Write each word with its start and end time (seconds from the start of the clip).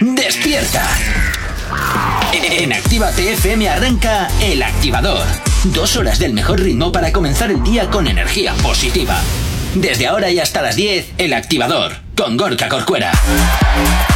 ¡Despierta! 0.00 0.88
En 2.42 2.72
Activa 2.72 3.10
TFM 3.10 3.68
arranca 3.68 4.28
El 4.40 4.62
Activador. 4.62 5.26
Dos 5.64 5.94
horas 5.96 6.18
del 6.18 6.32
mejor 6.32 6.58
ritmo 6.58 6.90
para 6.90 7.12
comenzar 7.12 7.50
el 7.50 7.62
día 7.62 7.90
con 7.90 8.08
energía 8.08 8.54
positiva. 8.62 9.20
Desde 9.74 10.06
ahora 10.06 10.30
y 10.30 10.40
hasta 10.40 10.62
las 10.62 10.74
10, 10.74 11.12
El 11.18 11.34
Activador, 11.34 11.92
con 12.16 12.38
Gorka 12.38 12.70
Corcuera. 12.70 13.12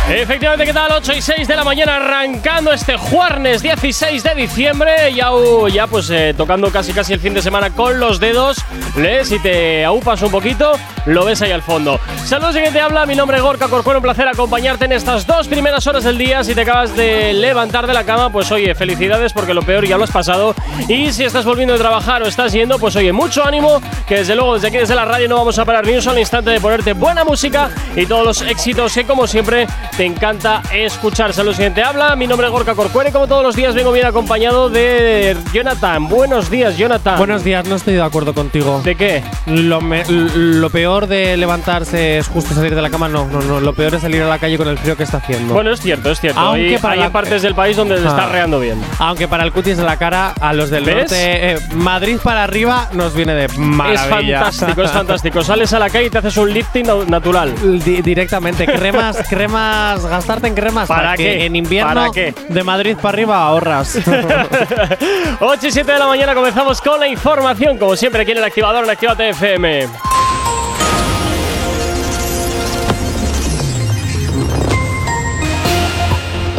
Efectivamente, 0.09 0.65
¿qué 0.65 0.73
tal? 0.73 0.91
8 0.91 1.13
y 1.17 1.21
6 1.21 1.47
de 1.47 1.55
la 1.55 1.65
mañana 1.65 1.97
arrancando 1.97 2.73
este 2.73 2.97
jueves 2.97 3.63
16 3.63 4.23
de 4.23 4.35
diciembre. 4.35 5.13
Ya, 5.15 5.29
ya 5.71 5.87
pues 5.87 6.09
eh, 6.09 6.33
tocando 6.35 6.71
casi 6.73 6.95
casi 6.95 7.13
el 7.13 7.21
fin 7.21 7.35
de 7.35 7.43
semana 7.43 7.69
con 7.69 8.01
los 8.01 8.19
dedos. 8.21 8.57
Lees 8.97 9.33
y 9.33 9.39
te 9.39 9.85
aupas 9.85 10.23
un 10.23 10.31
poquito, 10.31 10.79
lo 11.07 11.25
ves 11.25 11.43
ahí 11.43 11.53
al 11.53 11.63
fondo. 11.63 12.01
Saludos, 12.25 12.55
que 12.55 12.71
te 12.71 12.81
habla. 12.81 13.07
Mi 13.07 13.15
nombre 13.15 13.37
es 13.37 13.43
Gorka 13.43 13.69
Corcuero. 13.69 13.99
Un 13.99 14.03
placer 14.03 14.27
acompañarte 14.27 14.87
en 14.87 14.93
estas 14.93 15.27
dos 15.27 15.49
primeras 15.49 15.87
horas 15.87 16.05
del 16.05 16.17
día. 16.17 16.43
Si 16.45 16.55
te 16.55 16.63
acabas 16.63 16.97
de 16.97 17.33
levantar 17.35 17.87
de 17.87 17.93
la 17.93 18.05
cama, 18.05 18.31
pues 18.31 18.51
oye, 18.53 18.75
felicidades 18.75 19.33
porque 19.33 19.55
lo 19.55 19.63
peor 19.63 19.87
ya 19.87 19.99
lo 19.99 20.05
has 20.05 20.11
pasado. 20.11 20.55
Y 20.89 21.13
si 21.13 21.25
estás 21.25 21.45
volviendo 21.45 21.75
de 21.75 21.81
trabajar 21.81 22.23
o 22.23 22.27
estás 22.27 22.53
yendo, 22.53 22.79
pues 22.79 22.97
oye, 22.97 23.13
mucho 23.13 23.45
ánimo. 23.45 23.81
Que 24.07 24.17
desde 24.17 24.35
luego, 24.35 24.55
desde 24.55 24.69
aquí, 24.69 24.79
desde 24.79 24.95
la 24.95 25.05
radio, 25.05 25.29
no 25.29 25.37
vamos 25.37 25.59
a 25.59 25.65
parar 25.65 25.87
ni 25.87 25.95
un 25.95 26.03
solo 26.03 26.19
instante 26.19 26.51
de 26.51 26.61
ponerte 26.61 26.93
buena 26.95 27.25
música 27.25 27.71
y 27.95 28.07
todos 28.07 28.25
los 28.25 28.43
éxitos 28.43 28.95
que, 28.95 29.05
como 29.05 29.27
siempre, 29.27 29.67
te 29.97 30.05
encanta 30.05 30.63
escuchar. 30.73 31.33
Saludos, 31.33 31.57
siguiente 31.57 31.83
habla. 31.83 32.17
Mi 32.17 32.27
nombre 32.27 32.47
es 32.47 32.53
Gorka 32.53 32.75
Corcuere. 32.75 33.13
Como 33.13 33.27
todos 33.27 33.43
los 33.43 33.57
días, 33.57 33.75
vengo 33.75 33.93
bien 33.93 34.07
acompañado 34.07 34.71
de 34.71 35.37
Jonathan. 35.53 36.09
Buenos 36.09 36.51
días, 36.51 36.77
Jonathan. 36.77 37.19
Buenos 37.19 37.45
días, 37.45 37.67
no 37.67 37.77
estoy 37.77 37.95
de 37.95 38.03
acuerdo 38.03 38.33
contigo. 38.33 38.81
¿De 38.83 38.95
qué? 38.95 39.23
Lo, 39.47 39.81
lo 39.81 40.71
peor 40.71 40.94
de 41.03 41.37
levantarse 41.37 42.19
es 42.19 42.29
justo 42.29 42.55
salir 42.55 42.75
de 42.75 42.81
la 42.83 42.91
cama. 42.91 43.09
No, 43.09 43.27
no, 43.27 43.41
no. 43.41 43.61
Lo 43.61 43.75
peor 43.75 43.95
es 43.95 44.03
salir 44.03 44.23
a 44.23 44.29
la 44.29 44.39
calle 44.39 44.57
con 44.57 44.69
el 44.69 44.79
frío 44.79 44.97
que 44.97 45.03
está 45.03 45.19
haciendo. 45.19 45.53
Bueno, 45.53 45.73
es 45.73 45.81
cierto, 45.81 46.11
es 46.11 46.21
cierto. 46.21 46.41
Aunque 46.41 46.79
hay, 46.83 47.01
hay 47.01 47.11
partes 47.11 47.43
del 47.43 47.55
país 47.55 47.77
donde 47.77 47.99
se 47.99 48.07
está 48.07 48.27
ah. 48.27 48.33
reando 48.33 48.61
bien. 48.61 48.81
Aunque 48.99 49.29
para 49.29 49.45
el 49.45 49.53
cutis 49.53 49.77
de 49.77 49.85
la 49.85 49.97
cara, 49.97 50.33
a 50.41 50.53
los 50.53 50.71
del 50.71 50.87
norte, 50.87 51.53
eh, 51.53 51.59
Madrid 51.75 52.19
para 52.23 52.45
arriba 52.45 52.89
nos 52.93 53.15
viene 53.15 53.35
de 53.35 53.49
maravilla. 53.59 54.49
Es 54.49 54.57
fantástico, 54.59 54.83
es 54.83 54.91
fantástico. 54.93 55.43
Sales 55.43 55.73
a 55.73 55.79
la 55.79 55.91
calle 55.91 56.07
y 56.07 56.11
te 56.11 56.19
haces 56.19 56.37
un 56.37 56.53
lifting 56.53 56.87
natural. 57.09 57.53
directamente. 57.83 58.67
Cremas, 58.67 59.19
cremas 59.29 60.07
gastarte 60.07 60.47
en 60.47 60.55
cremas. 60.55 60.89
¿Para, 60.89 61.17
que 61.17 61.45
en 61.45 61.57
invierno 61.57 62.13
de 62.13 62.63
Madrid 62.63 62.97
para 62.97 63.09
arriba 63.15 63.47
ahorras. 63.47 63.99
8 65.41 65.67
y 65.67 65.71
7 65.71 65.93
de 65.93 65.99
la 65.99 66.07
mañana 66.07 66.35
comenzamos 66.35 66.81
con 66.81 67.01
la 67.01 67.09
información, 67.09 67.79
como 67.79 67.97
siempre 67.97 68.23
aquí 68.23 68.33
en 68.33 68.39
el 68.39 68.45
activador 68.45 68.85
en 68.85 68.91
Activate 68.91 69.31
FM. 69.31 69.89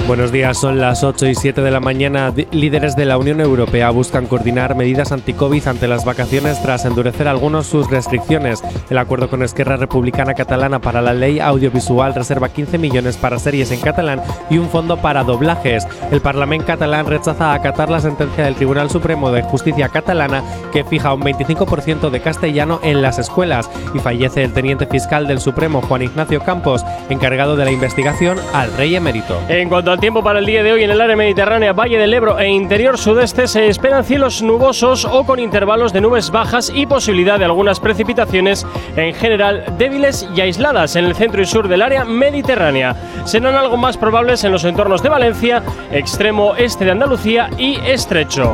Buenos 0.08 0.32
días, 0.32 0.60
son 0.60 0.80
las 0.80 1.04
8 1.04 1.26
y 1.26 1.34
7 1.34 1.62
de 1.62 1.72
la 1.72 1.80
mañana. 1.80 2.32
Líderes 2.52 2.96
de 2.96 3.06
la 3.06 3.18
Unión 3.18 3.42
Europea 3.42 3.90
buscan 3.90 4.28
coordinar 4.28 4.76
medidas 4.76 5.12
anti-COVID 5.12 5.68
ante 5.68 5.88
las 5.88 6.06
vacaciones 6.06 6.62
tras 6.62 6.86
endurecer 6.86 7.28
algunos 7.28 7.66
sus 7.66 7.90
restricciones. 7.90 8.64
El 8.92 9.00
acuerdo 9.00 9.32
con 9.32 9.42
Esquerra 9.42 9.78
Republicana 9.78 10.36
Catalana 10.36 10.80
para 10.80 11.02
la 11.02 11.16
ley 11.16 11.40
audiovisual 11.40 12.14
reserva 12.14 12.50
15 12.50 12.78
millones 12.78 13.18
para 13.18 13.40
series 13.40 13.72
en 13.72 13.80
catalán 13.82 14.22
y 14.52 14.60
un 14.60 14.70
fondo 14.70 14.98
para 14.98 15.24
doblajes. 15.24 15.88
El 16.12 16.22
Parlamento 16.22 16.68
catalán 16.68 17.08
rechaza 17.08 17.56
acatar 17.56 17.90
la 17.90 18.00
sentencia 18.00 18.46
del 18.46 18.56
Tribunal 18.56 18.92
Supremo 18.92 19.32
de 19.32 19.42
Justicia 19.42 19.90
catalana 19.90 20.44
que 20.72 20.84
fija 20.84 21.16
un 21.16 21.22
25% 21.22 22.12
de 22.12 22.22
castellano 22.22 22.80
en 22.84 23.02
las 23.02 23.18
escuelas 23.18 23.72
y 23.96 24.00
fallece 24.00 24.44
el 24.44 24.54
teniente 24.54 24.86
fiscal 24.86 25.26
del 25.26 25.40
Supremo 25.40 25.82
Juan 25.82 26.04
Ignacio 26.04 26.42
Campos, 26.42 26.86
encargado 27.10 27.56
de 27.56 27.66
la 27.66 27.72
investigación 27.72 28.38
al 28.54 28.72
rey 28.78 28.96
emérito. 28.96 29.40
En 29.50 29.68
cuanto 29.68 29.95
tiempo 30.00 30.24
para 30.24 30.40
el 30.40 30.46
día 30.46 30.64
de 30.64 30.72
hoy 30.72 30.84
en 30.84 30.90
el 30.90 31.00
área 31.00 31.16
mediterránea, 31.16 31.74
Valle 31.74 31.98
del 31.98 32.14
Ebro 32.14 32.40
e 32.40 32.48
interior 32.50 32.98
sudeste 32.98 33.48
se 33.48 33.68
esperan 33.68 34.04
cielos 34.04 34.42
nubosos 34.42 35.06
o 35.06 35.24
con 35.26 35.40
intervalos 35.40 35.94
de 35.94 36.02
nubes 36.02 36.32
bajas 36.32 36.72
y 36.74 36.86
posibilidad 36.86 37.38
de 37.38 37.46
algunas 37.46 37.80
precipitaciones, 37.80 38.66
en 38.96 39.14
general 39.14 39.64
débiles 39.78 40.28
y 40.36 40.42
aisladas 40.42 40.96
en 40.96 41.06
el 41.06 41.16
centro 41.16 41.42
y 41.42 41.46
sur 41.46 41.68
del 41.68 41.82
área 41.82 42.04
mediterránea. 42.04 42.96
Serán 43.26 43.56
algo 43.56 43.78
más 43.78 43.98
probables 43.98 44.44
en 44.44 44.52
los 44.52 44.64
entornos 44.64 45.04
de 45.04 45.10
Valencia, 45.10 45.64
extremo 45.92 46.56
este 46.56 46.86
de 46.86 46.92
Andalucía 46.92 47.50
y 47.58 47.76
estrecho. 47.86 48.54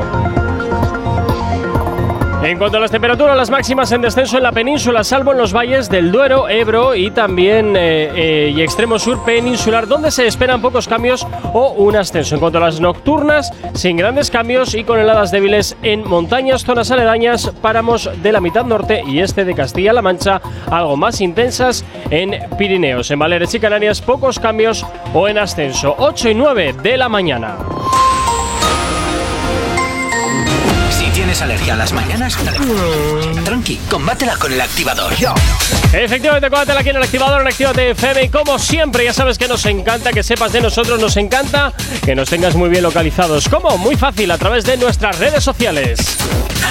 En 2.51 2.57
cuanto 2.57 2.75
a 2.75 2.81
las 2.81 2.91
temperaturas, 2.91 3.38
las 3.38 3.50
máximas 3.50 3.94
en 3.94 4.01
descenso 4.01 4.35
en 4.35 4.44
la 4.44 4.51
península, 4.51 5.06
salvo 5.06 5.31
en 5.31 5.38
los 5.38 5.53
valles 5.53 5.89
del 5.89 6.12
Duero, 6.12 6.50
Ebro 6.50 6.95
y 6.95 7.09
también 7.09 7.78
eh, 7.78 8.12
eh, 8.13 8.53
y 8.53 8.62
extremo 8.62 9.00
sur 9.00 9.23
peninsular, 9.23 9.88
donde 9.88 10.12
se 10.12 10.28
esperan 10.28 10.62
pocos 10.62 10.85
cambios 10.85 11.25
o 11.53 11.69
un 11.72 11.95
ascenso. 11.95 12.35
En 12.35 12.41
cuanto 12.41 12.57
a 12.57 12.62
las 12.62 12.81
nocturnas, 12.81 13.53
sin 13.73 13.95
grandes 13.95 14.29
cambios 14.29 14.75
y 14.75 14.84
con 14.84 15.00
heladas 15.00 15.31
débiles 15.31 15.78
en 15.81 16.06
montañas, 16.06 16.66
zonas 16.66 16.91
aledañas, 16.91 17.50
páramos 17.62 18.09
de 18.22 18.31
la 18.34 18.41
mitad 18.41 18.66
norte 18.66 19.01
y 19.07 19.22
este 19.22 19.45
de 19.45 19.56
Castilla-La 19.56 20.01
Mancha, 20.01 20.41
algo 20.69 20.97
más 20.97 21.22
intensas 21.22 21.85
en 22.09 22.35
Pirineos. 22.57 23.12
En 23.12 23.19
Baleares 23.19 23.56
y 23.56 23.62
Canarias, 23.62 24.01
pocos 24.01 24.39
cambios 24.39 24.85
o 25.13 25.29
en 25.29 25.38
ascenso. 25.38 25.95
8 25.97 26.31
y 26.31 26.35
9 26.35 26.75
de 26.83 26.97
la 26.97 27.07
mañana. 27.07 27.56
¿Tienes 31.31 31.44
alergia 31.44 31.74
a 31.75 31.78
las 31.78 31.94
mañanas? 31.94 32.38
Tranqui, 33.46 33.80
combátela 33.90 34.36
con 34.36 34.52
el 34.52 34.59
activador. 34.59 35.14
Efectivamente, 35.94 36.50
combátela 36.50 36.81
aquí 36.81 36.90
en 36.90 36.97
el 36.97 37.03
activador 37.03 37.40
en 37.40 37.47
Actívate 37.47 37.92
FM. 37.92 38.24
Y 38.24 38.28
como 38.28 38.59
siempre, 38.59 39.06
ya 39.06 39.14
sabes 39.14 39.38
que 39.38 39.47
nos 39.47 39.66
encanta 39.66 40.12
que 40.12 40.24
sepas 40.24 40.52
de 40.52 40.59
nosotros, 40.59 41.00
nos 41.00 41.16
encanta 41.16 41.72
que 42.03 42.16
nos 42.16 42.30
tengas 42.30 42.56
muy 42.56 42.68
bien 42.68 42.84
localizados. 42.84 43.47
¿Cómo? 43.47 43.78
Muy 43.78 43.96
fácil, 43.96 44.30
a 44.30 44.38
través 44.38 44.66
de 44.66 44.75
nuestras 44.75 45.19
redes 45.19 45.42
sociales. 45.42 46.18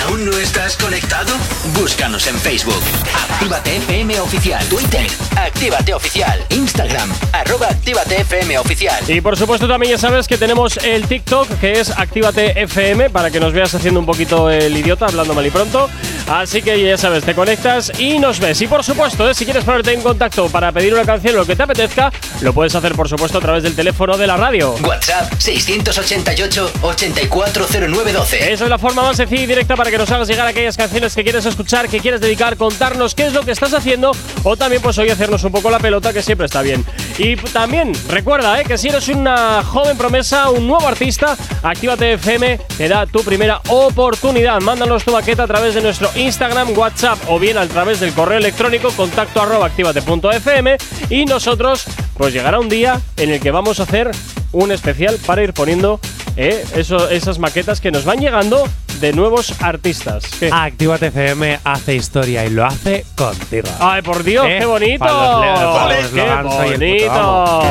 ¿Aún 0.05 0.25
no 0.25 0.37
estás 0.39 0.77
conectado? 0.77 1.33
Búscanos 1.75 2.27
en 2.27 2.39
Facebook. 2.39 2.83
Actívate 3.15 3.77
FM 3.77 4.21
Oficial. 4.21 4.65
Twitter. 4.67 5.07
Actívate 5.37 5.95
Oficial. 5.95 6.45
Instagram. 6.51 7.13
Arroba 7.33 7.69
Actívate 7.69 8.21
FM 8.21 8.59
Oficial. 8.59 9.03
Y 9.09 9.21
por 9.21 9.37
supuesto 9.37 9.69
también 9.69 9.93
ya 9.93 9.99
sabes 9.99 10.27
que 10.27 10.37
tenemos 10.37 10.79
el 10.79 11.07
TikTok 11.07 11.49
que 11.61 11.81
es 11.81 11.91
Actívate 11.91 12.61
FM 12.63 13.11
para 13.11 13.31
que 13.31 13.41
nos 13.41 13.53
veas 13.53 13.75
haciendo 13.75 14.01
un 14.01 14.07
poquito 14.07 14.50
el 14.51 14.77
idiota, 14.77 15.07
hablando 15.07 15.35
mal 15.35 15.47
y 15.47 15.51
pronto. 15.51 15.89
Así 16.31 16.63
que 16.63 16.81
ya 16.81 16.97
sabes, 16.97 17.25
te 17.25 17.35
conectas 17.35 17.91
y 17.99 18.21
nos 18.21 18.39
ves. 18.39 18.63
Y 18.63 18.69
por 18.69 18.85
supuesto, 18.85 19.29
eh, 19.29 19.35
si 19.35 19.45
quieres 19.45 19.65
ponerte 19.65 19.93
en 19.93 20.01
contacto 20.01 20.49
para 20.49 20.71
pedir 20.71 20.95
una 20.95 21.05
canción 21.05 21.35
o 21.35 21.39
lo 21.39 21.47
que 21.47 21.57
te 21.57 21.65
apetezca, 21.65 22.13
lo 22.41 22.53
puedes 22.53 22.73
hacer 22.75 22.95
por 22.95 23.09
supuesto 23.09 23.39
a 23.39 23.41
través 23.41 23.65
del 23.65 23.75
teléfono 23.75 24.17
de 24.17 24.29
la 24.29 24.37
radio. 24.37 24.77
WhatsApp 24.85 25.33
688-840912. 25.35 28.35
Esa 28.35 28.65
es 28.65 28.71
la 28.71 28.79
forma 28.79 29.03
más 29.03 29.17
sencilla 29.17 29.43
y 29.43 29.47
directa 29.47 29.75
para 29.75 29.91
que 29.91 29.99
nos 29.99 30.09
hagas 30.13 30.29
llegar 30.29 30.47
aquellas 30.47 30.77
canciones 30.77 31.17
que 31.17 31.25
quieres 31.25 31.47
escuchar, 31.47 31.89
que 31.89 31.99
quieres 31.99 32.21
dedicar, 32.21 32.57
contarnos 32.57 33.17
qué 33.17 33.27
es 33.27 33.33
lo 33.33 33.43
que 33.43 33.51
estás 33.51 33.75
haciendo 33.75 34.13
o 34.45 34.57
también 34.57 34.83
pues 34.83 34.97
hoy 34.99 35.11
hacernos 35.11 35.43
un 35.45 35.51
poco 35.51 35.69
la 35.71 35.81
pelota 35.81 36.13
que 36.13 36.23
siempre 36.23 36.47
está 36.47 36.63
bien. 36.63 36.87
Y 37.19 37.35
también 37.37 37.93
recuerda 38.09 38.61
eh, 38.61 38.65
que 38.65 38.79
si 38.79 38.89
eres 38.89 39.09
una 39.09 39.65
joven 39.65 39.97
promesa, 39.97 40.51
un 40.51 40.67
nuevo 40.67 40.87
artista, 40.87 41.37
Actívate 41.63 42.15
FM 42.15 42.59
te 42.77 42.89
da 42.89 43.07
tu 43.07 43.23
primera 43.23 43.61
oportunidad. 43.69 44.40
Mándanos 44.41 45.05
tu 45.05 45.13
maqueta 45.13 45.43
a 45.43 45.47
través 45.47 45.75
de 45.75 45.83
nuestro 45.83 46.11
Instagram, 46.15 46.71
WhatsApp 46.77 47.19
o 47.29 47.39
bien 47.39 47.59
a 47.59 47.67
través 47.67 48.01
del 48.01 48.15
correo 48.15 48.39
electrónico 48.39 48.91
contacto 48.91 49.43
arroba 49.43 49.67
activate.fm 49.67 50.79
y 51.11 51.27
nosotros 51.27 51.85
pues 52.17 52.33
llegará 52.33 52.59
un 52.59 52.71
día 52.71 52.99
en 53.19 53.31
el 53.31 53.41
que 53.41 53.51
vamos 53.51 53.81
a 53.81 53.83
hacer 53.83 54.11
un 54.53 54.73
especial 54.73 55.19
para 55.27 55.43
ir 55.43 55.53
poniendo 55.53 56.01
eh, 56.37 56.65
esas 56.75 57.39
maquetas 57.39 57.83
que 57.83 57.91
nos 57.91 58.07
van 58.07 58.19
llegando 58.19 58.67
de 58.99 59.13
nuevos 59.13 59.61
artistas. 59.61 60.25
Actívate 60.51 61.09
FM 61.09 61.61
hace 61.63 61.95
historia 61.97 62.47
y 62.47 62.51
lo 62.51 62.65
hace 62.65 63.05
contigo. 63.17 63.69
¡Ay, 63.79 64.01
por 64.01 64.25
Dios! 64.25 64.47
¡Qué 64.47 64.65
bonito! 64.65 65.05
¡Qué 65.05 66.31
bonito! 66.33 67.63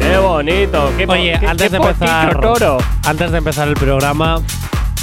¡Qué 0.00 0.18
bonito! 0.18 0.92
¡Qué 0.96 1.06
Oye, 1.06 1.34
antes 1.46 1.70
de 1.70 1.76
empezar, 1.76 2.40
antes 3.04 3.30
de 3.30 3.38
empezar 3.38 3.68
el 3.68 3.74
programa, 3.74 4.42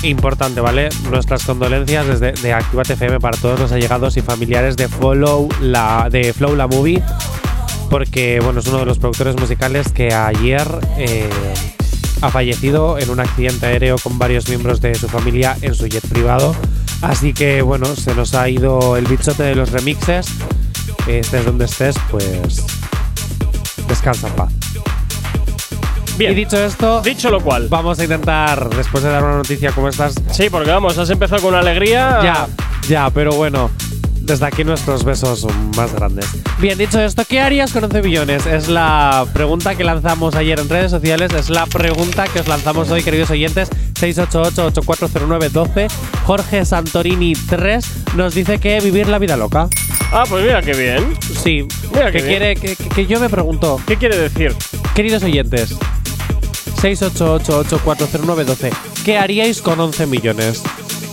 importante, 0.10 0.62
¿vale? 0.62 0.90
Nuestras 1.10 1.44
condolencias 1.46 2.08
desde 2.08 2.32
de 2.34 2.54
Activate 2.54 2.94
FM 2.94 3.20
para 3.20 3.38
todos 3.38 3.60
los 3.60 3.72
allegados 3.72 4.18
y 4.18 4.22
familiares 4.22 4.78
de 4.78 4.88
Follow 4.88 5.50
la 5.62 6.10
de 6.12 6.34
Flow 6.34 6.56
la 6.56 6.68
Movie, 6.68 7.02
porque 7.90 8.40
bueno 8.40 8.60
es 8.60 8.68
uno 8.68 8.80
de 8.80 8.86
los 8.86 9.00
productores 9.00 9.36
musicales 9.36 9.92
que 9.92 10.14
ayer 10.14 10.68
eh, 10.98 11.30
ha 12.22 12.30
fallecido 12.30 12.98
en 13.00 13.10
un 13.10 13.20
accidente 13.20 13.66
aéreo 13.66 13.98
con 13.98 14.18
varios 14.18 14.48
miembros 14.48 14.82
de 14.82 14.96
su 14.96 15.08
familia 15.08 15.58
en 15.62 15.74
su 15.74 15.88
jet 15.88 16.08
privado. 16.08 16.56
Así 17.02 17.34
que 17.34 17.62
bueno, 17.62 17.96
se 17.96 18.16
nos 18.16 18.34
ha 18.36 18.48
ido 18.50 18.98
el 18.98 19.06
bichote 19.06 19.44
de 19.44 19.56
los 19.56 19.72
remixes. 19.72 20.28
Estés 21.08 21.46
donde 21.46 21.66
estés, 21.66 21.96
pues 22.10 22.64
descansa 23.88 24.28
en 24.28 24.34
paz. 24.34 24.54
Bien. 26.18 26.32
Y 26.32 26.36
dicho 26.36 26.58
esto, 26.64 27.02
dicho 27.02 27.30
lo 27.30 27.42
cual, 27.42 27.68
vamos 27.70 28.00
a 28.00 28.04
intentar, 28.04 28.70
después 28.70 29.04
de 29.04 29.10
dar 29.10 29.24
una 29.24 29.36
noticia 29.38 29.72
como 29.72 29.90
estas. 29.90 30.16
Sí, 30.32 30.50
porque 30.50 30.72
vamos, 30.72 30.98
has 30.98 31.10
empezado 31.10 31.42
con 31.42 31.56
alegría. 31.56 32.20
Ya, 32.24 32.48
ya, 32.88 33.10
pero 33.10 33.34
bueno. 33.34 33.70
Desde 34.22 34.44
aquí 34.48 34.64
nuestros 34.64 35.04
besos 35.04 35.46
más 35.78 35.94
grandes. 35.94 36.26
Bien, 36.58 36.76
dicho 36.80 37.00
esto, 37.00 37.24
¿qué 37.30 37.42
harías 37.42 37.72
con 37.72 37.84
11 37.84 38.02
billones? 38.02 38.48
Es 38.48 38.70
la 38.70 39.24
pregunta 39.34 39.76
que 39.76 39.84
lanzamos 39.84 40.34
ayer 40.34 40.60
en 40.60 40.68
redes 40.68 40.90
sociales, 40.90 41.32
es 41.34 41.52
la 41.52 41.68
pregunta 41.68 42.26
que 42.28 42.40
os 42.40 42.48
lanzamos 42.48 42.90
hoy, 42.90 43.04
queridos 43.04 43.30
oyentes. 43.30 43.70
688-8409-12. 44.00 45.88
Jorge 46.26 46.66
Santorini 46.66 47.34
3 47.34 47.86
nos 48.16 48.34
dice 48.34 48.60
que 48.60 48.80
vivir 48.80 49.08
la 49.08 49.20
vida 49.20 49.38
loca. 49.38 49.68
Ah, 50.12 50.24
pues 50.28 50.44
mira 50.44 50.62
qué 50.62 50.74
bien. 50.74 51.14
Sí, 51.44 51.68
Mira 51.94 52.12
que 52.12 52.20
qué 52.22 52.28
quiere 52.28 52.56
que, 52.56 52.76
que 52.76 53.06
yo 53.06 53.20
me 53.20 53.30
pregunto, 53.30 53.80
¿Qué 53.86 53.98
quiere 53.98 54.18
decir? 54.18 54.56
queridos 54.96 55.22
oyentes, 55.24 55.76
688-8409-12, 56.86 58.72
¿qué 59.04 59.18
haríais 59.18 59.60
con 59.62 59.80
11 59.80 60.06
millones? 60.06 60.62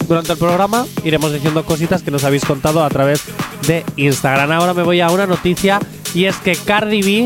Durante 0.07 0.33
el 0.33 0.39
programa 0.39 0.85
iremos 1.03 1.33
diciendo 1.33 1.65
cositas 1.65 2.03
que 2.03 2.11
nos 2.11 2.25
habéis 2.25 2.45
contado 2.45 2.85
a 2.85 2.91
través 2.91 3.23
de 3.67 3.83
Instagram. 3.97 4.53
Ahora 4.53 4.75
me 4.75 4.83
voy 4.83 5.01
a 5.01 5.09
una 5.11 5.27
noticia 5.27 5.81
y 6.15 6.27
es 6.27 6.37
que 6.37 6.57
Cardi 6.57 7.01
B 7.01 7.25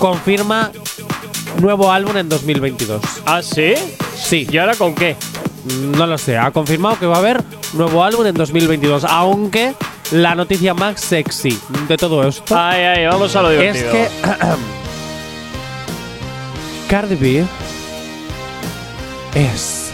confirma 0.00 0.72
nuevo 1.60 1.92
álbum 1.92 2.16
en 2.16 2.28
2022. 2.28 3.00
¿Ah, 3.26 3.42
sí? 3.42 3.74
Sí, 4.16 4.44
¿Y 4.50 4.58
ahora 4.58 4.74
con 4.74 4.96
qué? 4.96 5.14
no 5.96 6.08
lo 6.08 6.18
sé, 6.18 6.36
ha 6.36 6.50
confirmado 6.50 6.98
que 6.98 7.06
va 7.06 7.14
a 7.14 7.18
haber 7.20 7.44
nuevo 7.74 8.02
álbum 8.02 8.26
en 8.26 8.34
2022, 8.34 9.04
aunque 9.04 9.74
la 10.10 10.34
noticia 10.34 10.74
más 10.74 11.00
sexy 11.00 11.56
de 11.86 11.96
todo 11.96 12.26
esto 12.26 12.56
Ay, 12.58 12.82
ay, 12.82 13.06
vamos 13.06 13.36
a 13.36 13.42
lo 13.42 13.50
es 13.52 13.72
divertido. 13.74 13.92
que 13.92 14.08
Cardi 16.92 17.14
B 17.14 17.42
es 19.34 19.90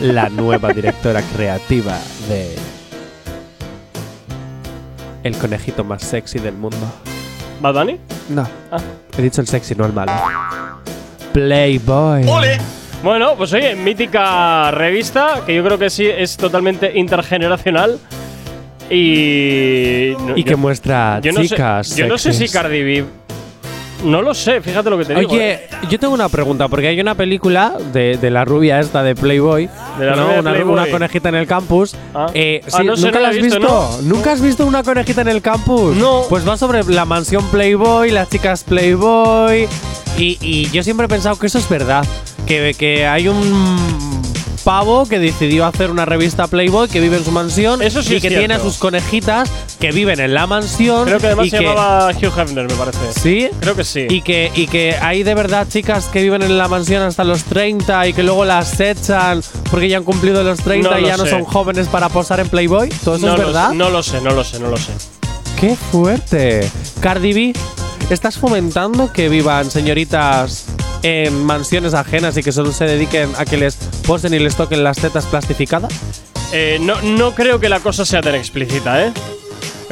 la 0.00 0.28
nueva 0.30 0.72
directora 0.72 1.22
creativa 1.22 1.96
de 2.28 2.56
el 5.22 5.36
conejito 5.36 5.84
más 5.84 6.02
sexy 6.02 6.40
del 6.40 6.54
mundo. 6.54 6.76
¿Bad 7.60 7.74
Bunny? 7.74 8.00
No, 8.30 8.48
Ah. 8.72 8.78
he 9.16 9.22
dicho 9.22 9.40
el 9.40 9.46
sexy, 9.46 9.76
no 9.76 9.86
el 9.86 9.92
malo. 9.92 10.10
Playboy. 11.32 12.24
Bueno, 13.04 13.36
pues 13.36 13.52
oye, 13.52 13.76
mítica 13.76 14.72
revista, 14.72 15.42
que 15.46 15.54
yo 15.54 15.62
creo 15.62 15.78
que 15.78 15.88
sí 15.88 16.04
es 16.04 16.36
totalmente 16.36 16.98
intergeneracional. 16.98 18.00
Y. 18.90 20.16
Y 20.34 20.42
que 20.44 20.56
muestra 20.56 21.20
yo 21.22 21.30
no 21.30 21.42
chicas. 21.42 21.86
Sé, 21.86 22.00
yo 22.00 22.08
no 22.08 22.18
sé 22.18 22.32
si. 22.32 22.48
Cardi 22.48 22.82
B. 22.82 23.23
No 24.02 24.20
lo 24.20 24.34
sé, 24.34 24.60
fíjate 24.60 24.90
lo 24.90 24.98
que 24.98 25.04
te 25.06 25.14
digo. 25.14 25.32
Oye, 25.32 25.52
¿eh? 25.52 25.68
yo 25.88 25.98
tengo 25.98 26.12
una 26.12 26.28
pregunta, 26.28 26.68
porque 26.68 26.88
hay 26.88 27.00
una 27.00 27.14
película 27.14 27.74
de, 27.92 28.18
de 28.18 28.30
la 28.30 28.44
rubia 28.44 28.80
esta 28.80 29.02
de 29.02 29.14
Playboy, 29.14 29.68
De 29.98 30.04
la 30.06 30.16
¿no? 30.16 30.22
rubia 30.24 30.34
de 30.34 30.40
una, 30.40 30.50
Playboy. 30.52 30.72
una 30.72 30.86
conejita 30.90 31.28
en 31.30 31.34
el 31.36 31.46
campus. 31.46 31.94
Ah. 32.14 32.26
Eh, 32.34 32.60
Ah, 32.66 32.78
sí, 32.78 32.84
no 32.84 32.96
sé, 32.96 33.06
¿Nunca 33.06 33.18
no 33.18 33.22
la 33.22 33.28
has 33.30 33.36
visto, 33.36 33.58
visto? 33.60 33.98
¿Nunca 34.02 34.32
has 34.32 34.40
visto 34.42 34.66
una 34.66 34.82
conejita 34.82 35.20
en 35.22 35.28
el 35.28 35.40
campus? 35.40 35.96
No. 35.96 36.22
Pues 36.28 36.46
va 36.46 36.56
sobre 36.56 36.82
la 36.84 37.04
mansión 37.04 37.44
Playboy, 37.50 38.10
las 38.10 38.28
chicas 38.28 38.64
Playboy. 38.64 39.68
Y, 40.18 40.38
y 40.40 40.70
yo 40.70 40.82
siempre 40.82 41.06
he 41.06 41.08
pensado 41.08 41.36
que 41.38 41.46
eso 41.46 41.58
es 41.58 41.68
verdad. 41.68 42.04
Que, 42.46 42.74
que 42.78 43.06
hay 43.06 43.26
un 43.28 44.03
pavo 44.64 45.06
que 45.06 45.18
decidió 45.18 45.66
hacer 45.66 45.90
una 45.90 46.04
revista 46.06 46.46
Playboy 46.46 46.88
que 46.88 47.00
vive 47.00 47.18
en 47.18 47.24
su 47.24 47.30
mansión 47.30 47.82
Eso 47.82 48.02
sí 48.02 48.14
y 48.14 48.16
es 48.16 48.22
que 48.22 48.28
tiene 48.30 48.54
a 48.54 48.60
sus 48.60 48.78
conejitas 48.78 49.50
que 49.78 49.92
viven 49.92 50.18
en 50.20 50.32
la 50.34 50.46
mansión. 50.46 51.04
Creo 51.04 51.18
que 51.20 51.26
además 51.26 51.46
y 51.46 51.50
se 51.50 51.58
que- 51.58 51.64
llamaba 51.64 52.10
Hugh 52.10 52.32
Hefner, 52.38 52.66
me 52.66 52.74
parece. 52.74 52.98
¿Sí? 53.20 53.48
Creo 53.60 53.76
que 53.76 53.84
sí. 53.84 54.06
Y 54.08 54.22
que, 54.22 54.50
y 54.54 54.66
que 54.66 54.96
hay 55.00 55.22
de 55.22 55.34
verdad 55.34 55.66
chicas 55.68 56.06
que 56.06 56.22
viven 56.22 56.42
en 56.42 56.56
la 56.58 56.66
mansión 56.68 57.02
hasta 57.02 57.22
los 57.24 57.44
30 57.44 58.08
y 58.08 58.12
que 58.14 58.22
luego 58.22 58.44
las 58.44 58.80
echan 58.80 59.42
porque 59.70 59.88
ya 59.88 59.98
han 59.98 60.04
cumplido 60.04 60.42
los 60.42 60.58
30 60.60 60.90
No 60.90 60.98
y 60.98 61.02
lo 61.02 61.06
ya 61.08 61.16
no 61.16 61.24
sé. 61.24 61.30
son 61.30 61.44
jóvenes 61.44 61.86
para 61.88 62.08
posar 62.08 62.40
en 62.40 62.48
Playboy. 62.48 62.88
¿Todo 63.04 63.16
eso 63.16 63.26
no 63.26 63.34
es 63.34 63.38
lo 63.40 63.46
verdad? 63.46 63.70
sé, 63.70 63.74
no 63.76 63.90
lo 63.90 64.02
sé, 64.02 64.20
no 64.20 64.30
lo 64.30 64.44
sé, 64.44 64.58
no 64.60 64.68
lo 64.70 64.76
sé. 64.76 64.92
¡Qué 65.60 65.76
fuerte! 65.76 66.68
Cardi 67.00 67.32
B, 67.32 67.52
¿estás 68.10 68.38
fomentando 68.38 69.12
que 69.12 69.28
vivan 69.28 69.70
señoritas 69.70 70.64
en 71.04 71.44
mansiones 71.44 71.92
ajenas 71.92 72.36
y 72.38 72.42
que 72.42 72.50
solo 72.50 72.72
se 72.72 72.86
dediquen 72.86 73.30
a 73.36 73.44
que 73.44 73.58
les 73.58 73.76
posen 74.06 74.32
y 74.32 74.38
les 74.38 74.56
toquen 74.56 74.82
las 74.82 74.96
tetas 74.96 75.26
plastificadas? 75.26 75.92
Eh, 76.52 76.78
no, 76.80 77.00
no 77.02 77.34
creo 77.34 77.60
que 77.60 77.68
la 77.68 77.80
cosa 77.80 78.04
sea 78.06 78.22
tan 78.22 78.34
explícita, 78.34 79.06
¿eh? 79.06 79.12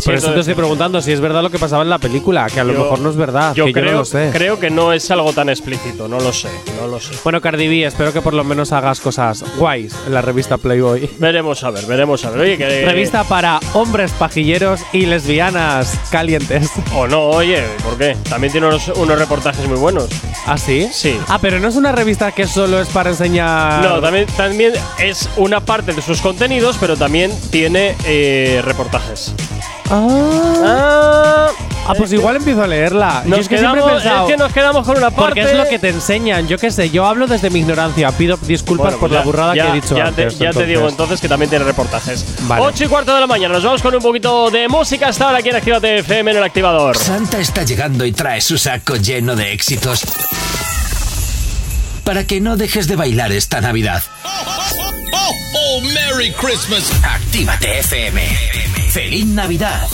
Por 0.04 0.14
eso 0.14 0.32
te 0.32 0.40
estoy 0.40 0.54
preguntando 0.54 1.00
si 1.00 1.12
es 1.12 1.20
verdad 1.20 1.42
lo 1.42 1.50
que 1.50 1.58
pasaba 1.58 1.82
en 1.82 1.90
la 1.90 1.98
película, 1.98 2.46
que 2.52 2.60
a 2.60 2.64
lo 2.64 2.72
mejor 2.72 2.98
no 3.00 3.10
es 3.10 3.16
verdad, 3.16 3.54
Yo 3.54 3.66
que 3.66 3.72
creo, 3.72 3.84
yo 3.86 3.92
no 3.92 3.98
lo 3.98 4.04
sé. 4.04 4.30
creo 4.32 4.58
que 4.58 4.70
no 4.70 4.92
es 4.92 5.10
algo 5.10 5.32
tan 5.32 5.48
explícito, 5.48 6.08
no 6.08 6.18
lo 6.20 6.32
sé, 6.32 6.48
no 6.80 6.88
lo 6.88 7.00
sé. 7.00 7.14
Bueno, 7.24 7.40
Cardi 7.40 7.68
B, 7.68 7.84
espero 7.86 8.12
que 8.12 8.20
por 8.20 8.34
lo 8.34 8.44
menos 8.44 8.72
hagas 8.72 9.00
cosas 9.00 9.44
guays 9.56 9.94
en 10.06 10.14
la 10.14 10.22
revista 10.22 10.58
Playboy. 10.58 11.08
Veremos 11.18 11.62
a 11.64 11.70
ver, 11.70 11.86
veremos 11.86 12.24
a 12.24 12.30
ver. 12.30 12.40
Oye, 12.40 12.58
que. 12.58 12.84
Revista 12.84 13.24
para 13.24 13.60
hombres 13.74 14.12
pajilleros 14.12 14.80
y 14.92 15.06
lesbianas 15.06 15.98
calientes. 16.10 16.70
O 16.94 17.06
no, 17.06 17.22
oye, 17.30 17.62
¿por 17.84 17.96
qué? 17.96 18.16
También 18.28 18.52
tiene 18.52 18.66
unos, 18.66 18.88
unos 18.88 19.18
reportajes 19.18 19.66
muy 19.68 19.78
buenos. 19.78 20.08
¿Ah, 20.46 20.58
sí? 20.58 20.88
Sí. 20.92 21.16
Ah, 21.28 21.38
pero 21.40 21.58
no 21.60 21.68
es 21.68 21.76
una 21.76 21.92
revista 21.92 22.32
que 22.32 22.46
solo 22.46 22.80
es 22.80 22.88
para 22.88 23.10
enseñar. 23.10 23.82
No, 23.84 24.00
también, 24.00 24.26
también 24.36 24.72
es 24.98 25.28
una 25.36 25.60
parte 25.60 25.92
de 25.92 26.02
sus 26.02 26.20
contenidos, 26.20 26.76
pero 26.80 26.96
también 26.96 27.30
tiene 27.50 27.94
eh, 28.04 28.60
reportajes. 28.64 29.34
Ah, 29.90 30.48
Ah, 30.64 31.48
Ah, 31.84 31.94
pues 31.98 32.12
igual 32.12 32.36
empiezo 32.36 32.62
a 32.62 32.66
leerla. 32.68 33.22
Yo 33.24 33.30
nos 33.30 33.38
es 33.40 33.48
que 33.48 33.58
siempre 33.58 33.80
he 33.80 33.82
quedamos, 33.82 34.02
pensado. 34.02 34.26
es 34.28 34.32
que 34.32 34.36
nos 34.38 34.52
quedamos 34.52 34.86
con 34.86 34.96
una 34.98 35.10
parte. 35.10 35.20
Porque 35.22 35.40
es 35.42 35.56
lo 35.56 35.66
que 35.68 35.80
te 35.80 35.88
enseñan. 35.88 36.46
Yo 36.46 36.56
qué 36.56 36.70
sé, 36.70 36.90
yo 36.90 37.04
hablo 37.04 37.26
desde 37.26 37.50
mi 37.50 37.58
ignorancia. 37.58 38.12
Pido 38.12 38.38
disculpas 38.40 38.94
Bueno, 38.94 38.98
por 38.98 39.08
pues 39.08 39.12
la 39.12 39.18
ya- 39.18 39.24
burrada 39.24 39.54
ya- 39.56 39.64
que 39.64 39.70
he 39.70 39.74
dicho 39.80 39.96
ya 39.96 40.04
antes. 40.06 40.38
Te, 40.38 40.44
ya 40.44 40.52
te 40.52 40.64
digo 40.64 40.88
entonces 40.88 41.20
que 41.20 41.28
también 41.28 41.50
tiene 41.50 41.64
reportajes. 41.64 42.24
Vale. 42.42 42.62
8 42.64 42.84
y 42.84 42.86
cuarto 42.86 43.12
de 43.12 43.20
la 43.20 43.26
mañana, 43.26 43.54
nos 43.54 43.64
vamos 43.64 43.82
con 43.82 43.92
un 43.96 44.00
poquito 44.00 44.48
de 44.50 44.68
música 44.68 45.08
hasta 45.08 45.24
ahora 45.26 45.38
aquí 45.38 45.48
en 45.48 45.56
Actívate 45.56 45.98
FM 45.98 46.30
en 46.30 46.36
el 46.36 46.44
activador. 46.44 46.96
Santa 46.96 47.40
está 47.40 47.64
llegando 47.64 48.04
y 48.06 48.12
trae 48.12 48.40
su 48.40 48.56
saco 48.56 48.94
lleno 48.94 49.34
de 49.34 49.52
éxitos. 49.52 50.04
Para 52.04 52.26
que 52.26 52.40
no 52.40 52.56
dejes 52.56 52.88
de 52.88 52.96
bailar 52.96 53.32
esta 53.32 53.60
Navidad. 53.60 54.02
Oh, 54.24 55.30
oh, 55.54 55.80
Merry 55.80 56.32
Christmas. 56.32 56.90
Actívate 57.04 57.78
FM. 57.78 58.20
¡Feliz 58.90 59.26
Navidad! 59.26 59.88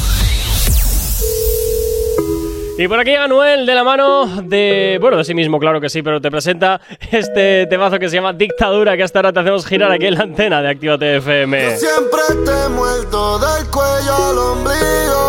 Y 2.79 2.87
por 2.87 3.01
aquí 3.01 3.11
Manuel 3.17 3.67
de 3.67 3.75
la 3.75 3.83
mano 3.83 4.41
de. 4.43 4.99
Bueno, 5.01 5.17
de 5.17 5.25
sí 5.25 5.35
mismo, 5.35 5.59
claro 5.59 5.81
que 5.81 5.89
sí, 5.89 6.01
pero 6.01 6.21
te 6.21 6.31
presenta 6.31 6.81
este 7.11 7.67
temazo 7.67 7.99
que 7.99 8.09
se 8.09 8.15
llama 8.15 8.33
Dictadura, 8.33 8.97
que 8.97 9.03
hasta 9.03 9.19
ahora 9.19 9.33
te 9.33 9.41
hacemos 9.41 9.67
girar 9.67 9.91
aquí 9.91 10.07
en 10.07 10.15
la 10.15 10.23
antena 10.23 10.63
de 10.63 10.69
Actívate 10.69 11.17
FM. 11.17 11.77
Siempre 11.77 12.21
te 12.45 12.69
muerto 12.69 13.39
del 13.41 13.67
cuello 13.69 14.31
al 14.31 14.39
ombligo 14.39 15.28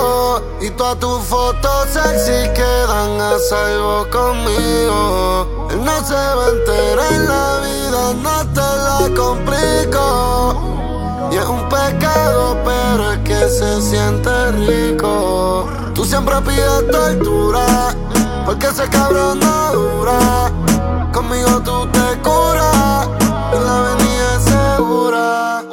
Y 0.70 0.72
todas 0.74 1.00
tus 1.00 1.24
fotos 1.24 1.88
sexy 1.92 2.48
quedan 2.54 3.20
a 3.20 3.40
salvo 3.50 4.06
conmigo 4.12 5.68
Él 5.72 5.84
no 5.84 6.06
se 6.06 6.14
va 6.14 6.46
a 6.46 6.50
enterar 6.50 7.12
en 7.12 7.28
la 7.28 7.60
vida, 7.60 8.14
no 8.22 8.54
te 8.54 8.62
la 8.62 9.16
complico 9.20 10.70
y 11.32 11.38
es 11.38 11.46
un 11.46 11.68
pecado, 11.70 12.58
pero 12.64 13.14
es 13.14 13.20
que 13.20 13.50
se 13.50 13.82
siente 13.82 14.52
rico. 14.52 15.68
Tú 15.94 16.04
siempre 16.04 16.36
pides 16.42 16.90
tortura, 16.92 17.96
porque 18.46 18.66
ese 18.68 18.88
cabrón 18.90 19.40
no 19.40 19.74
dura. 19.74 20.52
Conmigo 21.14 21.62
tú 21.64 21.88
te 21.92 22.20
curas, 22.28 23.10
y 23.54 23.64
la 23.64 23.92
avenida 23.92 24.36
es 24.38 24.44
segura. 24.44 25.64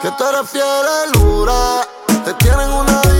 Que 0.00 0.10
tú 0.12 0.24
eres 0.24 0.50
fiel 0.50 1.12
dura, 1.12 1.86
te 2.24 2.32
tienen 2.34 2.70
una 2.72 3.11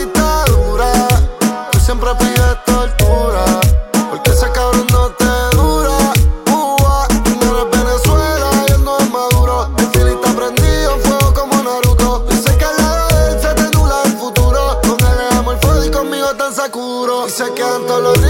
Dice 17.32 17.50
que 17.54 17.62
al 17.62 17.86
lado 17.86 18.21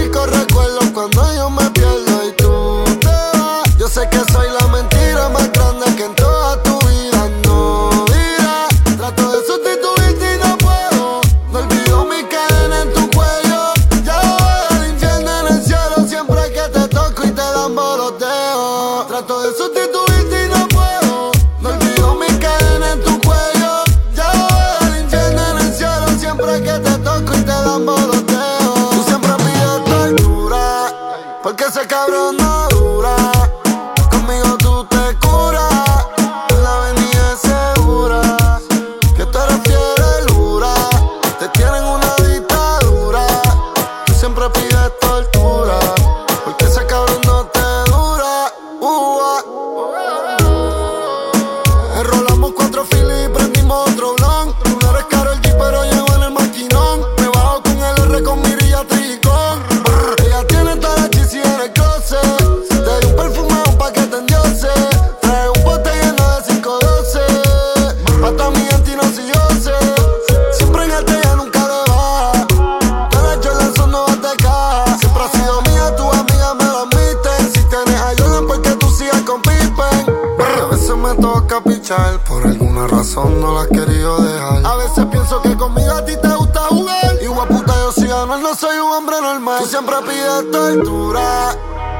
gano, 88.33 88.49
no 88.49 88.55
soy 88.55 88.77
un 88.77 88.91
hombre 88.91 89.21
normal. 89.21 89.59
Tú 89.59 89.65
siempre 89.65 89.95
pides 90.01 90.51
tortura. 90.51 91.55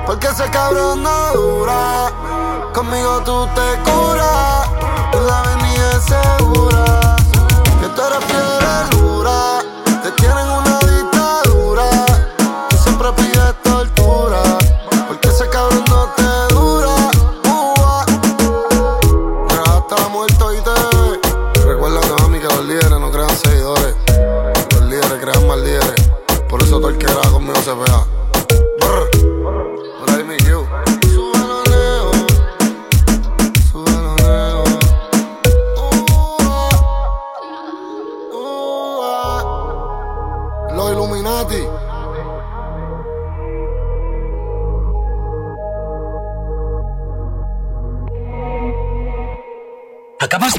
Porque 0.05 0.27
ese 0.27 0.49
cabrón 0.49 1.03
no 1.03 1.33
dura. 1.33 2.11
Conmigo 2.73 3.21
tú 3.23 3.47
te 3.55 3.91
curas. 3.91 4.69
Y 5.13 5.27
la 5.27 5.39
avenida 5.39 5.91
es 5.91 6.03
segura. 6.03 7.15
Que 7.79 7.87
tú 7.89 8.01
eres 8.01 8.25
fiel 8.25 8.92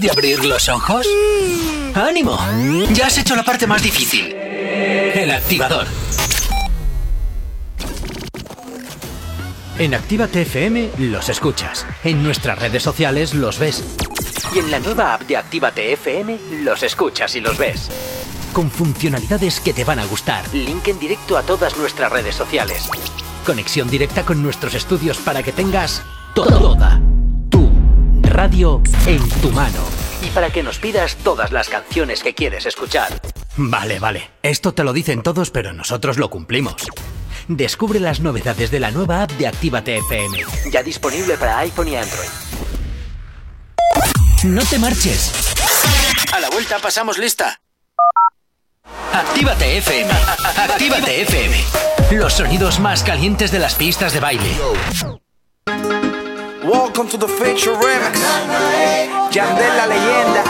de 0.04 0.10
abrir 0.10 0.44
los 0.44 0.68
ojos? 0.68 1.06
¡Ánimo! 1.94 2.38
Ya 2.92 3.06
has 3.06 3.16
hecho 3.16 3.34
la 3.34 3.42
parte 3.42 3.66
más 3.66 3.82
difícil. 3.82 4.34
El 4.34 5.30
activador. 5.30 5.86
En 9.78 9.94
Actívate 9.94 10.42
FM 10.42 10.90
los 10.98 11.30
escuchas. 11.30 11.86
En 12.04 12.22
nuestras 12.22 12.58
redes 12.58 12.82
sociales 12.82 13.32
los 13.32 13.58
ves. 13.58 13.82
Y 14.54 14.58
en 14.58 14.70
la 14.70 14.78
nueva 14.78 15.14
app 15.14 15.22
de 15.22 15.38
Actívate 15.38 15.94
FM 15.94 16.38
los 16.62 16.82
escuchas 16.82 17.34
y 17.36 17.40
los 17.40 17.56
ves. 17.56 17.88
Con 18.52 18.70
funcionalidades 18.70 19.58
que 19.60 19.72
te 19.72 19.84
van 19.84 20.00
a 20.00 20.04
gustar. 20.04 20.44
Link 20.52 20.86
en 20.88 20.98
directo 20.98 21.38
a 21.38 21.42
todas 21.42 21.78
nuestras 21.78 22.12
redes 22.12 22.34
sociales. 22.34 22.90
Conexión 23.46 23.88
directa 23.88 24.22
con 24.22 24.42
nuestros 24.42 24.74
estudios 24.74 25.16
para 25.16 25.42
que 25.42 25.52
tengas 25.52 26.02
toda 26.34 27.00
radio 28.34 28.82
en 29.06 29.26
tu 29.40 29.52
mano. 29.52 29.78
Y 30.20 30.28
para 30.30 30.50
que 30.50 30.64
nos 30.64 30.80
pidas 30.80 31.14
todas 31.22 31.52
las 31.52 31.68
canciones 31.68 32.20
que 32.20 32.34
quieres 32.34 32.66
escuchar. 32.66 33.20
Vale, 33.56 34.00
vale. 34.00 34.30
Esto 34.42 34.74
te 34.74 34.82
lo 34.82 34.92
dicen 34.92 35.22
todos, 35.22 35.52
pero 35.52 35.72
nosotros 35.72 36.18
lo 36.18 36.30
cumplimos. 36.30 36.74
Descubre 37.46 38.00
las 38.00 38.18
novedades 38.18 38.72
de 38.72 38.80
la 38.80 38.90
nueva 38.90 39.22
app 39.22 39.30
de 39.32 39.46
Actívate 39.46 39.98
FM. 39.98 40.38
Ya 40.72 40.82
disponible 40.82 41.36
para 41.38 41.58
iPhone 41.60 41.88
y 41.88 41.96
Android. 41.96 42.28
No 44.42 44.64
te 44.64 44.80
marches. 44.80 45.32
A 46.32 46.40
la 46.40 46.50
vuelta 46.50 46.80
pasamos 46.80 47.18
lista. 47.18 47.60
Actívate 49.12 49.78
FM. 49.78 50.10
Actívate 50.56 51.22
FM. 51.22 51.56
Los 52.10 52.32
sonidos 52.32 52.80
más 52.80 53.04
calientes 53.04 53.52
de 53.52 53.60
las 53.60 53.76
pistas 53.76 54.12
de 54.12 54.18
baile. 54.18 54.50
Welcome 56.64 57.08
to 57.10 57.18
the 57.18 57.28
Feature 57.28 57.74
Remix. 57.76 58.16
Yandel 59.30 59.76
la 59.76 59.86
leyenda. 59.86 60.42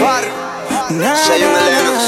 Far. 0.00 0.24
Sello 1.16 1.48
Melenos. 1.52 2.04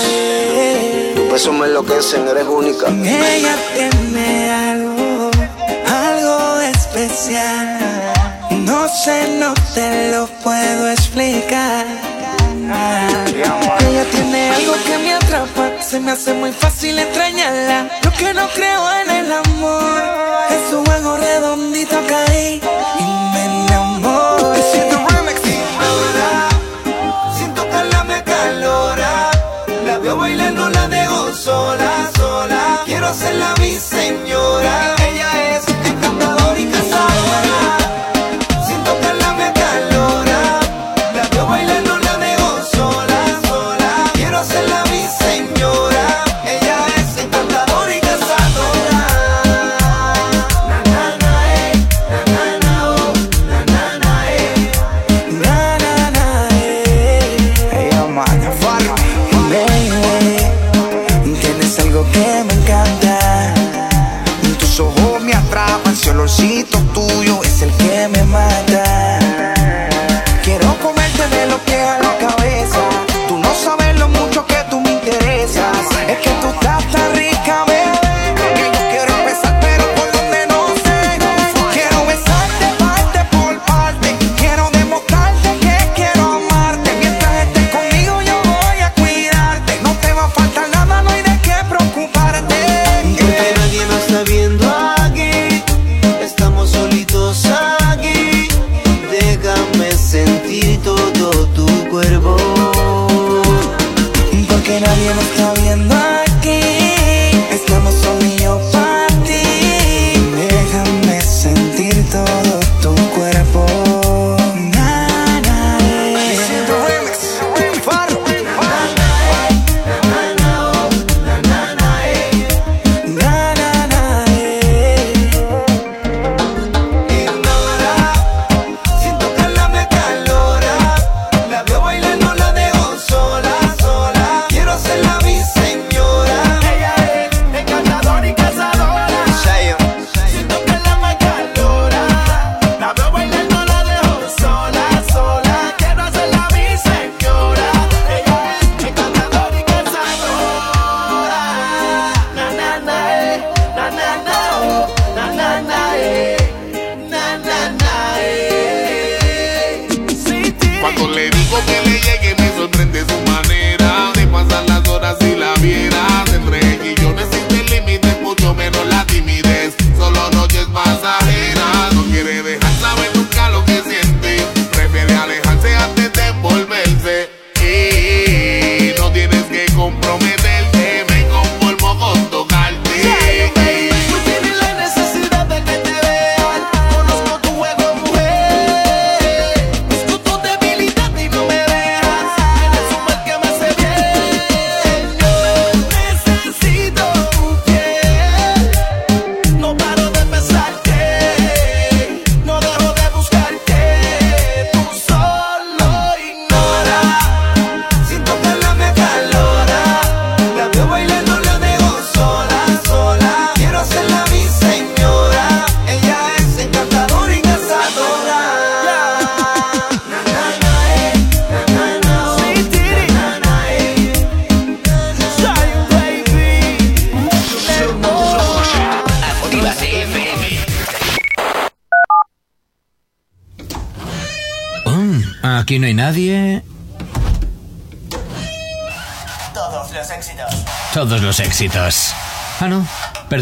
Tu 1.14 1.28
peso 1.28 1.52
me 1.52 1.66
enloquecen, 1.66 2.26
eres 2.28 2.46
única. 2.46 2.88
Ella 2.88 3.56
tiene 3.74 4.50
algo, 4.50 5.30
algo 5.86 6.60
especial. 6.60 7.78
No 8.64 8.88
sé, 8.88 9.36
no 9.38 9.52
te 9.74 10.10
lo 10.10 10.26
puedo 10.42 10.88
explicar. 10.88 11.84
Ella 13.86 14.04
tiene 14.10 14.50
algo 14.50 14.72
que 14.86 14.98
me 14.98 15.12
atrapa, 15.12 15.67
se 15.88 16.00
me 16.00 16.10
hace 16.10 16.34
muy 16.34 16.52
fácil 16.52 16.98
extrañarla. 16.98 17.88
Yo 18.02 18.12
que 18.12 18.34
no 18.34 18.46
creo 18.50 18.92
en 19.00 19.10
el 19.10 19.32
amor, 19.32 20.02
es 20.50 20.74
un 20.74 20.84
juego 20.84 21.16
redondito 21.16 21.96
caí 22.06 22.60
y 23.00 23.04
me 23.32 23.44
enamoré. 23.44 24.62
Sin 27.38 27.54
tocarla 27.54 28.04
me 28.04 28.22
calora, 28.22 29.30
la 29.86 29.98
veo 29.98 30.16
bailando, 30.18 30.68
la 30.68 30.88
dejo 30.88 31.32
sola, 31.32 32.10
sola. 32.18 32.82
Quiero 32.84 33.06
hacerla 33.06 33.54
mi 33.58 33.74
señora. 33.76 34.94
Ella 35.08 35.56
es 35.56 35.67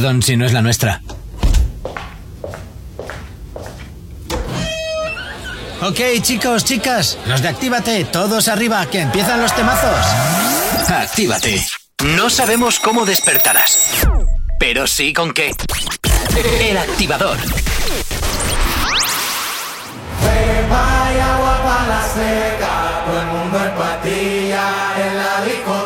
Perdón 0.07 0.23
si 0.23 0.37
no 0.37 0.47
es 0.47 0.53
la 0.53 0.63
nuestra. 0.63 1.03
Ok, 5.83 5.99
chicos, 6.23 6.65
chicas, 6.65 7.19
los 7.27 7.43
de 7.43 7.49
Actívate, 7.49 8.05
todos 8.05 8.47
arriba, 8.47 8.87
que 8.87 9.01
empiezan 9.01 9.43
los 9.43 9.53
temazos. 9.57 10.07
Actívate. 10.89 11.61
No 12.05 12.31
sabemos 12.31 12.79
cómo 12.79 13.05
despertarás, 13.05 14.07
pero 14.61 14.87
sí 14.87 15.13
con 15.13 15.35
qué. 15.35 15.53
El 16.61 16.79
activador. 16.79 17.39
Agua 21.19 21.63
para 21.65 21.87
la 21.89 22.03
seca, 22.15 23.03
todo 23.07 23.21
el 23.23 23.27
mundo 23.27 23.59
en 23.59 23.75
patilla 23.75 24.71
en 25.05 25.17
la 25.19 25.45
discoteca. 25.45 25.86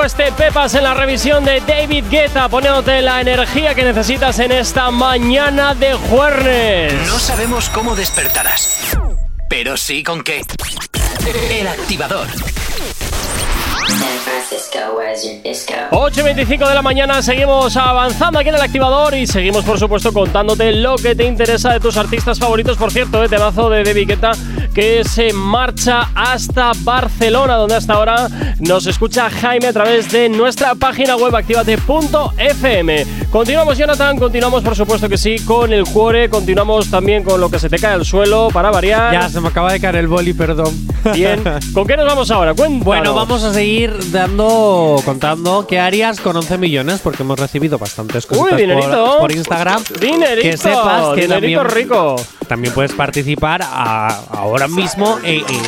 De 0.00 0.06
este 0.06 0.32
Pepas 0.32 0.74
en 0.74 0.84
la 0.84 0.94
revisión 0.94 1.44
de 1.44 1.60
David 1.60 2.04
Guetta, 2.10 2.48
poniéndote 2.48 3.02
la 3.02 3.20
energía 3.20 3.74
que 3.74 3.84
necesitas 3.84 4.38
en 4.38 4.50
esta 4.50 4.90
mañana 4.90 5.74
de 5.74 5.92
jueves. 5.92 6.94
No 7.06 7.18
sabemos 7.18 7.68
cómo 7.68 7.94
despertarás, 7.94 8.96
pero 9.50 9.76
sí 9.76 10.02
con 10.02 10.24
qué. 10.24 10.42
El 11.50 11.68
activador. 11.68 12.26
8.25 15.90 16.68
de 16.68 16.74
la 16.74 16.82
mañana, 16.82 17.20
seguimos 17.20 17.76
avanzando 17.76 18.38
aquí 18.38 18.48
en 18.48 18.54
el 18.54 18.62
activador 18.62 19.14
y 19.14 19.26
seguimos, 19.26 19.64
por 19.64 19.78
supuesto, 19.78 20.12
contándote 20.12 20.72
lo 20.72 20.96
que 20.96 21.14
te 21.14 21.24
interesa 21.24 21.72
de 21.72 21.80
tus 21.80 21.96
artistas 21.98 22.38
favoritos. 22.38 22.78
Por 22.78 22.90
cierto, 22.90 23.22
el 23.22 23.28
temazo 23.28 23.68
de 23.68 23.84
David 23.84 24.08
Guetta 24.08 24.32
que 24.74 25.04
se 25.04 25.32
marcha 25.32 26.08
hasta 26.14 26.72
Barcelona, 26.78 27.56
donde 27.56 27.74
hasta 27.74 27.92
ahora 27.94 28.28
nos 28.62 28.86
escucha 28.86 29.28
Jaime 29.28 29.66
a 29.66 29.72
través 29.72 30.10
de 30.12 30.28
nuestra 30.28 30.74
página 30.74 31.16
web 31.16 31.34
activate.fm. 31.34 33.06
Continuamos, 33.30 33.76
Jonathan, 33.76 34.16
continuamos, 34.18 34.62
por 34.62 34.76
supuesto 34.76 35.08
que 35.08 35.18
sí, 35.18 35.36
con 35.40 35.72
el 35.72 35.84
cuore, 35.84 36.28
continuamos 36.28 36.88
también 36.90 37.24
con 37.24 37.40
lo 37.40 37.50
que 37.50 37.58
se 37.58 37.68
te 37.68 37.78
cae 37.78 37.94
al 37.94 38.04
suelo 38.04 38.48
para 38.52 38.70
variar. 38.70 39.12
Ya, 39.12 39.28
se 39.28 39.40
me 39.40 39.48
acaba 39.48 39.72
de 39.72 39.80
caer 39.80 39.96
el 39.96 40.06
boli, 40.06 40.32
perdón. 40.32 40.72
Bien, 41.12 41.42
¿con 41.74 41.86
qué 41.86 41.96
nos 41.96 42.06
vamos 42.06 42.30
ahora? 42.30 42.54
Cuéntanos. 42.54 42.84
Bueno, 42.84 43.14
vamos 43.14 43.42
a 43.42 43.52
seguir 43.52 44.12
dando, 44.12 44.96
contando 45.04 45.66
qué 45.66 45.80
harías 45.80 46.20
con 46.20 46.36
11 46.36 46.58
millones, 46.58 47.00
porque 47.00 47.22
hemos 47.24 47.38
recibido 47.38 47.78
bastantes 47.78 48.28
dinerito. 48.28 49.04
por, 49.06 49.18
por 49.18 49.32
Instagram. 49.32 49.82
Dinerito, 50.00 50.42
que 50.42 50.56
sepas 50.56 51.14
que 51.14 51.22
dinerito 51.22 51.62
también, 51.62 51.88
rico. 51.88 52.16
También 52.52 52.74
puedes 52.74 52.92
participar 52.92 53.62
a- 53.62 54.08
ahora 54.30 54.68
mismo 54.68 55.18
en, 55.22 55.42
en- 55.48 55.62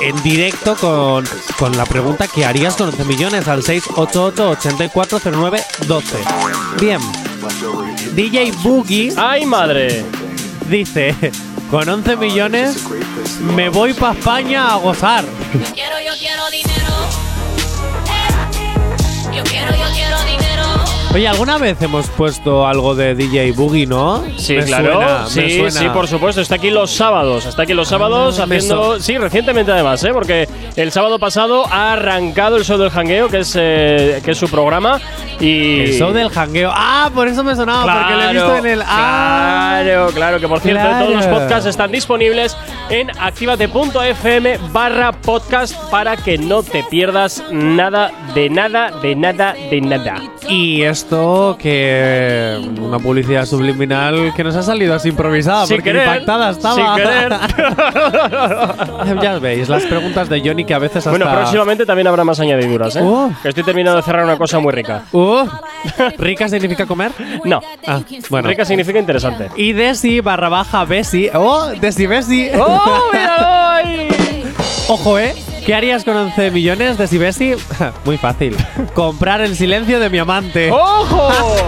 en 0.00 0.22
directo 0.22 0.74
con, 0.76 1.28
con 1.58 1.76
la 1.76 1.84
pregunta 1.84 2.26
¿qué 2.26 2.46
harías 2.46 2.74
con 2.74 2.86
11 2.88 3.04
millones? 3.04 3.48
Al 3.48 3.62
688-8409-12. 3.62 6.02
Bien. 6.80 6.98
DJ 8.14 8.50
Boogie. 8.62 9.12
¡Ay, 9.18 9.44
madre! 9.44 10.06
Dice, 10.70 11.14
con 11.70 11.86
11 11.86 12.16
millones 12.16 12.82
me 13.54 13.68
voy 13.68 13.92
para 13.92 14.14
España 14.18 14.72
a 14.72 14.76
gozar. 14.76 15.26
Quiero, 15.74 16.00
yo 16.00 16.12
quiero 16.18 16.48
dinero. 16.50 16.94
Eh, 18.06 19.36
Yo 19.36 19.44
quiero, 19.44 19.70
yo 19.76 19.84
quiero 19.94 20.18
dinero. 20.24 20.51
Oye, 21.14 21.28
¿alguna 21.28 21.58
vez 21.58 21.80
hemos 21.82 22.08
puesto 22.08 22.66
algo 22.66 22.94
de 22.94 23.14
DJ 23.14 23.52
Boogie, 23.52 23.86
no? 23.86 24.24
Sí, 24.38 24.54
Me 24.54 24.64
claro. 24.64 24.94
suena, 24.94 25.18
me 25.24 25.28
sí, 25.28 25.56
suena. 25.58 25.70
sí, 25.70 25.88
por 25.92 26.08
supuesto. 26.08 26.40
Está 26.40 26.54
aquí 26.54 26.70
los 26.70 26.90
sábados. 26.90 27.44
Está 27.44 27.64
aquí 27.64 27.74
los 27.74 27.88
sábados 27.88 28.40
Ah, 28.40 28.46
me 28.46 28.56
haciendo. 28.56 28.98
Sí, 28.98 29.18
recientemente 29.18 29.70
además, 29.72 30.02
¿eh? 30.04 30.10
Porque 30.14 30.48
el 30.74 30.90
sábado 30.90 31.18
pasado 31.18 31.66
ha 31.70 31.92
arrancado 31.92 32.56
el 32.56 32.64
show 32.64 32.78
del 32.78 32.88
jangueo, 32.88 33.28
que 33.28 33.40
es, 33.40 33.54
eh, 33.60 34.22
que 34.24 34.30
es 34.30 34.38
su 34.38 34.48
programa. 34.48 35.02
Y. 35.38 35.80
El 35.80 35.92
show 35.98 36.12
del 36.12 36.30
jangueo. 36.30 36.70
Ah, 36.74 37.10
por 37.14 37.28
eso 37.28 37.44
me 37.44 37.54
sonaba, 37.56 37.92
porque 37.92 38.14
lo 38.16 38.22
he 38.22 38.32
visto 38.32 38.56
en 38.56 38.66
el. 38.66 38.82
Ah, 38.86 39.80
Claro, 39.82 40.06
claro, 40.14 40.40
que 40.40 40.48
por 40.48 40.60
cierto, 40.60 40.80
Claro. 40.80 41.04
todos 41.06 41.16
los 41.16 41.26
podcasts 41.26 41.66
están 41.66 41.90
disponibles 41.92 42.56
en 42.88 43.10
activate.fm 43.20 44.58
barra 44.72 45.12
podcast 45.12 45.74
para 45.90 46.16
que 46.16 46.38
no 46.38 46.62
te 46.62 46.84
pierdas 46.84 47.42
nada, 47.50 48.10
de 48.34 48.48
nada, 48.48 48.92
de 49.02 49.14
nada, 49.16 49.54
de 49.70 49.80
nada. 49.80 50.14
Y 50.48 50.82
esto 50.82 51.56
que. 51.58 52.60
Una 52.80 52.98
publicidad 52.98 53.46
subliminal 53.46 54.32
que 54.34 54.44
nos 54.44 54.54
ha 54.56 54.62
salido 54.62 54.94
así 54.94 55.08
improvisada, 55.10 55.66
Sin 55.66 55.76
porque 55.76 55.90
querer, 55.90 56.06
impactada 56.06 56.50
estaba. 56.50 56.74
sin 56.74 57.04
querer. 57.04 57.32
ya 59.22 59.38
veis, 59.38 59.68
las 59.68 59.84
preguntas 59.84 60.28
de 60.28 60.40
Johnny 60.40 60.64
que 60.64 60.74
a 60.74 60.78
veces 60.78 60.98
hasta. 60.98 61.10
Bueno, 61.10 61.30
próximamente 61.30 61.86
también 61.86 62.06
habrá 62.06 62.24
más 62.24 62.40
añadiduras, 62.40 62.96
¿eh? 62.96 63.02
Uh. 63.02 63.32
Que 63.42 63.48
estoy 63.50 63.64
terminando 63.64 63.96
de 63.98 64.02
cerrar 64.02 64.24
una 64.24 64.36
cosa 64.36 64.58
muy 64.58 64.72
rica. 64.72 65.04
Uh, 65.12 65.46
¿Rica 66.18 66.48
significa 66.48 66.86
comer? 66.86 67.12
No. 67.44 67.60
Ah, 67.86 68.00
bueno. 68.28 68.48
Rica 68.48 68.64
significa 68.64 68.98
interesante. 68.98 69.48
Y 69.56 69.72
Desi 69.72 70.20
barra 70.20 70.48
baja 70.48 70.84
Besi. 70.84 71.28
¡Oh! 71.34 71.68
Desi 71.80 72.06
Besi. 72.06 72.50
¡Oh, 72.58 73.00
míralo 73.12 73.46
ahí! 73.70 74.08
Ojo, 74.88 75.18
¿eh? 75.18 75.34
¿Qué 75.64 75.74
harías 75.74 76.04
con 76.04 76.16
11 76.16 76.50
millones 76.50 76.98
de 76.98 77.06
Sibesi? 77.06 77.54
Muy 78.04 78.18
fácil. 78.18 78.56
Comprar 78.94 79.40
el 79.40 79.56
silencio 79.56 80.00
de 80.00 80.10
mi 80.10 80.18
amante. 80.18 80.70
¡Ojo! 80.70 81.30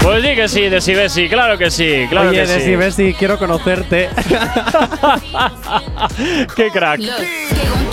Pues 0.00 0.22
sí 0.24 0.34
que 0.34 0.48
sí, 0.48 0.60
de 0.70 0.80
Sibesi, 0.80 1.28
claro 1.28 1.58
que 1.58 1.70
sí, 1.70 2.06
claro 2.08 2.30
Oye, 2.30 2.40
que 2.40 2.46
sí. 2.46 2.52
Desi 2.54 2.76
Besi, 2.76 3.12
quiero 3.14 3.38
conocerte. 3.38 4.08
¡Qué 6.56 6.70
crack! 6.70 7.00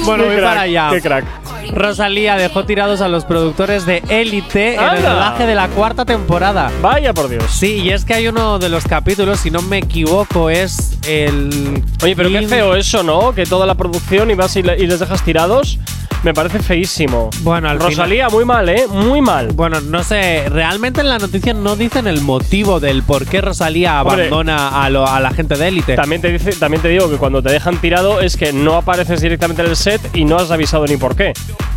bueno, 0.05 0.23
Qué 0.23 0.29
voy 0.29 0.37
crack, 0.37 0.49
para 0.49 0.61
allá. 0.61 0.89
¡Qué 0.91 1.01
crack! 1.01 1.25
Rosalía 1.73 2.35
dejó 2.35 2.65
tirados 2.65 3.01
a 3.01 3.07
los 3.07 3.25
productores 3.25 3.85
de 3.85 4.03
Élite 4.09 4.75
en 4.75 4.81
el 4.81 5.03
rodaje 5.03 5.45
de 5.45 5.55
la 5.55 5.67
cuarta 5.69 6.05
temporada. 6.05 6.71
Vaya 6.81 7.13
por 7.13 7.29
Dios. 7.29 7.43
Sí, 7.49 7.81
y 7.83 7.89
es 7.91 8.05
que 8.05 8.13
hay 8.13 8.27
uno 8.27 8.59
de 8.59 8.69
los 8.69 8.83
capítulos, 8.85 9.39
si 9.39 9.51
no 9.51 9.61
me 9.61 9.79
equivoco, 9.79 10.49
es 10.49 10.97
el. 11.07 11.83
Oye, 12.03 12.15
pero 12.15 12.29
qué 12.29 12.47
feo 12.47 12.75
eso, 12.75 13.03
¿no? 13.03 13.33
Que 13.33 13.45
toda 13.45 13.65
la 13.65 13.75
producción 13.75 14.31
y 14.31 14.35
vas 14.35 14.55
y, 14.55 14.63
le- 14.63 14.77
y 14.77 14.87
les 14.87 14.99
dejas 14.99 15.23
tirados. 15.23 15.79
Me 16.25 16.33
parece 16.33 16.57
feísimo. 16.57 17.29
Bueno, 17.41 17.69
al 17.69 17.79
Rosalía, 17.79 18.29
muy 18.29 18.45
mal, 18.45 18.67
¿eh? 18.67 18.87
Muy 18.89 19.21
mal. 19.21 19.49
Bueno, 19.53 19.79
no 19.79 20.03
sé, 20.03 20.49
realmente 20.49 21.01
en 21.01 21.09
la 21.09 21.19
noticia 21.19 21.53
no 21.53 21.75
dicen 21.75 22.07
el 22.07 22.19
motivo 22.21 22.79
del 22.79 23.03
por 23.03 23.27
qué 23.27 23.41
Rosalía 23.41 24.01
Hombre, 24.01 24.23
abandona 24.25 24.83
a, 24.83 24.89
lo- 24.89 25.05
a 25.07 25.19
la 25.19 25.29
gente 25.29 25.55
de 25.55 25.67
Élite. 25.67 25.95
También 25.95 26.23
te, 26.23 26.31
dice, 26.31 26.53
también 26.53 26.81
te 26.81 26.87
digo 26.89 27.11
que 27.11 27.17
cuando 27.17 27.43
te 27.43 27.51
dejan 27.51 27.77
tirado 27.77 28.21
es 28.21 28.37
que 28.37 28.51
no 28.53 28.73
apareces 28.73 29.21
directamente 29.21 29.61
en 29.61 29.69
el 29.69 29.75
set 29.75 30.01
y 30.15 30.25
no 30.25 30.37
has 30.37 30.49
avisado 30.49 30.87
ni 30.87 30.97
por 30.97 31.15
qué. 31.15 31.31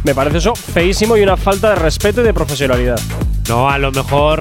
Me 0.05 0.15
parece 0.15 0.39
eso 0.39 0.55
feísimo 0.55 1.19
y 1.19 1.23
una 1.23 1.37
falta 1.37 1.69
de 1.69 1.75
respeto 1.77 2.23
y 2.23 2.25
de 2.25 2.33
profesionalidad. 2.33 2.99
No, 3.51 3.69
a 3.69 3.77
lo 3.77 3.93
mejor. 3.93 4.41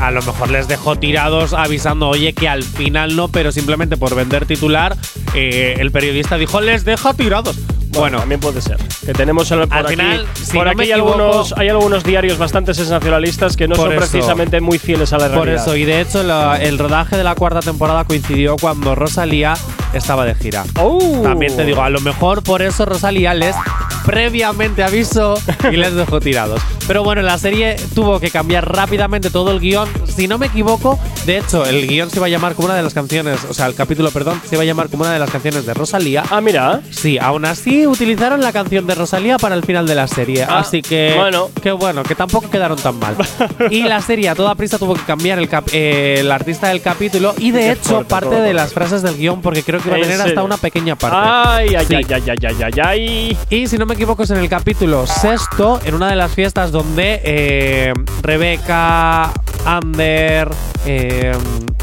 A 0.00 0.10
lo 0.10 0.22
mejor 0.22 0.50
les 0.50 0.66
dejó 0.66 0.96
tirados 0.96 1.52
avisando, 1.52 2.08
oye, 2.08 2.32
que 2.32 2.48
al 2.48 2.62
final 2.64 3.14
no, 3.14 3.28
pero 3.28 3.52
simplemente 3.52 3.96
por 3.96 4.14
vender 4.16 4.46
titular, 4.46 4.96
eh, 5.34 5.76
el 5.78 5.92
periodista 5.92 6.36
dijo, 6.36 6.60
les 6.60 6.84
deja 6.84 7.12
tirados. 7.14 7.54
Bueno, 7.98 8.18
también 8.18 8.40
puede 8.40 8.60
ser. 8.60 8.76
Que 9.04 9.12
tenemos 9.12 9.50
el, 9.50 9.66
por 9.66 9.76
Al 9.78 9.86
aquí, 9.86 9.96
final, 9.96 10.26
si 10.34 10.56
por 10.56 10.64
no 10.66 10.70
aquí 10.72 10.82
hay, 10.82 10.90
equivoco- 10.92 11.14
algunos, 11.14 11.54
hay 11.56 11.68
algunos 11.68 12.04
diarios 12.04 12.38
bastante 12.38 12.72
sensacionalistas 12.74 13.56
que 13.56 13.66
no 13.68 13.74
Por 13.74 13.86
son 13.88 13.92
eso. 13.98 14.10
precisamente 14.10 14.60
muy 14.60 14.78
fieles 14.78 15.12
a 15.12 15.18
la 15.18 15.28
por 15.28 15.44
realidad. 15.46 15.62
eso, 15.64 15.76
y 15.76 15.84
de 15.84 16.00
hecho 16.00 16.20
el 16.56 16.78
rodaje 16.78 17.16
de 17.16 17.24
la 17.24 17.34
cuarta 17.34 17.60
temporada 17.60 18.04
coincidió 18.04 18.56
cuando 18.60 18.94
Rosalía 18.94 19.54
estaba 19.92 20.24
de 20.24 20.34
gira. 20.34 20.64
¡Oh! 20.80 21.20
También 21.22 21.56
te 21.56 21.64
digo, 21.64 21.82
a 21.82 21.90
lo 21.90 22.00
mejor 22.00 22.42
por 22.42 22.62
eso 22.62 22.84
Rosalía 22.86 23.34
les 23.34 23.56
previamente 24.04 24.82
avisó 24.82 25.34
y 25.70 25.76
les 25.76 25.94
dejó 25.94 26.20
tirados. 26.20 26.60
Pero 26.86 27.04
bueno, 27.04 27.22
la 27.22 27.38
serie 27.38 27.76
tuvo 27.94 28.18
que 28.18 28.30
cambiar 28.30 28.70
rápidamente 28.74 29.30
todo 29.30 29.52
el 29.52 29.60
guion. 29.60 29.88
Si 30.08 30.26
no 30.26 30.38
me 30.38 30.46
equivoco, 30.46 30.98
de 31.24 31.38
hecho, 31.38 31.64
el 31.64 31.86
guion 31.86 32.10
se 32.10 32.16
iba 32.16 32.26
a 32.26 32.28
llamar 32.28 32.54
como 32.54 32.66
una 32.66 32.74
de 32.74 32.82
las 32.82 32.94
canciones, 32.94 33.38
o 33.48 33.54
sea, 33.54 33.66
el 33.66 33.74
capítulo, 33.74 34.10
perdón, 34.10 34.40
se 34.48 34.56
iba 34.56 34.62
a 34.62 34.66
llamar 34.66 34.88
como 34.88 35.04
una 35.04 35.12
de 35.12 35.18
las 35.20 35.30
canciones 35.30 35.64
de 35.66 35.74
Rosalía. 35.74 36.24
Ah, 36.30 36.40
mira. 36.40 36.80
Sí, 36.90 37.18
aún 37.18 37.44
así 37.44 37.86
utilizaron 37.86 38.40
la 38.40 38.52
canción 38.52 38.86
de 38.86 38.94
Rosalía 38.96 39.38
para 39.38 39.54
el 39.54 39.62
final 39.62 39.86
de 39.86 39.94
la 39.94 40.08
serie. 40.08 40.42
Ah, 40.42 40.58
así 40.60 40.82
que. 40.82 41.14
bueno. 41.16 41.48
Que 41.62 41.70
bueno, 41.72 42.02
que 42.02 42.14
tampoco 42.14 42.50
quedaron 42.50 42.78
tan 42.78 42.98
mal. 42.98 43.14
y 43.70 43.82
la 43.82 44.00
serie 44.00 44.28
a 44.28 44.34
toda 44.34 44.54
prisa 44.56 44.78
tuvo 44.78 44.94
que 44.94 45.02
cambiar 45.02 45.38
el, 45.38 45.48
cap- 45.48 45.68
eh, 45.72 46.16
el 46.20 46.32
artista 46.32 46.68
del 46.68 46.80
capítulo 46.80 47.34
y 47.38 47.50
de 47.52 47.60
Qué 47.60 47.70
hecho 47.72 47.82
fuerte 47.90 48.08
parte 48.10 48.30
todo. 48.30 48.42
de 48.42 48.52
las 48.54 48.72
frases 48.72 49.02
del 49.02 49.16
guion 49.16 49.40
porque 49.42 49.62
creo 49.62 49.80
que 49.80 49.88
iba 49.88 49.96
a 49.96 49.98
¿En 49.98 50.04
tener 50.04 50.16
hasta 50.18 50.28
serio? 50.30 50.44
una 50.44 50.56
pequeña 50.56 50.96
parte. 50.96 51.16
Ay, 51.20 51.74
ay, 51.76 51.86
Sí. 51.86 51.94
ay, 51.94 52.06
ay, 52.10 52.22
ay, 52.30 52.38
ay, 52.46 52.56
ay, 52.62 52.80
ay. 52.82 53.38
Y 53.50 53.66
si 53.68 53.78
no 53.78 53.86
me 53.90 53.94
equivoco 53.94 54.22
es 54.22 54.30
en 54.30 54.36
el 54.38 54.48
capítulo 54.48 55.04
sexto, 55.04 55.80
en 55.84 55.94
una 55.96 56.08
de 56.08 56.14
las 56.14 56.30
fiestas 56.32 56.70
donde 56.70 57.20
eh, 57.24 57.92
Rebeca, 58.22 59.32
Ander, 59.64 60.48
eh, 60.86 61.32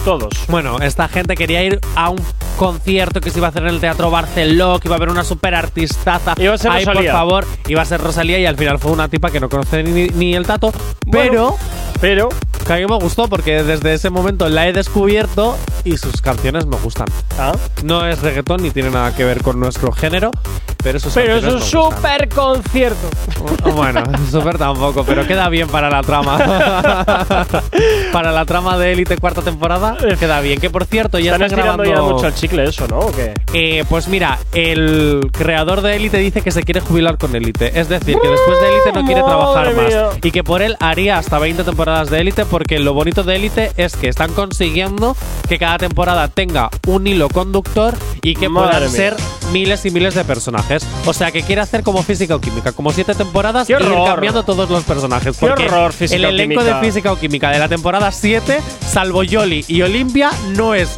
Todos. 0.05 0.29
bueno, 0.47 0.79
esta 0.79 1.09
gente 1.09 1.35
quería 1.35 1.61
ir 1.65 1.81
a 1.95 2.09
un 2.09 2.23
concierto 2.57 3.19
que 3.19 3.29
se 3.29 3.39
iba 3.39 3.47
a 3.47 3.49
hacer 3.49 3.63
en 3.63 3.69
el 3.69 3.81
Teatro 3.81 4.09
Barceló, 4.09 4.79
que 4.79 4.87
iba 4.87 4.95
a 4.95 4.97
haber 4.97 5.09
una 5.09 5.25
super 5.25 5.53
artistaza. 5.53 6.33
Iba 6.37 6.53
a 6.53 6.57
ser 6.57 6.71
Ay, 6.71 6.85
por 6.85 6.93
Rosalía. 6.93 7.11
favor, 7.11 7.45
iba 7.67 7.81
a 7.81 7.85
ser 7.85 7.99
Rosalía 8.01 8.39
y 8.39 8.45
al 8.45 8.55
final 8.55 8.79
fue 8.79 8.91
una 8.93 9.09
tipa 9.09 9.29
que 9.29 9.41
no 9.41 9.49
conoce 9.49 9.83
ni, 9.83 10.07
ni 10.07 10.33
el 10.33 10.45
tato. 10.45 10.71
Bueno, 11.05 11.57
pero 11.99 12.29
Pero, 12.29 12.65
que 12.65 12.73
a 12.73 12.77
mí 12.77 12.85
me 12.85 12.95
gustó 12.99 13.27
porque 13.27 13.63
desde 13.63 13.93
ese 13.93 14.09
momento 14.09 14.47
la 14.49 14.65
he 14.67 14.71
descubierto 14.73 15.57
y 15.83 15.97
sus 15.97 16.21
canciones 16.21 16.65
me 16.67 16.77
gustan. 16.77 17.07
ah, 17.37 17.51
No 17.83 18.07
es 18.07 18.21
reggaetón 18.21 18.61
ni 18.63 18.71
tiene 18.71 18.91
nada 18.91 19.13
que 19.13 19.25
ver 19.25 19.43
con 19.43 19.59
nuestro 19.59 19.91
género, 19.91 20.31
pero 21.13 21.35
es 21.37 21.43
un 21.43 21.61
super 21.61 22.29
concierto. 22.29 23.09
Bueno, 23.75 24.03
súper 24.31 24.57
tampoco, 24.57 25.03
pero 25.03 25.25
queda 25.27 25.49
bien 25.49 25.67
para 25.67 25.89
la 25.89 26.01
trama. 26.01 26.37
para 28.11 28.31
la 28.31 28.45
trama 28.45 28.77
de 28.77 28.93
Élite 28.93 29.17
cuarta 29.17 29.41
temporada, 29.41 29.97
queda 30.19 30.39
bien. 30.41 30.59
Que 30.59 30.69
por 30.69 30.85
cierto, 30.85 31.19
ya 31.19 31.33
Están 31.33 31.43
están 31.49 31.59
grabando. 31.65 31.83
ya 31.83 32.01
mucho 32.01 32.27
el 32.27 32.33
chicle 32.33 32.63
eso, 32.65 32.87
¿no? 32.87 32.99
¿O 32.99 33.11
qué? 33.11 33.33
Eh, 33.53 33.83
pues 33.89 34.07
mira, 34.07 34.39
el 34.53 35.29
creador 35.31 35.81
de 35.81 35.95
Élite 35.95 36.17
dice 36.17 36.41
que 36.41 36.51
se 36.51 36.63
quiere 36.63 36.81
jubilar 36.81 37.17
con 37.17 37.35
Élite. 37.35 37.79
Es 37.79 37.89
decir, 37.89 38.17
que 38.21 38.27
después 38.27 38.59
de 38.59 38.67
Élite 38.69 38.91
no 38.93 39.05
quiere 39.05 39.21
trabajar 39.23 39.73
mía. 39.73 40.07
más. 40.07 40.17
Y 40.23 40.31
que 40.31 40.43
por 40.43 40.61
él 40.61 40.75
haría 40.79 41.17
hasta 41.17 41.39
20 41.39 41.63
temporadas 41.63 42.09
de 42.09 42.19
Élite, 42.21 42.45
porque 42.45 42.79
lo 42.79 42.93
bonito 42.93 43.23
de 43.23 43.35
Élite 43.35 43.71
es 43.77 43.95
que 43.95 44.07
están 44.09 44.33
consiguiendo 44.33 45.15
que 45.47 45.57
cada 45.57 45.77
temporada 45.77 46.27
tenga 46.27 46.69
un 46.87 47.07
hilo 47.07 47.29
conductor 47.29 47.95
y 48.21 48.35
que 48.35 48.49
Madre 48.49 48.67
puedan 48.69 48.83
mía. 48.91 48.97
ser 48.97 49.15
miles 49.51 49.85
y 49.85 49.91
miles 49.91 50.15
de 50.15 50.23
personajes. 50.25 50.76
O 51.05 51.13
sea, 51.13 51.31
que 51.31 51.43
quiere 51.43 51.61
hacer 51.61 51.83
como 51.83 52.03
física 52.03 52.35
o 52.35 52.41
química, 52.41 52.71
como 52.71 52.91
siete 52.91 53.13
temporadas 53.15 53.67
¡Qué 53.67 53.73
y 53.73 53.75
ir 53.75 54.03
cambiando 54.05 54.43
todos 54.43 54.69
los 54.69 54.83
personajes. 54.83 55.37
¡Qué 55.37 55.45
Porque 55.47 55.65
horror, 55.65 55.93
física 55.93 56.15
el 56.15 56.25
elenco 56.25 56.63
de 56.63 56.75
física 56.75 57.11
o 57.11 57.19
química 57.19 57.49
de 57.51 57.59
la 57.59 57.67
temporada 57.67 58.11
7, 58.11 58.59
salvo 58.89 59.23
Yoli 59.23 59.63
y 59.67 59.81
Olimpia, 59.81 60.31
no 60.55 60.73
es 60.73 60.97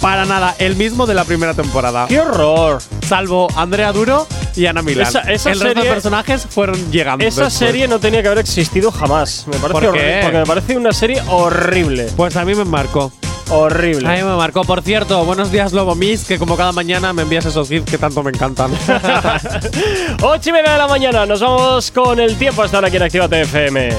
para 0.00 0.26
nada 0.26 0.54
el 0.58 0.76
mismo 0.76 1.06
de 1.06 1.14
la 1.14 1.24
primera 1.24 1.54
temporada. 1.54 2.06
¡Qué 2.08 2.20
horror! 2.20 2.78
Salvo 3.08 3.48
Andrea 3.56 3.90
Duro 3.92 4.26
y 4.54 4.66
Ana 4.66 4.82
Milán. 4.82 5.06
Esa- 5.08 5.20
esa 5.20 5.50
el 5.50 5.58
resto 5.60 5.68
de 5.68 5.74
serie- 5.80 5.90
personajes 5.92 6.46
fueron 6.48 6.90
llegando. 6.90 7.24
Esa 7.24 7.44
después. 7.44 7.54
serie 7.68 7.88
no 7.88 7.98
tenía 7.98 8.20
que 8.20 8.28
haber 8.28 8.40
existido 8.40 8.90
jamás. 8.92 9.44
Me 9.46 9.52
parece 9.56 9.72
¿Por 9.72 9.84
horrible. 9.86 10.00
qué? 10.16 10.20
Porque 10.22 10.38
me 10.38 10.46
parece 10.46 10.76
una 10.76 10.92
serie 10.92 11.22
horrible. 11.28 12.08
Pues 12.16 12.36
a 12.36 12.44
mí 12.44 12.54
me 12.54 12.64
marcó. 12.64 13.12
Horrible. 13.50 14.08
A 14.08 14.12
mí 14.12 14.22
me 14.22 14.36
marcó. 14.36 14.62
Por 14.64 14.82
cierto, 14.82 15.24
buenos 15.24 15.50
días, 15.52 15.72
Lobo 15.72 15.94
Miss, 15.94 16.24
que 16.24 16.38
como 16.38 16.56
cada 16.56 16.72
mañana 16.72 17.12
me 17.12 17.22
envías 17.22 17.44
esos 17.44 17.68
gifs 17.68 17.90
que 17.90 17.98
tanto 17.98 18.22
me 18.22 18.30
encantan. 18.30 18.72
8 20.22 20.48
y 20.48 20.52
media 20.52 20.72
de 20.72 20.78
la 20.78 20.88
mañana, 20.88 21.26
nos 21.26 21.40
vamos 21.40 21.90
con 21.90 22.18
el 22.20 22.36
tiempo 22.36 22.62
hasta 22.62 22.78
ahora 22.78 22.88
aquí 22.88 22.96
en 22.96 23.02
Actívate 23.02 23.42
FM. 23.42 23.90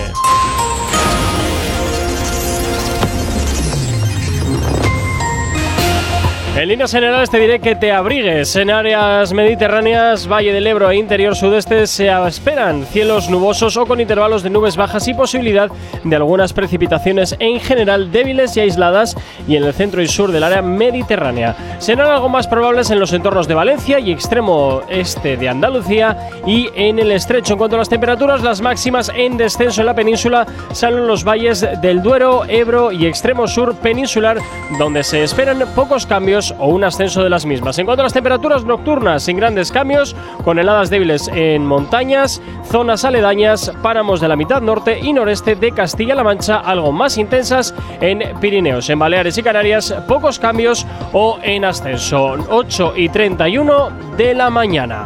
En 6.55 6.69
líneas 6.69 6.93
generales 6.93 7.29
te 7.29 7.37
diré 7.37 7.59
que 7.59 7.75
te 7.75 7.91
abrigues. 7.91 8.55
En 8.55 8.69
áreas 8.69 9.33
mediterráneas, 9.33 10.25
Valle 10.25 10.53
del 10.53 10.65
Ebro 10.65 10.89
e 10.89 10.95
interior 10.95 11.35
sudeste 11.35 11.85
se 11.85 12.07
esperan 12.27 12.85
cielos 12.85 13.29
nubosos 13.29 13.75
o 13.75 13.85
con 13.85 13.99
intervalos 13.99 14.41
de 14.41 14.49
nubes 14.49 14.77
bajas 14.77 15.05
y 15.09 15.13
posibilidad 15.13 15.69
de 16.05 16.15
algunas 16.15 16.53
precipitaciones 16.53 17.35
en 17.39 17.59
general 17.59 18.09
débiles 18.09 18.55
y 18.55 18.61
aisladas 18.61 19.17
y 19.49 19.57
en 19.57 19.65
el 19.65 19.73
centro 19.73 20.01
y 20.01 20.07
sur 20.07 20.31
del 20.31 20.45
área 20.45 20.61
mediterránea. 20.61 21.57
Serán 21.79 22.09
algo 22.09 22.29
más 22.29 22.47
probables 22.47 22.89
en 22.89 23.01
los 23.01 23.11
entornos 23.11 23.49
de 23.49 23.53
Valencia 23.53 23.99
y 23.99 24.13
extremo 24.13 24.81
este 24.87 25.35
de 25.35 25.49
Andalucía 25.49 26.29
y 26.47 26.69
en 26.73 26.99
el 26.99 27.11
estrecho. 27.11 27.53
En 27.53 27.59
cuanto 27.59 27.75
a 27.75 27.79
las 27.79 27.89
temperaturas, 27.89 28.41
las 28.43 28.61
máximas 28.61 29.11
en 29.13 29.35
descenso 29.35 29.81
en 29.81 29.87
la 29.87 29.93
península 29.93 30.47
salen 30.71 31.05
los 31.05 31.25
valles 31.25 31.67
del 31.81 32.01
Duero, 32.01 32.45
Ebro 32.47 32.93
y 32.93 33.07
extremo 33.07 33.45
sur 33.45 33.75
peninsular, 33.75 34.37
donde 34.79 35.03
se 35.03 35.21
esperan 35.21 35.59
pocos 35.75 36.05
cambios 36.05 36.44
o 36.59 36.67
un 36.67 36.83
ascenso 36.83 37.23
de 37.23 37.29
las 37.29 37.45
mismas. 37.45 37.77
En 37.79 37.85
cuanto 37.85 38.01
a 38.01 38.05
las 38.05 38.13
temperaturas 38.13 38.65
nocturnas, 38.65 39.23
sin 39.23 39.37
grandes 39.37 39.71
cambios, 39.71 40.15
con 40.43 40.59
heladas 40.59 40.89
débiles 40.89 41.27
en 41.29 41.65
montañas, 41.65 42.41
zonas 42.69 43.05
aledañas, 43.05 43.71
páramos 43.81 44.21
de 44.21 44.27
la 44.27 44.35
mitad 44.35 44.61
norte 44.61 44.99
y 44.99 45.13
noreste 45.13 45.55
de 45.55 45.71
Castilla-La 45.71 46.23
Mancha, 46.23 46.57
algo 46.57 46.91
más 46.91 47.17
intensas 47.17 47.73
en 48.01 48.37
Pirineos. 48.39 48.89
En 48.89 48.99
Baleares 48.99 49.37
y 49.37 49.43
Canarias, 49.43 49.93
pocos 50.07 50.39
cambios 50.39 50.85
o 51.13 51.39
en 51.41 51.65
ascenso. 51.65 52.35
8 52.49 52.93
y 52.95 53.09
31 53.09 53.89
de 54.17 54.33
la 54.33 54.49
mañana. 54.49 55.05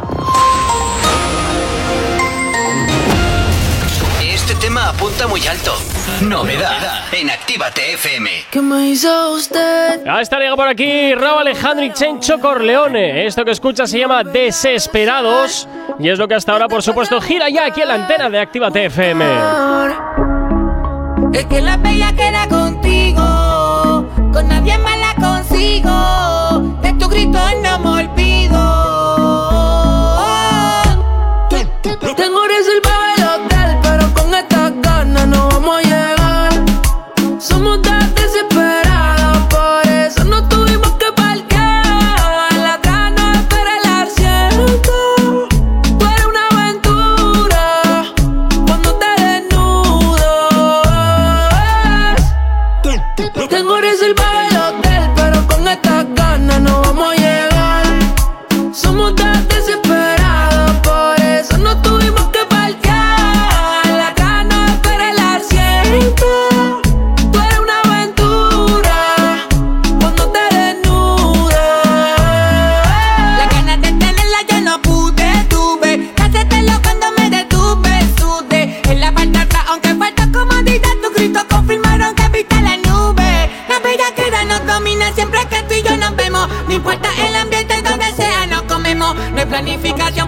Este 4.50 4.66
tema 4.66 4.88
apunta 4.88 5.28
muy 5.28 5.46
alto. 5.46 5.76
Novedad 6.22 7.04
en 7.12 7.30
Actívate 7.30 7.92
FM. 7.92 8.28
¿Qué 8.50 8.60
me 8.60 8.88
hizo 8.88 9.34
usted? 9.34 10.04
Ya 10.04 10.20
está 10.20 10.40
llega 10.40 10.56
por 10.56 10.66
aquí 10.66 11.14
Raúl 11.14 11.42
Alejandro 11.42 11.84
y 11.84 11.92
Chencho 11.92 12.40
Corleone. 12.40 13.26
Esto 13.26 13.44
que 13.44 13.52
escuchas 13.52 13.88
se 13.88 14.00
llama 14.00 14.24
Desesperados 14.24 15.68
y 16.00 16.08
es 16.08 16.18
lo 16.18 16.26
que 16.26 16.34
hasta 16.34 16.50
ahora, 16.50 16.66
por 16.66 16.82
supuesto, 16.82 17.20
gira 17.20 17.48
ya 17.48 17.66
aquí 17.66 17.82
en 17.82 17.88
la 17.88 17.94
antena 17.94 18.28
de 18.28 18.40
Actívate 18.40 18.86
FM. 18.86 19.24
Es 21.32 21.46
que 21.46 21.60
la 21.60 21.76
bella 21.76 22.12
queda 22.12 22.48
contigo, 22.48 23.22
con 24.32 24.48
nadie 24.48 24.76
más 24.78 24.98
la 24.98 25.14
consigo. 25.14 26.76
De 26.82 26.92
tu 26.94 27.08
grito 27.08 27.38
no 27.59 27.59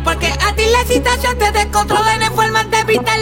porque 0.05 0.27
a 0.27 0.55
ti 0.55 0.63
la 0.71 0.85
situación 0.85 1.37
te 1.39 1.51
descontrola 1.51 2.15
en 2.15 2.33
forma 2.35 2.63
de 2.65 2.85
vital 2.85 3.22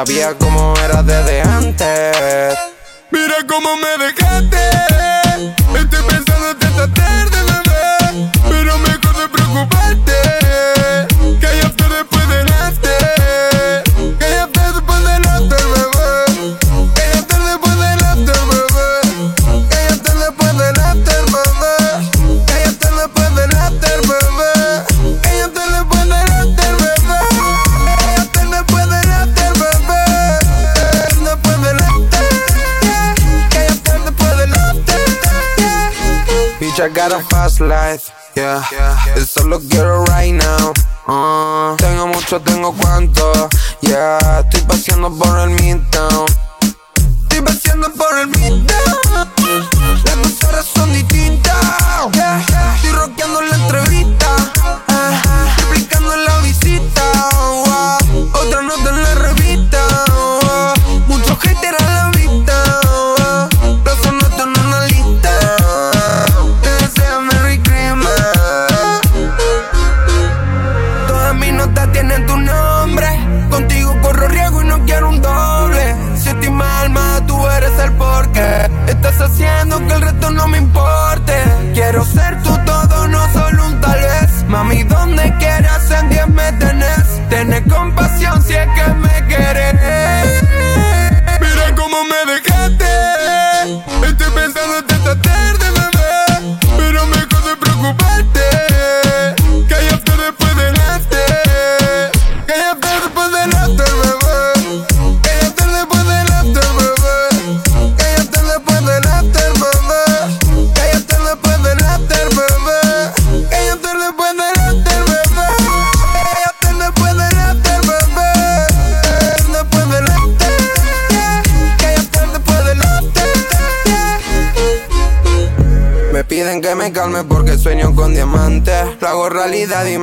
Sabía 0.00 0.32
cómo 0.38 0.72
eras 0.82 1.04
desde 1.04 1.42
antes. 1.42 2.56
Mira 3.10 3.34
cómo 3.46 3.76
me 3.76 4.02
dejaste. 4.02 4.19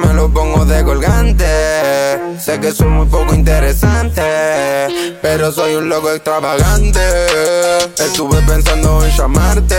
Me 0.07 0.13
lo 0.13 0.29
pongo 0.29 0.65
de 0.65 0.83
colgante. 0.83 1.45
Sé 2.39 2.59
que 2.59 2.71
soy 2.71 2.87
muy 2.87 3.05
poco 3.07 3.33
interesante, 3.33 4.21
pero 5.21 5.51
soy 5.51 5.75
un 5.75 5.89
loco 5.89 6.11
extravagante. 6.11 6.99
Estuve 7.97 8.41
pensando 8.41 9.03
en 9.03 9.11
llamarte, 9.11 9.75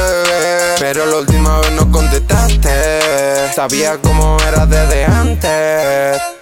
pero 0.79 1.07
la 1.07 1.17
última 1.19 1.61
vez 1.61 1.73
no 1.73 1.91
contestaste. 1.91 3.51
Sabía 3.55 3.99
cómo 4.03 4.37
era 4.47 4.67
desde 4.67 5.05
antes. 5.05 6.38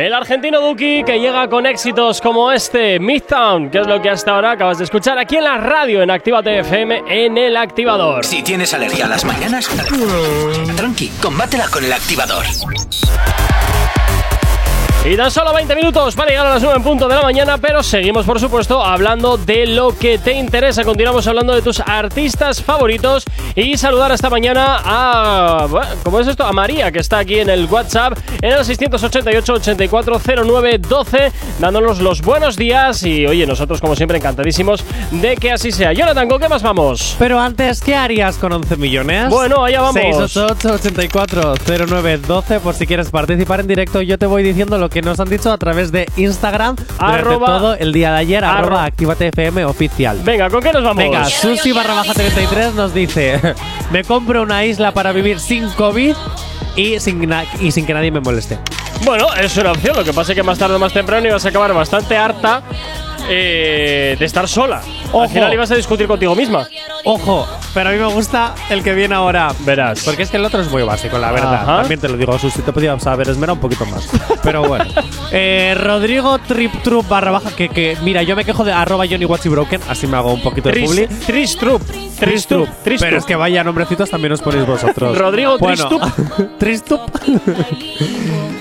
El 0.00 0.14
argentino 0.14 0.62
Duki 0.62 1.04
que 1.04 1.20
llega 1.20 1.46
con 1.50 1.66
éxitos 1.66 2.22
como 2.22 2.50
este, 2.50 2.98
Midtown, 2.98 3.68
que 3.68 3.80
es 3.80 3.86
lo 3.86 4.00
que 4.00 4.08
hasta 4.08 4.30
ahora 4.30 4.52
acabas 4.52 4.78
de 4.78 4.84
escuchar 4.84 5.18
aquí 5.18 5.36
en 5.36 5.44
la 5.44 5.58
radio 5.58 6.00
en 6.00 6.10
Actívate 6.10 6.60
FM 6.60 7.02
en 7.06 7.36
el 7.36 7.54
activador. 7.54 8.24
Si 8.24 8.42
tienes 8.42 8.72
alergia 8.72 9.04
a 9.04 9.08
las 9.08 9.26
mañanas, 9.26 9.68
tranqui, 10.74 11.08
combátela 11.20 11.68
con 11.68 11.84
el 11.84 11.92
activador. 11.92 12.46
Y 15.02 15.16
tan 15.16 15.30
solo 15.30 15.54
20 15.54 15.76
minutos 15.76 16.14
para 16.14 16.28
llegar 16.28 16.46
a 16.46 16.50
las 16.50 16.62
9 16.62 16.76
en 16.76 16.82
punto 16.82 17.08
de 17.08 17.14
la 17.14 17.22
mañana, 17.22 17.56
pero 17.56 17.82
seguimos, 17.82 18.26
por 18.26 18.38
supuesto, 18.38 18.84
hablando 18.84 19.38
de 19.38 19.66
lo 19.66 19.96
que 19.96 20.18
te 20.18 20.34
interesa. 20.34 20.84
Continuamos 20.84 21.26
hablando 21.26 21.54
de 21.54 21.62
tus 21.62 21.80
artistas 21.80 22.62
favoritos 22.62 23.24
y 23.54 23.78
saludar 23.78 24.12
esta 24.12 24.28
mañana 24.28 24.78
a. 24.84 25.66
¿Cómo 26.02 26.20
es 26.20 26.26
esto? 26.26 26.44
A 26.44 26.52
María, 26.52 26.92
que 26.92 26.98
está 26.98 27.20
aquí 27.20 27.38
en 27.38 27.48
el 27.48 27.64
WhatsApp, 27.64 28.18
en 28.42 28.52
el 28.52 28.58
688-8409-12, 28.58 31.32
dándonos 31.58 32.00
los 32.00 32.20
buenos 32.20 32.58
días. 32.58 33.02
Y 33.02 33.26
oye, 33.26 33.46
nosotros, 33.46 33.80
como 33.80 33.96
siempre, 33.96 34.18
encantadísimos 34.18 34.84
de 35.12 35.34
que 35.36 35.50
así 35.50 35.72
sea. 35.72 35.94
Jonathan, 35.94 36.28
¿con 36.28 36.38
qué 36.38 36.50
más 36.50 36.62
vamos? 36.62 37.16
Pero 37.18 37.40
antes, 37.40 37.80
¿qué 37.80 37.94
harías 37.94 38.36
con 38.36 38.52
11 38.52 38.76
millones? 38.76 39.30
Bueno, 39.30 39.64
allá 39.64 39.80
vamos. 39.80 40.36
688-8409-12 40.36 42.60
por 42.60 42.74
si 42.74 42.86
quieres 42.86 43.08
participar 43.08 43.60
en 43.60 43.66
directo. 43.66 44.02
Yo 44.02 44.18
te 44.18 44.26
voy 44.26 44.42
diciendo 44.42 44.76
lo 44.76 44.89
que 44.90 45.02
nos 45.02 45.18
han 45.20 45.28
dicho 45.28 45.50
a 45.52 45.56
través 45.58 45.90
de 45.92 46.08
Instagram 46.16 46.76
Arroba- 46.98 47.46
todo 47.46 47.74
el 47.74 47.92
día 47.92 48.12
de 48.12 48.18
ayer, 48.18 48.44
arro- 48.44 48.58
arroba 48.58 48.84
Actívate 48.84 49.28
FM 49.28 49.64
oficial. 49.64 50.18
Venga, 50.22 50.50
¿con 50.50 50.62
qué 50.62 50.72
nos 50.72 50.82
vamos? 50.84 50.96
Venga, 51.02 51.24
Susi 51.24 51.72
barra 51.72 51.94
baja 51.94 52.12
33 52.12 52.74
nos 52.74 52.92
dice: 52.92 53.40
Me 53.90 54.04
compro 54.04 54.42
una 54.42 54.64
isla 54.64 54.92
para 54.92 55.12
vivir 55.12 55.40
sin 55.40 55.68
COVID 55.70 56.14
y 56.76 57.00
sin, 57.00 57.28
y 57.60 57.70
sin 57.72 57.86
que 57.86 57.94
nadie 57.94 58.10
me 58.10 58.20
moleste. 58.20 58.58
Bueno, 59.04 59.26
es 59.34 59.56
una 59.56 59.72
opción. 59.72 59.96
Lo 59.96 60.04
que 60.04 60.12
pasa 60.12 60.32
es 60.32 60.36
que 60.36 60.42
más 60.42 60.58
tarde 60.58 60.74
o 60.74 60.78
más 60.78 60.92
temprano 60.92 61.26
ibas 61.26 61.44
a 61.46 61.48
acabar 61.48 61.72
bastante 61.72 62.16
harta 62.16 62.62
eh, 63.28 64.16
de 64.18 64.24
estar 64.24 64.46
sola. 64.48 64.82
Ojo. 65.12 65.22
Al 65.22 65.28
final 65.28 65.52
ibas 65.52 65.70
a 65.70 65.74
discutir 65.74 66.06
contigo 66.06 66.34
misma. 66.34 66.66
Ojo, 67.04 67.46
pero 67.74 67.90
a 67.90 67.92
mí 67.92 67.98
me 67.98 68.06
gusta 68.06 68.54
el 68.68 68.82
que 68.82 68.94
viene 68.94 69.14
ahora. 69.14 69.52
Verás. 69.60 70.02
Porque 70.04 70.22
es 70.22 70.30
que 70.30 70.36
el 70.36 70.44
otro 70.44 70.60
es 70.60 70.70
muy 70.70 70.82
básico, 70.82 71.18
la 71.18 71.32
verdad. 71.32 71.54
Ajá. 71.54 71.76
También 71.80 72.00
te 72.00 72.08
lo 72.08 72.16
digo, 72.16 72.38
Susi, 72.38 72.62
te 72.62 72.72
podía 72.72 72.98
saber 73.00 73.28
esmera 73.28 73.52
un 73.52 73.60
poquito 73.60 73.86
más. 73.86 74.08
Pero 74.42 74.62
bueno. 74.64 74.84
Eh, 75.32 75.76
Rodrigo 75.80 76.38
Trip 76.40 76.82
Troop 76.82 77.06
barra 77.08 77.30
baja, 77.30 77.52
que, 77.52 77.68
que 77.68 77.96
mira, 78.02 78.24
yo 78.24 78.34
me 78.34 78.44
quejo 78.44 78.64
de 78.64 78.72
arroba 78.72 79.04
Johnny 79.08 79.26
Watchy 79.26 79.48
Broken, 79.48 79.80
así 79.88 80.08
me 80.08 80.16
hago 80.16 80.32
un 80.32 80.42
poquito 80.42 80.70
de 80.70 80.80
publi. 80.80 81.06
Tris, 81.06 81.20
Tristrup. 81.26 81.82
Tristrup. 82.18 82.68
Tristrup. 82.82 83.00
Pero 83.08 83.18
es 83.18 83.24
que 83.24 83.36
vaya 83.36 83.62
nombrecitos 83.62 84.10
también 84.10 84.32
os 84.32 84.40
ponéis 84.42 84.66
vosotros. 84.66 85.16
Rodrigo 85.18 85.56
bueno, 85.56 85.88
Tristup. 85.88 86.58
Tristup. 86.58 87.00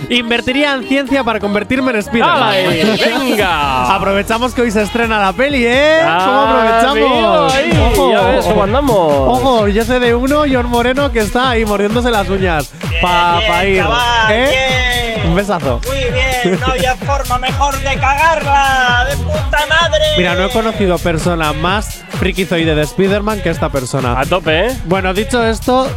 Invertiría 0.09 0.73
en 0.73 0.87
ciencia 0.87 1.23
para 1.23 1.39
convertirme 1.39 1.91
en 1.91 2.01
Spiderman. 2.03 2.43
¡Ay, 2.43 2.97
venga! 2.99 3.95
Aprovechamos 3.95 4.53
que 4.53 4.61
hoy 4.61 4.71
se 4.71 4.81
estrena 4.81 5.19
la 5.19 5.33
peli, 5.33 5.65
¿eh? 5.65 5.99
¿Cómo 6.01 6.11
Ah, 6.11 6.38
aprovechamos? 6.39 7.11
amigo, 7.11 7.47
ahí, 7.51 8.11
ya 8.11 8.21
ves 8.27 8.45
cómo 8.45 8.63
andamos. 8.63 8.97
Ojo, 8.97 9.67
yo 9.67 9.83
sé 9.83 9.99
de 9.99 10.15
uno, 10.15 10.43
John 10.51 10.67
Moreno, 10.67 11.11
que 11.11 11.19
está 11.19 11.51
ahí 11.51 11.65
mordiéndose 11.65 12.09
las 12.11 12.29
uñas. 12.29 12.71
Pa, 13.01 13.37
bien, 13.39 13.51
pa 13.51 13.65
ir. 13.65 13.77
chaval, 13.81 14.31
¿Eh? 14.31 15.18
Un 15.29 15.35
besazo. 15.35 15.79
Muy 15.87 15.97
bien, 16.11 16.59
no 16.59 16.67
había 16.67 16.95
forma 16.95 17.37
mejor 17.37 17.77
de 17.77 17.95
cagarla, 17.99 19.05
de 19.09 19.15
puta 19.17 19.65
madre. 19.69 20.03
Mira, 20.17 20.35
no 20.35 20.45
he 20.45 20.49
conocido 20.49 20.97
persona 20.97 21.53
más 21.53 22.03
frikizoide 22.19 22.73
de 22.73 22.81
Spider-Man 22.81 23.41
que 23.41 23.49
esta 23.49 23.69
persona. 23.69 24.19
A 24.19 24.25
tope, 24.25 24.67
¿eh? 24.67 24.77
Bueno, 24.85 25.13
dicho 25.13 25.43
esto, 25.43 25.87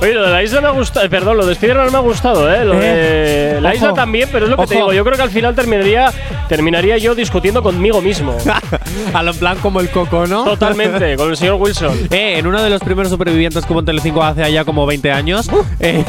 Oye, 0.00 0.12
lo 0.12 0.24
de 0.26 0.30
la 0.30 0.42
isla 0.42 0.60
me 0.60 0.68
ha 0.68 0.72
gustado. 0.72 1.08
Perdón, 1.08 1.38
lo 1.38 1.46
de 1.46 1.54
Spiderman 1.54 1.90
me 1.90 1.96
ha 1.96 2.00
gustado, 2.00 2.52
¿eh? 2.52 2.64
Lo 2.64 2.74
de 2.74 3.58
la 3.60 3.68
Ojo. 3.70 3.76
isla 3.76 3.94
también, 3.94 4.28
pero 4.30 4.44
es 4.44 4.50
lo 4.50 4.56
que 4.56 4.66
te 4.66 4.74
Ojo. 4.74 4.90
digo. 4.90 4.92
Yo 4.92 5.04
creo 5.04 5.16
que 5.16 5.22
al 5.22 5.30
final 5.30 5.54
terminaría, 5.54 6.12
terminaría 6.48 6.98
yo 6.98 7.14
discutiendo 7.14 7.62
conmigo 7.62 8.02
mismo. 8.02 8.36
a 9.14 9.22
lo 9.22 9.30
en 9.32 9.38
plan 9.38 9.58
como 9.58 9.80
el 9.80 9.90
coco, 9.90 10.26
¿no? 10.26 10.44
Totalmente, 10.44 11.16
con 11.16 11.30
el 11.30 11.36
señor 11.36 11.54
Wilson. 11.54 12.08
Eh, 12.10 12.38
en 12.38 12.46
uno 12.46 12.62
de 12.62 12.70
los 12.70 12.82
primeros 12.82 13.10
supervivientes 13.10 13.64
que 13.64 13.72
hubo 13.72 13.80
en 13.80 13.86
Telecinco 13.86 14.22
hace 14.22 14.42
allá 14.42 14.64
como 14.64 14.84
20 14.86 15.10
años, 15.12 15.48
eh, 15.80 16.04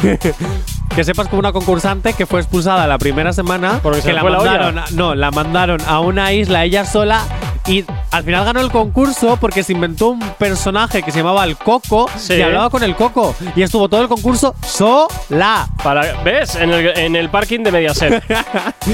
que 0.95 1.03
sepas 1.03 1.27
hubo 1.31 1.37
una 1.39 1.51
concursante 1.51 2.13
que 2.13 2.25
fue 2.25 2.39
expulsada 2.39 2.87
la 2.87 2.97
primera 2.97 3.31
semana 3.33 3.79
Porque 3.83 4.01
que 4.01 4.13
la 4.13 4.21
fue 4.21 4.31
la 4.31 4.39
olla. 4.39 4.51
mandaron, 4.51 4.83
no, 4.95 5.15
la 5.15 5.31
mandaron 5.31 5.79
a 5.87 5.99
una 5.99 6.33
isla 6.33 6.63
ella 6.63 6.85
sola 6.85 7.21
y 7.67 7.83
al 8.11 8.23
final 8.23 8.45
ganó 8.45 8.59
el 8.61 8.71
concurso 8.71 9.37
porque 9.39 9.63
se 9.63 9.73
inventó 9.73 10.09
un 10.09 10.19
personaje 10.37 11.03
que 11.03 11.11
se 11.11 11.19
llamaba 11.19 11.43
el 11.43 11.57
Coco 11.57 12.09
Sí. 12.15 12.35
y 12.35 12.41
hablaba 12.41 12.69
con 12.69 12.83
el 12.83 12.95
Coco 12.95 13.35
y 13.55 13.61
estuvo 13.61 13.89
todo 13.89 14.01
el 14.01 14.07
concurso 14.07 14.55
sola. 14.63 15.67
Para, 15.83 16.21
¿Ves? 16.23 16.55
En 16.55 16.71
el, 16.71 16.97
en 16.97 17.15
el 17.15 17.29
parking 17.29 17.61
de 17.63 17.71
Mediaset. 17.71 18.23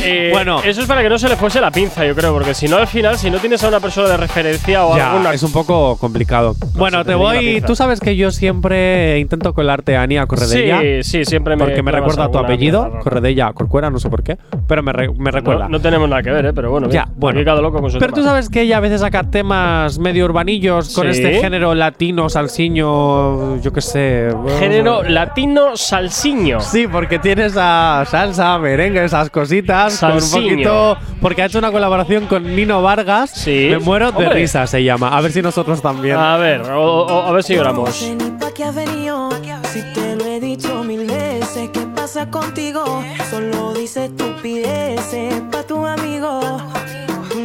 Eh, 0.02 0.30
Bueno. 0.32 0.60
Eso 0.64 0.82
es 0.82 0.88
para 0.88 1.04
que 1.04 1.10
no 1.10 1.20
se 1.20 1.30
le 1.30 1.36
fuese 1.36 1.62
la 1.62 1.70
pinza, 1.70 2.04
yo 2.06 2.16
creo, 2.16 2.34
porque 2.34 2.56
si 2.56 2.68
no, 2.68 2.78
al 2.78 2.88
final, 2.88 3.16
si 3.18 3.30
no 3.30 3.38
tienes 3.38 3.64
a 3.64 3.68
una 3.68 3.80
persona 3.80 4.10
de 4.10 4.18
referencia 4.18 4.86
o 4.86 4.98
Ya, 4.98 5.12
alguna. 5.12 5.34
es 5.34 5.44
un 5.44 5.52
poco 5.52 5.98
complicado. 5.98 6.56
bueno, 6.74 7.00
se 7.00 7.06
te 7.06 7.14
voy. 7.16 7.62
Tú 7.66 7.76
sabes 7.76 8.00
que 8.00 8.16
yo 8.16 8.32
siempre 8.32 9.20
intento 9.20 9.54
colarte 9.54 9.96
a 9.96 10.02
Ania 10.02 10.26
Corredella. 10.26 10.82
Sí, 10.82 11.04
sí, 11.04 11.26
siempre 11.26 11.56
me. 11.56 11.64
Porque 11.66 11.84
me 11.84 11.92
recuerda 11.92 12.26
a 12.26 12.32
tu 12.32 12.40
apellido, 12.40 12.86
mierda. 12.86 13.00
Corredella, 13.02 13.54
Corcuera, 13.54 13.90
no 13.92 14.00
sé 14.00 14.10
por 14.10 14.24
qué, 14.24 14.38
pero 14.68 14.82
me, 14.82 14.94
re- 14.94 15.14
me 15.16 15.30
recuerda. 15.30 15.66
No, 15.66 15.70
no 15.78 15.80
tenemos 15.82 16.10
nada 16.10 16.24
que 16.24 16.32
ver, 16.32 16.48
¿eh? 16.48 16.54
Pero 16.54 16.72
bueno, 16.72 16.90
Ya, 16.90 17.06
bien. 17.06 17.16
bueno. 17.20 17.42
Cada 17.46 17.62
loco 17.62 17.80
con 17.82 17.92
su 17.92 18.00
Pero 18.00 18.14
tú 18.14 18.22
tema. 18.22 18.30
sabes 18.30 18.50
que 18.50 18.63
ella 18.64 18.78
a 18.78 18.80
veces 18.80 19.02
saca 19.02 19.24
temas 19.24 20.00
medio 20.00 20.26
urbanillos 20.26 20.94
con 20.94 21.06
Sí. 21.06 21.22
este 21.22 21.40
género 21.40 21.74
latino, 21.76 22.30
salsiño, 22.30 23.62
yo 23.62 23.72
qué 23.74 23.82
sé. 23.82 24.30
Género 24.60 25.04
latino 25.04 25.76
salsiño. 25.78 26.60
Sí, 26.60 26.88
porque 26.88 27.20
tiene 27.20 27.46
esa 27.46 28.04
salsa, 28.10 28.58
merengue, 28.60 29.04
esas 29.06 29.30
cositas. 29.30 30.00
Con 30.00 30.14
un 30.14 30.22
Salsiño. 30.22 30.50
poquito. 30.52 30.98
Porque 31.22 31.42
ha 31.44 31.46
hecho 31.46 31.60
una 31.60 31.72
colaboración 31.72 32.26
con 32.28 32.56
Nino 32.56 32.82
Vargas. 32.82 33.32
Sí. 33.32 33.68
Me 33.70 33.80
muero 33.80 34.12
de 34.12 34.18
Hombre. 34.26 34.34
risa, 34.42 34.66
se 34.68 34.84
llama. 34.84 35.10
A 35.16 35.22
ver 35.22 35.32
si 35.32 35.42
nosotros 35.42 35.82
también. 35.82 36.18
A 36.18 36.38
ver, 36.38 36.62
o- 36.72 37.06
o- 37.06 37.22
a 37.24 37.32
ver 37.32 37.44
si 37.44 37.56
lloramos. 37.56 37.90
No 37.90 37.94
sé 37.94 38.16
ni 38.16 38.32
pa' 38.32 38.52
qué 38.54 38.64
has 38.64 38.76
venido. 38.76 39.30
Si 39.72 39.82
te 39.94 40.16
lo 40.16 40.26
he 40.26 40.40
dicho 40.40 40.84
mil 40.84 41.06
veces, 41.06 41.70
¿qué 41.74 41.82
pasa 41.96 42.30
contigo? 42.30 43.04
Solo 43.30 43.74
dices 43.74 44.10
estupideces 44.12 45.42
pa' 45.52 45.64
tu 45.64 45.86
amigo. 45.86 46.40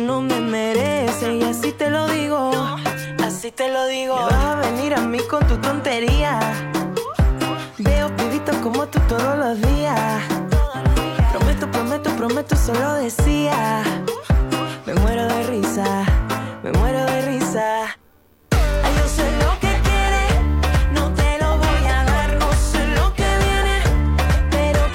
No 0.09 0.22
me 0.22 0.40
mereces 0.40 1.34
y 1.34 1.42
así 1.42 1.70
te 1.70 1.90
lo 1.90 2.06
digo. 2.09 2.50
Así 3.22 3.50
te 3.50 3.70
lo 3.70 3.86
digo. 3.88 4.16
Me 4.16 4.22
vas 4.22 4.44
a 4.44 4.54
venir 4.54 4.94
a 4.94 5.02
mí 5.02 5.18
con 5.28 5.46
tu 5.46 5.59
tontería. 5.59 6.40
Veo 7.76 8.16
pibitos 8.16 8.56
como 8.62 8.86
tú 8.86 8.98
todos 9.00 9.36
los 9.36 9.61
días. 9.61 10.22
Prometo, 11.30 11.70
prometo, 11.70 12.11
prometo, 12.16 12.56
solo 12.56 12.94
decía. 12.94 13.82
Me 14.86 14.94
muero 14.94 15.26
de 15.26 15.42
risa, 15.42 16.06
me 16.62 16.72
muero 16.72 17.04
de 17.04 17.22
risa. 17.26 17.97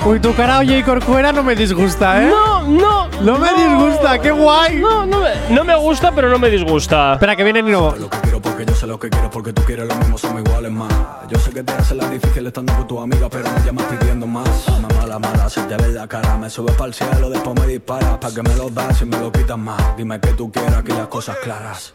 Uy, 0.05 0.19
tu 0.19 0.35
cara, 0.35 0.59
oye, 0.59 0.79
y 0.79 0.83
Corcuera 0.83 1.31
no 1.31 1.43
me 1.43 1.55
disgusta, 1.55 2.21
¿eh? 2.21 2.29
No, 2.29 2.63
no. 2.63 3.07
No 3.21 3.37
me 3.37 3.53
disgusta, 3.53 4.19
qué 4.19 4.31
guay. 4.31 4.75
No, 4.75 5.05
no 5.05 5.19
me, 5.19 5.55
no 5.55 5.63
me 5.63 5.77
gusta, 5.77 6.11
pero 6.11 6.27
no 6.29 6.37
me 6.37 6.49
disgusta. 6.49 7.13
Espera, 7.13 7.37
que 7.37 7.43
viene 7.45 7.63
Nino. 7.63 7.95
Lo 7.95 8.09
que 8.09 8.17
quiero 8.17 8.41
porque 8.41 8.65
yo 8.65 8.75
sé 8.75 8.85
lo 8.85 8.99
que 8.99 9.09
quiero 9.09 9.29
porque 9.29 9.53
tú 9.53 9.61
quieres 9.63 9.87
lo 9.87 9.95
mismo, 9.95 10.17
somos 10.17 10.41
iguales 10.41 10.71
más. 10.71 10.91
Yo 11.29 11.39
sé 11.39 11.51
que 11.51 11.63
te 11.63 11.71
hace 11.71 11.95
la 11.95 12.09
difícil 12.09 12.45
estando 12.45 12.73
con 12.73 12.85
tu 12.85 12.99
amiga, 12.99 13.29
pero 13.29 13.49
me 13.49 13.65
llamas 13.65 13.85
pidiendo 13.85 14.27
más. 14.27 14.49
Me 14.81 14.93
mala, 14.93 15.19
mala, 15.19 15.49
se 15.49 15.61
te 15.61 15.77
ve 15.77 15.93
la 15.93 16.05
cara, 16.05 16.35
me 16.35 16.49
subes 16.49 16.75
para 16.75 16.89
el 16.89 16.93
cielo, 16.93 17.29
después 17.29 17.57
me 17.61 17.65
disparas, 17.65 18.17
pa' 18.17 18.33
que 18.33 18.43
me 18.43 18.55
lo 18.57 18.69
das 18.69 19.01
y 19.01 19.05
me 19.05 19.17
lo 19.17 19.31
quitas 19.31 19.57
más. 19.57 19.81
Dime 19.95 20.19
que 20.19 20.33
tú 20.33 20.51
quieras, 20.51 20.83
que 20.83 20.91
las 20.91 21.07
cosas 21.07 21.37
claras. 21.41 21.93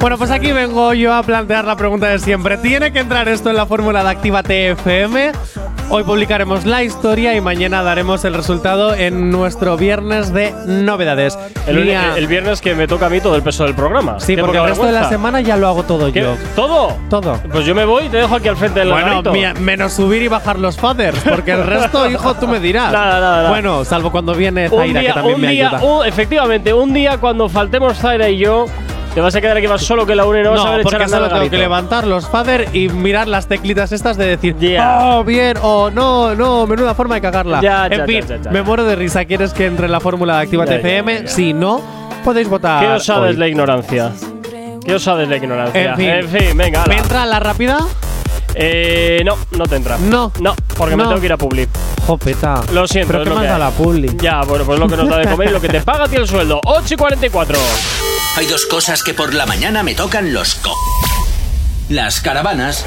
Bueno, 0.00 0.18
pues 0.18 0.30
aquí 0.30 0.52
vengo 0.52 0.94
yo 0.94 1.12
a 1.14 1.22
plantear 1.22 1.64
la 1.64 1.74
pregunta 1.76 2.06
de 2.08 2.18
siempre. 2.18 2.58
¿Tiene 2.58 2.92
que 2.92 3.00
entrar 3.00 3.28
esto 3.28 3.50
en 3.50 3.56
la 3.56 3.66
fórmula 3.66 4.04
de 4.04 4.10
Activa 4.10 4.42
TFM? 4.42 5.32
Hoy 5.88 6.02
publicaremos 6.04 6.64
la 6.66 6.82
historia 6.82 7.34
y 7.34 7.40
mañana 7.40 7.82
daremos 7.82 8.24
el 8.24 8.34
resultado 8.34 8.94
en 8.94 9.30
nuestro 9.30 9.76
viernes 9.76 10.32
de 10.32 10.52
novedades. 10.66 11.38
El, 11.66 12.26
viernes 12.26 12.60
que 12.60 12.74
me 12.74 12.86
toca 12.86 13.06
a 13.06 13.08
mí 13.08 13.20
todo 13.20 13.34
el 13.36 13.42
peso 13.42 13.64
del 13.64 13.74
programa. 13.74 14.20
Sí, 14.20 14.36
porque 14.36 14.58
el 14.58 14.64
resto 14.64 14.84
de 14.86 14.92
la 14.92 15.08
semana 15.08 15.40
ya 15.40 15.56
lo 15.56 15.66
hago 15.68 15.82
todo 15.84 16.12
¿Qué? 16.12 16.20
yo. 16.20 16.36
¿Todo? 16.54 16.96
Todo. 17.08 17.40
Pues 17.50 17.64
yo 17.66 17.74
me 17.74 17.84
voy 17.84 18.04
y 18.04 18.08
te 18.08 18.18
dejo 18.18 18.34
aquí 18.36 18.48
al 18.48 18.56
frente 18.56 18.80
del 18.80 18.90
Bueno, 18.90 19.22
mía- 19.32 19.54
menos 19.54 19.92
subir 19.94 20.22
y 20.22 20.28
bajar 20.28 20.58
los 20.58 20.76
faders, 20.76 21.18
porque 21.28 21.52
el 21.52 21.64
resto, 21.64 22.08
hijo, 22.10 22.34
tú 22.34 22.46
me 22.46 22.60
dirás. 22.60 22.92
Nada, 22.92 23.18
nada, 23.20 23.36
nada. 23.38 23.48
Bueno, 23.50 23.84
salvo 23.84 24.10
cuando 24.12 24.34
viene 24.34 24.68
Zaira, 24.68 25.00
día, 25.00 25.08
que 25.10 25.14
también 25.14 25.34
un 25.36 25.40
me 25.40 25.48
día, 25.48 25.68
ayuda. 25.70 25.82
un- 25.84 26.06
efectivamente, 26.06 26.74
un 26.74 26.92
día 26.92 27.18
cuando 27.18 27.48
faltemos 27.48 27.96
Zaira 27.98 28.28
y 28.28 28.38
yo, 28.38 28.66
te 29.16 29.22
vas 29.22 29.34
a 29.34 29.40
quedar 29.40 29.56
aquí 29.56 29.66
más 29.66 29.80
solo 29.80 30.04
que 30.04 30.14
la 30.14 30.24
y 30.24 30.42
no, 30.42 30.50
vas 30.50 30.66
a 30.66 30.70
ver 30.72 30.82
porque 30.82 31.08
solo 31.08 31.30
tengo 31.30 31.48
que 31.48 31.56
levantar 31.56 32.06
los 32.06 32.28
fader 32.28 32.68
y 32.74 32.90
mirar 32.90 33.26
las 33.26 33.46
teclitas 33.46 33.90
estas 33.90 34.18
de 34.18 34.26
decir, 34.26 34.54
Ya. 34.58 34.98
oh, 35.00 35.24
bien, 35.24 35.56
o 35.62 35.90
no, 35.90 36.34
no, 36.34 36.66
menuda 36.66 36.94
forma 36.94 37.14
de 37.14 37.22
cagarla. 37.22 37.62
Ya, 37.62 37.86
en 37.86 38.00
ya, 38.00 38.04
fin, 38.04 38.24
ya, 38.42 38.50
me 38.50 38.60
muero 38.60 38.84
de 38.84 38.94
risa. 38.94 39.24
¿Quieres 39.24 39.54
que 39.54 39.64
entre 39.64 39.86
en 39.86 39.92
la 39.92 40.00
fórmula 40.00 40.36
de 40.36 40.42
Activa 40.42 40.66
ya. 40.66 41.26
Si 41.28 41.54
no, 41.54 41.80
podéis 42.24 42.46
votar. 42.46 42.84
¿Qué 42.84 42.92
osada 42.92 43.22
hoy. 43.22 43.30
es 43.30 43.38
la 43.38 43.48
ignorancia? 43.48 44.12
¿Qué 44.84 44.94
osada 44.94 45.22
es 45.22 45.30
la 45.30 45.36
ignorancia? 45.38 45.94
En 45.94 46.28
fin. 46.28 46.54
venga. 46.58 46.84
¿Me 46.84 46.96
ala. 46.96 47.02
entra 47.02 47.24
la 47.24 47.40
rápida? 47.40 47.78
Eh, 48.58 49.20
no, 49.24 49.36
no 49.50 49.64
te 49.66 49.76
entra. 49.76 49.98
No. 49.98 50.32
No, 50.40 50.54
porque 50.78 50.96
me 50.96 51.02
No. 51.02 51.10
tengo 51.10 51.20
que 51.20 51.26
ir 51.26 51.32
a 51.32 51.36
Publi. 51.36 51.68
Jopeta. 52.06 52.62
Lo 52.72 52.86
siento, 52.86 53.08
Pero 53.08 53.22
es 53.22 53.24
qué 53.24 53.28
lo 53.30 53.34
más 53.36 53.44
que 53.44 53.50
da 53.50 53.58
la 53.58 53.70
publi. 53.70 54.16
Ya, 54.18 54.40
bueno, 54.42 54.64
pues 54.64 54.78
lo 54.78 54.88
que 54.88 54.96
nos 54.96 55.08
da 55.08 55.18
de 55.18 55.26
comer 55.28 55.48
y 55.48 55.52
lo 55.52 55.60
que 55.60 55.68
te 55.68 55.80
paga 55.82 56.04
a 56.04 56.08
ti 56.08 56.16
el 56.16 56.26
sueldo. 56.26 56.60
8 56.64 56.94
y 56.94 56.96
44. 56.96 57.58
Hay 58.36 58.46
dos 58.46 58.64
cosas 58.66 59.02
que 59.02 59.12
por 59.12 59.34
la 59.34 59.44
mañana 59.44 59.82
me 59.82 59.94
tocan 59.94 60.32
los 60.32 60.54
co. 60.56 60.72
Las 61.88 62.20
caravanas 62.20 62.84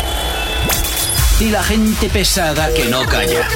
y 1.39 1.49
la 1.49 1.63
gente 1.63 2.09
pesada 2.09 2.73
que 2.73 2.85
no 2.85 3.01
calla. 3.05 3.47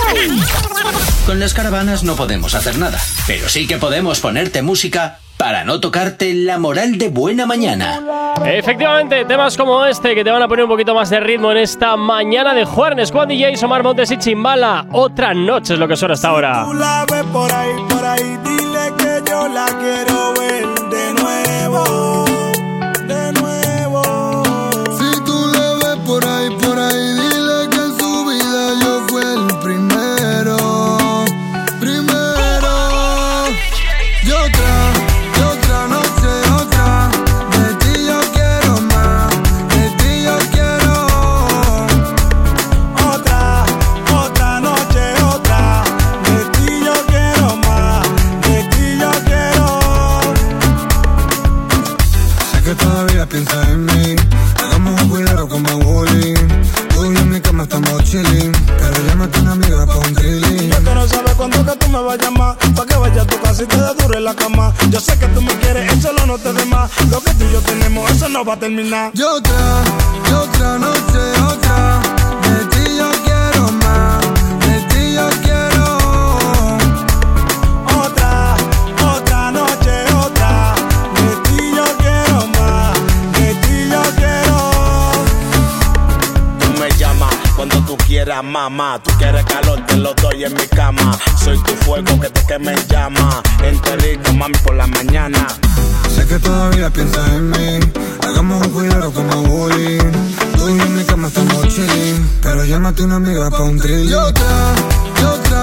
Con 1.26 1.40
las 1.40 1.54
caravanas 1.54 2.04
no 2.04 2.16
podemos 2.16 2.56
hacer 2.56 2.78
nada, 2.78 3.00
pero 3.28 3.50
sí 3.50 3.68
que 3.68 3.78
podemos 3.78 4.20
ponerte 4.20 4.62
música 4.62 5.20
para 5.38 5.64
no 5.64 5.80
tocarte 5.80 6.34
la 6.34 6.58
moral 6.58 6.98
de 6.98 7.10
buena 7.10 7.46
mañana. 7.46 8.34
Efectivamente, 8.46 9.26
temas 9.26 9.58
como 9.58 9.86
este 9.86 10.16
que 10.16 10.24
te 10.24 10.32
van 10.32 10.42
a 10.42 10.48
poner 10.48 10.64
un 10.64 10.72
poquito 10.72 10.96
más 10.96 11.10
de 11.10 11.20
ritmo 11.20 11.52
en 11.52 11.58
esta 11.58 11.98
mañana 11.98 12.54
de 12.54 12.66
Juernes 12.66 13.12
con 13.12 13.28
DJs 13.28 13.64
Omar 13.64 13.84
Montes 13.84 14.12
y 14.12 14.18
Chimbala. 14.18 14.88
Otra 14.92 15.34
noche 15.34 15.74
es 15.74 15.80
lo 15.80 15.88
que 15.88 15.98
suena 15.98 16.14
hasta 16.14 16.30
ahora. 16.30 16.64
Tú 16.66 16.74
la 16.74 17.06
ves 17.12 17.24
por 17.34 17.52
ahí, 17.52 17.74
por 17.90 18.06
ahí, 18.06 18.38
dile 18.44 18.94
que 18.98 19.30
yo 19.30 19.48
la 19.50 19.66
quiero 19.66 20.34
ver 20.34 20.66
de 20.90 21.14
nuevo, 21.22 22.23
dé 63.66 63.94
duro 64.02 64.18
en 64.18 64.24
la 64.24 64.36
cama. 64.36 64.74
Yo 64.90 65.00
sé 65.00 65.18
que 65.18 65.28
tú 65.28 65.42
me 65.42 65.54
quieres, 65.60 65.92
eso 65.92 66.10
solo 66.10 66.26
no 66.26 66.38
te 66.38 66.54
dé 66.54 66.66
más. 66.66 66.92
Lo 67.10 67.22
que 67.22 67.34
tú 67.34 67.46
y 67.46 67.54
yo 67.54 67.62
tenemos, 67.62 68.10
eso 68.12 68.30
no 68.30 68.44
va 68.44 68.54
a 68.54 68.60
terminar. 68.60 69.12
Y 69.14 69.22
otra, 69.22 69.84
y 70.30 70.34
otra 70.34 70.78
noche, 70.78 71.42
otra. 71.48 72.03
Tú 88.34 88.40
quieras, 88.40 88.44
mamá. 88.44 89.00
Tú 89.04 89.12
quieres 89.18 89.46
calor, 89.46 89.86
te 89.86 89.98
lo 89.98 90.14
doy 90.16 90.44
en 90.44 90.54
mi 90.54 90.68
cama. 90.68 91.18
Soy 91.44 91.58
tu 91.64 91.74
fuego 91.86 92.20
que 92.20 92.30
te 92.30 92.46
queme 92.46 92.74
en 92.74 92.88
llama. 92.88 93.42
Enterito, 93.64 94.34
mami, 94.34 94.58
por 94.64 94.76
la 94.76 94.88
mañana. 94.88 95.48
Sé 96.10 96.26
que 96.28 96.40
todavía 96.40 96.90
piensas 96.90 97.28
en 97.30 97.50
mí. 97.52 97.80
Hagamos 98.24 98.66
un 98.66 98.74
cuidado 98.74 99.12
como 99.12 99.44
bullying. 99.44 100.12
Tú 100.58 100.70
y 100.70 100.78
yo 100.78 100.84
en 100.84 100.98
mi 100.98 101.04
cama 101.04 101.28
estamos 101.28 101.68
chilling. 101.68 102.30
Pero 102.42 102.66
llámate 102.66 103.04
una 103.04 103.16
amiga 103.18 103.50
pa' 103.50 103.62
un 103.62 103.80
trilling. 103.80 104.10
Y 104.10 104.14
otra, 104.14 104.76
y 105.22 105.24
otra 105.24 105.63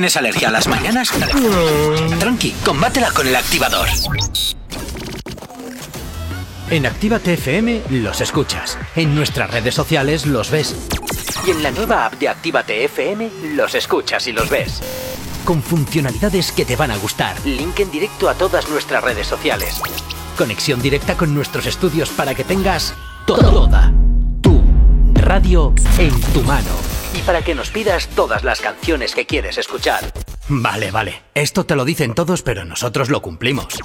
tienes 0.00 0.16
alergia 0.16 0.48
a 0.48 0.50
las 0.50 0.66
mañanas, 0.66 1.10
tranqui, 2.18 2.52
combátela 2.64 3.10
con 3.10 3.26
el 3.26 3.36
activador. 3.36 3.86
En 6.70 6.86
Actívate 6.86 7.34
FM 7.34 7.82
los 7.90 8.22
escuchas. 8.22 8.78
En 8.96 9.14
nuestras 9.14 9.50
redes 9.50 9.74
sociales 9.74 10.24
los 10.24 10.50
ves. 10.50 10.74
Y 11.46 11.50
en 11.50 11.62
la 11.62 11.70
nueva 11.70 12.06
app 12.06 12.14
de 12.14 12.30
Actívate 12.30 12.82
FM 12.84 13.30
los 13.54 13.74
escuchas 13.74 14.26
y 14.26 14.32
los 14.32 14.48
ves. 14.48 14.80
Con 15.44 15.62
funcionalidades 15.62 16.50
que 16.50 16.64
te 16.64 16.76
van 16.76 16.92
a 16.92 16.96
gustar. 16.96 17.36
Link 17.44 17.80
en 17.80 17.90
directo 17.90 18.30
a 18.30 18.34
todas 18.34 18.70
nuestras 18.70 19.04
redes 19.04 19.26
sociales. 19.26 19.82
Conexión 20.38 20.80
directa 20.80 21.14
con 21.14 21.34
nuestros 21.34 21.66
estudios 21.66 22.08
para 22.08 22.34
que 22.34 22.44
tengas 22.44 22.94
toda 23.26 23.92
tu 24.40 24.62
radio 25.12 25.74
en 25.98 26.18
tu 26.32 26.40
mano. 26.44 26.89
Y 27.14 27.22
para 27.22 27.42
que 27.42 27.54
nos 27.54 27.70
pidas 27.70 28.08
todas 28.08 28.44
las 28.44 28.60
canciones 28.60 29.14
que 29.14 29.26
quieres 29.26 29.58
escuchar. 29.58 30.12
Vale, 30.48 30.90
vale. 30.90 31.22
Esto 31.34 31.64
te 31.64 31.76
lo 31.76 31.84
dicen 31.84 32.14
todos, 32.14 32.42
pero 32.42 32.64
nosotros 32.64 33.10
lo 33.10 33.22
cumplimos. 33.22 33.78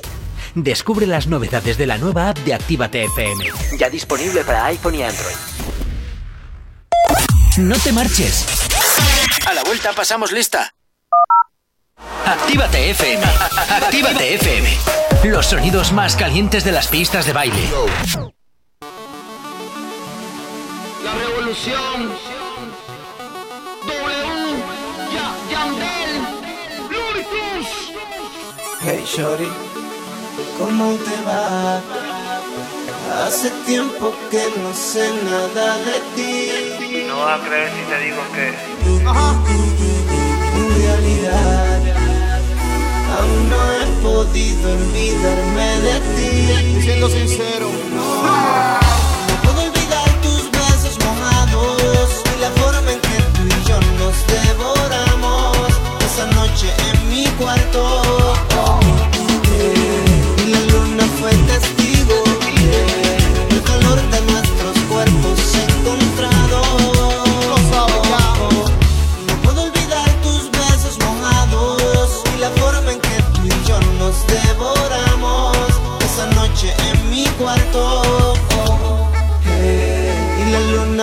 Descubre 0.55 1.05
las 1.05 1.27
novedades 1.27 1.77
de 1.77 1.85
la 1.85 1.97
nueva 1.97 2.29
app 2.29 2.37
de 2.39 2.53
Actívate 2.53 3.03
FM. 3.03 3.45
Ya 3.77 3.89
disponible 3.89 4.43
para 4.43 4.65
iPhone 4.65 4.95
y 4.95 5.03
Android. 5.03 5.35
No 7.57 7.77
te 7.77 7.91
marches. 7.91 8.45
A 9.47 9.53
la 9.53 9.63
vuelta 9.63 9.93
pasamos 9.93 10.31
lista. 10.31 10.73
Actívate 12.25 12.89
FM. 12.91 13.23
Actívate 13.69 14.35
FM. 14.35 14.69
Los 15.25 15.47
sonidos 15.47 15.91
más 15.91 16.15
calientes 16.15 16.63
de 16.63 16.71
las 16.71 16.87
pistas 16.87 17.25
de 17.25 17.33
baile. 17.33 17.69
La 21.03 21.13
revolución. 21.13 22.34
Hey 28.87 29.03
Shorty, 29.03 29.47
¿cómo 30.59 30.93
te 30.93 31.15
va? 31.25 31.81
Hace 33.25 33.49
tiempo 33.65 34.13
que 34.29 34.43
no 34.61 34.71
sé 34.75 35.09
nada 35.23 35.77
de 35.79 35.97
ti. 36.15 37.05
No 37.07 37.17
vas 37.17 37.41
a 37.41 37.43
creer 37.47 37.71
si 37.71 37.81
te 37.89 37.97
digo 38.05 38.21
que. 38.35 38.47
En 40.59 40.67
realidad, 40.83 41.81
aún 43.17 43.49
no 43.49 43.59
he 43.73 43.85
podido 44.03 44.71
olvidarme 44.73 45.69
de 45.87 45.95
ti. 46.15 46.81
Siendo 46.83 47.09
sincero, 47.09 47.67
no. 47.91 48.23
no 48.23 49.41
puedo 49.41 49.63
olvidar 49.63 50.07
tus 50.21 50.51
besos 50.51 50.95
mojados 51.03 52.21
y 52.37 52.39
la 52.39 52.51
forma 52.51 52.91
en 52.91 52.99
que 52.99 53.17
tú 53.33 53.41
y 53.47 53.67
yo 53.67 53.79
nos 53.97 54.15
devoramos 54.27 55.57
esa 56.05 56.27
noche 56.27 56.71
en 56.91 57.09
mi 57.09 57.25
cuarto. 57.39 58.04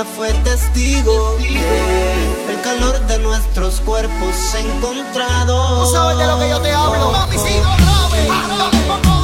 fue 0.05 0.33
testigo 0.45 1.37
del 1.39 2.61
calor 2.63 2.99
de 3.07 3.19
nuestros 3.19 3.81
cuerpos 3.81 4.55
encontrados. 4.55 5.91
Tú 5.91 5.97
sabes 5.97 6.19
de 6.19 6.27
lo 6.27 6.39
que 6.39 6.49
yo 6.49 6.61
te 6.61 6.73
hablo, 6.73 7.13
mami, 7.13 7.39
sigo 7.39 7.71
grave. 7.79 9.22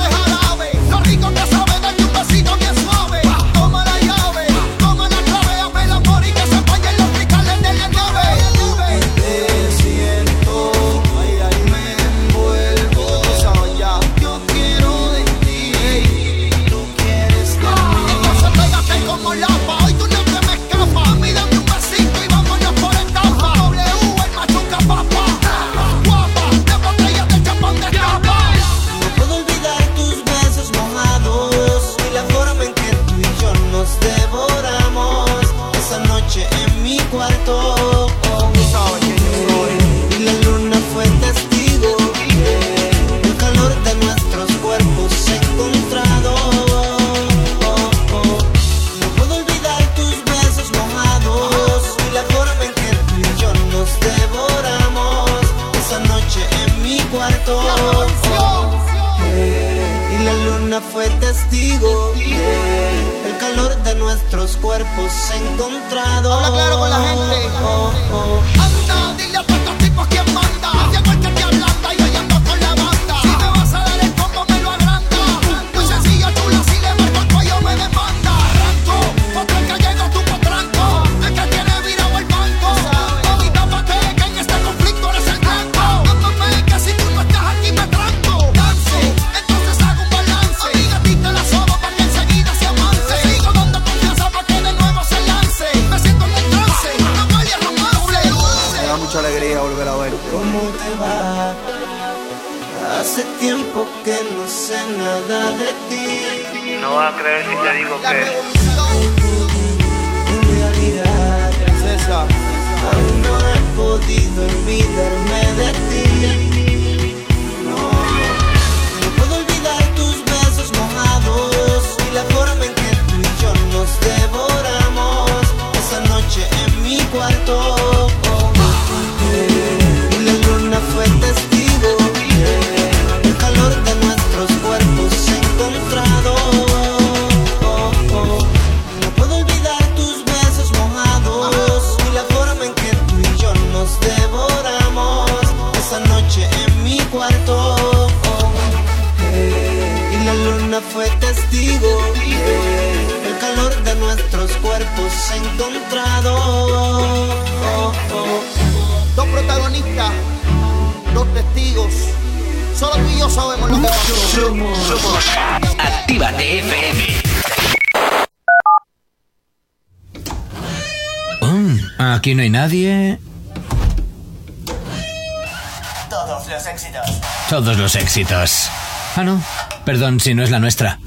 éxitos. 178.09 178.71
Ah, 179.17 179.23
no. 179.23 179.45
Perdón 179.85 180.19
si 180.19 180.33
no 180.33 180.43
es 180.43 180.51
la 180.51 180.59
nuestra. 180.59 180.99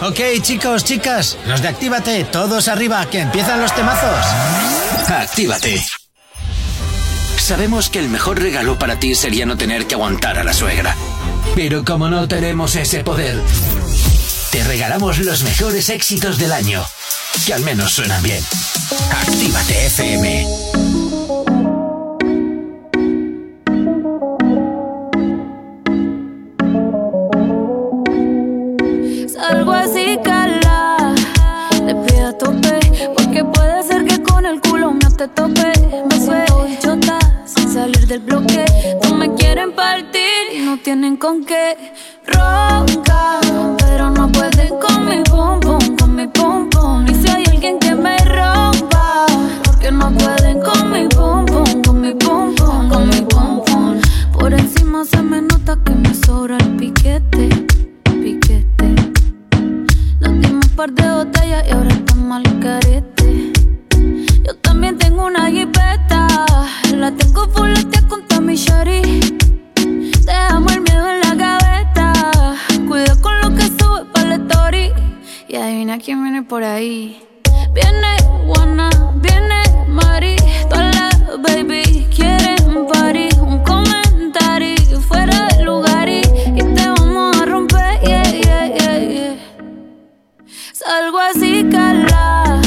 Ok, 0.00 0.20
chicos, 0.40 0.84
chicas, 0.84 1.36
los 1.46 1.60
de 1.60 1.68
Actívate, 1.68 2.22
todos 2.24 2.68
arriba, 2.68 3.04
que 3.10 3.18
empiezan 3.18 3.60
los 3.60 3.74
temazos. 3.74 4.24
Actívate. 5.08 5.84
Sabemos 7.36 7.90
que 7.90 7.98
el 7.98 8.08
mejor 8.08 8.40
regalo 8.40 8.78
para 8.78 9.00
ti 9.00 9.16
sería 9.16 9.44
no 9.44 9.56
tener 9.56 9.88
que 9.88 9.96
aguantar 9.96 10.38
a 10.38 10.44
la 10.44 10.52
suegra. 10.52 10.94
Pero 11.56 11.84
como 11.84 12.08
no 12.10 12.28
tenemos 12.28 12.76
ese 12.76 13.02
poder, 13.02 13.40
te 14.52 14.62
regalamos 14.62 15.18
los 15.18 15.42
mejores 15.42 15.88
éxitos 15.88 16.38
del 16.38 16.52
año, 16.52 16.86
que 17.44 17.54
al 17.54 17.62
menos 17.62 17.90
suenan 17.90 18.22
bien. 18.22 18.44
Actívate 19.10 19.86
FM. 19.86 20.69
Roca, 42.30 43.40
pero 43.78 44.10
no 44.10 44.30
puede 44.30 44.68
con 44.80 45.06
mi 45.06 45.22
pum 45.24 45.60
pum, 45.60 45.96
con 45.96 46.14
mi 46.16 46.26
pum 46.26 46.68
pum. 46.70 47.06
Y 47.08 47.14
si 47.14 47.28
hay 47.28 47.44
alguien 47.46 47.78
que 47.78 47.94
me 47.94 48.16
rompa, 48.18 49.26
porque 49.64 49.90
no 49.92 50.10
pueden 50.12 50.60
con 50.60 50.90
mi 50.92 51.08
pum 51.08 51.44
pum, 51.46 51.82
con 51.82 52.00
mi 52.00 52.12
pum 52.14 52.54
pum, 52.54 52.88
con 52.88 53.08
mi 53.08 53.20
pum. 53.22 53.62
Por 54.32 54.52
encima 54.52 55.04
se 55.04 55.22
me 55.22 55.42
nota 55.42 55.78
que 55.84 55.92
me 55.92 56.14
sobra 56.14 56.56
el 56.58 56.76
piquete, 56.76 57.48
piquete. 58.04 58.94
Nos 60.20 60.32
dimos 60.40 60.66
un 60.66 60.76
par 60.76 60.92
de 60.92 61.10
botellas 61.10 61.64
y 61.68 61.72
ahora 61.72 61.90
estamos 61.90 62.36
al 62.36 62.60
carete. 62.60 63.52
Yo 64.46 64.54
también 64.62 64.96
tengo 64.98 65.26
una 65.26 65.50
jipeta, 65.50 66.26
la 66.94 67.10
tengo 67.12 67.48
full 67.50 67.70
con 68.28 68.46
mi 68.46 68.56
shari. 68.56 69.39
Y 75.52 75.56
adivina 75.56 75.98
quién 75.98 76.22
viene 76.22 76.44
por 76.44 76.62
ahí. 76.62 77.20
Viene 77.74 78.16
Juana, 78.46 78.88
viene 79.16 79.60
Mari. 79.88 80.36
Todas 80.68 80.94
las 80.94 81.42
baby 81.42 82.06
quieren 82.14 82.86
party. 82.86 83.30
Un 83.40 83.58
comentario 83.64 85.00
fuera 85.00 85.48
de 85.48 85.64
lugar 85.64 86.08
y, 86.08 86.22
te 86.22 86.88
vamos 86.88 87.36
a 87.36 87.46
romper. 87.46 87.98
Salgo 90.72 91.18
así, 91.18 91.66
cala. 91.68 92.60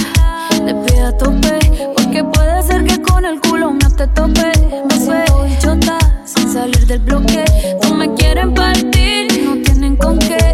Le 0.65 0.75
pido 0.75 1.07
a 1.07 1.17
tope. 1.17 1.59
Porque 1.95 2.21
puede 2.25 2.63
ser 2.63 2.83
que 2.83 3.01
con 3.01 3.23
el 3.23 3.39
culo 3.39 3.71
no 3.71 3.95
te 3.95 4.07
tope. 4.07 4.51
Me 4.89 5.05
suelto 5.05 5.47
y 5.47 5.57
chota 5.57 5.97
sin 6.25 6.51
salir 6.51 6.85
del 6.85 6.99
bloque. 6.99 7.45
No 7.83 7.95
me 7.95 8.13
quieren 8.15 8.53
partir, 8.53 9.41
no 9.45 9.55
tienen 9.63 9.95
con 9.95 10.19
qué. 10.19 10.53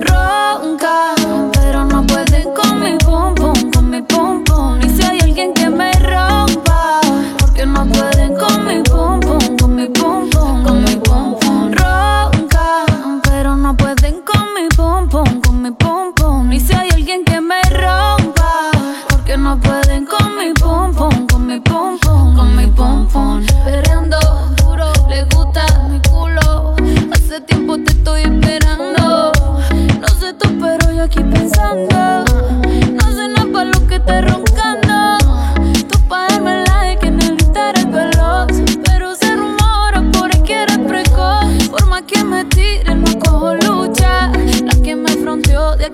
Ronca, 0.00 1.14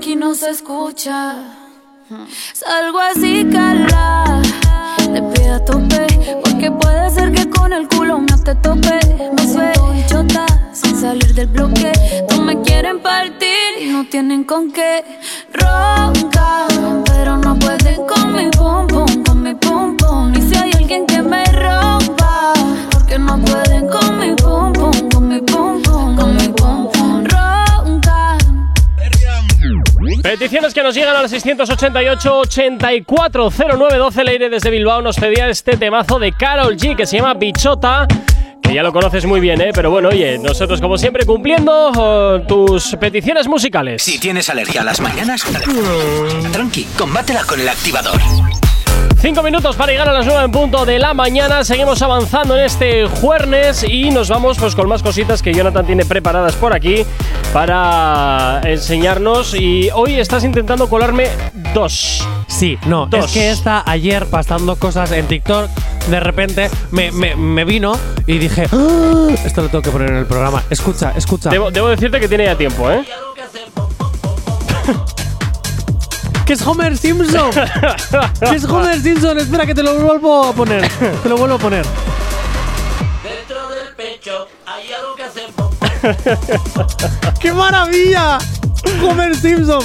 aquí 0.04 0.16
no 0.16 0.34
se 0.34 0.50
escucha. 0.50 1.34
Salgo 2.52 2.98
así, 2.98 3.48
cala. 3.50 4.42
Le 5.10 5.22
pido 5.22 5.54
a 5.54 5.64
tope. 5.64 6.06
Porque 6.44 6.70
puede 6.70 7.10
ser 7.10 7.32
que 7.32 7.48
con 7.48 7.72
el 7.72 7.88
culo 7.88 8.18
no 8.18 8.36
te 8.42 8.54
tope. 8.56 9.00
Me 9.34 9.48
suelto 9.50 9.94
y 9.94 10.04
chota 10.06 10.44
sin 10.74 10.94
salir 11.00 11.32
del 11.32 11.46
bloque. 11.46 11.90
No 12.30 12.42
me 12.42 12.60
quieren 12.60 13.00
partir 13.00 13.70
y 13.80 13.86
no 13.92 14.04
tienen 14.04 14.44
con 14.44 14.70
qué. 14.72 15.02
Ronca, 15.54 16.66
pero 17.06 17.38
no 17.38 17.58
pueden 17.58 18.06
con 18.06 18.34
mi 18.34 18.50
pum 18.50 18.86
pum, 18.86 19.24
con 19.24 19.42
mi 19.42 19.54
pum 19.54 19.96
pum. 19.96 20.34
Y 20.34 20.42
si 20.42 20.54
hay 20.54 20.70
alguien 20.72 21.06
que 21.06 21.22
me 21.22 21.46
rompa, 21.46 22.52
porque 22.90 23.18
no 23.18 23.40
pueden 23.40 23.88
con 23.88 24.18
mi 24.18 24.34
pum 24.34 24.70
pum, 24.70 25.10
con 25.10 25.28
mi 25.28 25.40
pum 25.40 25.82
pum, 25.82 26.14
con 26.14 26.36
mi 26.36 26.48
pum 26.48 26.92
pum. 26.92 27.03
Peticiones 30.22 30.74
que 30.74 30.82
nos 30.82 30.94
llegan 30.94 31.16
al 31.16 31.28
688-840912. 31.28 34.24
Leire 34.24 34.50
desde 34.50 34.70
Bilbao 34.70 35.02
nos 35.02 35.16
pedía 35.16 35.48
este 35.48 35.76
temazo 35.76 36.18
de 36.18 36.32
Carol 36.32 36.76
G 36.76 36.96
que 36.96 37.06
se 37.06 37.18
llama 37.18 37.34
Bichota. 37.34 38.08
Que 38.62 38.74
ya 38.74 38.82
lo 38.82 38.92
conoces 38.92 39.26
muy 39.26 39.40
bien, 39.40 39.60
¿eh? 39.60 39.70
Pero 39.74 39.90
bueno, 39.90 40.08
oye, 40.08 40.38
nosotros 40.38 40.80
como 40.80 40.96
siempre 40.96 41.26
cumpliendo 41.26 41.92
oh, 41.94 42.40
tus 42.48 42.96
peticiones 42.98 43.46
musicales. 43.46 44.02
Si 44.02 44.18
tienes 44.18 44.48
alergia 44.48 44.80
a 44.80 44.84
las 44.84 45.00
mañanas, 45.00 45.44
tranqui, 46.52 46.84
combátela 46.96 47.44
con 47.44 47.60
el 47.60 47.68
activador. 47.68 48.18
Cinco 49.24 49.42
minutos 49.42 49.74
para 49.76 49.90
llegar 49.90 50.06
a 50.06 50.12
las 50.12 50.26
9 50.26 50.44
en 50.44 50.50
punto 50.50 50.84
de 50.84 50.98
la 50.98 51.14
mañana. 51.14 51.64
Seguimos 51.64 52.02
avanzando 52.02 52.58
en 52.58 52.64
este 52.66 53.06
jueves 53.06 53.82
y 53.88 54.10
nos 54.10 54.28
vamos 54.28 54.58
pues 54.58 54.74
con 54.74 54.86
más 54.86 55.02
cositas 55.02 55.40
que 55.40 55.54
Jonathan 55.54 55.86
tiene 55.86 56.04
preparadas 56.04 56.54
por 56.56 56.74
aquí 56.74 57.06
para 57.50 58.60
enseñarnos. 58.64 59.54
Y 59.54 59.88
hoy 59.94 60.20
estás 60.20 60.44
intentando 60.44 60.90
colarme 60.90 61.28
dos. 61.72 62.22
Sí, 62.48 62.78
no, 62.84 63.06
Dos. 63.06 63.24
es 63.24 63.32
que 63.32 63.50
esta 63.50 63.82
ayer 63.86 64.26
pasando 64.26 64.76
cosas 64.76 65.10
en 65.12 65.26
TikTok, 65.26 65.70
de 66.10 66.20
repente 66.20 66.68
me, 66.90 67.10
me- 67.10 67.34
me 67.34 67.64
vino 67.64 67.98
y 68.26 68.36
dije, 68.36 68.66
"Ah, 68.70 69.28
esto 69.42 69.62
lo 69.62 69.68
tengo 69.70 69.80
que 69.80 69.90
poner 69.90 70.10
en 70.10 70.16
el 70.18 70.26
programa. 70.26 70.62
Escucha, 70.68 71.14
escucha. 71.16 71.48
Debo, 71.48 71.70
debo 71.70 71.88
decirte 71.88 72.20
que 72.20 72.28
tiene 72.28 72.44
ya 72.44 72.56
tiempo, 72.56 72.90
¿eh? 72.90 73.02
¡Que 76.46 76.52
es 76.52 76.66
Homer 76.66 76.96
Simpson! 76.96 77.50
¡Que 78.40 78.56
es 78.56 78.64
Homer 78.64 79.00
Simpson! 79.00 79.38
Espera, 79.38 79.64
que 79.66 79.74
te 79.74 79.82
lo 79.82 79.94
vuelvo 79.98 80.44
a 80.48 80.52
poner. 80.52 80.86
Te 81.22 81.28
lo 81.28 81.36
vuelvo 81.38 81.54
a 81.56 81.58
poner. 81.58 81.84
¡Qué 87.40 87.52
maravilla! 87.52 88.38
¡Homer 89.02 89.34
Simpson! 89.34 89.82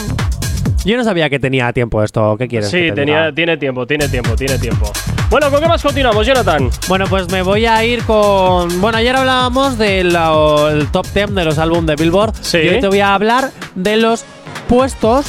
Yo 0.86 0.96
no 0.98 1.04
sabía 1.04 1.30
que 1.30 1.40
tenía 1.40 1.72
tiempo 1.74 2.02
esto. 2.04 2.36
¿Qué 2.38 2.48
quieres? 2.48 2.70
que 2.70 2.78
Sí, 2.78 2.90
te 2.90 2.96
tenía, 2.96 3.20
diga? 3.24 3.36
tiene 3.36 3.58
tiempo, 3.58 3.86
tiene 3.86 4.08
tiempo, 4.08 4.36
tiene 4.36 4.58
tiempo. 4.58 4.92
Bueno, 5.30 5.52
¿con 5.52 5.60
qué 5.62 5.68
más 5.68 5.82
continuamos, 5.84 6.26
Jonathan? 6.26 6.70
Bueno, 6.88 7.06
pues 7.08 7.30
me 7.32 7.42
voy 7.42 7.66
a 7.66 7.84
ir 7.86 8.04
con. 8.04 8.80
Bueno, 8.82 8.98
ayer 8.98 9.16
hablábamos 9.16 9.78
del 9.78 10.16
el 10.16 10.88
top 10.92 11.06
10 11.14 11.36
de 11.36 11.46
los 11.46 11.58
álbumes 11.58 11.86
de 11.86 11.96
Billboard. 12.04 12.34
Sí. 12.42 12.58
Y 12.60 12.70
hoy 12.70 12.80
te 12.82 12.88
voy 12.88 13.02
a 13.02 13.14
hablar 13.14 13.52
de 13.76 13.98
los 13.98 14.24
puestos 14.68 15.26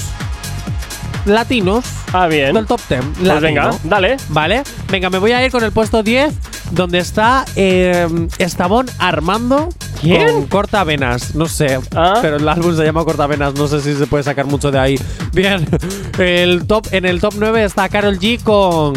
latinos 1.25 1.85
Ah, 2.13 2.27
bien. 2.27 2.53
del 2.55 2.67
top 2.67 2.81
10. 2.89 3.01
Pues 3.05 3.19
latino. 3.27 3.41
venga, 3.41 3.71
dale. 3.85 4.17
Vale, 4.29 4.63
venga, 4.91 5.09
me 5.11 5.19
voy 5.19 5.33
a 5.33 5.45
ir 5.45 5.51
con 5.53 5.63
el 5.65 5.73
puesto 5.73 6.03
10, 6.03 6.35
donde 6.73 6.99
está 6.99 7.45
eh, 7.57 8.07
Estabón 8.39 8.87
Armando. 8.99 9.69
¿Quién? 10.01 10.33
Con 10.33 10.47
Cortavenas, 10.47 11.35
no 11.35 11.45
sé. 11.47 11.79
Ah. 11.95 12.19
Pero 12.23 12.37
el 12.37 12.49
álbum 12.49 12.75
se 12.77 12.85
llama 12.85 13.05
Cortavenas, 13.05 13.53
no 13.55 13.67
sé 13.69 13.81
si 13.83 13.95
se 13.95 14.07
puede 14.07 14.25
sacar 14.25 14.47
mucho 14.47 14.71
de 14.71 14.79
ahí. 14.79 14.99
Bien, 15.33 15.67
el 16.19 16.67
top, 16.67 16.87
en 16.93 17.05
el 17.05 17.21
top 17.21 17.35
9 17.39 17.65
está 17.65 17.89
Carol 17.91 18.19
G 18.19 18.43
con 18.43 18.95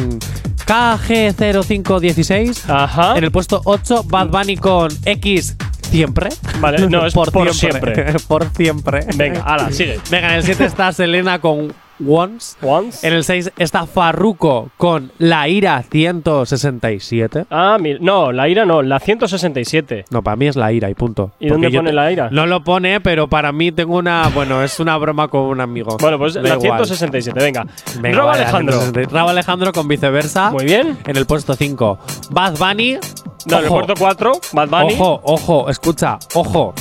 KG0516. 0.65 2.69
Ajá. 2.69 3.17
En 3.17 3.23
el 3.23 3.31
puesto 3.31 3.61
8, 3.65 4.03
Bad 4.05 4.27
Bunny 4.29 4.57
con 4.57 4.89
X 5.05 5.55
siempre. 5.81 6.29
Vale, 6.59 6.87
no, 6.87 7.05
es 7.05 7.13
por 7.13 7.53
siempre. 7.53 8.13
por 8.27 8.49
siempre. 8.55 9.05
Venga, 9.15 9.41
ala, 9.41 9.71
sigue. 9.71 9.99
Venga, 10.09 10.29
en 10.29 10.35
el 10.35 10.43
7 10.43 10.65
está 10.65 10.91
Selena 10.93 11.39
con 11.39 11.73
Once. 12.05 12.55
Once. 12.61 13.07
En 13.07 13.13
el 13.13 13.23
6 13.23 13.51
está 13.57 13.85
Farruko 13.85 14.69
con 14.77 15.11
La 15.19 15.47
Ira 15.47 15.83
167. 15.83 17.45
Ah, 17.49 17.77
mi- 17.79 17.97
no, 17.99 18.31
la 18.31 18.47
ira 18.49 18.65
no, 18.65 18.81
la 18.81 18.99
167. 18.99 20.05
No, 20.09 20.21
para 20.23 20.35
mí 20.35 20.47
es 20.47 20.55
La 20.55 20.71
Ira 20.71 20.89
y 20.89 20.93
punto. 20.95 21.31
¿Y 21.39 21.47
dónde 21.49 21.67
Porque 21.67 21.77
pone 21.77 21.89
te- 21.91 21.95
La 21.95 22.11
Ira? 22.11 22.29
No 22.31 22.45
lo 22.45 22.63
pone, 22.63 22.99
pero 23.01 23.27
para 23.27 23.51
mí 23.51 23.71
tengo 23.71 23.97
una. 23.97 24.29
Bueno, 24.33 24.63
es 24.63 24.79
una 24.79 24.97
broma 24.97 25.27
con 25.27 25.41
un 25.41 25.61
amigo. 25.61 25.97
Bueno, 25.99 26.17
pues 26.17 26.33
Da 26.33 26.41
la 26.41 26.49
igual. 26.49 26.61
167, 26.85 27.39
venga. 27.39 27.65
Venga, 27.99 28.23
vale, 28.23 28.43
Alejandro. 28.43 28.73
160. 28.79 29.15
Rabo 29.15 29.29
Alejandro 29.29 29.71
con 29.71 29.87
viceversa. 29.87 30.51
Muy 30.51 30.65
bien. 30.65 30.97
En 31.05 31.15
el 31.17 31.25
puesto 31.25 31.53
5. 31.53 31.99
Bad 32.31 32.57
Bunny. 32.57 32.97
No, 33.45 33.57
en 33.57 33.63
el 33.65 33.65
Ojo, 33.69 33.75
puerto 33.75 33.93
4, 33.99 34.31
Bad 34.53 34.69
Bunny. 34.69 34.93
Ojo, 34.93 35.21
ojo, 35.23 35.69
escucha, 35.69 36.17
ojo. 36.33 36.73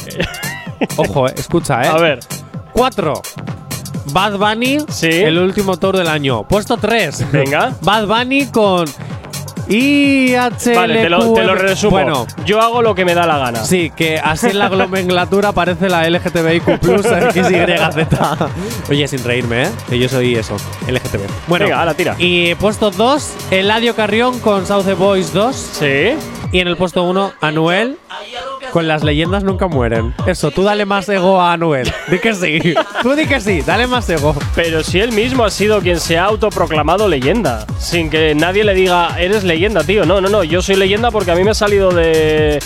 ojo, 0.96 1.28
eh, 1.28 1.32
escucha, 1.36 1.82
eh. 1.82 1.88
A 1.88 1.96
ver. 1.98 2.20
4. 2.72 3.14
Bad 4.12 4.36
Bunny, 4.38 4.78
Sí. 4.88 5.08
el 5.10 5.38
último 5.38 5.76
tour 5.78 5.96
del 5.96 6.08
año. 6.08 6.42
Puesto 6.44 6.76
3. 6.76 7.30
Venga. 7.32 7.72
Bad 7.82 8.06
Bunny 8.06 8.46
con 8.46 8.84
IHLQ. 9.68 10.74
Vale, 10.74 11.02
te 11.02 11.08
lo, 11.08 11.32
te 11.32 11.44
lo 11.44 11.54
resumo. 11.54 11.92
Bueno, 11.92 12.26
Yo 12.44 12.60
hago 12.60 12.82
lo 12.82 12.94
que 12.94 13.04
me 13.04 13.14
da 13.14 13.26
la 13.26 13.38
gana. 13.38 13.64
sí, 13.64 13.90
que 13.94 14.18
así 14.18 14.48
en 14.48 14.58
la 14.58 14.68
nomenclatura 14.68 15.50
aparece 15.50 15.88
la 15.88 16.08
LGTBIQ 16.10 16.64
XYZ. 17.32 18.90
Oye, 18.90 19.08
sin 19.08 19.22
reírme, 19.24 19.64
¿eh? 19.64 19.68
Que 19.88 19.98
yo 19.98 20.08
soy 20.08 20.34
eso, 20.34 20.56
LGTB. 20.88 21.20
Bueno, 21.46 21.66
Venga, 21.66 21.80
ala, 21.82 21.94
tira. 21.94 22.16
Y 22.18 22.54
puesto 22.56 22.90
2, 22.90 23.34
Eladio 23.50 23.94
Carrión 23.94 24.40
con 24.40 24.66
South 24.66 24.86
Boys 24.98 25.32
2. 25.32 25.54
Sí. 25.54 26.10
Y 26.50 26.58
en 26.60 26.68
el 26.68 26.76
puesto 26.76 27.04
1, 27.04 27.32
Anuel 27.40 27.96
con 28.72 28.88
Las 28.88 29.04
leyendas 29.04 29.44
nunca 29.44 29.66
mueren. 29.68 30.14
Eso, 30.26 30.50
tú 30.50 30.62
dale 30.64 30.86
más 30.86 31.08
ego 31.08 31.40
a 31.40 31.52
Anuel. 31.52 31.92
Di 32.10 32.18
que 32.18 32.34
sí. 32.34 32.74
Tú 33.02 33.14
di 33.14 33.26
que 33.26 33.38
sí, 33.40 33.60
dale 33.60 33.86
más 33.86 34.08
ego. 34.08 34.34
Pero 34.56 34.82
si 34.82 34.98
él 34.98 35.12
mismo 35.12 35.44
ha 35.44 35.50
sido 35.50 35.80
quien 35.80 36.00
se 36.00 36.18
ha 36.18 36.24
autoproclamado 36.24 37.06
leyenda, 37.06 37.66
sin 37.78 38.08
que 38.10 38.34
nadie 38.34 38.64
le 38.64 38.74
diga, 38.74 39.20
eres 39.20 39.44
leyenda, 39.44 39.84
tío. 39.84 40.04
No, 40.06 40.20
no, 40.20 40.28
no, 40.28 40.42
yo 40.42 40.62
soy 40.62 40.76
leyenda 40.76 41.10
porque 41.10 41.30
a 41.30 41.34
mí 41.34 41.44
me 41.44 41.50
ha 41.50 41.54
salido 41.54 41.90
de. 41.92 42.58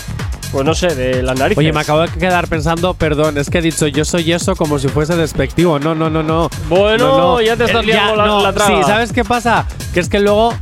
Pues 0.51 0.65
no 0.65 0.73
sé, 0.73 0.95
de 0.95 1.21
las 1.23 1.37
narices. 1.37 1.57
Oye, 1.57 1.73
me 1.73 1.81
acabo 1.81 1.99
de 1.99 2.07
quedar 2.07 2.47
pensando, 2.47 2.93
perdón, 2.93 3.37
es 3.37 3.49
que 3.49 3.57
he 3.57 3.61
dicho 3.61 3.85
yo 3.87 4.05
soy 4.05 4.31
eso 4.31 4.55
como 4.55 4.79
si 4.79 4.87
fuese 4.87 5.17
despectivo. 5.17 5.77
No, 5.77 5.93
no, 5.93 6.09
no, 6.09 6.23
no. 6.23 6.49
Bueno, 6.69 7.09
No, 7.09 7.17
no. 7.33 7.41
ya 7.41 7.57
te 7.57 7.65
estás 7.65 7.83
Eh, 7.83 7.87
liando 7.87 8.15
la- 8.15 8.25
no, 8.25 8.41
la 8.41 8.53
traga. 8.53 8.77
Sí, 8.77 8.83
¿sabes 8.87 9.11
qué 9.11 9.25
pasa? 9.25 9.65
Que 9.93 9.99
es 9.99 10.07
que 10.07 10.21
luego 10.21 10.53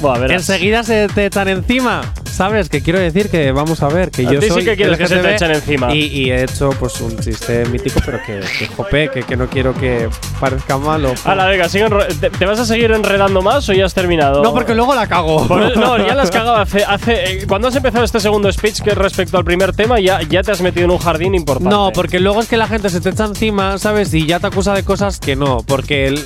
Buah, 0.00 0.26
enseguida 0.30 0.82
se 0.82 1.08
te 1.08 1.26
echan 1.26 1.48
encima. 1.48 2.02
¿Sabes? 2.38 2.68
Que 2.68 2.82
quiero 2.82 3.00
decir 3.00 3.30
que 3.30 3.50
vamos 3.50 3.82
a 3.82 3.88
ver, 3.88 4.12
que 4.12 4.24
A 4.24 4.30
yo 4.30 4.38
ti 4.38 4.46
sí 4.46 4.52
soy 4.52 4.64
que 4.64 4.76
quieres 4.76 4.96
que 4.96 5.08
se 5.08 5.16
te 5.18 5.34
echen 5.34 5.50
encima. 5.50 5.92
Y, 5.92 6.04
y 6.04 6.30
he 6.30 6.44
hecho 6.44 6.70
pues 6.78 7.00
un 7.00 7.18
chiste 7.18 7.64
mítico, 7.66 7.98
pero 8.06 8.20
que, 8.24 8.38
que 8.56 8.68
jope, 8.68 9.08
que, 9.10 9.24
que 9.24 9.36
no 9.36 9.48
quiero 9.48 9.74
que 9.74 10.08
parezca 10.38 10.78
malo. 10.78 11.12
Hala, 11.24 11.46
venga, 11.46 11.68
sigue 11.68 11.86
enro- 11.88 12.06
¿Te, 12.20 12.30
te 12.30 12.46
vas 12.46 12.60
a 12.60 12.64
seguir 12.64 12.92
enredando 12.92 13.42
más 13.42 13.68
o 13.68 13.72
ya 13.72 13.86
has 13.86 13.92
terminado? 13.94 14.44
No, 14.44 14.54
porque 14.54 14.72
luego 14.76 14.94
la 14.94 15.08
cago. 15.08 15.48
Por- 15.48 15.76
no, 15.76 15.98
ya 15.98 16.14
la 16.14 16.22
has 16.22 16.30
cagado 16.30 16.54
hace. 16.54 16.84
hace 16.84 17.40
eh, 17.42 17.46
cuando 17.48 17.66
has 17.66 17.74
empezado 17.74 18.04
este 18.04 18.20
segundo 18.20 18.52
speech 18.52 18.82
que 18.82 18.92
respecto 18.94 19.36
al 19.36 19.44
primer 19.44 19.72
tema, 19.74 19.98
ya, 19.98 20.22
ya 20.22 20.44
te 20.44 20.52
has 20.52 20.60
metido 20.60 20.84
en 20.84 20.92
un 20.92 20.98
jardín 20.98 21.34
importante. 21.34 21.74
No, 21.74 21.90
porque 21.92 22.20
luego 22.20 22.40
es 22.40 22.46
que 22.46 22.56
la 22.56 22.68
gente 22.68 22.88
se 22.90 23.00
te 23.00 23.08
echa 23.08 23.24
encima, 23.24 23.78
¿sabes? 23.78 24.14
Y 24.14 24.26
ya 24.26 24.38
te 24.38 24.46
acusa 24.46 24.74
de 24.74 24.84
cosas 24.84 25.18
que 25.18 25.34
no. 25.34 25.64
Porque 25.66 26.06
el- 26.06 26.24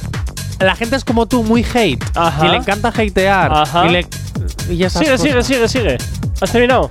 la 0.59 0.77
gente 0.77 0.97
es 0.97 1.05
como 1.05 1.27
tú, 1.27 1.43
muy 1.43 1.65
hate. 1.65 2.03
Ajá. 2.15 2.47
Y 2.47 2.51
le 2.51 2.57
encanta 2.57 2.89
hatear. 2.89 3.53
Ajá. 3.53 3.87
Y, 3.87 3.91
le, 3.91 4.07
y 4.71 4.83
esas 4.85 5.03
Sigue, 5.03 5.19
sigue, 5.19 5.43
sigue, 5.43 5.69
sigue. 5.69 5.99
¿Has 6.41 6.51
terminado? 6.51 6.91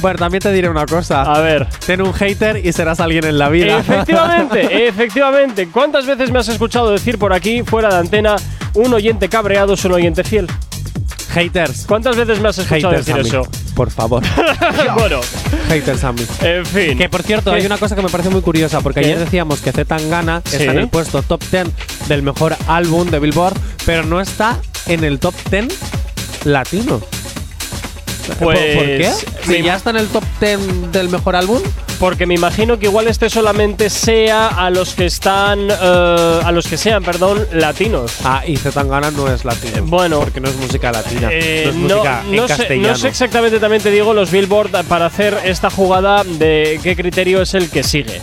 Bueno, 0.00 0.18
también 0.18 0.42
te 0.42 0.52
diré 0.52 0.68
una 0.68 0.86
cosa. 0.86 1.22
A 1.22 1.40
ver. 1.40 1.66
Ten 1.86 2.02
un 2.02 2.12
hater 2.12 2.64
y 2.64 2.72
serás 2.72 3.00
alguien 3.00 3.24
en 3.24 3.38
la 3.38 3.48
vida. 3.48 3.78
Efectivamente, 3.78 4.88
efectivamente. 4.88 5.68
¿Cuántas 5.68 6.06
veces 6.06 6.30
me 6.30 6.38
has 6.38 6.48
escuchado 6.48 6.90
decir 6.90 7.18
por 7.18 7.32
aquí, 7.32 7.62
fuera 7.62 7.88
de 7.88 7.96
antena, 7.96 8.36
un 8.74 8.92
oyente 8.92 9.28
cabreado 9.28 9.74
es 9.74 9.84
un 9.84 9.92
oyente 9.92 10.22
fiel? 10.22 10.46
Haters. 11.36 11.84
¿Cuántas 11.86 12.16
veces 12.16 12.40
me 12.40 12.48
has 12.48 12.56
escuchado 12.58 12.90
Haters 12.94 13.06
decir 13.06 13.26
eso? 13.26 13.42
Por 13.74 13.90
favor. 13.90 14.22
bueno, 14.98 15.20
Haters 15.68 16.02
a 16.04 16.12
mí. 16.12 16.22
en 16.40 16.64
fin. 16.64 16.96
Que 16.96 17.08
por 17.10 17.22
cierto, 17.22 17.50
¿Qué? 17.50 17.58
hay 17.58 17.66
una 17.66 17.76
cosa 17.76 17.94
que 17.94 18.00
me 18.02 18.08
parece 18.08 18.30
muy 18.30 18.40
curiosa, 18.40 18.80
porque 18.80 19.00
¿Qué? 19.00 19.06
ayer 19.06 19.18
decíamos 19.18 19.60
que 19.60 19.70
Z 19.70 19.84
Tangana 19.84 20.40
Sí. 20.46 20.56
está 20.56 20.72
en 20.72 20.78
el 20.78 20.88
puesto 20.88 21.22
top 21.22 21.42
10 21.50 21.66
del 22.08 22.22
mejor 22.22 22.56
álbum 22.68 23.10
de 23.10 23.18
Billboard, 23.18 23.54
pero 23.84 24.02
no 24.04 24.20
está 24.20 24.58
en 24.86 25.04
el 25.04 25.18
top 25.18 25.34
10 25.50 25.66
latino. 26.44 27.00
¿Por- 28.34 28.54
¿Por 28.54 28.54
qué? 28.54 29.10
Pues, 29.44 29.46
Si 29.56 29.62
ya 29.62 29.76
está 29.76 29.90
en 29.90 29.96
el 29.96 30.08
top 30.08 30.24
10 30.40 30.92
del 30.92 31.08
mejor 31.08 31.36
álbum. 31.36 31.62
Porque 31.98 32.26
me 32.26 32.34
imagino 32.34 32.78
que 32.78 32.86
igual 32.86 33.08
este 33.08 33.30
solamente 33.30 33.88
sea 33.88 34.48
a 34.48 34.68
los 34.68 34.92
que 34.94 35.06
están. 35.06 35.68
eh, 35.70 36.40
a 36.44 36.52
los 36.52 36.66
que 36.66 36.76
sean, 36.76 37.02
perdón, 37.02 37.46
latinos. 37.52 38.16
Ah, 38.22 38.42
y 38.46 38.56
Z 38.58 38.72
Tangana 38.72 39.10
no 39.10 39.32
es 39.32 39.46
latino. 39.46 39.82
bueno. 39.84 40.20
Porque 40.20 40.40
no 40.40 40.48
es 40.50 40.56
música 40.56 40.92
latina. 40.92 41.28
Eh, 41.32 41.62
no 41.64 41.70
es 41.70 41.76
no, 41.76 41.96
música 41.96 42.20
en 42.28 42.36
no 42.36 42.48
sé, 42.48 42.76
no 42.76 42.96
sé 42.96 43.08
exactamente, 43.08 43.58
también 43.60 43.82
te 43.82 43.90
digo, 43.90 44.12
los 44.12 44.30
Billboard 44.30 44.84
para 44.86 45.06
hacer 45.06 45.38
esta 45.44 45.70
jugada 45.70 46.22
de 46.22 46.78
qué 46.82 46.94
criterio 46.96 47.40
es 47.40 47.54
el 47.54 47.70
que 47.70 47.82
sigue. 47.82 48.20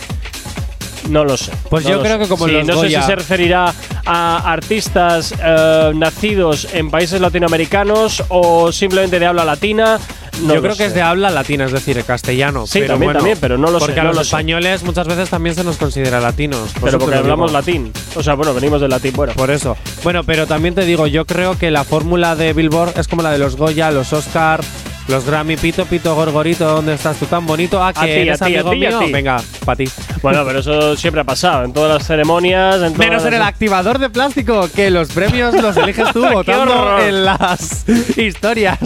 No 1.08 1.24
lo 1.24 1.36
sé. 1.36 1.52
Pues 1.68 1.84
no 1.84 1.90
yo 1.90 2.00
creo 2.00 2.14
sé. 2.16 2.22
que 2.22 2.28
como 2.28 2.46
Sí, 2.46 2.52
los 2.52 2.66
No 2.66 2.80
sé 2.80 2.88
si 2.88 2.94
se 3.02 3.14
referirá 3.16 3.72
a 4.06 4.52
artistas 4.52 5.34
eh, 5.42 5.92
nacidos 5.94 6.66
en 6.72 6.90
países 6.90 7.20
latinoamericanos 7.20 8.24
o 8.28 8.72
simplemente 8.72 9.18
de 9.18 9.26
habla 9.26 9.44
latina. 9.44 9.98
No 10.42 10.54
Yo 10.54 10.62
creo 10.62 10.76
que 10.76 10.86
es 10.86 10.94
de 10.94 11.00
habla 11.02 11.30
latina, 11.30 11.66
es 11.66 11.72
decir, 11.72 12.02
castellano. 12.04 12.66
Sí, 12.66 12.80
pero 12.80 12.94
también, 12.94 13.06
bueno, 13.08 13.18
también, 13.20 13.38
pero 13.40 13.56
no 13.56 13.70
lo 13.70 13.78
sé, 13.78 13.86
Porque 13.86 14.00
a 14.00 14.04
los 14.04 14.16
lo 14.16 14.24
sé. 14.24 14.28
españoles 14.28 14.82
muchas 14.82 15.06
veces 15.06 15.30
también 15.30 15.54
se 15.54 15.62
nos 15.62 15.76
considera 15.76 16.20
latinos. 16.20 16.72
Por 16.72 16.84
Pero 16.84 16.98
porque 16.98 17.14
hablamos 17.16 17.52
latín. 17.52 17.92
O 18.16 18.22
sea, 18.22 18.34
bueno, 18.34 18.52
venimos 18.52 18.80
del 18.80 18.90
latín. 18.90 19.12
Bueno, 19.14 19.32
Por 19.34 19.50
eso. 19.52 19.76
Bueno, 20.02 20.24
pero 20.24 20.46
también 20.48 20.74
te 20.74 20.84
digo, 20.84 21.06
yo 21.06 21.24
creo 21.24 21.56
que 21.56 21.70
la 21.70 21.84
fórmula 21.84 22.34
de 22.34 22.52
Billboard 22.52 22.98
es 22.98 23.06
como 23.06 23.22
la 23.22 23.30
de 23.30 23.38
los 23.38 23.54
Goya, 23.56 23.92
los 23.92 24.12
Oscar, 24.12 24.60
los 25.08 25.24
Grammy, 25.26 25.56
Pito, 25.56 25.84
Pito, 25.84 26.14
Gorgorito, 26.14 26.64
¿dónde 26.66 26.94
estás 26.94 27.16
tú 27.18 27.26
tan 27.26 27.46
bonito? 27.46 27.82
Ah, 27.82 27.92
que 27.92 28.22
eres 28.22 28.40
a 28.40 28.46
amigo 28.46 28.72
mío. 28.72 28.98
ti. 29.00 29.12
Venga, 29.12 29.40
para 29.64 29.76
ti. 29.76 29.84
bueno, 30.22 30.42
pero 30.46 30.60
eso 30.60 30.96
siempre 30.96 31.20
ha 31.20 31.24
pasado. 31.24 31.64
En 31.64 31.72
todas 31.72 31.92
las 31.98 32.06
ceremonias. 32.06 32.76
En 32.76 32.94
todas 32.94 32.98
Menos 32.98 33.24
en 33.24 33.32
las- 33.32 33.40
el 33.40 33.42
activador 33.42 33.98
de 33.98 34.08
plástico, 34.10 34.68
que 34.74 34.90
los 34.90 35.08
premios 35.08 35.54
los 35.54 35.76
eliges 35.76 36.10
tú 36.12 36.24
votando 36.32 36.72
horror. 36.72 37.00
en 37.02 37.24
las 37.24 37.84
historias. 38.16 38.78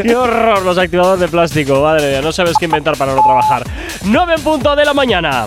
¡Qué 0.00 0.14
horror 0.14 0.62
los 0.62 0.78
activadores 0.78 1.20
de 1.20 1.28
plástico! 1.28 1.82
Madre 1.82 2.10
mía, 2.10 2.20
no 2.22 2.32
sabes 2.32 2.54
qué 2.58 2.66
inventar 2.66 2.96
para 2.96 3.14
no 3.14 3.22
trabajar. 3.22 3.64
9 4.04 4.34
en 4.36 4.42
punto 4.42 4.76
de 4.76 4.84
la 4.84 4.94
mañana. 4.94 5.46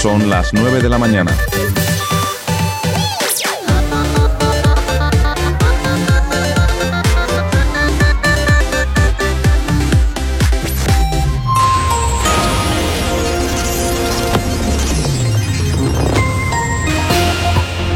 Son 0.00 0.30
las 0.30 0.52
9 0.54 0.80
de 0.80 0.88
la 0.88 0.98
mañana. 0.98 1.32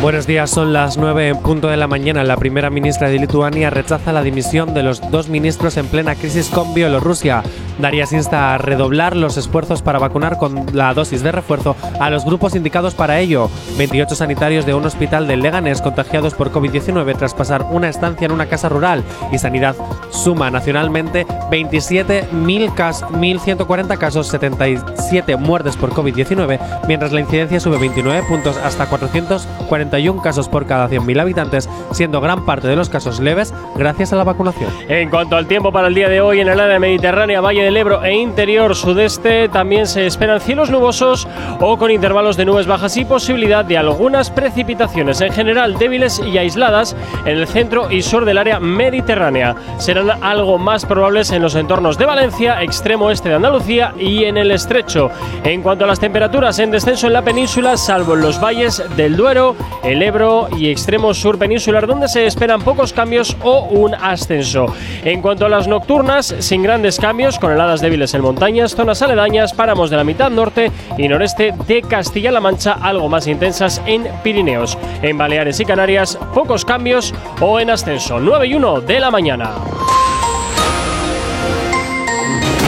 Buenos 0.03 0.27
días, 0.27 0.51
son 0.51 0.73
las 0.73 0.97
9 0.97 1.29
en 1.29 1.39
punto 1.39 1.69
de 1.69 1.77
la 1.77 1.87
mañana. 1.87 2.25
La 2.25 2.37
primera 2.37 2.71
ministra 2.71 3.09
de 3.09 3.21
Lituania 3.21 3.71
rechaza 3.71 4.13
la 4.13 4.25
dimisión 4.25 4.75
de 4.75 4.83
los 4.83 5.01
dos 5.13 5.29
ministros 5.29 5.77
en 5.77 5.87
plena 5.87 6.17
crisis 6.17 6.49
con 6.49 6.75
Bielorrusia. 6.75 7.45
Darias 7.79 8.13
insta 8.13 8.55
a 8.55 8.59
redoblar 8.59 9.17
los 9.17 9.37
esfuerzos 9.37 9.83
para 9.83 9.99
vacunar 9.99 10.39
con 10.39 10.67
la 10.73 10.95
dosis 10.95 11.23
de 11.23 11.33
refuerzo 11.33 11.77
a 12.01 12.11
los 12.11 12.25
grupos 12.25 12.55
indicados 12.55 12.95
para 12.95 13.21
ello. 13.21 13.51
28 13.79 14.15
sanitarios 14.15 14.67
de 14.67 14.75
un 14.75 14.85
hospital 14.85 15.27
de 15.27 15.37
Leganés 15.37 15.81
contagiados 15.81 16.35
por 16.35 16.53
COVID-19 16.53 17.17
tras 17.17 17.35
pasar 17.35 17.67
una 17.71 17.89
estancia 17.89 18.27
en 18.27 18.33
una 18.33 18.47
casa 18.47 18.69
rural. 18.69 19.03
Y 19.33 19.39
Sanidad 19.39 19.75
suma 20.11 20.51
nacionalmente 20.51 21.27
27.000 21.27 22.75
cas 22.75 23.03
1.140 23.05 23.99
casos, 23.99 24.29
77 24.29 25.37
muertes 25.37 25.77
por 25.77 25.91
COVID-19, 25.91 26.59
mientras 26.87 27.13
la 27.13 27.21
incidencia 27.21 27.61
sube 27.61 27.79
29 27.79 28.23
puntos 28.29 28.57
hasta 28.59 28.87
441 28.87 30.23
casos 30.23 30.49
por 30.49 30.67
cada 30.67 30.89
100.000 30.89 31.21
habitantes, 31.21 31.69
siendo 31.93 32.21
gran 32.21 32.45
parte 32.45 32.69
de 32.69 32.77
los 32.77 32.89
casos 32.89 33.21
leves 33.21 33.53
gracias 33.77 34.13
a 34.13 34.17
la 34.17 34.25
vacunación. 34.25 34.71
En 34.89 35.11
cuanto 35.11 35.37
al 35.37 35.47
tiempo 35.47 35.73
para 35.73 35.89
el 35.89 35.95
día 35.95 36.09
de 36.09 36.21
hoy 36.21 36.41
en 36.41 36.49
el 36.49 36.61
área 36.61 36.79
mediterránea, 36.79 37.41
Valle 37.63 37.67
del 37.67 37.77
Ebro 37.77 38.03
e 38.03 38.13
interior 38.15 38.75
sudeste, 38.75 39.49
también 39.49 39.87
se 39.87 40.07
esperan 40.07 40.41
cielos 40.41 40.71
nubosos 40.71 41.29
o 41.61 41.77
con 41.77 41.93
intervalos 41.93 42.37
de 42.37 42.45
nubes 42.45 42.67
bajas 42.67 42.97
y 42.97 43.05
posibilidad 43.05 43.65
de 43.65 43.79
algunas 43.79 44.31
precipitaciones, 44.31 45.21
en 45.21 45.33
general 45.33 45.79
débiles 45.79 46.21
y 46.27 46.39
aisladas 46.39 46.97
en 47.25 47.39
el 47.39 47.47
centro 47.47 47.89
y 47.89 48.03
sur 48.03 48.25
del 48.25 48.39
área 48.39 48.59
mediterránea. 48.59 49.55
Serán 49.79 50.11
algo 50.23 50.59
más 50.59 50.85
probables 50.85 51.31
en 51.31 51.43
los 51.43 51.55
entornos 51.55 51.99
de 51.99 52.07
Valencia, 52.07 52.63
extremo 52.63 53.11
este 53.13 53.29
de 53.29 53.37
Andalucía 53.37 53.93
y 53.97 54.25
en 54.25 54.39
el 54.39 54.51
estrecho. 54.51 55.11
En 55.45 55.63
cuanto 55.63 55.85
a 55.85 55.89
las 55.89 56.01
temperaturas, 56.01 56.59
en 56.59 56.73
descenso 56.73 57.07
en 57.07 57.13
la 57.13 57.23
península, 57.23 57.77
salvo 57.77 58.15
en 58.15 58.23
los 58.23 58.43
valles 58.43 58.83
del 58.97 59.17
Duero, 59.17 59.55
el 59.85 60.03
Ebro 60.03 60.49
y 60.57 60.69
extremo 60.69 61.15
sur 61.15 61.39
peninsular, 61.39 61.87
donde 61.87 62.09
se 62.09 62.27
esperan 62.27 62.63
pocos 62.63 62.93
cambios 62.93 63.37
o 63.43 63.67
un 63.67 63.95
ascenso. 63.95 64.67
En 65.05 65.23
cuanto 65.23 65.47
a 65.47 65.49
las 65.49 65.69
nocturnas, 65.69 66.35
sin 66.41 66.65
grandes 66.65 66.99
cambios, 66.99 67.39
con 67.39 67.52
débiles 67.81 68.15
en 68.15 68.23
montañas, 68.23 68.75
zonas 68.75 69.03
aledañas, 69.03 69.53
páramos 69.53 69.91
de 69.91 69.97
la 69.97 70.05
mitad 70.05 70.31
norte 70.31 70.73
y 70.97 71.07
noreste 71.07 71.53
de 71.67 71.83
Castilla-La 71.83 72.41
Mancha, 72.41 72.79
algo 72.81 73.09
más 73.09 73.27
intensas 73.27 73.81
en 73.87 74.09
Pirineos. 74.23 74.79
En 75.03 75.19
Baleares 75.19 75.61
y 75.61 75.65
Canarias, 75.65 76.19
pocos 76.35 76.65
cambios 76.65 77.15
o 77.41 77.61
en 77.61 77.71
ascenso. 77.71 78.19
9 78.19 78.47
y 78.47 78.55
1 78.55 78.81
de 78.81 79.01
la 79.01 79.11
mañana. 79.11 79.53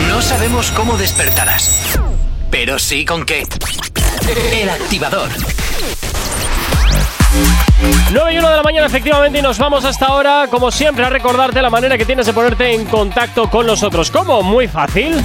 No 0.09 0.23
sabemos 0.23 0.71
cómo 0.73 0.97
despertarás, 0.97 1.99
pero 2.51 2.79
sí 2.79 3.05
con 3.05 3.25
qué. 3.25 3.45
El 4.53 4.69
activador. 4.69 5.31
9 8.13 8.35
y 8.35 8.39
1 8.39 8.49
de 8.51 8.57
la 8.57 8.63
mañana 8.63 8.87
efectivamente 8.87 9.39
y 9.39 9.43
nos 9.43 9.59
vamos 9.59 9.85
hasta 9.85 10.07
ahora, 10.07 10.47
como 10.51 10.71
siempre, 10.71 11.05
a 11.05 11.11
recordarte 11.11 11.61
la 11.61 11.71
manera 11.71 11.99
que 11.99 12.05
tienes 12.05 12.27
de 12.27 12.33
ponerte 12.33 12.73
en 12.73 12.85
contacto 12.87 13.51
con 13.51 13.67
nosotros. 13.67 14.11
¿Cómo? 14.11 14.43
Muy 14.43 14.69
fácil. 14.69 15.23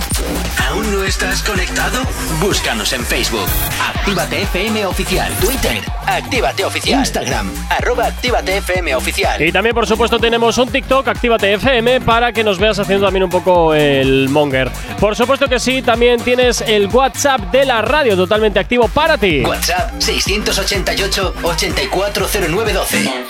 ¿Aún 0.70 0.92
no 0.92 1.04
estás 1.04 1.42
conectado? 1.44 2.02
Búscanos 2.40 2.94
en 2.94 3.04
Facebook. 3.04 3.48
Actívate 3.96 4.42
FM 4.44 4.86
Oficial. 4.86 5.32
Twitter. 5.40 5.82
Actívate 6.06 6.66
Oficial. 6.66 7.00
Instagram. 7.00 7.52
Arroba 7.70 8.08
Actívate 8.08 8.58
FM 8.58 8.96
Oficial. 8.96 9.42
Y 9.42 9.52
también, 9.52 9.74
por 9.74 9.88
supuesto, 9.88 10.20
tenemos 10.20 10.58
un 10.58 10.70
TikTok, 10.70 11.08
Actívate 11.08 11.54
FM, 11.54 12.02
para 12.02 12.32
que 12.32 12.44
nos 12.44 12.60
veas 12.60 12.78
haciendo 12.78 13.06
también 13.06 13.24
un 13.24 13.30
poco 13.30 13.74
el 13.74 14.30
monger. 14.30 14.70
Por 15.00 15.16
supuesto 15.16 15.48
que 15.48 15.60
sí, 15.60 15.82
también 15.82 16.22
tienes 16.22 16.62
el 16.62 16.88
WhatsApp 16.88 17.42
de 17.52 17.66
la 17.66 17.82
radio 17.82 18.16
totalmente 18.16 18.60
activo 18.60 18.88
para 18.88 19.18
ti. 19.18 19.42
WhatsApp 19.46 20.00
688 20.00 21.36
8409 21.44 22.49
912. 22.52 23.30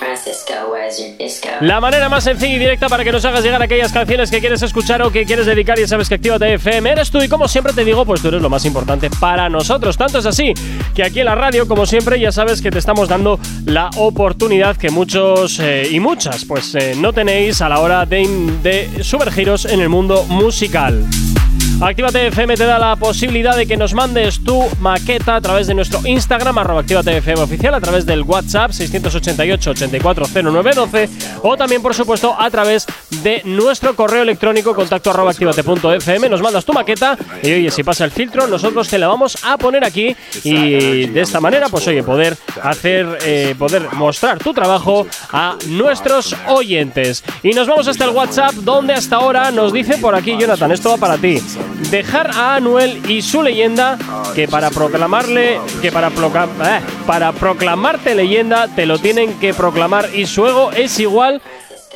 La 1.62 1.80
manera 1.80 2.10
más 2.10 2.24
sencilla 2.24 2.56
y 2.56 2.60
directa 2.60 2.88
para 2.88 3.04
que 3.04 3.12
nos 3.12 3.24
hagas 3.26 3.44
llegar 3.44 3.62
aquellas 3.62 3.92
canciones 3.92 4.32
que 4.32 4.40
quieres 4.40 4.62
escuchar 4.62 5.02
o 5.02 5.12
que 5.12 5.26
quieres 5.26 5.46
dedicar 5.46 5.78
y 5.80 5.88
sabes 5.88 6.10
que 6.10 6.16
Actívate 6.16 6.54
FM 6.54 6.90
eres 6.90 7.12
tú 7.12 7.22
y 7.22 7.28
como 7.28 7.48
siempre 7.48 7.74
te 7.74 7.84
digo, 7.84 8.06
pues 8.06 8.22
tú 8.22 8.30
eres 8.30 8.42
lo 8.42 8.50
más 8.50 8.66
importante 8.66 9.10
para 9.20 9.50
nosotros. 9.50 9.98
Tanto 9.98 10.20
es 10.20 10.26
así 10.26 10.54
que 10.96 11.04
aquí 11.04 11.20
en 11.20 11.26
la 11.26 11.36
radio, 11.36 11.68
como 11.68 11.86
siempre, 11.86 12.20
ya 12.20 12.32
sabes 12.32 12.62
que 12.62 12.72
te 12.72 12.80
estamos 12.80 13.10
dando 13.10 13.40
la 13.66 13.90
oportunidad 13.98 14.78
que 14.78 14.90
muchos 14.90 15.60
eh, 15.60 15.88
y 15.92 16.00
muchas 16.00 16.46
pues 16.46 16.74
eh, 16.76 16.94
no 16.98 17.14
tenéis 17.14 17.62
a 17.62 17.70
la 17.70 17.80
hora 17.80 18.06
de, 18.06 18.28
de 18.64 19.04
sumergiros 19.04 19.66
en 19.66 19.82
el 19.82 19.90
mundo 19.90 20.24
musical. 20.24 21.06
Actívate 21.82 22.28
FM 22.28 22.58
te 22.58 22.66
da 22.66 22.78
la 22.78 22.98
posibilidad 22.98 23.56
de 23.56 23.66
que 23.66 23.78
nos 23.78 23.94
mandes 23.94 24.44
tu 24.44 24.66
maqueta 24.82 25.38
a 25.38 25.42
través 25.42 25.66
de 25.66 25.74
nuestro 25.74 26.06
Instagram, 26.06 26.58
arroba 26.58 26.82
Actívate 26.82 27.16
FM 27.18 27.42
oficial, 27.42 27.74
a 27.74 27.80
través 27.80 28.06
del 28.06 28.24
WhatsApp 28.24 28.72
688-840912 28.72 31.10
o 31.42 31.56
también, 31.56 31.82
por 31.82 31.96
supuesto, 31.96 32.36
a 32.38 32.50
través 32.50 32.86
de 33.24 33.42
nuestro 33.46 33.96
correo 33.96 34.24
electrónico 34.24 34.76
contacto 34.76 35.12
arroba 35.12 35.32
activate.fm. 35.32 36.28
Nos 36.28 36.42
mandas 36.42 36.66
tu 36.66 36.74
maqueta 36.74 37.18
y 37.42 37.54
oye, 37.54 37.72
si 37.72 37.84
pasa 37.84 38.04
el 38.04 38.12
filtro, 38.12 38.46
nosotros 38.46 38.90
te 38.90 38.98
la 38.98 39.08
vamos 39.08 39.38
a 39.46 39.58
poner 39.58 39.86
aquí 39.86 40.14
y 40.44 41.08
de 41.08 41.22
esta 41.22 41.40
manera, 41.40 41.70
pues 41.70 41.88
oye, 41.88 42.04
poder 42.04 42.36
hacer, 42.62 43.20
eh, 43.24 43.56
poder 43.58 43.94
mostrar 43.94 44.40
tu 44.40 44.54
trabajo 44.54 45.08
a 45.32 45.56
nuestros 45.68 46.36
oyentes. 46.48 47.24
Y 47.42 47.52
nos 47.52 47.68
vamos 47.68 47.88
hasta 47.88 48.04
el 48.04 48.12
WhatsApp, 48.12 48.52
donde 48.56 48.92
hasta 48.94 49.16
ahora 49.16 49.50
nos 49.52 49.72
dice 49.72 49.98
por 49.98 50.14
aquí, 50.14 50.36
Jonathan, 50.38 50.74
esto 50.74 50.90
va 50.90 50.98
para 50.98 51.18
ti. 51.18 51.40
Dejar 51.92 52.32
a 52.32 52.56
Anuel 52.56 53.02
y 53.10 53.22
su 53.22 53.42
leyenda 53.42 53.98
que 54.36 54.48
para 54.48 54.70
proclamarle, 54.70 55.60
que 55.82 55.92
para, 55.92 56.10
procla- 56.12 56.48
eh, 56.66 56.82
para 57.08 57.32
proclamarte 57.32 58.16
leyenda 58.16 58.68
te 58.68 58.86
lo 58.86 59.00
tienen 59.00 59.34
que 59.40 59.54
proclamar 59.54 60.10
y 60.14 60.26
su 60.26 60.46
ego 60.46 60.72
es 60.72 61.00
igual. 61.00 61.42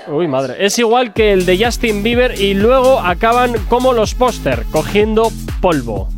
Uy, 0.07 0.27
madre. 0.27 0.55
Es 0.65 0.77
igual 0.79 1.13
que 1.13 1.31
el 1.31 1.45
de 1.45 1.63
Justin 1.63 2.03
Bieber 2.03 2.39
y 2.39 2.53
luego 2.53 2.99
acaban 2.99 3.53
como 3.69 3.93
los 3.93 4.15
póster, 4.15 4.65
cogiendo 4.71 5.31
polvo. 5.61 6.09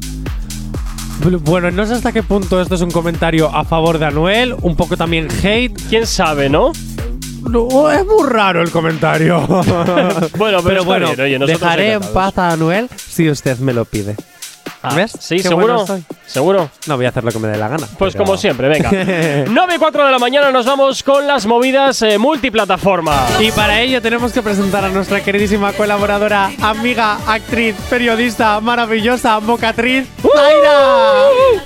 Bueno, 1.44 1.72
no 1.72 1.86
sé 1.86 1.94
hasta 1.94 2.12
qué 2.12 2.22
punto 2.24 2.62
esto 2.62 2.76
es 2.76 2.82
un 2.82 2.92
comentario 2.92 3.50
a 3.56 3.64
favor 3.64 3.98
de 4.00 4.06
Anuel, 4.06 4.56
un 4.62 4.76
poco 4.76 4.96
también 4.98 5.28
hate. 5.44 5.74
¿Quién 5.90 6.06
sabe, 6.06 6.50
no? 6.50 6.72
No, 7.50 7.92
es 7.92 8.06
muy 8.06 8.28
raro 8.28 8.62
el 8.62 8.72
comentario. 8.72 9.46
Bueno, 10.38 10.60
pero, 10.64 10.84
bueno, 10.84 11.08
bien, 11.16 11.42
oye, 11.42 11.54
dejaré 11.54 11.94
en 11.94 12.02
paz 12.02 12.38
a 12.38 12.52
Anuel 12.52 12.90
si 12.96 13.30
usted 13.30 13.58
me 13.60 13.74
lo 13.74 13.86
pide. 13.86 14.16
¿Ves? 14.94 15.14
Ah, 15.16 15.20
Sí, 15.22 15.38
Qué 15.38 15.44
seguro. 15.44 15.86
bueno. 15.86 16.04
Seguro. 16.28 16.70
No 16.88 16.98
voy 16.98 17.06
a 17.06 17.10
hacer 17.10 17.24
lo 17.24 17.32
que 17.32 17.40
me 17.40 17.48
dé 17.48 17.58
la 17.58 17.68
gana. 17.68 17.88
Pues 17.98 18.14
pero- 18.14 18.26
como 18.26 18.38
siempre, 18.38 18.68
venga. 18.68 18.90
9 19.50 19.76
y 19.76 19.78
4 19.80 20.06
de 20.06 20.12
la 20.12 20.20
mañana 20.20 20.52
nos 20.52 20.66
vamos 20.66 21.02
con 21.04 21.26
las 21.28 21.46
movidas 21.46 22.02
eh, 22.02 22.18
multiplataforma. 22.18 23.26
Y 23.40 23.52
para 23.52 23.80
ello 23.82 24.02
tenemos 24.02 24.32
que 24.32 24.42
presentar 24.42 24.84
a 24.86 24.90
nuestra 24.90 25.22
queridísima 25.22 25.72
colaboradora, 25.74 26.52
amiga, 26.62 27.18
actriz, 27.28 27.76
periodista, 27.90 28.60
maravillosa, 28.60 29.40
mocatriz, 29.40 30.08
¡Uh! 30.24 30.30
Zaira. 30.36 30.72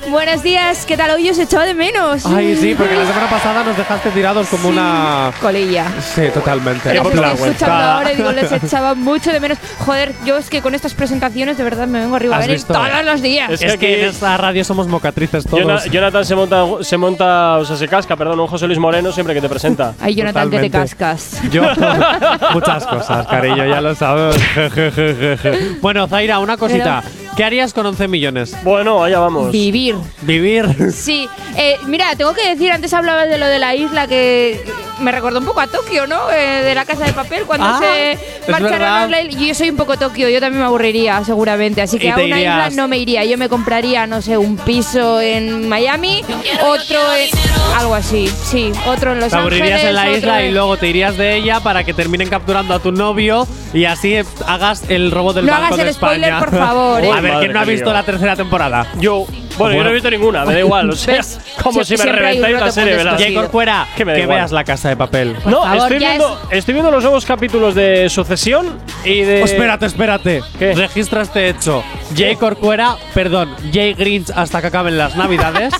Buenos 0.09 0.43
días, 0.43 0.86
¿qué 0.86 0.97
tal? 0.97 1.11
Hoy 1.11 1.30
os 1.30 1.38
echaba 1.39 1.65
de 1.65 1.74
menos. 1.74 2.26
Ay, 2.26 2.55
sí, 2.59 2.76
porque 2.76 2.95
la 2.95 3.05
semana 3.05 3.30
pasada 3.30 3.63
nos 3.63 3.78
dejaste 3.78 4.09
tirados 4.11 4.47
como 4.47 4.70
una. 4.70 5.32
Colilla. 5.41 5.86
Sí, 6.15 6.24
totalmente. 6.34 6.89
Les 6.93 6.97
estoy 6.97 7.13
Vergüenza. 7.20 7.47
escuchando 7.47 7.76
ahora 7.86 8.13
y 8.13 8.15
digo, 8.15 8.32
les 8.32 8.51
echaba 8.51 8.95
mucho 8.95 9.32
de 9.32 9.39
menos. 9.39 9.57
Joder, 9.86 10.13
yo 10.26 10.38
es 10.38 10.49
que 10.49 10.61
con 10.61 10.76
estas 10.76 10.93
presentaciones 10.93 11.57
de 11.57 11.63
verdad 11.63 11.88
me 11.88 11.99
vengo 11.99 12.15
arriba 12.15 12.36
a 12.36 12.39
¿Has 12.39 12.45
venir 12.45 12.57
visto? 12.57 12.74
todos 12.74 12.86
los 13.10 13.22
días. 13.22 13.49
Es, 13.62 13.78
que, 13.78 14.03
en 14.03 14.10
esta 14.10 14.38
radio 14.38 14.64
somos 14.64 14.88
mocatrices 14.88 15.43
todos. 15.45 15.64
Jona- 15.64 15.86
Jonathan 15.88 16.26
se 16.26 16.36
monta, 16.36 16.66
se 16.82 16.97
monta, 16.97 17.57
o 17.57 17.66
sea, 17.66 17.76
se 17.76 17.88
casca, 17.88 18.16
perdón, 18.16 18.39
un 18.39 18.47
José 18.47 18.68
Luis 18.68 18.80
Moreno 18.80 19.12
siempre 19.12 19.34
que 19.36 19.41
te 19.41 19.49
presenta. 19.49 19.93
Ay, 19.99 20.16
Jonathan, 20.16 20.49
que 20.49 20.60
te 20.60 20.70
Totalmente. 20.70 20.95
cascas. 20.95 21.41
Yo, 21.51 21.64
muchas 22.53 22.86
cosas, 22.86 23.28
cariño, 23.28 23.66
ya 23.66 23.82
lo 23.82 23.95
sabes. 23.95 24.36
bueno, 25.82 26.07
Zaira, 26.07 26.39
una 26.39 26.57
cosita. 26.57 27.03
¿Qué 27.36 27.43
harías 27.45 27.74
con 27.74 27.86
11 27.86 28.07
millones? 28.10 28.55
Bueno, 28.64 29.01
allá 29.03 29.20
vamos. 29.20 29.51
Vivir. 29.51 29.95
Vivir. 30.24 30.91
Sí, 30.91 31.30
eh, 31.55 31.78
mira, 31.86 32.14
tengo 32.18 32.34
que 32.34 32.45
decir, 32.49 32.70
antes 32.72 32.93
hablabas 32.93 33.30
de 33.30 33.38
lo 33.38 33.45
de 33.47 33.60
la 33.60 33.76
isla 33.76 34.07
que 34.07 34.60
me 34.99 35.14
recordó 35.14 35.39
un 35.39 35.45
poco 35.45 35.62
a 35.62 35.68
Tokio, 35.68 36.05
¿no? 36.05 36.30
Eh, 36.32 36.64
de 36.64 36.76
la 36.76 36.84
casa 36.84 37.05
de 37.05 37.14
papel, 37.14 37.43
cuando 37.45 37.66
Ah, 37.66 37.80
se 37.80 38.12
es 38.14 38.20
marcharon 38.49 38.82
a 38.89 39.07
la 39.07 39.22
isla. 39.22 39.39
Yo 39.39 39.55
soy 39.55 39.70
un 39.70 39.78
poco 39.78 39.95
Tokio, 39.95 40.28
yo 40.28 40.41
también 40.41 40.60
me 40.60 40.66
aburriría, 40.68 41.24
seguramente. 41.24 41.82
Así 41.82 41.97
que 41.97 42.12
a 42.12 42.16
una 42.16 42.24
irías- 42.41 42.72
isla 42.72 42.82
no 42.82 42.88
me 42.89 42.97
iría. 42.97 43.23
Yo 43.23 43.37
me 43.37 43.47
compraría, 43.47 44.05
no 44.07 44.21
sé, 44.21 44.37
un 44.37 44.57
piso 44.57 45.21
en 45.21 45.69
Miami, 45.69 46.21
otro 46.63 46.99
en. 47.15 47.29
algo 47.77 47.95
así, 47.95 48.27
sí, 48.27 48.71
otro 48.87 49.13
en 49.13 49.19
Los 49.21 49.29
Te 49.31 49.37
aburrirías 49.37 49.81
Ángeles. 49.83 49.89
en 49.89 49.95
la 49.95 50.01
otro 50.03 50.17
isla 50.17 50.43
y 50.43 50.47
en- 50.47 50.53
luego 50.53 50.77
te 50.77 50.87
irías 50.89 51.15
de 51.17 51.35
ella 51.37 51.59
para 51.61 51.83
que 51.85 51.93
terminen 51.93 52.27
capturando 52.29 52.73
a 52.73 52.79
tu 52.79 52.91
novio 52.91 53.47
y 53.73 53.85
así 53.85 54.17
hagas 54.45 54.83
el 54.89 55.11
robo 55.11 55.31
del 55.33 55.45
No 55.45 55.51
Banco 55.53 55.65
hagas 55.67 55.77
de 55.77 55.83
el 55.87 55.93
spoiler, 55.93 56.29
España. 56.33 56.39
por 56.39 56.57
favor, 56.59 57.03
¿eh? 57.05 57.11
A 57.11 57.21
ver, 57.21 57.31
Madre, 57.33 57.45
¿quién 57.45 57.53
no 57.53 57.59
ha 57.61 57.65
visto 57.65 57.93
la 57.93 58.03
tercera 58.03 58.35
temporada? 58.35 58.87
Yo. 58.99 59.25
Bueno, 59.60 59.76
yo 59.78 59.84
no 59.84 59.89
he 59.89 59.93
visto 59.93 60.10
ninguna, 60.10 60.45
me 60.45 60.53
da 60.53 60.60
igual. 60.60 60.89
O 60.89 60.93
sea, 60.95 61.18
¿Ves? 61.18 61.39
como 61.62 61.82
Sie- 61.82 61.97
si 61.97 62.03
me 62.03 62.12
reventáis 62.12 62.60
la 62.60 62.72
serie, 62.72 62.95
¿verdad? 62.95 63.18
Jay 63.20 63.34
Corcuera, 63.34 63.88
Que 63.95 64.05
me 64.05 64.14
da 64.14 64.16
que 64.18 64.24
igual. 64.24 64.38
veas 64.38 64.51
la 64.51 64.64
casa 64.64 64.89
de 64.89 64.97
papel. 64.97 65.36
No, 65.45 65.62
favor, 65.64 65.78
estoy, 65.78 65.97
viendo, 65.99 66.39
estoy 66.49 66.74
viendo 66.74 66.91
los 66.91 67.03
nuevos 67.03 67.26
capítulos 67.26 67.76
de 67.76 68.10
Sucesión 68.10 68.80
y 69.03 69.22
de. 69.22 69.41
Oh, 69.41 69.45
espérate, 69.45 69.86
espérate. 69.86 70.41
¿Qué? 70.57 70.74
Registra 70.74 71.22
este 71.22 71.49
hecho. 71.49 71.84
Jay 72.16 72.36
Corcuera, 72.36 72.95
perdón, 73.14 73.53
Jay 73.72 73.93
Grinch 73.93 74.32
hasta 74.36 74.62
que 74.62 74.68
acaben 74.68 74.97
las 74.97 75.16
navidades. 75.16 75.74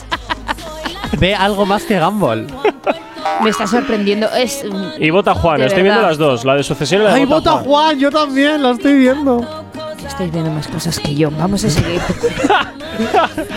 ve 1.18 1.34
algo 1.36 1.66
más 1.66 1.84
que 1.84 2.00
Gumball. 2.00 2.48
Me 3.42 3.50
está 3.50 3.68
sorprendiendo. 3.68 4.30
Es. 4.34 4.64
Y 5.00 5.10
vota 5.10 5.34
Juan, 5.36 5.62
estoy 5.62 5.84
viendo 5.84 6.00
verdad. 6.02 6.10
las 6.12 6.18
dos, 6.18 6.46
la 6.46 6.56
de 6.56 6.64
Sucesión 6.64 7.02
y 7.02 7.06
la 7.06 7.14
de 7.14 7.20
¡Ay, 7.20 7.26
vota 7.26 7.52
vota 7.54 7.64
Juan! 7.64 8.00
Yo 8.00 8.12
también, 8.12 8.62
la 8.64 8.72
estoy 8.72 8.94
viendo. 8.96 9.66
Estáis 10.10 10.32
viendo 10.34 10.52
más 10.52 10.68
cosas 10.68 11.00
que 11.00 11.16
yo. 11.16 11.32
Vamos 11.32 11.64
a 11.64 11.70
seguir. 11.70 12.02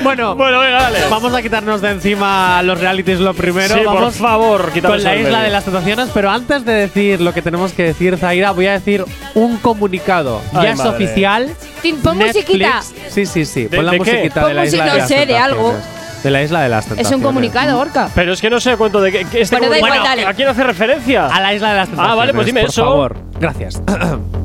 Bueno, 0.05 0.37
Bueno, 0.37 0.61
venga, 0.61 0.83
dale. 0.83 0.99
vamos 1.11 1.35
a 1.35 1.43
quitarnos 1.43 1.81
de 1.81 1.91
encima 1.91 2.63
los 2.63 2.79
realities 2.79 3.19
lo 3.19 3.35
primero. 3.35 3.75
Sí, 3.75 3.81
por 3.85 3.95
vamos 3.95 4.15
favor, 4.15 4.71
quítame 4.73 4.95
con 4.95 5.03
la 5.03 5.17
isla 5.17 5.31
medio. 5.31 5.43
de 5.45 5.51
las 5.51 5.65
tentaciones, 5.65 6.11
pero 6.15 6.31
antes 6.31 6.65
de 6.65 6.73
decir 6.75 7.21
lo 7.21 7.35
que 7.35 7.43
tenemos 7.43 7.73
que 7.73 7.83
decir, 7.83 8.17
Zaira, 8.19 8.53
voy 8.53 8.69
a 8.69 8.73
decir 8.73 9.05
un 9.35 9.57
comunicado. 9.57 10.41
Ay, 10.53 10.63
ya 10.65 10.71
es 10.73 10.79
madre. 10.79 10.91
oficial. 10.91 11.51
Tin, 11.83 11.97
Pon 12.01 12.19
Netflix- 12.19 12.35
musiquita. 12.47 12.83
Sí, 13.09 13.27
sí, 13.27 13.45
sí. 13.45 13.65
¿De- 13.67 13.77
Pon 13.79 13.87
la 13.87 13.93
musiquita 13.95 14.41
Pon 14.43 14.49
de 14.51 14.55
la 14.55 14.65
isla 14.67 14.87
no 14.87 14.93
de 14.93 14.99
las 14.99 15.09
sé, 15.09 15.27
de 15.27 15.37
algo. 15.37 15.75
De 16.23 16.31
la 16.31 16.43
isla 16.45 16.61
de 16.63 16.69
las 16.69 16.85
Es 16.85 16.89
tentaciones. 16.91 17.17
un 17.19 17.23
comunicado, 17.25 17.81
Orca. 17.81 18.11
Pero 18.15 18.33
es 18.35 18.41
que 18.41 18.49
no 18.51 18.61
sé 18.61 18.77
cuánto 18.77 19.01
de 19.01 19.11
qué. 19.11 19.25
que 19.25 19.41
Este 19.41 19.57
Bueno. 19.59 20.05
¿A 20.29 20.35
quién 20.35 20.49
hace 20.49 20.63
referencia? 20.63 21.27
A 21.27 21.41
la 21.41 21.53
isla 21.53 21.71
de 21.71 21.77
las 21.79 21.89
tentaciones. 21.89 22.13
Ah, 22.13 22.15
vale, 22.15 22.33
pues 22.33 22.47
dime 22.47 22.61
por 22.61 22.71
eso. 22.71 22.85
favor. 22.85 23.17
Gracias. 23.41 23.83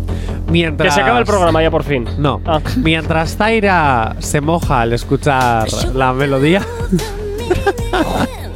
Mientras. 0.50 0.90
Que 0.90 0.96
se 0.96 1.02
acaba 1.02 1.20
el 1.20 1.26
programa 1.26 1.62
ya 1.62 1.72
por 1.72 1.84
fin. 1.84 2.06
No. 2.18 2.42
Ah. 2.46 2.60
Mientras 2.78 3.36
Zaira 3.36 4.16
se 4.20 4.42
moja 4.42 4.82
al 4.82 4.94
escuchar 4.94 5.68
la 5.94 6.14
melodía. 6.14 6.62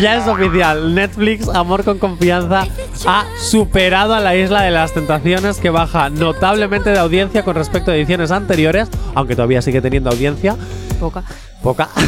ya 0.00 0.16
es 0.16 0.26
oficial. 0.26 0.94
Netflix, 0.94 1.48
Amor 1.48 1.84
con 1.84 1.98
Confianza, 1.98 2.66
ha 3.06 3.24
superado 3.38 4.14
a 4.14 4.20
la 4.20 4.36
Isla 4.36 4.62
de 4.62 4.70
las 4.70 4.92
Tentaciones, 4.92 5.58
que 5.58 5.70
baja 5.70 6.10
notablemente 6.10 6.90
de 6.90 6.98
audiencia 6.98 7.44
con 7.44 7.54
respecto 7.54 7.90
a 7.90 7.96
ediciones 7.96 8.30
anteriores, 8.30 8.88
aunque 9.14 9.36
todavía 9.36 9.62
sigue 9.62 9.80
teniendo 9.80 10.10
audiencia. 10.10 10.56
Poca. 11.00 11.22
Poca. 11.62 11.88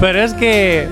Pero 0.00 0.22
es 0.22 0.34
que 0.34 0.88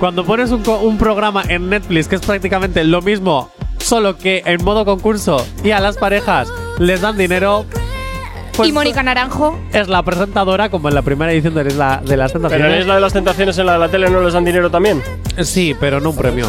cuando 0.00 0.24
pones 0.24 0.50
un, 0.50 0.66
un 0.66 0.98
programa 0.98 1.44
en 1.48 1.70
Netflix 1.70 2.08
que 2.08 2.16
es 2.16 2.22
prácticamente 2.22 2.82
lo 2.84 3.02
mismo, 3.02 3.50
solo 3.78 4.16
que 4.18 4.42
en 4.44 4.62
modo 4.64 4.84
concurso 4.84 5.44
y 5.64 5.70
a 5.70 5.80
las 5.80 5.96
parejas 5.96 6.48
les 6.78 7.00
dan 7.00 7.16
dinero, 7.16 7.64
pues 8.56 8.68
y 8.68 8.72
Mónica 8.72 9.02
Naranjo. 9.02 9.58
es 9.72 9.88
la 9.88 10.02
presentadora 10.02 10.68
como 10.68 10.88
en 10.88 10.94
la 10.94 11.02
primera 11.02 11.32
edición 11.32 11.54
de 11.54 11.64
la 11.74 12.00
de 12.04 12.16
las 12.16 12.32
Pero 12.32 12.44
en 12.46 12.50
Tentaciones. 12.50 12.86
la 12.86 12.94
de 12.96 13.00
las 13.00 13.12
Tentaciones 13.12 13.58
en 13.58 13.66
la 13.66 13.72
de 13.74 13.78
la 13.78 13.88
tele 13.88 14.10
no 14.10 14.20
les 14.20 14.32
dan 14.34 14.44
dinero 14.44 14.70
también. 14.70 15.02
Sí, 15.42 15.74
pero 15.78 16.00
no 16.00 16.10
un 16.10 16.16
premio. 16.16 16.46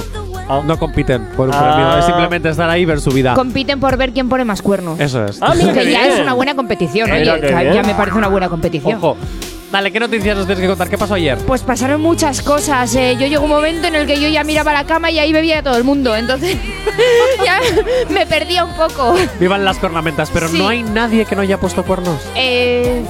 Ah. 0.51 0.61
No 0.65 0.80
compiten 0.80 1.27
por 1.38 1.47
un 1.49 1.53
Ah. 1.53 1.59
premio. 1.75 1.99
Es 1.99 2.05
simplemente 2.05 2.49
estar 2.49 2.67
ahí 2.69 2.82
y 2.82 2.86
ver 2.86 2.99
su 2.99 3.11
vida. 3.11 3.36
Compiten 3.36 3.80
por 3.80 3.95
ver 3.97 4.11
quién 4.11 4.27
pone 4.30 4.43
más 4.45 4.63
cuernos. 4.63 4.99
Eso 4.99 5.23
es. 5.25 5.38
Ah, 5.41 5.53
mira, 5.55 5.73
que 5.73 5.82
qué 5.82 5.91
ya 5.91 5.99
bien. 6.01 6.11
es 6.13 6.19
una 6.19 6.34
buena 6.34 6.55
competición, 6.55 7.11
oye. 7.11 7.21
bien. 7.39 7.73
Ya 7.73 7.84
me 7.84 7.93
parece 7.93 8.17
una 8.17 8.27
buena 8.30 8.49
competición. 8.49 8.95
Ojo. 8.97 9.15
Dale, 9.72 9.91
¿qué 9.91 9.99
noticias 9.99 10.36
nos 10.36 10.47
tienes 10.47 10.63
que 10.63 10.67
contar? 10.67 10.89
¿Qué 10.89 10.97
pasó 10.97 11.13
ayer? 11.13 11.38
Pues 11.45 11.61
pasaron 11.61 12.01
muchas 12.01 12.41
cosas. 12.41 12.95
eh. 12.95 13.15
Yo 13.20 13.28
llegó 13.28 13.43
un 13.43 13.51
momento 13.51 13.88
en 13.88 13.93
el 13.93 14.07
que 14.07 14.20
yo 14.20 14.28
ya 14.28 14.43
miraba 14.43 14.74
la 14.74 14.86
cama 14.86 15.11
y 15.11 15.20
ahí 15.20 15.32
bebía 15.32 15.61
todo 15.61 15.78
el 15.78 15.84
mundo. 15.84 16.15
Entonces 16.15 16.57
ya 17.45 17.59
me 18.09 18.26
perdía 18.26 18.65
un 18.65 18.74
poco. 18.74 19.15
Vivan 19.39 19.63
las 19.63 19.78
cornamentas, 19.78 20.32
pero 20.34 20.47
Sí. 20.47 20.57
no 20.57 20.70
hay 20.70 20.82
nadie 20.82 21.24
que 21.26 21.36
no 21.36 21.43
haya 21.43 21.59
puesto 21.59 21.84
cuernos. 21.84 22.20
Eh, 22.34 23.03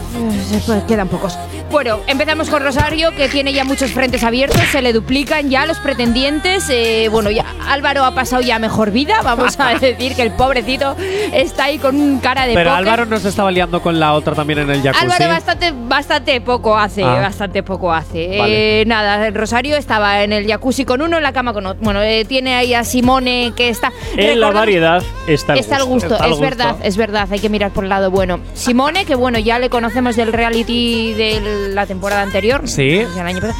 pues 0.66 0.84
quedan 0.84 1.08
pocos. 1.08 1.38
Bueno, 1.72 2.00
empezamos 2.08 2.50
con 2.50 2.62
Rosario, 2.64 3.16
que 3.16 3.30
tiene 3.30 3.54
ya 3.54 3.64
muchos 3.64 3.92
frentes 3.92 4.24
abiertos, 4.24 4.60
se 4.72 4.82
le 4.82 4.92
duplican 4.92 5.50
ya 5.50 5.66
los 5.66 5.78
pretendientes. 5.78 6.66
eh, 6.70 7.08
bueno, 7.10 7.30
ya 7.32 7.46
Álvaro 7.70 8.04
ha 8.04 8.14
pasado 8.16 8.42
ya 8.42 8.60
mejor 8.60 8.92
vida, 8.92 9.22
vamos 9.24 9.58
a 9.60 9.70
decir 9.80 10.14
que 10.16 10.24
el 10.24 10.32
pobrecito 10.32 10.98
está 11.32 11.66
ahí 11.66 11.78
con 11.78 11.96
un 11.96 12.20
cara 12.20 12.48
de 12.48 12.54
Pero 12.56 12.72
póker. 12.72 12.80
Álvaro 12.90 13.06
no 13.06 13.18
se 13.20 13.30
estaba 13.30 13.50
liando 13.52 13.82
con 13.82 13.98
la 14.00 14.14
otra 14.14 14.34
también 14.36 14.60
en 14.60 14.72
el 14.72 14.82
jacuzzi. 14.82 15.06
Álvaro 15.06 15.28
bastante, 15.30 15.72
bastante 15.74 16.42
poco 16.50 16.76
hace, 16.76 17.04
Ah. 17.04 17.22
bastante 17.22 17.62
poco 17.62 17.94
hace. 17.94 18.40
Vale. 18.40 18.82
Eh, 18.82 18.86
nada, 18.88 19.30
Rosario 19.30 19.76
estaba 19.78 20.24
en 20.24 20.34
el 20.34 20.48
jacuzzi 20.48 20.84
con 20.84 21.00
uno, 21.04 21.18
en 21.18 21.22
la 21.24 21.32
cama 21.32 21.54
con 21.54 21.64
otro. 21.68 21.80
Bueno, 21.84 22.02
eh, 22.02 22.26
tiene 22.28 22.56
ahí 22.56 22.74
a 22.74 22.84
Simone 22.84 23.54
que 23.56 23.70
está. 23.70 23.92
En 24.18 24.40
la 24.40 24.50
variedad 24.50 25.04
está 25.28 25.54
el 25.54 25.60
Está 25.60 25.76
al 25.76 25.84
gusto. 25.84 26.08
gusto, 26.10 26.16
Está 26.16 26.26
es 26.26 26.30
gusto. 26.32 26.44
verdad, 26.44 26.76
es 26.82 26.98
verdad, 26.98 27.28
hay 27.30 27.40
que 27.40 27.50
mirar 27.50 27.70
por 27.70 27.84
el 27.84 27.90
lado 27.92 28.10
bueno. 28.10 28.40
Simone, 28.56 29.06
que 29.06 29.14
bueno, 29.14 29.38
ya 29.38 29.60
le 29.60 29.70
conocemos 29.70 30.16
del 30.16 30.34
reality 30.34 31.14
de 31.14 31.70
la 31.74 31.86
temporada 31.86 32.24
anterior. 32.24 32.62
Sí. 32.68 33.02
no 33.04 33.08
sé 33.10 33.14
si 33.14 33.20
el 33.20 33.28
año 33.28 33.42
pasado. 33.42 33.60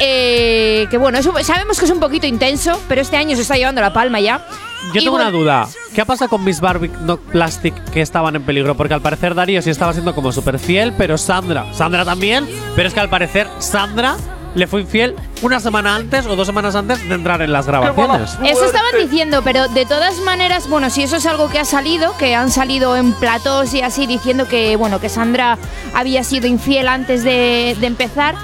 Eh, 0.00 0.86
que 0.90 0.96
bueno, 0.98 1.18
un- 1.18 1.44
sabemos 1.44 1.78
que 1.78 1.84
es 1.84 1.90
un 1.90 2.00
poquito 2.00 2.26
intenso, 2.26 2.80
pero 2.88 3.00
este 3.00 3.16
año 3.16 3.34
se 3.36 3.42
está 3.42 3.56
llevando 3.56 3.80
la 3.80 3.92
palma 3.92 4.20
ya. 4.20 4.46
Yo 4.94 5.00
Y 5.00 5.04
tengo 5.04 5.16
una 5.16 5.30
duda. 5.30 5.66
¿Qué 5.94 6.06
pasa 6.06 6.28
con 6.28 6.44
Miss 6.44 6.60
Barbie 6.60 6.90
no 7.02 7.16
Plastic 7.16 7.74
que 7.90 8.00
estaban 8.00 8.36
en 8.36 8.42
peligro? 8.44 8.76
Porque 8.76 8.94
al 8.94 9.00
parecer 9.02 9.34
Darío 9.34 9.60
sí 9.60 9.70
estaba 9.70 9.92
siendo 9.92 10.14
como 10.14 10.30
súper 10.30 10.58
fiel, 10.60 10.92
pero 10.96 11.18
Sandra. 11.18 11.66
Sandra 11.74 12.04
también. 12.04 12.48
Pero 12.76 12.86
es 12.88 12.94
que 12.94 13.00
al 13.00 13.08
parecer 13.08 13.48
Sandra 13.58 14.16
le 14.54 14.66
fue 14.66 14.80
infiel 14.80 15.14
una 15.42 15.60
semana 15.60 15.94
antes 15.96 16.26
o 16.26 16.34
dos 16.36 16.46
semanas 16.46 16.74
antes 16.74 17.06
de 17.06 17.14
entrar 17.14 17.42
en 17.42 17.52
las 17.52 17.66
grabaciones. 17.66 18.36
Eso 18.44 18.64
estaban 18.64 18.92
diciendo, 19.00 19.42
pero 19.44 19.68
de 19.68 19.84
todas 19.84 20.18
maneras, 20.20 20.68
bueno, 20.68 20.90
si 20.90 21.02
eso 21.02 21.16
es 21.16 21.26
algo 21.26 21.48
que 21.50 21.58
ha 21.58 21.64
salido, 21.64 22.16
que 22.16 22.34
han 22.34 22.50
salido 22.50 22.96
en 22.96 23.12
platos 23.14 23.74
y 23.74 23.82
así 23.82 24.06
diciendo 24.06 24.46
que, 24.48 24.76
bueno, 24.76 25.00
que 25.00 25.08
Sandra 25.08 25.58
había 25.92 26.22
sido 26.24 26.46
infiel 26.46 26.86
antes 26.88 27.24
de, 27.24 27.76
de 27.78 27.86
empezar. 27.86 28.36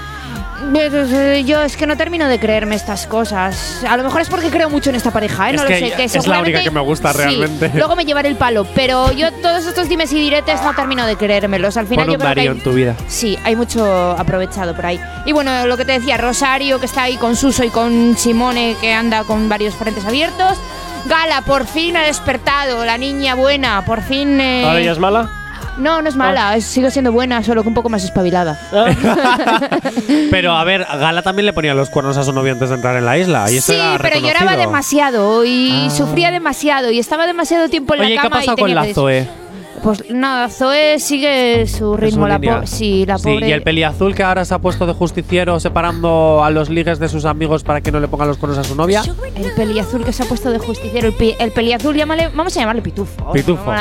Eh, 0.63 1.43
Yo 1.45 1.61
es 1.61 1.75
que 1.77 1.85
no 1.87 1.97
termino 1.97 2.27
de 2.27 2.39
creerme 2.39 2.75
estas 2.75 3.07
cosas. 3.07 3.83
A 3.87 3.97
lo 3.97 4.03
mejor 4.03 4.21
es 4.21 4.29
porque 4.29 4.49
creo 4.49 4.69
mucho 4.69 4.89
en 4.89 4.95
esta 4.95 5.11
pareja, 5.11 5.49
¿eh? 5.49 5.55
Es 5.55 5.61
No 5.61 5.67
que 5.67 5.79
lo 5.81 5.87
sé. 5.87 5.93
Que 5.95 6.03
es 6.05 6.27
la 6.27 6.39
única 6.39 6.61
que 6.63 6.71
me 6.71 6.79
gusta 6.81 7.11
Sí, 7.11 7.17
realmente. 7.17 7.71
luego 7.75 7.95
me 7.95 8.05
llevaré 8.05 8.29
el 8.29 8.35
palo, 8.35 8.65
pero 8.75 9.11
yo 9.11 9.31
todos 9.33 9.65
estos 9.65 9.89
dimes 9.89 10.11
y 10.13 10.19
diretes 10.19 10.61
no 10.63 10.73
termino 10.73 11.05
de 11.05 11.15
creérmelos. 11.17 11.77
Al 11.77 11.87
final 11.87 12.05
Pon 12.05 12.13
yo 12.13 12.17
un 12.19 12.21
creo 12.21 12.33
que 12.35 12.41
hay- 12.41 12.47
en 12.47 12.61
tu 12.63 12.71
vida. 12.73 12.95
Sí, 13.07 13.37
hay 13.43 13.55
mucho 13.55 14.11
aprovechado 14.11 14.75
por 14.75 14.85
ahí. 14.85 14.99
Y 15.25 15.31
bueno, 15.33 15.65
lo 15.67 15.77
que 15.77 15.85
te 15.85 15.93
decía, 15.93 16.17
Rosario, 16.17 16.79
que 16.79 16.85
está 16.85 17.03
ahí 17.03 17.17
con 17.17 17.35
Suso 17.35 17.63
y 17.63 17.69
con 17.69 18.15
Simone, 18.17 18.75
que 18.81 18.93
anda 18.93 19.23
con 19.23 19.49
varios 19.49 19.75
frentes 19.75 20.05
abiertos. 20.05 20.57
Gala, 21.07 21.41
por 21.41 21.67
fin 21.67 21.95
ha 21.97 22.01
despertado, 22.03 22.83
la 22.83 22.97
niña 22.97 23.35
buena, 23.35 23.85
por 23.85 24.01
fin... 24.01 24.39
eh, 24.41 24.63
¿Ahora 24.65 24.79
ella 24.79 24.91
es 24.93 24.97
mala? 24.99 25.29
No, 25.77 26.01
no 26.01 26.07
es 26.09 26.15
mala, 26.15 26.55
es- 26.55 26.65
sigue 26.65 26.89
siendo 26.91 27.11
buena, 27.11 27.43
solo 27.43 27.61
que 27.63 27.67
un 27.67 27.73
poco 27.75 27.89
más 27.89 28.03
espabilada. 28.03 28.59
Pero 30.31 30.53
a 30.53 30.63
ver, 30.63 30.85
Gala 30.85 31.21
también 31.21 31.45
le 31.45 31.53
ponía 31.53 31.73
los 31.73 31.89
cuernos 31.89 32.17
a 32.17 32.23
su 32.23 32.31
novio 32.33 32.53
antes 32.53 32.69
de 32.69 32.75
entrar 32.75 32.95
en 32.97 33.05
la 33.05 33.17
isla. 33.17 33.49
Y 33.51 33.57
eso 33.57 33.73
Sí, 33.73 33.77
era 33.79 33.97
pero 33.99 34.15
lloraba 34.19 34.51
reconocido. 34.51 34.59
demasiado 34.67 35.45
y 35.45 35.89
sufría 35.91 36.31
demasiado 36.31 36.91
y 36.91 36.99
estaba 36.99 37.27
demasiado 37.27 37.69
tiempo 37.69 37.93
en 37.95 38.01
Oye, 38.01 38.11
¿y 38.11 38.15
la 38.15 38.21
qué 38.21 38.27
ha 38.27 38.29
cama. 38.29 38.39
pasado 38.41 38.57
y 38.57 38.61
con 38.61 38.67
tenía 38.67 38.75
la 38.75 38.81
que 38.81 38.87
des- 38.87 38.95
Zoe? 38.95 39.27
Pues 39.83 40.09
nada, 40.09 40.49
Zoe 40.49 40.99
sigue 40.99 41.67
su 41.67 41.95
ritmo, 41.95 42.27
la, 42.27 42.39
línea. 42.39 42.65
sí, 42.65 43.05
la 43.05 43.17
Sí, 43.19 43.25
pobre. 43.25 43.49
y 43.49 43.51
el 43.51 43.61
peliazul 43.61 44.15
que 44.15 44.23
ahora 44.23 44.43
se 44.43 44.53
ha 44.55 44.59
puesto 44.59 44.87
de 44.87 44.93
justiciero 44.93 45.59
separando 45.59 46.43
a 46.43 46.49
los 46.49 46.69
ligues 46.69 46.97
de 46.97 47.07
sus 47.07 47.25
amigos 47.25 47.63
para 47.63 47.81
que 47.81 47.91
no 47.91 47.99
le 47.99 48.07
pongan 48.07 48.29
los 48.29 48.37
cuernos 48.37 48.57
a 48.57 48.63
su 48.63 48.73
novia. 48.75 49.03
El 49.35 49.51
peliazul 49.53 50.03
que 50.03 50.11
se 50.13 50.23
ha 50.23 50.25
puesto 50.25 50.49
de 50.49 50.57
justiciero. 50.57 51.07
El, 51.09 51.13
pi- 51.13 51.35
el 51.37 51.51
peliazul, 51.51 51.95
llámale, 51.95 52.29
vamos 52.33 52.55
a 52.57 52.61
llamarle 52.61 52.81
pitufo. 52.81 53.31
Pitufo. 53.31 53.71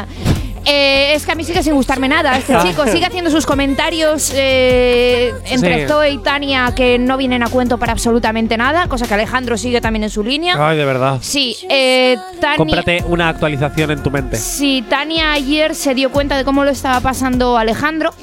Eh, 0.67 1.12
es 1.15 1.27
que 1.27 1.33
a 1.33 1.35
mí 1.35 1.45
sigue 1.45 1.62
sin 1.62 1.75
gustarme 1.75 2.09
nada 2.09 2.39
este 2.39 2.55
Ah. 2.55 2.62
chico. 2.67 2.87
Sigue 2.87 3.05
haciendo 3.05 3.31
sus 3.31 3.45
comentarios 3.45 4.33
eh, 4.35 5.33
entre 5.47 5.83
Sí. 5.83 5.89
Zoe 5.89 6.11
y 6.12 6.19
Tania 6.19 6.73
que 6.75 6.99
no 6.99 7.17
vienen 7.19 7.43
a 7.43 7.49
cuento 7.49 7.77
para 7.79 7.93
absolutamente 7.93 8.57
nada, 8.57 8.89
cosa 8.89 9.07
que 9.07 9.15
Alejandro 9.15 9.57
sigue 9.59 9.81
también 9.83 10.05
en 10.05 10.11
su 10.11 10.23
línea. 10.25 10.57
Ay, 10.59 10.77
de 10.79 10.85
verdad. 10.87 11.19
Sí, 11.21 11.57
eh, 11.69 12.17
Tania. 12.41 12.57
Cómprate 12.57 13.05
una 13.09 13.29
actualización 13.29 13.91
en 13.91 14.03
tu 14.03 14.11
mente. 14.11 14.37
Sí, 14.39 14.83
Tania 14.89 15.33
ayer 15.33 15.75
se 15.75 15.95
dio 15.95 16.11
cuenta 16.11 16.37
de 16.37 16.45
cómo 16.45 16.65
lo 16.65 16.71
estaba 16.71 17.01
pasando 17.01 17.59
Alejandro 17.59 18.15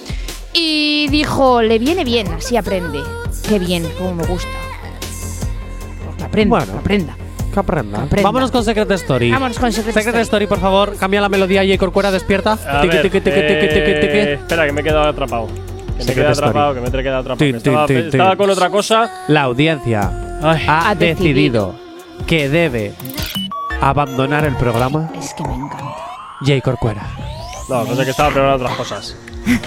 y 0.53 1.07
dijo, 1.09 1.61
le 1.61 1.77
viene 1.79 2.03
bien, 2.03 2.27
así 2.33 2.57
aprende. 2.57 2.99
Qué 3.47 3.59
bien, 3.59 3.87
cómo 3.97 4.15
me 4.15 4.23
gusta. 4.25 4.49
Pues 6.05 6.17
que 6.17 6.23
aprenda, 6.23 6.57
Bueno. 6.57 6.71
que 6.73 6.79
aprenda. 6.79 7.17
Que 7.51 7.59
aprenda. 7.59 8.03
aprenda. 8.03 8.23
Vámonos 8.27 8.51
con 8.51 8.63
Secret 8.63 8.89
Story. 8.91 9.31
Vámonos 9.31 9.59
con 9.59 9.71
Secret 9.71 9.97
Story. 9.97 10.21
Story, 10.21 10.47
por 10.47 10.59
favor. 10.59 10.95
Cambia 10.97 11.21
la 11.21 11.29
melodía 11.29 11.63
y 11.63 11.77
Corcuera 11.77 12.11
despierta. 12.11 12.57
Eh, 12.83 14.37
Espera, 14.39 14.65
que 14.65 14.71
me 14.71 14.81
he 14.81 14.83
quedado 14.83 15.09
atrapado. 15.09 15.47
Que 15.47 15.53
me 15.53 15.99
he 15.99 16.03
Secret 16.03 16.15
quedado 16.15 16.31
Story. 16.31 16.49
atrapado, 16.49 16.73
que 16.73 16.81
me 16.81 16.87
he 16.87 17.03
quedado 17.03 17.19
atrapado. 17.19 17.97
Estaba, 17.97 18.35
con 18.35 18.49
otra 18.49 18.69
cosa. 18.69 19.25
La 19.27 19.43
audiencia 19.43 20.11
ha, 20.41 20.89
Ha 20.89 20.95
decidido 20.95 21.75
que 22.25 22.49
debe 22.49 22.93
abandonar 23.81 24.45
el 24.45 24.55
programa. 24.55 25.09
Es 25.19 25.33
que 25.33 25.43
me 25.43 25.53
encanta. 25.55 25.95
Jay 26.45 26.61
Corcuera. 26.61 27.03
No, 27.69 27.83
no 27.83 27.95
sé 27.95 28.03
que 28.03 28.11
estaba 28.11 28.29
preparando 28.29 28.65
otras 28.65 28.77
cosas. 28.77 29.17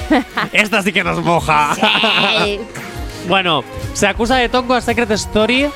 Esta 0.52 0.82
sí 0.82 0.92
que 0.92 1.04
nos 1.04 1.22
moja. 1.22 1.74
bueno, 3.28 3.62
se 3.92 4.06
acusa 4.06 4.36
de 4.36 4.48
tongo 4.48 4.74
a 4.74 4.80
Secret 4.80 5.10
Story 5.12 5.66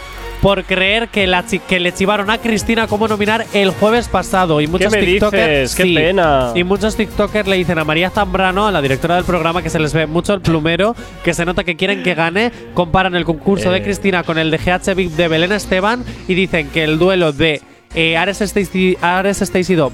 por 0.40 0.64
creer 0.64 1.08
que, 1.08 1.26
la 1.26 1.44
que 1.68 1.80
le 1.80 1.92
chivaron 1.92 2.30
a 2.30 2.38
Cristina 2.38 2.86
cómo 2.86 3.08
nominar 3.08 3.44
el 3.52 3.70
jueves 3.70 4.08
pasado. 4.08 4.60
Y 4.60 4.66
muchos 4.66 4.92
me 4.92 5.02
TikTokers. 5.02 5.72
dices? 5.72 5.74
¡Qué 5.74 5.94
pena! 5.94 6.52
Y 6.54 6.64
muchos 6.64 6.96
TikTokers 6.96 7.48
le 7.48 7.56
dicen 7.56 7.78
a 7.78 7.84
María 7.84 8.10
Zambrano, 8.10 8.66
a 8.66 8.72
la 8.72 8.80
directora 8.80 9.16
del 9.16 9.24
programa, 9.24 9.62
que 9.62 9.70
se 9.70 9.78
les 9.80 9.92
ve 9.92 10.06
mucho 10.06 10.34
el 10.34 10.40
plumero, 10.40 10.94
que 11.24 11.34
se 11.34 11.44
nota 11.44 11.64
que 11.64 11.76
quieren 11.76 12.02
que 12.02 12.14
gane. 12.14 12.52
Comparan 12.74 13.14
el 13.14 13.24
concurso 13.24 13.70
de 13.70 13.78
Eh. 13.78 13.82
Cristina 13.82 14.22
con 14.22 14.38
el 14.38 14.50
de 14.50 14.58
GH 14.58 14.94
Big 14.94 15.10
de 15.10 15.28
Belén 15.28 15.52
Esteban 15.52 16.04
y 16.28 16.34
dicen 16.34 16.68
que 16.68 16.84
el 16.84 16.98
duelo 16.98 17.32
de. 17.32 17.60
eh, 17.94 18.16
Ares 18.18 18.38
Stacey 18.38 18.98
Ares 19.00 19.42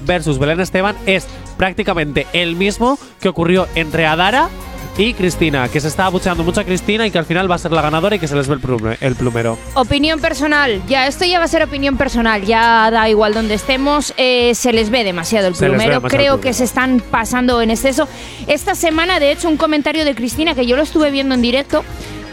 versus 0.05 0.37
Belén 0.37 0.59
Esteban 0.59 0.95
es 1.05 1.25
prácticamente 1.57 2.27
el 2.33 2.55
mismo 2.55 2.99
que 3.21 3.29
ocurrió 3.29 3.67
entre 3.75 4.05
Adara 4.05 4.49
y 4.97 5.13
Cristina, 5.13 5.67
que 5.67 5.81
se 5.81 5.89
está 5.89 6.05
abucheando 6.05 6.43
mucho 6.43 6.61
a 6.61 6.63
Cristina 6.63 7.05
y 7.05 7.11
que 7.11 7.17
al 7.17 7.25
final 7.25 7.51
va 7.51 7.55
a 7.55 7.57
ser 7.57 7.71
la 7.73 7.81
ganadora 7.81 8.15
y 8.15 8.19
que 8.19 8.27
se 8.29 8.35
les 8.35 8.47
ve 8.47 8.55
el, 8.55 8.61
plume- 8.61 8.97
el 9.01 9.15
plumero. 9.15 9.57
Opinión 9.73 10.21
personal, 10.21 10.81
ya 10.87 11.05
esto 11.07 11.25
ya 11.25 11.37
va 11.39 11.45
a 11.45 11.47
ser 11.49 11.63
opinión 11.63 11.97
personal, 11.97 12.43
ya 12.45 12.89
da 12.91 13.09
igual 13.09 13.33
donde 13.33 13.55
estemos, 13.55 14.13
eh, 14.15 14.55
se 14.55 14.71
les 14.71 14.89
ve 14.89 15.03
demasiado 15.03 15.47
el 15.47 15.53
plumero, 15.53 15.95
demasiado 15.95 16.07
creo 16.07 16.35
el 16.35 16.39
que 16.39 16.53
se 16.53 16.63
están 16.63 17.01
pasando 17.11 17.61
en 17.61 17.71
exceso. 17.71 18.07
Esta 18.47 18.73
semana, 18.73 19.19
de 19.19 19.31
hecho, 19.33 19.49
un 19.49 19.57
comentario 19.57 20.05
de 20.05 20.15
Cristina 20.15 20.55
que 20.55 20.65
yo 20.65 20.77
lo 20.77 20.83
estuve 20.83 21.11
viendo 21.11 21.35
en 21.35 21.41
directo. 21.41 21.83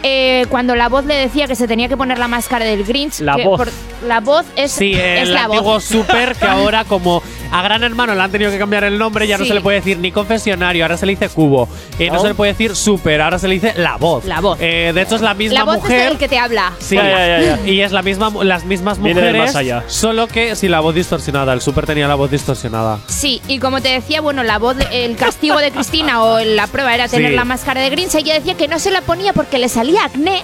eh, 0.04 0.46
cuando 0.50 0.74
la 0.74 0.88
voz 0.88 1.04
le 1.04 1.14
decía 1.14 1.46
que 1.46 1.54
se 1.54 1.68
tenía 1.68 1.86
que 1.88 1.96
poner 1.96 2.18
la 2.18 2.26
máscara 2.26 2.64
del 2.64 2.82
Grinch. 2.82 3.20
La 3.20 3.36
voz. 3.36 3.68
la 4.04 4.18
voz 4.18 4.44
es, 4.56 4.72
Sí, 4.72 4.94
es 4.94 5.22
el 5.28 5.34
la 5.34 5.44
antiguo 5.44 5.62
voz. 5.74 5.84
super 5.84 6.34
que 6.34 6.44
ahora 6.48 6.82
como 6.84 7.22
a 7.52 7.62
Gran 7.62 7.84
Hermano 7.84 8.14
le 8.14 8.20
han 8.20 8.30
tenido 8.32 8.50
que 8.50 8.58
cambiar 8.58 8.82
el 8.84 8.98
nombre, 8.98 9.26
ya 9.28 9.36
no 9.38 9.44
Sí. 9.44 9.48
se 9.48 9.54
le 9.54 9.60
puede 9.60 9.76
decir 9.78 9.98
ni 9.98 10.10
confesionario, 10.10 10.84
ahora 10.84 10.96
se 10.96 11.06
le 11.06 11.12
dice 11.12 11.28
cubo. 11.28 11.68
Eh, 11.98 12.08
no 12.10 12.18
Oh. 12.18 12.22
se 12.22 12.28
le 12.28 12.34
puede 12.34 12.52
decir 12.52 12.74
super, 12.74 13.20
ahora 13.20 13.38
se 13.38 13.46
le 13.46 13.54
dice 13.54 13.74
la 13.76 13.96
voz. 13.98 14.24
La 14.24 14.40
voz. 14.40 14.58
Eh, 14.60 14.92
de 14.94 15.02
hecho 15.02 15.16
es 15.16 15.20
la 15.20 15.34
misma 15.34 15.58
La 15.60 15.64
voz 15.64 15.76
mujer. 15.76 16.00
es 16.06 16.10
el 16.12 16.18
que 16.18 16.28
te 16.28 16.38
habla. 16.38 16.72
Sí, 16.80 16.96
Ya, 16.96 17.02
ya, 17.04 17.40
ya, 17.40 17.56
ya. 17.62 17.70
y 17.70 17.80
es 17.82 17.92
la 17.92 18.02
misma, 18.02 18.32
las 18.42 18.64
mismas 18.64 19.00
Viene 19.02 19.20
del 19.20 19.30
mujeres, 19.34 19.52
más 19.54 19.56
allá. 19.56 19.84
solo 19.86 20.26
que 20.26 20.56
sin 20.56 20.70
la 20.70 20.80
voz 20.80 20.94
distorsionada. 20.94 21.52
El 21.52 21.60
super 21.60 21.86
tenía 21.86 22.08
la 22.08 22.14
voz 22.14 22.30
distorsionada. 22.30 22.98
Sí, 23.06 23.40
y 23.48 23.58
como 23.58 23.80
te 23.82 23.88
decía, 23.90 24.20
bueno, 24.20 24.42
la 24.42 24.58
voz, 24.58 24.76
el 24.90 25.16
castigo 25.16 25.58
de 25.58 25.70
Cristina 25.70 26.22
o 26.24 26.40
la 26.40 26.66
prueba 26.66 26.94
era 26.94 27.08
tener 27.08 27.30
Sí. 27.30 27.36
la 27.36 27.44
máscara 27.44 27.80
de 27.82 27.90
Grinch. 27.90 28.14
Ella 28.14 28.34
decía 28.34 28.54
que 28.54 28.68
no 28.68 28.78
se 28.78 28.90
la 28.90 29.02
ponía 29.02 29.32
porque 29.32 29.58
le 29.58 29.68
salía 29.68 30.04
acné. 30.04 30.42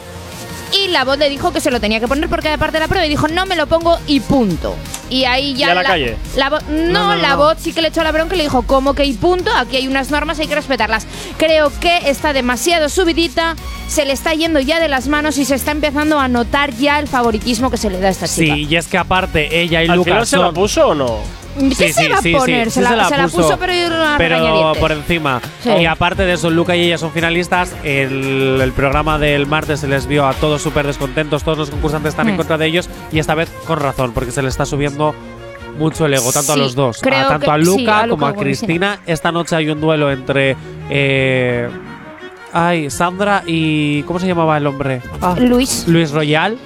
Y 0.73 0.89
la 0.89 1.05
voz 1.05 1.16
le 1.19 1.31
dijo 1.31 1.53
que 1.53 1.61
se 1.61 1.71
lo 1.71 1.81
tenía 1.81 1.99
que 2.01 2.07
poner 2.09 2.29
porque 2.29 2.49
era 2.49 2.59
parte 2.59 2.75
de 2.77 2.81
la 2.81 2.89
prueba 2.89 3.07
y 3.07 3.09
dijo 3.09 3.27
no 3.29 3.47
me 3.47 3.57
lo 3.57 3.66
pongo 3.66 3.99
y 4.07 4.21
punto. 4.21 4.75
Y 5.11 5.25
ahí 5.25 5.55
ya. 5.55 5.69
¿Y 5.69 5.71
a 5.71 5.75
la 5.75 5.83
calle? 5.85 6.16
la 6.37 6.51
vo- 6.51 6.62
no, 6.69 6.93
No, 6.93 7.14
no, 7.14 7.16
la 7.16 7.31
no. 7.31 7.37
voz 7.39 7.57
sí 7.61 7.73
que 7.73 7.81
le 7.81 7.89
echó 7.89 8.03
la 8.05 8.12
bronca 8.12 8.35
y 8.35 8.39
le 8.39 8.45
dijo 8.45 8.62
¿cómo 8.62 8.93
que 8.95 9.05
y 9.05 9.14
punto? 9.14 9.51
Aquí 9.57 9.77
hay 9.77 9.89
unas 9.89 10.11
normas, 10.11 10.39
hay 10.39 10.47
que 10.47 10.55
respetarlas. 10.55 11.07
Creo 11.39 11.73
que 11.81 12.11
está 12.11 12.33
demasiado 12.35 12.89
subidita, 12.91 13.57
se 13.89 14.05
le 14.05 14.12
está 14.12 14.35
yendo 14.35 14.61
ya 14.61 14.79
de 14.81 14.89
las 14.89 15.09
manos 15.09 15.39
y 15.39 15.45
se 15.47 15.55
está 15.55 15.71
empezando 15.71 16.21
a 16.21 16.29
notar 16.29 16.73
ya 16.75 16.99
el 16.99 17.09
favoritismo 17.09 17.71
que 17.71 17.79
se 17.79 17.89
le 17.89 17.99
da 18.01 18.09
a 18.09 18.11
esta 18.11 18.29
chica. 18.29 18.55
Sí, 18.55 18.66
y 18.69 18.77
es 18.77 18.87
que 18.87 18.99
aparte 18.99 19.61
ella 19.62 19.83
y 19.83 19.89
¿Al 19.89 19.97
Lucas 19.97 20.12
final 20.12 20.27
se 20.27 20.37
la 20.37 20.53
puso 20.53 20.89
o 20.89 20.95
no? 20.95 21.21
¿Qué 21.59 21.75
Sí, 21.75 21.93
se 21.93 21.93
sí, 21.93 22.09
va 22.09 22.19
a 22.19 22.23
sí, 22.23 22.33
poner? 22.33 22.71
se, 22.71 22.81
la, 22.83 23.09
se 23.09 23.17
la 23.17 23.29
puso, 23.29 23.59
pero 23.59 24.75
por 24.81 24.93
encima. 24.93 25.41
Y 25.79 25.85
aparte 25.87 26.25
de 26.25 26.35
eso, 26.35 26.51
Luca 26.51 26.77
y 26.77 26.83
ella 26.83 26.99
son 26.99 27.11
finalistas. 27.13 27.75
El, 27.85 28.61
el 28.63 28.73
programa 28.73 29.19
del 29.19 29.47
martes 29.47 29.81
se 29.81 29.89
les 29.89 30.07
vio 30.07 30.27
a 30.27 30.35
todos 30.35 30.63
súper 30.63 30.87
descontentos. 30.87 31.43
Todos 31.43 31.59
los 31.59 31.71
concursantes 31.71 32.11
están 32.11 32.29
en 32.29 32.35
Mm. 32.35 32.39
contra 32.39 32.59
de 32.59 32.67
ellos. 32.67 32.89
Y 33.13 33.19
esta 33.19 33.35
vez 33.35 33.51
con 33.67 33.81
razón, 33.81 34.13
porque 34.13 34.31
se 34.31 34.43
le 34.43 34.49
está 34.49 34.65
subiendo 34.67 35.15
mucho 35.79 36.07
el 36.07 36.15
ego, 36.15 36.33
tanto 36.33 36.53
a 36.53 36.57
los 36.57 36.75
dos. 36.75 36.99
A, 36.99 37.09
tanto 37.11 37.47
que- 37.47 37.51
a 37.51 37.57
sí, 37.57 37.65
Luca 37.65 38.01
a 38.01 38.07
Luca 38.07 38.11
como 38.11 38.27
a 38.27 38.31
como 38.31 38.41
a 38.41 38.43
Cristina. 38.45 38.89
Cristina. 38.97 39.13
Esta 39.13 39.33
noche 39.33 39.57
hay 39.57 39.69
un 39.71 39.81
duelo 39.81 40.11
entre. 40.11 40.57
eh, 40.91 41.69
ay, 42.53 42.91
Sandra 42.91 43.43
y. 43.47 44.03
¿Cómo 44.05 44.19
se 44.19 44.27
llamaba 44.27 44.57
el 44.57 44.67
hombre? 44.67 45.03
Ah, 45.21 45.35
Luis. 45.39 45.85
Luis 45.87 46.11
Royal. 46.11 46.59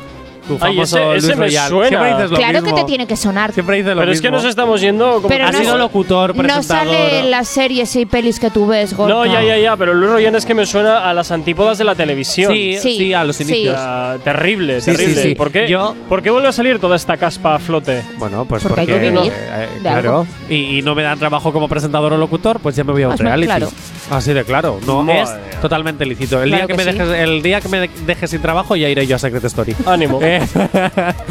Tu 0.46 0.54
Ay, 0.54 0.58
famoso 0.58 0.98
ese- 1.14 1.16
ese 1.18 1.26
Luis 1.28 1.38
me 1.38 1.46
Royal. 1.46 1.68
suena. 1.68 1.88
Siempre 1.88 2.10
dices 2.14 2.30
lo 2.30 2.36
Claro 2.36 2.52
mismo. 2.62 2.76
que 2.76 2.82
te 2.82 2.86
tiene 2.88 3.06
que 3.06 3.16
sonar. 3.16 3.52
Siempre 3.52 3.76
dices 3.76 3.94
lo 3.94 4.00
Pero 4.00 4.12
es 4.12 4.20
que 4.20 4.28
mismo. 4.28 4.38
nos 4.42 4.46
estamos 4.50 4.80
yendo 4.80 5.12
como 5.16 5.28
Pero 5.28 5.46
ha 5.46 5.52
no 5.52 5.58
sido 5.58 5.72
es- 5.74 5.78
locutor, 5.78 6.34
No 6.36 6.42
presentador. 6.42 6.86
sale 6.86 7.18
en 7.20 7.30
las 7.30 7.48
series 7.48 7.94
y 7.96 8.06
pelis 8.06 8.40
que 8.40 8.50
tú 8.50 8.66
ves, 8.66 8.94
Gorka. 8.96 9.12
No, 9.14 9.24
ya, 9.26 9.42
ya, 9.42 9.56
ya, 9.56 9.76
pero 9.76 9.94
Luis 9.94 10.10
Royan 10.10 10.34
es 10.34 10.44
que 10.44 10.54
me 10.54 10.66
suena 10.66 11.08
a 11.08 11.14
las 11.14 11.30
antípodas 11.30 11.78
de 11.78 11.84
la 11.84 11.94
televisión. 11.94 12.52
Sí, 12.52 12.76
Sí, 12.80 12.96
sí, 12.98 13.14
a 13.14 13.24
los 13.24 13.36
sí. 13.36 13.44
inicios. 13.44 13.76
Ah, 13.78 14.16
terrible, 14.24 14.80
Sí, 14.80 14.90
sí, 14.90 14.96
terrible. 14.96 15.22
sí. 15.22 15.34
¿Por, 15.34 15.50
qué, 15.52 15.68
Yo- 15.68 15.94
¿Por 16.08 16.22
qué 16.22 16.30
vuelve 16.30 16.48
a 16.48 16.52
salir 16.52 16.78
toda 16.80 16.96
esta 16.96 17.16
caspa 17.16 17.54
a 17.54 17.58
flote? 17.58 18.02
Bueno, 18.18 18.44
pues 18.44 18.62
Porque 18.62 18.80
porque, 18.80 18.92
hay 18.94 19.00
que 19.00 19.10
vivir 19.10 19.32
eh, 19.32 19.68
de 19.74 19.80
claro. 19.80 20.10
algo. 20.20 20.26
Y, 20.48 20.78
y 20.78 20.82
no 20.82 20.94
me 20.94 21.02
dan 21.02 21.18
trabajo 21.18 21.52
como 21.52 21.68
presentador 21.68 22.12
o 22.12 22.16
locutor, 22.18 22.58
pues 22.60 22.74
ya 22.76 22.84
me 22.84 22.92
voy 22.92 23.02
a 23.02 23.08
un 23.08 23.12
Pues 23.12 23.20
reality. 23.20 23.46
claro. 23.46 23.68
Así 24.10 24.32
de 24.32 24.44
claro. 24.44 24.78
No 24.86 25.02
Madre 25.02 25.22
es 25.22 25.28
mía. 25.30 25.60
totalmente 25.60 26.04
lícito. 26.04 26.42
El 26.42 26.48
Claro 26.50 26.66
día 26.66 26.66
que, 26.66 26.72
que 26.72 26.84
me 26.84 26.92
sí. 26.92 26.98
dejes, 26.98 27.18
el 27.20 27.42
día 27.42 27.60
que 27.60 27.68
me 27.68 27.80
de- 27.80 27.90
dejes 28.06 28.30
sin 28.30 28.42
trabajo 28.42 28.74
ya 28.76 28.88
iré 28.88 29.06
yo 29.06 29.16
a 29.16 29.18
Secret 29.18 29.44
Story. 29.44 29.74
Ánimo. 29.86 30.20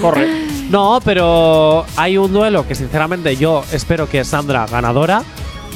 Corre. 0.01 0.27
no, 0.69 0.99
pero 1.03 1.85
hay 1.95 2.17
un 2.17 2.31
duelo 2.31 2.67
que 2.67 2.75
sinceramente 2.75 3.35
yo 3.35 3.63
espero 3.71 4.07
que 4.09 4.23
Sandra 4.23 4.65
ganadora. 4.65 5.23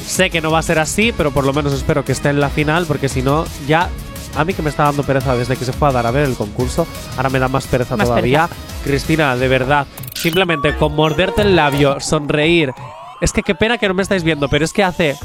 Sé 0.06 0.30
que 0.30 0.40
no 0.40 0.50
va 0.52 0.60
a 0.60 0.62
ser 0.62 0.78
así, 0.78 1.12
pero 1.16 1.32
por 1.32 1.44
lo 1.44 1.52
menos 1.52 1.72
espero 1.72 2.04
que 2.04 2.12
esté 2.12 2.28
en 2.28 2.38
la 2.38 2.48
final, 2.48 2.86
porque 2.86 3.08
si 3.08 3.22
no, 3.22 3.44
ya 3.66 3.88
A 4.36 4.44
mí 4.44 4.52
que 4.52 4.62
me 4.62 4.70
está 4.70 4.84
dando 4.84 5.02
pereza 5.02 5.34
desde 5.34 5.56
que 5.56 5.64
se 5.64 5.72
fue 5.72 5.88
a 5.88 5.92
dar 5.92 6.06
a 6.06 6.10
ver 6.10 6.24
el 6.28 6.34
concurso, 6.36 6.86
ahora 7.16 7.30
me 7.30 7.38
da 7.38 7.48
más 7.48 7.66
pereza 7.66 7.96
Más 7.96 8.06
todavía. 8.06 8.48
Cristina, 8.84 9.34
de 9.34 9.48
verdad, 9.48 9.86
simplemente 10.14 10.76
con 10.76 10.94
morderte 10.94 11.42
el 11.42 11.56
labio, 11.56 11.98
sonreír. 12.00 12.72
Es 13.20 13.32
que 13.32 13.42
qué 13.42 13.54
pena 13.54 13.78
que 13.78 13.88
no 13.88 13.94
me 13.94 14.02
estáis 14.02 14.22
viendo, 14.22 14.48
pero 14.48 14.64
es 14.64 14.72
que 14.72 14.84
hace. 14.84 15.16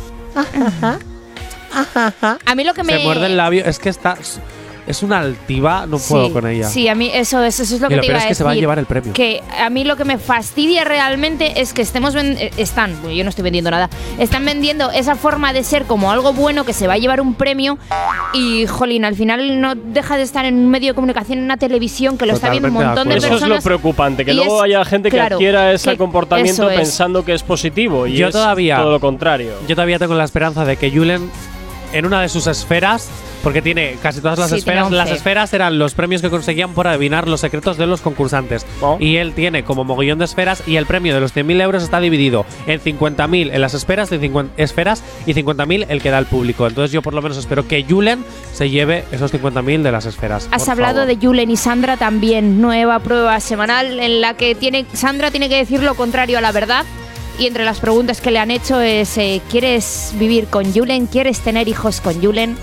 A 2.46 2.56
mí 2.56 2.64
lo 2.64 2.74
que 2.74 2.84
me. 2.84 2.98
Se 2.98 3.04
muerde 3.04 3.26
el 3.28 3.38
labio, 3.38 3.66
es 3.66 3.80
que 3.80 3.90
está. 3.90 4.18
Es 4.88 5.04
una 5.04 5.20
altiva, 5.20 5.86
no 5.88 5.98
puedo 6.00 6.28
Sí, 6.28 6.34
con 6.34 6.48
ella. 6.48 6.68
Sí, 6.68 6.88
a 6.88 6.96
mí 6.96 7.10
eso, 7.14 7.44
es- 7.44 7.60
eso 7.60 7.76
es 7.76 7.82
lo 7.82 7.88
Y 7.88 7.90
que 7.90 7.96
lo 7.98 8.02
te 8.02 8.08
peor 8.08 8.16
iba 8.16 8.20
es 8.20 8.26
a 8.26 8.28
que 8.30 8.36
se 8.36 8.44
va 8.44 8.50
a 8.50 8.54
decir. 8.54 8.64
llevar 8.64 8.80
el 8.80 8.86
premio. 8.86 9.14
Que 9.14 9.42
a 9.60 9.70
mí 9.70 9.84
lo 9.84 9.96
que 9.96 10.06
me 10.06 10.18
fastidia 10.18 10.84
realmente 10.84 11.62
es 11.62 11.72
que 11.74 11.82
estemos 11.84 12.14
ven- 12.16 12.36
eh, 12.40 12.52
están, 12.58 12.96
bueno, 13.02 13.16
yo 13.16 13.24
no 13.24 13.30
estoy 13.30 13.44
vendiendo 13.44 13.70
nada, 13.72 13.90
están 14.18 14.44
vendiendo 14.44 14.90
esa 14.92 15.16
forma 15.16 15.54
de 15.54 15.64
ser 15.64 15.86
como 15.86 16.12
algo 16.12 16.34
bueno 16.34 16.66
que 16.66 16.74
se 16.74 16.88
va 16.88 16.94
a 16.94 16.98
llevar 16.98 17.22
un 17.22 17.36
premio 17.36 17.78
y 18.34 18.66
jolín, 18.66 19.06
al 19.06 19.16
final 19.16 19.62
no 19.62 19.76
deja 19.76 20.18
de 20.18 20.24
estar 20.24 20.46
en 20.46 20.56
un 20.56 20.70
medio 20.70 20.90
de 20.90 20.96
comunicación, 20.96 21.38
en 21.40 21.46
una 21.46 21.58
televisión 21.58 22.18
que 22.18 22.26
lo 22.26 22.34
está 22.34 22.50
viendo 22.50 22.68
un 22.70 22.74
montón 22.74 23.08
de, 23.08 23.18
Eso 23.18 23.28
personas. 23.30 23.60
es 23.60 23.64
lo 23.64 23.70
preocupante, 23.70 24.26
que 24.26 24.34
luego 24.34 24.58
es- 24.58 24.64
haya 24.72 24.84
gente 24.86 25.10
que 25.10 25.18
claro, 25.18 25.36
adquiera 25.36 25.72
ese 25.74 25.92
que- 25.92 25.98
comportamiento 25.98 26.64
eso 26.64 26.70
es. 26.72 26.78
pensando 26.78 27.24
que 27.24 27.34
es 27.34 27.44
positivo 27.44 28.08
y 28.08 28.14
Yo 28.18 28.28
es 28.28 28.34
todavía- 28.34 28.78
todo 28.78 28.92
lo 28.92 29.00
contrario. 29.00 29.52
Yo 29.68 29.76
todavía 29.76 30.00
tengo 30.00 30.16
la 30.16 30.24
esperanza 30.24 30.66
de 30.66 30.76
que 30.78 30.90
Julen, 30.92 31.30
en 31.94 32.06
una 32.06 32.22
de 32.22 32.30
sus 32.30 32.48
esferas, 32.48 33.10
porque 33.44 33.62
tiene 33.62 33.98
casi 34.02 34.22
todas 34.22 34.38
las 34.40 34.50
Sí, 34.50 34.58
esferas, 34.58 34.92
las 34.92 35.08
11. 35.08 35.14
esferas 35.16 35.54
eran 35.54 35.80
los 35.80 35.94
premios 35.94 36.22
que 36.22 36.30
conseguían 36.30 36.74
por 36.74 36.88
adivinar 36.88 37.28
los 37.28 37.40
secretos 37.42 37.78
de 37.78 37.88
los 37.88 38.02
concursantes. 38.02 38.66
Oh. 38.82 38.98
Y 39.00 39.18
él 39.18 39.34
tiene 39.34 39.64
como 39.64 39.84
mogollón 39.84 40.20
de 40.20 40.26
esferas 40.26 40.64
y 40.68 40.76
el 40.76 40.86
premio 40.86 41.14
de 41.14 41.20
los 41.22 41.36
100.000 41.36 41.62
euros 41.62 41.84
está 41.84 42.00
dividido 42.00 42.46
en 42.68 42.80
50.000 42.82 43.52
en 43.54 43.62
las 43.62 43.74
esferas, 43.74 44.10
de 44.10 44.20
50 44.20 44.54
esferas 44.62 45.04
y 45.26 45.34
50.000 45.34 45.86
el 45.90 46.02
que 46.02 46.10
da 46.12 46.20
el 46.20 46.26
público. 46.26 46.68
Entonces 46.68 46.92
yo 46.92 47.02
por 47.02 47.14
lo 47.14 47.22
menos 47.22 47.38
espero 47.38 47.68
que 47.68 47.84
Julen 47.84 48.24
se 48.54 48.70
lleve 48.70 49.06
esos 49.12 49.34
50.000 49.34 49.82
de 49.82 49.92
las 49.92 50.06
esferas. 50.06 50.48
Has 50.52 50.70
hablado 50.70 51.02
favor. 51.02 51.20
de 51.20 51.26
Julen 51.26 51.50
y 51.52 51.58
Sandra 51.58 51.98
también, 51.98 52.62
nueva 52.62 53.00
prueba 53.00 53.40
semanal 53.40 54.00
en 54.00 54.22
la 54.22 54.36
que 54.36 54.56
tiene 54.56 54.86
Sandra 54.94 55.32
tiene 55.32 55.50
que 55.50 55.58
decir 55.58 55.82
lo 55.84 55.96
contrario 55.96 56.38
a 56.38 56.42
la 56.42 56.52
verdad. 56.52 56.86
Y 57.42 57.48
entre 57.48 57.66
las 57.66 57.80
preguntas 57.80 58.22
que 58.22 58.30
le 58.30 58.38
han 58.38 58.52
hecho 58.52 58.80
es, 58.82 59.18
eh, 59.18 59.42
¿quieres 59.50 60.14
vivir 60.20 60.46
con 60.46 60.72
Julen? 60.72 61.08
¿Quieres 61.08 61.40
tener 61.40 61.68
hijos 61.68 62.00
con 62.00 62.22
Julen? 62.22 62.56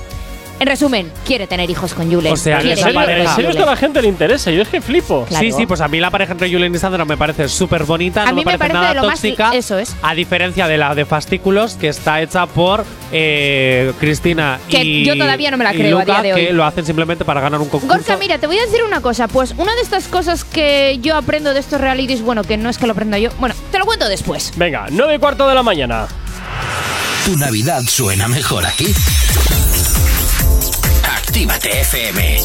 En 0.61 0.67
resumen, 0.67 1.11
quiere 1.25 1.47
tener 1.47 1.71
hijos 1.71 1.95
con 1.95 2.11
Julen. 2.13 2.33
O 2.33 2.37
sea, 2.37 2.57
¿En 2.61 2.77
serio, 2.77 3.01
en 3.01 3.29
serio 3.29 3.51
esto 3.51 3.63
a 3.63 3.67
la 3.67 3.77
gente 3.77 4.03
le 4.03 4.09
interesa? 4.09 4.51
Yo 4.51 4.63
es 4.63 4.69
que 4.69 4.81
flipo. 4.81 5.25
Claro. 5.29 5.45
Sí, 5.45 5.53
sí, 5.53 5.67
pues 5.67 5.81
a 5.81 5.87
mí 5.89 6.01
la 6.01 6.11
pareja 6.11 6.33
entre 6.33 6.51
Julen 6.53 6.75
y 6.75 6.79
Sandra 6.79 7.05
me 7.05 7.17
parece 7.17 7.49
súper 7.49 7.85
bonita, 7.85 8.23
A 8.25 8.27
no 8.27 8.33
mí 8.37 8.45
me 8.45 8.53
me 8.53 8.59
parece, 8.59 8.59
parece 8.59 8.75
nada 8.75 8.89
de 8.89 8.95
lo 9.01 9.07
más- 9.07 9.21
tóxica. 9.21 9.51
eso 9.55 9.79
es. 9.79 9.95
A 10.03 10.15
diferencia 10.15 10.67
de 10.67 10.77
la 10.79 10.95
de 10.97 11.05
Fastículos, 11.07 11.75
que 11.75 11.89
está 11.89 12.21
hecha 12.21 12.47
por 12.47 12.85
eh, 13.13 13.93
Cristina 14.01 14.59
Que 14.69 14.83
y 14.83 15.05
yo 15.05 15.17
todavía 15.17 15.51
no 15.53 15.57
me 15.59 15.65
la 15.65 15.73
creo 15.73 15.99
a 16.01 16.05
día 16.05 16.23
de 16.23 16.35
hoy. 16.35 16.47
que 16.47 16.53
lo 16.53 16.65
hacen 16.65 16.85
simplemente 16.85 17.25
para 17.25 17.41
ganar 17.41 17.61
un 17.61 17.69
concurso. 17.69 17.95
Gorka, 17.97 18.17
mira, 18.17 18.39
te 18.39 18.47
voy 18.49 18.59
a 18.59 18.63
decir 18.67 18.83
una 18.83 19.01
cosa. 19.01 19.29
Pues 19.29 19.55
una 19.57 19.73
de 19.77 19.81
estas 19.83 20.09
cosas 20.09 20.43
que 20.45 20.99
yo 21.01 21.15
aprendo 21.17 21.55
de 21.55 21.61
estos 21.61 21.81
realities, 21.81 22.21
bueno, 22.23 22.43
que 22.43 22.57
no 22.57 22.69
es 22.69 22.79
que 22.79 22.87
lo 22.87 22.93
aprenda 22.93 23.17
yo, 23.19 23.31
bueno, 23.39 23.55
te 23.71 23.79
lo 23.79 23.87
cuento 23.87 24.09
después. 24.09 24.53
Venga, 24.57 24.87
9 24.91 25.15
y 25.15 25.19
cuarto 25.19 25.49
de 25.49 25.55
la 25.55 25.63
mañana. 25.63 26.07
Tu 27.25 27.37
Navidad 27.37 27.83
suena 27.87 28.27
mejor 28.27 28.67
aquí. 28.67 28.87
Actívate 31.39 31.81
FM. 31.83 32.37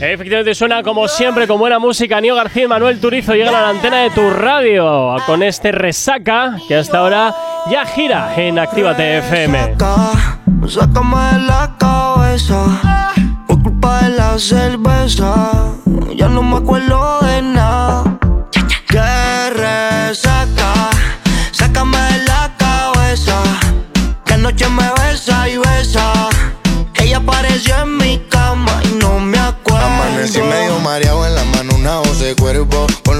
Efectivamente 0.00 0.54
suena 0.54 0.82
como 0.82 1.06
siempre 1.08 1.46
con 1.46 1.58
buena 1.58 1.78
música. 1.78 2.18
Nio 2.18 2.34
García 2.34 2.64
y 2.64 2.68
Manuel 2.68 2.98
Turizo 2.98 3.34
llegan 3.34 3.54
a 3.54 3.60
la 3.60 3.68
antena 3.68 3.98
de 3.98 4.08
tu 4.12 4.30
radio 4.30 5.16
con 5.26 5.42
este 5.42 5.70
resaca 5.70 6.56
que 6.66 6.74
hasta 6.74 7.00
ahora 7.00 7.34
ya 7.70 7.84
gira 7.84 8.34
en 8.34 8.58
Actívate 8.58 9.18
FM. 9.18 9.76
Sácame 10.66 11.32
de 11.32 11.38
la 11.40 11.74
cabeza 11.76 13.12
Por 13.46 13.62
culpa 13.62 14.00
de 14.04 14.16
la 14.16 14.38
cerveza 14.38 15.74
Ya 16.16 16.30
no 16.30 16.42
me 16.42 16.56
acuerdo 16.56 17.20
de 17.20 17.42
nada 17.42 18.04
Que 18.88 19.50
resaca 19.50 20.88
Sácame 21.52 21.98
de 21.98 22.24
la 22.24 22.50
cabeza 22.56 23.42
Que 24.24 24.32
anoche 24.32 24.66
me 24.70 24.88
besa 25.02 25.46
y 25.46 25.58
besa 25.58 26.13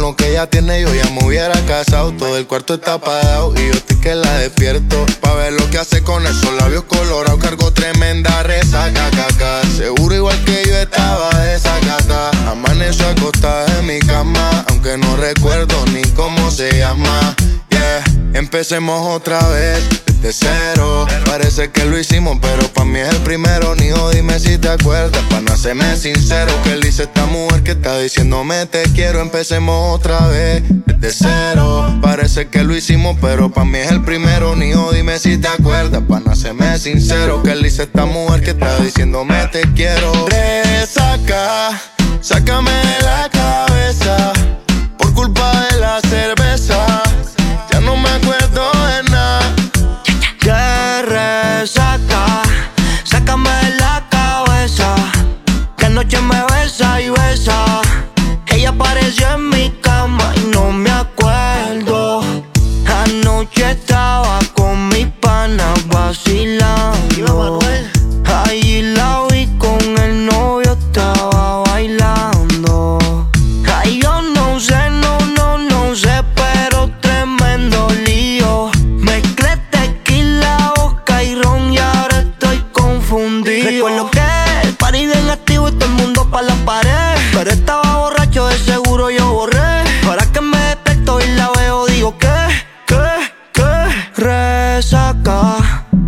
lo 0.05 0.14
que 0.14 0.32
ella 0.32 0.47
tiene, 0.47 0.82
yo 0.82 0.94
ya 0.94 1.09
me 1.12 1.24
hubiera 1.24 1.59
casado. 1.66 2.12
Todo 2.12 2.36
el 2.36 2.47
cuarto 2.47 2.74
está 2.74 2.94
apagado 2.94 3.55
y 3.56 3.68
yo 3.68 3.72
estoy 3.72 3.97
que 4.01 4.14
la 4.14 4.39
despierto. 4.39 5.06
Pa' 5.22 5.32
ver 5.35 5.55
lo 5.55 5.70
que 5.70 5.78
hace 5.78 6.02
con 6.02 6.26
esos 6.26 6.52
labios 6.60 6.85
colorados. 6.85 7.40
Cargo 7.40 7.72
tremenda 7.72 8.43
resaca, 8.43 9.10
caca. 9.10 9.62
Seguro 9.74 10.14
igual 10.14 10.44
que 10.44 10.62
yo 10.68 10.76
estaba 10.76 11.31
desacata. 11.44 12.31
Amaneció 12.51 13.09
acostada 13.09 13.66
en 13.78 13.86
mi 13.86 13.98
cama, 14.01 14.66
aunque 14.68 14.98
no 14.98 15.16
recuerdo 15.16 15.74
ni 15.86 16.02
cómo 16.10 16.51
se 16.51 16.70
llama. 16.78 17.35
Empecemos 18.35 19.01
otra 19.15 19.39
vez 19.48 19.81
desde 20.20 20.32
cero. 20.32 21.06
Parece 21.24 21.70
que 21.70 21.85
lo 21.85 21.97
hicimos, 21.97 22.36
pero 22.43 22.66
pa' 22.69 22.85
mí 22.85 22.98
es 22.98 23.09
el 23.09 23.19
primero. 23.19 23.77
Nijo, 23.77 24.11
dime 24.11 24.40
si 24.40 24.59
te 24.59 24.69
acuerdas, 24.69 25.23
pa' 25.31 25.40
no 25.40 25.52
hacerme 25.52 25.97
sincero. 25.97 26.52
Que 26.65 26.73
él 26.73 26.81
dice 26.81 27.05
esta 27.05 27.27
mujer 27.27 27.62
que 27.62 27.70
está 27.73 27.97
diciéndome 27.98 28.66
te 28.66 28.82
quiero. 28.93 29.20
Empecemos 29.20 29.94
otra 29.94 30.27
vez 30.27 30.65
desde 30.85 31.12
cero. 31.12 31.97
Parece 32.02 32.48
que 32.48 32.65
lo 32.65 32.74
hicimos, 32.74 33.16
pero 33.20 33.51
pa' 33.51 33.65
mí 33.65 33.78
es 33.78 33.93
el 33.93 34.02
primero. 34.02 34.56
Nijo, 34.56 34.93
dime 34.93 35.16
si 35.20 35.39
te 35.39 35.47
acuerdas, 35.47 36.02
pa' 36.09 36.19
no 36.19 36.32
hacerme 36.32 36.77
sincero. 36.81 37.40
Que 37.44 37.52
él 37.52 37.62
dice 37.62 37.85
esta 37.85 38.05
mujer 38.05 38.43
que 38.43 38.51
está 38.51 38.78
diciéndome 38.81 39.47
te 39.52 39.62
quiero. 39.74 40.12
Resaca, 40.27 41.81
sácame 42.20 42.73
de 42.73 43.05
la 43.05 43.31
cabeza. 43.31 44.32
Por 44.98 45.15
culpa 45.15 45.53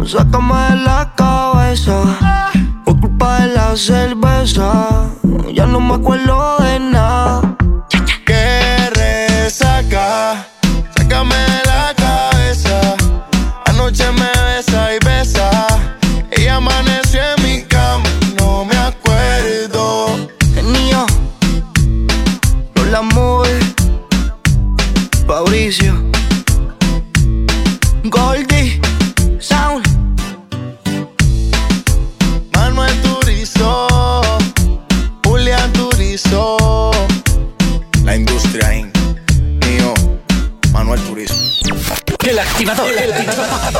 sácame 0.06 0.54
de 0.70 0.76
la 0.84 1.12
cabeza. 1.14 2.02
Por 2.84 3.00
culpa 3.00 3.40
de 3.40 3.54
la 3.54 3.76
cerveza. 3.76 5.08
Ya 5.52 5.66
no 5.66 5.80
me 5.80 5.94
acuerdo 5.94 6.56
de 6.58 6.78
nada 6.80 7.56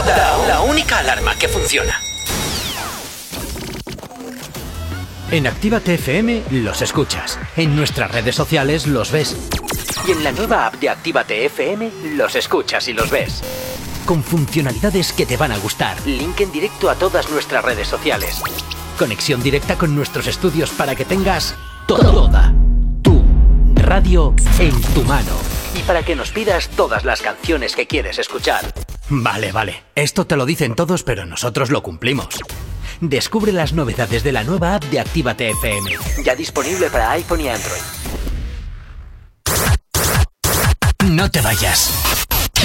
La, 0.07 0.47
la 0.47 0.61
única 0.61 0.99
alarma 0.99 1.35
que 1.35 1.49
funciona. 1.49 2.01
En 5.31 5.47
Actívate 5.47 5.95
FM 5.95 6.45
los 6.53 6.83
escuchas. 6.83 7.39
En 7.57 7.75
nuestras 7.75 8.13
redes 8.13 8.37
sociales 8.37 8.87
los 8.87 9.11
ves. 9.11 9.37
Y 10.07 10.13
en 10.13 10.23
la 10.23 10.31
nueva 10.31 10.67
app 10.67 10.75
de 10.75 10.89
Actívate 10.89 11.45
FM 11.47 11.91
los 12.15 12.37
escuchas 12.37 12.87
y 12.87 12.93
los 12.93 13.11
ves. 13.11 13.43
Con 14.05 14.23
funcionalidades 14.23 15.13
que 15.13 15.27
te 15.27 15.37
van 15.37 15.51
a 15.51 15.59
gustar. 15.59 15.97
Link 16.07 16.41
en 16.41 16.53
directo 16.53 16.89
a 16.89 16.95
todas 16.95 17.29
nuestras 17.29 17.65
redes 17.65 17.89
sociales. 17.89 18.41
Conexión 18.97 19.43
directa 19.43 19.77
con 19.77 19.97
nuestros 19.97 20.29
estudios 20.29 20.71
para 20.71 20.95
que 20.95 21.05
tengas 21.05 21.57
toda 21.89 22.55
tu 23.03 23.25
radio 23.75 24.33
en 24.61 24.81
tu 24.95 25.03
mano. 25.03 25.33
Y 25.75 25.81
para 25.81 26.05
que 26.05 26.15
nos 26.15 26.31
pidas 26.31 26.69
todas 26.69 27.05
las 27.05 27.21
canciones 27.21 27.75
que 27.75 27.89
quieres 27.89 28.19
escuchar. 28.21 28.73
Vale, 29.09 29.53
vale. 29.53 29.85
Esto 29.95 30.27
te 30.27 30.37
lo 30.37 30.47
dicen 30.47 30.75
todos, 30.75 31.03
pero 31.03 31.27
nosotros 31.27 31.71
lo 31.71 31.83
cumplimos. 31.83 32.29
Descubre 33.01 33.53
las 33.53 33.73
novedades 33.73 34.23
de 34.23 34.33
la 34.33 34.43
nueva 34.43 34.75
app 34.75 34.85
de 34.85 35.01
Actívate 35.01 35.51
FM. 35.51 35.91
Ya 36.25 36.35
disponible 36.35 36.91
para 36.91 37.13
iPhone 37.13 37.41
y 37.41 37.49
Android. 37.49 37.83
No 41.05 41.31
te 41.31 41.41
vayas. 41.41 41.93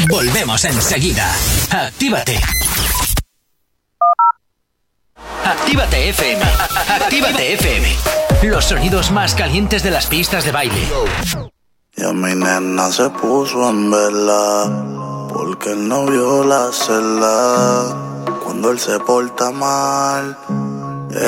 Volvemos 0.09 0.63
enseguida. 0.65 1.31
Actívate. 1.69 2.39
Actívate 5.43 6.09
FM. 6.09 6.43
Actívate 6.89 7.53
FM. 7.53 7.87
Los 8.43 8.65
sonidos 8.65 9.11
más 9.11 9.35
calientes 9.35 9.83
de 9.83 9.91
las 9.91 10.07
pistas 10.07 10.45
de 10.45 10.51
baile. 10.51 10.87
Y 11.95 12.03
a 12.03 12.13
mi 12.13 12.33
nena 12.33 12.91
se 12.91 13.09
puso 13.09 13.69
en 13.69 13.91
vela 13.91 15.10
porque 15.41 15.71
el 15.71 15.87
novio 15.87 16.43
la 16.43 16.71
cela. 16.71 17.95
Cuando 18.43 18.69
él 18.69 18.77
se 18.77 18.99
porta 18.99 19.49
mal, 19.49 20.37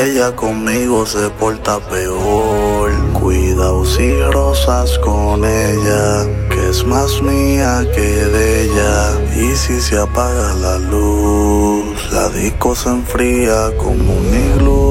ella 0.04 0.36
conmigo 0.36 1.04
se 1.08 1.32
porta 1.32 1.80
peor. 1.80 2.92
Cuidado 3.20 3.84
si 3.84 4.22
rosas 4.38 5.00
con 5.00 5.44
ella, 5.44 6.26
que 6.52 6.70
es 6.70 6.86
más 6.86 7.24
mía 7.24 7.84
que 7.96 8.10
de 8.36 8.66
ella. 8.66 8.96
Y 9.36 9.56
si 9.56 9.82
se 9.82 9.98
apaga 9.98 10.54
la 10.66 10.78
luz, 10.78 12.12
la 12.12 12.30
disco 12.30 12.76
se 12.76 12.90
enfría 12.90 13.76
como 13.78 14.14
un 14.14 14.30
iglú. 14.48 14.84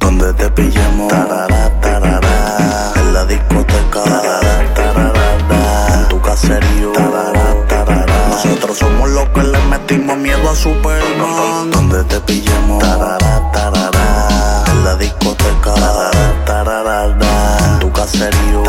Donde 0.00 0.34
te 0.34 0.50
pillemos, 0.50 1.08
tarara, 1.08 1.80
tarara, 1.80 2.92
en 2.94 3.14
la 3.14 3.24
discoteca, 3.24 4.04
Nosotros 8.30 8.78
somos 8.78 9.10
los 9.10 9.28
que 9.30 9.42
le 9.42 9.58
metimos 9.70 10.16
miedo 10.16 10.50
a 10.50 10.54
Superman. 10.54 11.70
Donde 11.70 12.04
te 12.04 12.20
tarara, 13.52 14.64
en 14.70 14.84
la 14.84 14.94
discoteca, 14.96 15.74
en 16.46 17.78
tu 17.80 17.92
caserío. 17.92 18.62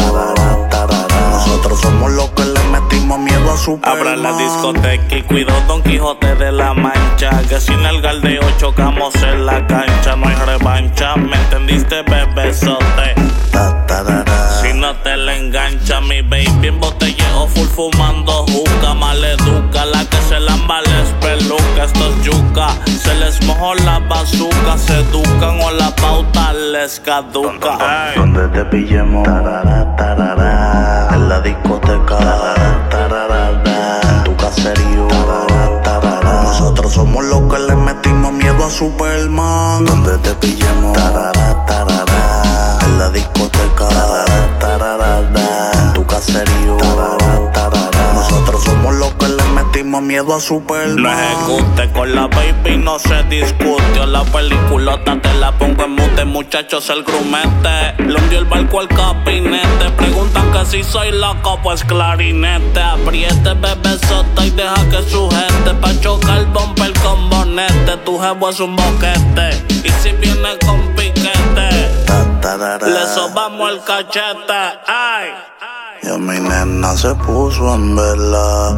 Nosotros 1.32 1.80
somos 1.80 2.12
los 2.12 2.30
que 2.32 2.46
le 2.46 2.64
metimos 2.72 3.20
miedo 3.20 3.54
a 3.54 3.58
Superman. 3.58 3.98
Abra 3.98 4.16
la 4.16 4.34
discoteca 4.38 5.16
y 5.16 5.22
cuido 5.24 5.54
Don 5.68 5.84
Quijote 5.84 6.36
de 6.36 6.52
la 6.52 6.74
Mancha. 6.74 7.30
Que 7.48 7.60
sin 7.60 7.86
el 7.86 8.02
galdeo 8.02 8.42
chocamos 8.58 9.14
en 9.16 9.46
la 9.46 9.66
cancha. 9.68 10.16
No 10.16 10.28
hay 10.28 10.36
revancha, 10.36 11.16
¿me 11.16 11.36
entendiste, 11.36 12.02
bebesote? 12.04 13.16
No 14.80 14.96
te 15.04 15.18
le 15.18 15.38
engancha, 15.38 16.00
mi 16.00 16.22
baby 16.22 16.68
en 16.68 16.80
botelleo 16.80 17.48
full 17.48 17.68
fumando 17.68 18.46
juca. 18.48 18.94
Maleduca, 18.94 19.84
la 19.86 20.06
que 20.06 20.16
se 20.30 20.40
lamba 20.40 20.80
les 20.82 21.10
peluca. 21.20 21.84
Esto 21.84 22.10
es 22.10 22.24
yuca, 22.24 22.70
se 22.86 23.14
les 23.16 23.44
mojó 23.46 23.76
la 23.76 24.00
bazuca. 24.00 24.78
Se 24.78 25.00
educan 25.00 25.60
o 25.62 25.72
la 25.72 25.94
pauta 25.96 26.54
les 26.54 26.98
caduca. 27.02 28.14
Donde 28.16 28.48
te 28.48 28.64
pillemos, 28.66 29.24
tarara, 29.24 29.96
tarara, 29.98 31.10
en 31.14 31.28
la 31.28 31.42
discoteca, 31.42 32.18
tarara, 32.18 32.90
tarara, 32.90 34.02
en 34.02 34.24
tu 34.24 34.36
caserío. 34.38 35.10
Nosotros 36.24 36.94
somos 36.94 37.26
los 37.26 37.54
que 37.54 37.60
le 37.60 37.76
metimos 37.76 38.32
miedo 38.32 38.66
a 38.66 38.70
Superman. 38.70 39.86
Donde 39.86 40.18
te 40.20 40.34
pillemos, 40.36 40.94
tarara, 40.94 41.66
en 41.68 41.99
la 43.00 43.10
discoteca, 43.12 43.88
tarara, 43.88 44.60
tarara, 44.60 45.72
en 45.72 45.94
tu 45.94 46.06
caserío. 46.06 46.78
Nosotros 48.14 48.62
somos 48.66 48.94
los 48.96 49.14
que 49.14 49.30
le 49.30 49.44
metimos 49.56 50.02
miedo 50.02 50.36
a 50.36 50.40
Superman. 50.42 51.02
Lo 51.02 51.10
ejecute 51.10 51.90
con 51.94 52.14
la 52.14 52.28
baby, 52.28 52.78
no 52.78 53.00
se 53.00 53.24
discute. 53.24 54.06
La 54.06 54.24
peliculota 54.26 55.18
te 55.22 55.34
la 55.36 55.58
pongo 55.58 55.86
en 55.86 55.92
mute, 55.96 56.26
muchachos, 56.26 56.90
el 56.90 57.04
grumete. 57.04 58.04
Le 58.04 58.38
el 58.38 58.46
barco 58.46 58.82
al 58.82 58.90
capinete. 58.90 59.92
Preguntan 59.96 60.52
que 60.52 60.66
si 60.66 60.84
soy 60.84 61.12
loco, 61.12 61.58
pues 61.64 61.86
clarinete. 61.86 62.82
Apriete, 62.82 63.54
bebé 63.54 63.98
sota 64.10 64.46
y 64.46 64.50
deja 64.50 64.90
que 64.90 65.10
sujete. 65.10 65.74
Pa' 65.80 65.98
chocar 66.02 66.40
el 66.40 66.48
bumper 66.48 66.92
con 67.02 67.30
bonete. 67.30 67.96
Tu 68.04 68.20
jevo 68.20 68.50
es 68.50 68.60
un 68.60 68.76
boquete. 68.76 69.64
Y 69.86 69.90
si 70.02 70.12
viene 70.12 70.58
con 70.66 70.89
le 72.58 73.06
sobamos 73.14 73.72
el 73.72 73.84
cachete. 73.84 74.80
Ay. 74.88 75.30
Y 76.02 76.10
a 76.10 76.18
mi 76.18 76.40
nena 76.40 76.98
se 76.98 77.14
puso 77.16 77.76
en 77.76 77.96
vela 77.96 78.76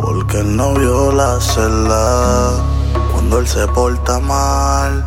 porque 0.00 0.38
el 0.38 0.56
novio 0.56 1.12
la 1.12 1.38
cela. 1.40 2.52
Cuando 3.12 3.40
él 3.40 3.46
se 3.46 3.66
porta 3.68 4.18
mal, 4.20 5.04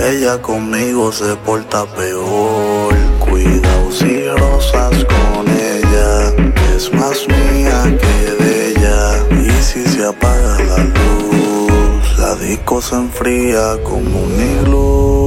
ella 0.00 0.42
conmigo 0.42 1.12
se 1.12 1.36
porta 1.36 1.84
peor. 1.86 2.94
Cuidado 3.20 3.92
si 3.92 4.28
rosas 4.28 5.04
con 5.04 5.48
ella, 5.48 6.32
es 6.74 6.92
más 6.92 7.18
mía 7.28 7.82
que 8.00 8.44
de 8.44 8.70
ella. 8.70 9.44
Y 9.44 9.62
si 9.62 9.84
se 9.84 10.06
apaga 10.06 10.58
la 10.58 10.78
luz, 10.78 12.18
la 12.18 12.34
disco 12.34 12.82
se 12.82 12.96
enfría 12.96 13.80
como 13.84 14.22
un 14.22 14.32
iglú. 14.40 15.21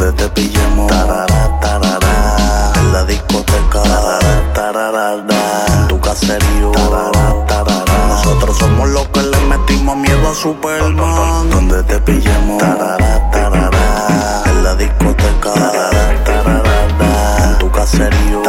Donde 0.00 0.16
te 0.16 0.28
pillemos, 0.30 0.90
en 2.74 2.90
la 2.90 3.04
discoteca, 3.04 3.82
en 5.68 5.88
tu 5.88 6.00
caserío. 6.00 6.72
Nosotros 8.08 8.56
somos 8.56 8.88
los 8.88 9.06
que 9.08 9.20
le 9.20 9.36
metimos 9.44 9.98
miedo 9.98 10.30
a 10.30 10.34
Superman. 10.34 11.50
Donde 11.50 11.82
te 11.82 12.00
pillemos, 12.00 12.62
en 14.46 14.64
la 14.64 14.74
discoteca, 14.74 15.52
en 17.44 17.58
tu 17.58 17.70
caserío. 17.70 18.42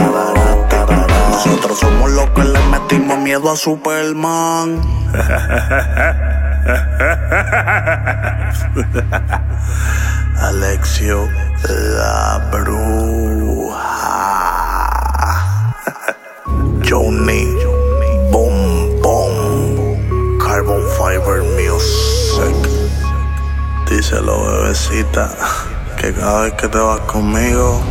Nosotros 1.31 1.79
somos 1.79 2.11
los 2.11 2.29
que 2.29 2.45
le 2.45 2.59
metimos 2.67 3.17
miedo 3.17 3.51
a 3.51 3.57
Superman. 3.57 4.81
Alexio 10.41 11.29
la 11.69 12.49
bruja. 12.51 13.81
Johnny 16.83 17.45
Boom 18.31 18.99
Boom 19.01 20.39
Carbon 20.39 20.83
Fiber 20.97 21.43
Music. 21.43 22.55
Díselo, 23.87 24.45
bebecita, 24.45 25.29
que 25.97 26.11
cada 26.11 26.41
vez 26.41 26.53
que 26.53 26.67
te 26.67 26.77
vas 26.79 26.99
conmigo. 27.01 27.81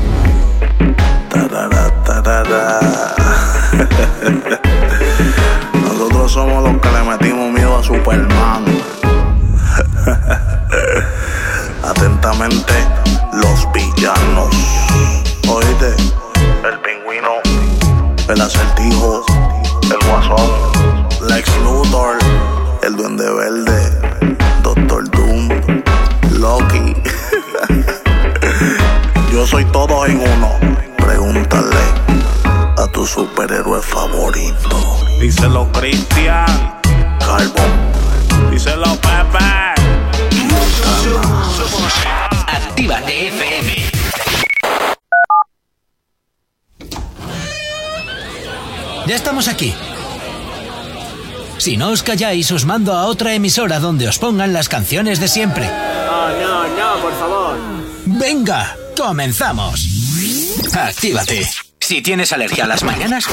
tarara, 1.28 2.05
tarara. 2.05 2.81
Nosotros 5.82 6.32
somos 6.32 6.64
los 6.64 6.81
que 6.81 6.90
le 6.90 7.02
metimos 7.05 7.52
miedo 7.52 7.78
a 7.78 7.82
Superman. 7.82 8.64
Los 13.32 13.73
villanos. 13.73 14.55
Oíste, 15.48 15.97
el 16.65 16.78
pingüino, 16.81 17.40
el 18.28 18.40
acertijo, 18.40 19.24
el 19.82 20.09
guasón, 20.09 20.48
Lex 21.27 21.48
Luthor, 21.65 22.19
el 22.82 22.97
duende 22.97 23.28
verde, 23.28 24.36
Doctor 24.62 25.11
Doom, 25.11 25.48
Loki. 26.39 26.94
Yo 29.32 29.44
soy 29.44 29.65
todo 29.66 30.07
en 30.07 30.20
uno. 30.20 30.51
Pregúntale 30.98 31.82
a 32.78 32.86
tu 32.93 33.05
superhéroe 33.05 33.82
favorito. 33.82 35.01
Díselo, 35.20 35.70
Cristian. 35.73 36.78
Carbon. 37.19 38.51
Díselo, 38.52 38.94
Pepe. 39.01 39.70
Actívate 42.81 43.28
FM. 43.28 43.74
Ya 49.07 49.16
estamos 49.16 49.48
aquí. 49.48 49.74
Si 51.59 51.77
no 51.77 51.90
os 51.90 52.02
calláis, 52.02 52.51
os 52.52 52.65
mando 52.65 52.94
a 52.94 53.05
otra 53.05 53.35
emisora 53.35 53.81
donde 53.81 54.09
os 54.09 54.19
pongan 54.19 54.55
las 54.55 54.70
canciones 54.70 55.20
de 55.20 55.28
siempre. 55.28 55.66
No, 55.66 56.31
no, 56.40 56.69
no, 56.69 57.02
por 57.02 57.12
favor. 57.19 57.59
Venga, 58.07 58.74
comenzamos. 58.97 59.86
Actívate. 60.73 61.47
Si 61.81 62.01
tienes 62.01 62.32
alergia 62.32 62.65
a 62.65 62.66
las 62.66 62.82
mañanas, 62.82 63.27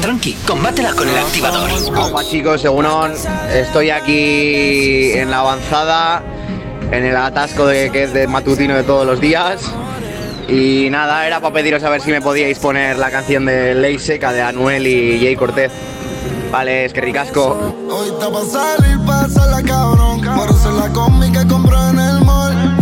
tranqui, 0.00 0.36
combátela 0.46 0.92
con 0.92 1.08
el 1.08 1.18
activador. 1.18 1.68
Hola 1.96 2.24
chicos, 2.30 2.60
según 2.60 2.86
estoy 3.52 3.90
aquí 3.90 5.14
en 5.14 5.32
la 5.32 5.40
avanzada, 5.40 6.22
en 6.90 7.04
el 7.04 7.16
atasco 7.16 7.66
de, 7.66 7.90
que 7.90 8.04
es 8.04 8.12
de 8.12 8.26
matutino 8.26 8.74
de 8.74 8.82
todos 8.82 9.06
los 9.06 9.20
días. 9.20 9.60
Y 10.48 10.88
nada, 10.90 11.26
era 11.26 11.40
para 11.40 11.54
pediros 11.54 11.82
a 11.82 11.90
ver 11.90 12.00
si 12.00 12.10
me 12.10 12.20
podíais 12.20 12.58
poner 12.58 12.98
la 12.98 13.10
canción 13.10 13.46
de 13.46 13.74
Ley 13.74 13.98
Seca 13.98 14.32
de 14.32 14.42
Anuel 14.42 14.86
y 14.86 15.18
Jay 15.20 15.34
Cortez. 15.34 15.72
Vale, 16.50 16.84
es 16.84 16.92
que 16.92 17.00
ricasco. 17.00 17.74
Hoy 17.90 18.08
está 18.08 18.28
cabrón. 19.62 20.22
La 20.24 20.92
compró 21.48 21.88
en 21.90 21.98
el 21.98 22.20
mall. 22.20 22.76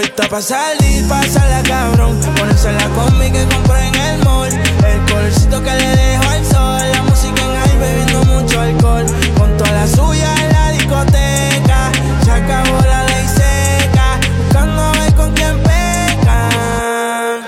Está 0.00 0.28
pa' 0.28 0.40
salir, 0.40 1.08
pásala 1.08 1.62
cabrón. 1.62 2.18
Ponerse 2.36 2.72
la 2.72 2.88
combi 2.90 3.30
que 3.32 3.44
compré 3.46 3.86
en 3.88 3.94
el 3.94 4.24
mall. 4.24 4.48
El 4.48 5.12
colorcito 5.12 5.62
que 5.62 5.70
le 5.70 5.88
dejo 5.96 6.28
al 6.28 6.44
sol. 6.46 6.82
La 6.92 7.02
música 7.02 7.42
en 7.42 7.56
ahí 7.56 7.76
bebiendo 7.78 8.24
mucho 8.24 8.60
alcohol. 8.60 9.06
Con 9.36 9.56
toda 9.56 9.72
la 9.72 9.86
suya 9.88 10.34
en 10.44 10.52
la 10.52 10.70
discoteca. 10.72 11.92
Se 12.24 12.30
acabó 12.30 12.80
la 12.80 13.04
ley 13.04 13.26
seca. 13.26 14.20
Buscando 14.44 14.92
ver 14.92 15.14
con 15.14 15.32
quién 15.32 15.62
pecan. 15.62 17.40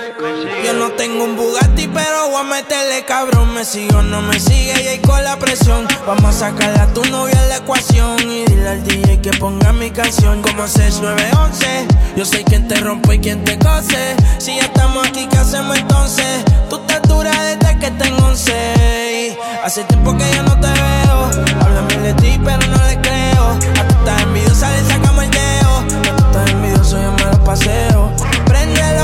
Yo 0.65 0.73
no 0.73 0.91
tengo 0.91 1.23
un 1.23 1.35
Bugatti, 1.37 1.87
pero 1.87 2.29
voy 2.29 2.41
a 2.41 2.43
meterle 2.43 3.05
cabrón. 3.05 3.40
Me 3.61 3.65
sigo 3.65 4.01
no 4.01 4.23
me 4.23 4.39
sigue 4.39 4.73
y 4.83 4.87
ahí 4.87 4.97
con 4.97 5.23
la 5.23 5.37
presión. 5.37 5.87
Vamos 6.07 6.37
a 6.37 6.49
sacarle 6.49 6.79
a 6.79 6.87
tu 6.95 7.05
novia 7.11 7.39
en 7.43 7.49
la 7.49 7.57
ecuación. 7.57 8.17
Y 8.19 8.43
dile 8.45 8.67
al 8.67 8.83
DJ 8.83 9.21
que 9.21 9.29
ponga 9.33 9.71
mi 9.71 9.91
canción 9.91 10.41
como 10.41 10.67
6911. 10.67 11.87
Yo 12.15 12.25
sé 12.25 12.43
quién 12.43 12.67
te 12.67 12.73
rompe 12.79 13.13
y 13.13 13.19
quién 13.19 13.43
te 13.43 13.59
cose. 13.59 14.15
Si 14.39 14.55
ya 14.55 14.63
estamos 14.63 15.05
aquí, 15.07 15.27
¿qué 15.29 15.37
hacemos 15.37 15.77
entonces? 15.77 16.43
Tú 16.71 16.77
estás 16.77 17.03
dura 17.03 17.29
desde 17.43 17.77
que 17.77 17.91
tengo 17.91 18.25
11. 18.25 19.37
Hace 19.63 19.83
tiempo 19.83 20.17
que 20.17 20.27
ya 20.31 20.41
no 20.41 20.59
te 20.59 20.67
veo. 20.67 21.45
Háblame 21.61 21.97
de 21.97 22.13
ti, 22.15 22.41
pero 22.43 22.65
no 22.65 22.83
le 22.87 22.99
creo. 22.99 23.43
A 23.79 23.87
tú 23.87 23.95
estás 23.99 24.23
envidiosa, 24.23 24.71
le 24.71 24.83
sacamos 24.85 25.23
el 25.23 25.29
dedo. 25.29 25.77
A 25.77 26.15
tú 26.15 26.25
estás 26.25 26.49
envidioso, 26.49 26.99
yo 26.99 27.11
me 27.11 27.31
lo 27.31 27.43
paseo. 27.43 28.11
Préndelo, 28.47 29.03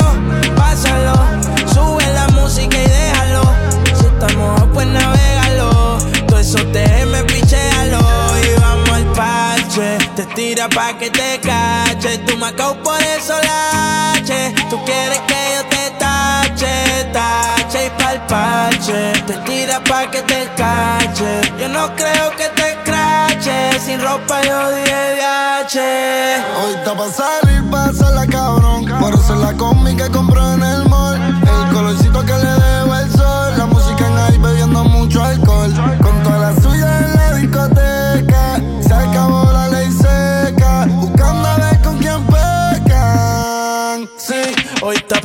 eso 6.48 6.66
te 6.68 7.06
me 7.06 7.24
pichealo. 7.26 8.00
Y 8.44 8.60
vamos 8.62 8.90
al 8.90 9.06
parche. 9.14 9.98
Te 10.16 10.26
tira 10.36 10.70
pa' 10.70 10.98
que 10.98 11.10
te 11.10 11.40
cache. 11.42 12.18
Tú 12.20 12.38
me 12.38 12.48
acabo 12.48 12.76
por 12.84 13.02
eso 13.02 13.34
lache. 13.50 14.54
Tú 14.70 14.78
quieres 14.86 15.20
que 15.30 15.40
yo 15.56 15.62
te 15.74 15.84
tache, 16.00 16.74
tache 17.12 17.88
y 17.88 17.90
pa'l 18.02 18.20
parche. 18.28 19.14
Te 19.28 19.34
tira 19.46 19.84
pa' 19.84 20.10
que 20.10 20.22
te 20.22 20.50
cache. 20.56 21.42
Yo 21.60 21.68
no 21.68 21.94
creo 21.96 22.32
que 22.38 22.48
te 22.60 22.78
crache. 22.86 23.80
Sin 23.86 24.02
ropa 24.02 24.42
yo 24.44 24.72
dije 24.72 25.16
viaje. 25.16 26.38
Hoy 26.60 26.74
está 26.76 26.96
pa' 26.96 27.12
salir, 27.12 27.70
pásala 27.70 28.26
cabrón. 28.26 28.86
Por 29.02 29.14
hacer 29.14 29.38
la 29.38 29.52
que 29.52 30.12
compró 30.12 30.54
en. 30.54 30.64
El 30.64 30.87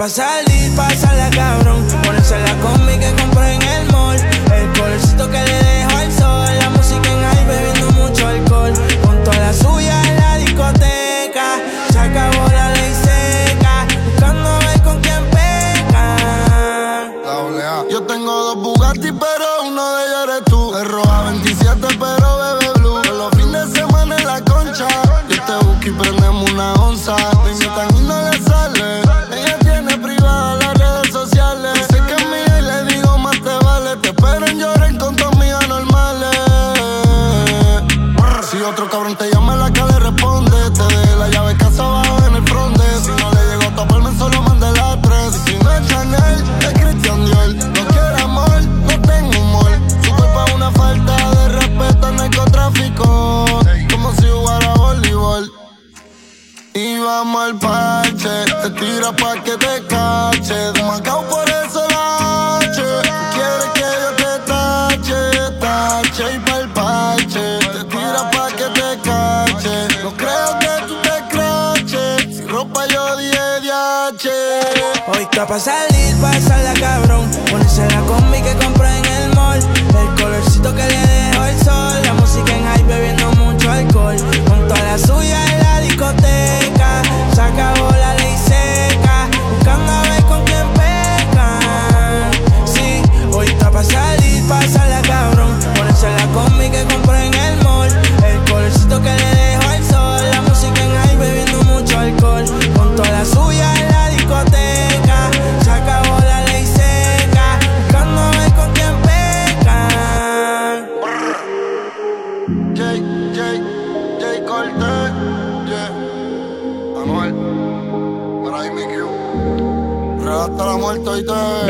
pa' 0.03 0.09
salir, 0.09 0.75
pásala 0.75 1.31
cabrón. 1.31 1.87
Ponerse 2.03 2.37
la 2.37 2.55
combi 2.61 2.99
que 2.99 3.13
compré 3.23 3.55
en 3.55 3.63
el 3.63 3.93
mall. 3.93 4.19
El 4.53 4.73
colorcito 4.77 5.31
que 5.31 5.39
le 5.39 5.62
Hoy 75.45 75.57
está 75.57 75.92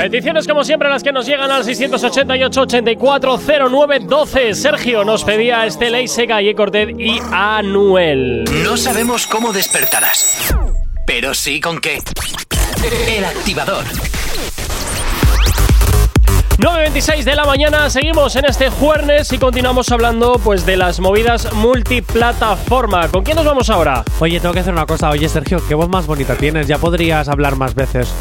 Peticiones 0.03 0.47
como 0.49 0.65
siempre 0.65 0.89
las 0.89 1.05
que 1.05 1.13
nos 1.13 1.27
llegan 1.27 1.53
al 1.53 1.63
688-840912. 1.63 4.53
Sergio 4.53 5.05
nos 5.05 5.23
pedía 5.23 5.65
este 5.65 5.91
Ley 5.91 6.09
Seca 6.09 6.43
y 6.43 6.53
Cortez 6.57 6.89
y 6.99 7.21
Anuel. 7.31 8.43
No 8.65 8.77
sabemos 8.77 9.29
cómo 9.29 9.53
despertarás, 9.53 10.53
pero 11.07 11.35
sí 11.35 11.61
con 11.61 11.79
qué. 11.79 12.03
El 13.07 13.25
activador. 13.25 13.85
9.26 16.59 17.23
de 17.23 17.37
la 17.37 17.45
mañana, 17.45 17.89
seguimos 17.89 18.35
en 18.35 18.47
este 18.47 18.71
jueves 18.71 19.33
y 19.33 19.39
continuamos 19.39 19.93
hablando 19.93 20.41
pues 20.43 20.67
de 20.67 20.77
las 20.77 20.99
movidas 20.99 21.53
multiplataforma. 21.53 23.07
¿Con 23.07 23.23
quién 23.23 23.37
nos 23.37 23.47
vamos 23.47 23.71
ahora? 23.71 24.03
Oye, 24.19 24.41
tengo 24.41 24.53
que 24.53 24.61
hacer 24.61 24.73
una 24.73 24.87
cosa. 24.87 25.11
Oye, 25.11 25.29
Sergio, 25.29 25.63
qué 25.69 25.77
voz 25.77 25.89
más 25.89 26.09
bonita 26.09 26.35
tienes. 26.35 26.67
Ya 26.67 26.79
podrías 26.79 27.29
hablar 27.29 27.55
más 27.55 27.77
veces. 27.77 28.13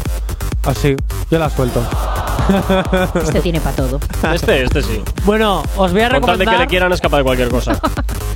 Así, 0.64 0.94
yo 1.32 1.38
la 1.38 1.48
suelto. 1.48 1.82
Este 3.22 3.40
tiene 3.40 3.58
para 3.60 3.74
todo. 3.74 3.98
Este, 4.34 4.64
este 4.64 4.82
sí. 4.82 5.00
Bueno, 5.24 5.62
os 5.76 5.92
voy 5.92 6.02
a 6.02 6.10
Con 6.10 6.20
tal 6.20 6.38
de 6.38 6.44
recomendar. 6.44 6.54
que 6.56 6.60
le 6.60 6.66
quieran 6.66 6.92
escapar 6.92 7.20
de 7.20 7.24
cualquier 7.24 7.48
cosa. 7.48 7.80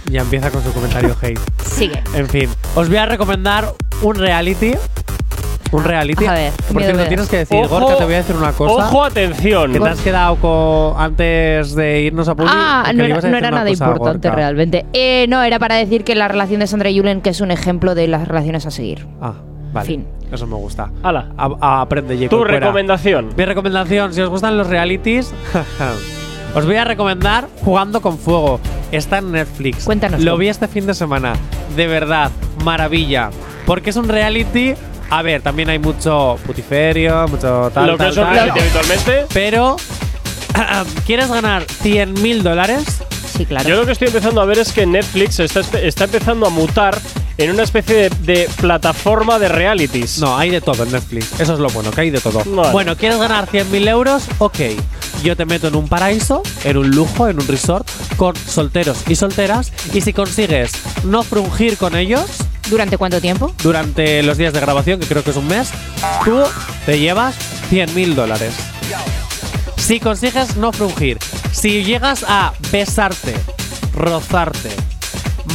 Ya 0.08 0.20
empieza 0.20 0.52
con 0.52 0.62
su 0.62 0.72
comentario 0.72 1.16
hate. 1.20 1.40
Sigue. 1.64 2.00
En 2.14 2.28
fin, 2.28 2.48
os 2.76 2.88
voy 2.88 2.96
a 2.96 3.06
recomendar 3.06 3.74
un 4.02 4.14
reality 4.14 4.74
Un 5.72 5.82
reality. 5.82 6.24
A 6.26 6.32
ver, 6.32 6.52
qué 6.52 6.62
Por 6.62 6.76
miedo 6.76 6.86
cierto, 6.92 7.02
me 7.02 7.08
tienes 7.08 7.28
que 7.28 7.36
decir, 7.38 7.64
Ojo, 7.64 7.80
Gorka, 7.80 7.98
te 7.98 8.04
voy 8.04 8.14
a 8.14 8.18
decir 8.18 8.36
una 8.36 8.52
cosa. 8.52 8.86
Ojo, 8.86 9.04
atención. 9.04 9.72
Que 9.72 9.80
te 9.80 9.88
has 9.88 10.00
quedado 10.00 10.36
con, 10.36 11.02
antes 11.02 11.74
de 11.74 12.02
irnos 12.02 12.28
a 12.28 12.36
Publi. 12.36 12.48
Ah, 12.48 12.84
no 12.94 13.02
le 13.02 13.06
era, 13.06 13.14
ibas 13.14 13.24
a 13.24 13.28
no 13.28 13.34
decir 13.34 13.44
era 13.46 13.48
una 13.48 13.58
nada 13.64 13.70
cosa 13.70 13.84
a 13.84 13.88
importante 13.88 14.28
Gorka. 14.28 14.36
realmente. 14.40 14.86
Eh, 14.92 15.26
no, 15.28 15.42
era 15.42 15.58
para 15.58 15.74
decir 15.74 16.04
que 16.04 16.14
la 16.14 16.28
relación 16.28 16.60
de 16.60 16.68
Sandra 16.68 16.88
y 16.88 16.96
Julen, 16.98 17.20
que 17.20 17.30
es 17.30 17.40
un 17.40 17.50
ejemplo 17.50 17.96
de 17.96 18.06
las 18.06 18.28
relaciones 18.28 18.64
a 18.64 18.70
seguir. 18.70 19.08
Ah, 19.20 19.34
vale. 19.72 19.86
Fin. 19.86 20.06
Eso 20.32 20.46
me 20.46 20.56
gusta. 20.56 20.90
Hala. 21.02 21.30
A- 21.36 21.50
a- 21.60 21.80
aprende, 21.82 22.14
Jacob. 22.16 22.30
Tu 22.30 22.36
fuera. 22.38 22.58
recomendación. 22.60 23.28
Mi 23.36 23.44
recomendación, 23.44 24.12
si 24.12 24.20
os 24.20 24.28
gustan 24.28 24.56
los 24.56 24.66
realities, 24.66 25.32
os 26.54 26.64
voy 26.66 26.76
a 26.76 26.84
recomendar 26.84 27.48
Jugando 27.64 28.00
con 28.00 28.18
Fuego. 28.18 28.60
Está 28.92 29.18
en 29.18 29.32
Netflix. 29.32 29.84
Cuéntanos. 29.84 30.20
Lo 30.22 30.36
vi 30.36 30.48
este 30.48 30.68
fin 30.68 30.86
de 30.86 30.94
semana. 30.94 31.34
De 31.76 31.86
verdad, 31.86 32.30
maravilla. 32.64 33.30
Porque 33.66 33.90
es 33.90 33.96
un 33.96 34.08
reality. 34.08 34.74
A 35.10 35.22
ver, 35.22 35.42
también 35.42 35.68
hay 35.68 35.78
mucho 35.78 36.36
putiferio, 36.46 37.28
mucho 37.28 37.70
tal. 37.72 37.86
Lo 37.86 37.92
que 37.92 37.98
tal, 37.98 38.10
es 38.10 38.16
un 38.16 38.28
reality 38.30 38.58
habitualmente. 38.60 39.26
Pero, 39.32 39.76
¿quieres 41.06 41.28
ganar 41.30 41.62
100 41.64 42.14
mil 42.22 42.42
dólares? 42.42 43.02
Sí, 43.36 43.44
claro. 43.46 43.68
Yo 43.68 43.76
lo 43.76 43.86
que 43.86 43.92
estoy 43.92 44.08
empezando 44.08 44.40
a 44.40 44.44
ver 44.44 44.58
es 44.58 44.72
que 44.72 44.86
Netflix 44.86 45.38
está, 45.40 45.60
está 45.78 46.04
empezando 46.04 46.46
a 46.46 46.50
mutar 46.50 46.96
en 47.38 47.50
una 47.50 47.62
especie 47.62 47.94
de, 47.94 48.10
de 48.20 48.48
plataforma 48.60 49.38
de 49.38 49.48
realities. 49.48 50.18
No, 50.18 50.36
hay 50.36 50.50
de 50.50 50.60
todo 50.60 50.84
en 50.84 50.92
Netflix. 50.92 51.40
Eso 51.40 51.54
es 51.54 51.58
lo 51.58 51.68
bueno, 51.70 51.90
que 51.90 52.02
hay 52.02 52.10
de 52.10 52.20
todo. 52.20 52.42
Vale. 52.44 52.72
Bueno, 52.72 52.96
¿quieres 52.96 53.18
ganar 53.18 53.48
100.000 53.48 53.88
euros? 53.88 54.24
Ok. 54.38 54.58
Yo 55.22 55.36
te 55.36 55.44
meto 55.44 55.68
en 55.68 55.76
un 55.76 55.88
paraíso, 55.88 56.42
en 56.64 56.76
un 56.76 56.90
lujo, 56.90 57.28
en 57.28 57.40
un 57.40 57.48
resort, 57.48 57.88
con 58.16 58.36
solteros 58.36 58.98
y 59.08 59.16
solteras. 59.16 59.72
Y 59.92 60.00
si 60.00 60.12
consigues 60.12 60.72
no 61.04 61.22
frungir 61.22 61.76
con 61.76 61.96
ellos 61.96 62.26
¿Durante 62.68 62.98
cuánto 62.98 63.20
tiempo? 63.20 63.54
durante 63.62 64.22
los 64.22 64.38
días 64.38 64.52
de 64.52 64.60
grabación, 64.60 64.98
que 64.98 65.06
creo 65.06 65.22
que 65.22 65.30
es 65.30 65.36
un 65.36 65.46
mes, 65.46 65.70
tú 66.24 66.42
te 66.84 66.98
llevas 66.98 67.36
100.000 67.70 68.14
dólares. 68.14 68.54
Si 69.76 70.00
consigues 70.00 70.56
no 70.56 70.72
frungir, 70.72 71.18
si 71.52 71.84
llegas 71.84 72.24
a 72.26 72.52
besarte, 72.72 73.34
rozarte, 73.94 74.70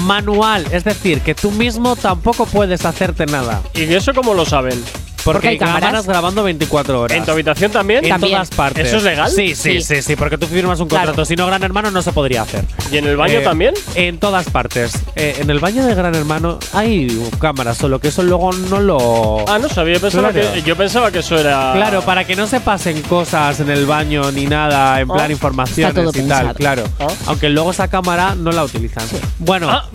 manual, 0.01 0.65
es 0.71 0.83
decir, 0.83 1.21
que 1.21 1.35
tú 1.35 1.51
mismo 1.51 1.95
tampoco 1.95 2.45
puedes 2.45 2.85
hacerte 2.85 3.25
nada. 3.25 3.61
¿Y 3.73 3.93
eso 3.93 4.13
cómo 4.13 4.33
lo 4.33 4.45
saben? 4.45 4.81
Porque, 5.23 5.33
Porque 5.37 5.47
hay 5.49 5.57
cámaras 5.57 5.81
cámaras. 5.81 6.07
grabando 6.07 6.43
24 6.43 7.01
horas. 7.01 7.17
¿En 7.17 7.25
tu 7.25 7.31
habitación 7.31 7.71
también? 7.71 8.03
En 8.03 8.09
También. 8.11 8.33
todas 8.33 8.49
partes. 8.49 8.87
¿Eso 8.87 8.97
es 8.97 9.03
legal? 9.03 9.29
Sí, 9.29 9.55
sí, 9.55 9.81
Sí. 9.81 9.95
sí, 9.95 10.01
sí, 10.01 10.15
porque 10.15 10.37
tú 10.37 10.47
firmas 10.47 10.79
un 10.79 10.87
contrato. 10.87 11.13
Claro. 11.13 11.25
Si 11.25 11.35
no, 11.35 11.45
Gran 11.47 11.61
Hermano 11.63 11.91
no 11.91 12.01
se 12.01 12.11
podría 12.11 12.41
hacer. 12.41 12.65
¿Y 12.91 12.97
en 12.97 13.05
el 13.05 13.17
baño 13.17 13.39
Eh, 13.39 13.43
también? 13.43 13.73
En 13.95 14.17
todas 14.19 14.49
partes. 14.49 14.93
Eh, 15.15 15.37
en 15.39 15.49
el 15.49 15.59
baño 15.59 15.85
de 15.85 15.93
Gran 15.95 16.15
Hermano 16.15 16.57
hay 16.73 17.21
cámaras, 17.39 17.77
solo 17.77 17.99
que 17.99 18.07
eso 18.09 18.23
luego 18.23 18.51
no 18.51 18.79
lo. 18.79 19.45
Ah, 19.47 19.59
no 19.59 19.69
sabía. 19.69 19.95
Yo 19.95 20.01
pensaba, 20.01 20.31
Claro. 20.31 20.53
que, 20.53 20.61
yo 20.63 20.75
pensaba 20.75 21.11
que 21.11 21.19
eso 21.19 21.37
era. 21.37 21.73
Claro, 21.75 22.01
para 22.01 22.25
que 22.25 22.35
no 22.35 22.47
se 22.47 22.59
pasen 22.59 23.01
cosas 23.03 23.59
en 23.59 23.69
el 23.69 23.85
baño 23.85 24.31
ni 24.31 24.45
nada, 24.45 24.99
en 24.99 25.09
Ah. 25.11 25.13
plan 25.13 25.31
informaciones 25.31 25.89
Está 25.95 26.01
todo 26.11 26.25
y 26.25 26.27
tal, 26.27 26.53
claro. 26.55 26.83
Ah. 26.99 27.07
Aunque 27.27 27.49
luego 27.49 27.71
esa 27.71 27.87
cámara 27.87 28.35
no 28.35 28.51
la 28.51 28.63
utilizan. 28.63 29.03
Bueno, 29.39 29.69
Ah. 29.69 29.85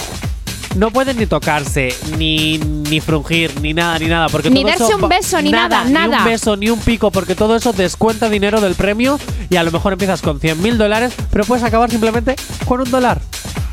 No 0.76 0.90
pueden 0.90 1.16
ni 1.18 1.26
tocarse, 1.26 1.94
ni, 2.18 2.58
ni 2.58 3.00
frungir, 3.00 3.60
ni 3.60 3.72
nada, 3.74 3.98
ni 3.98 4.06
nada. 4.06 4.28
Porque 4.28 4.50
Ni 4.50 4.60
todo 4.60 4.68
darse 4.70 4.84
eso 4.84 4.96
un 4.96 5.08
beso, 5.08 5.40
ni 5.42 5.50
nada, 5.50 5.84
Ni 5.84 5.92
nada. 5.92 6.18
un 6.18 6.24
beso, 6.24 6.56
ni 6.56 6.68
un 6.70 6.78
pico, 6.80 7.10
porque 7.10 7.34
todo 7.34 7.56
eso 7.56 7.72
descuenta 7.72 8.28
dinero 8.28 8.60
del 8.60 8.74
premio 8.74 9.18
y 9.50 9.56
a 9.56 9.62
lo 9.62 9.72
mejor 9.72 9.92
empiezas 9.94 10.20
con 10.22 10.38
100 10.38 10.62
mil 10.62 10.78
dólares, 10.78 11.12
pero 11.30 11.44
puedes 11.44 11.64
acabar 11.64 11.90
simplemente 11.90 12.36
con 12.66 12.80
un 12.80 12.90
dólar. 12.90 13.20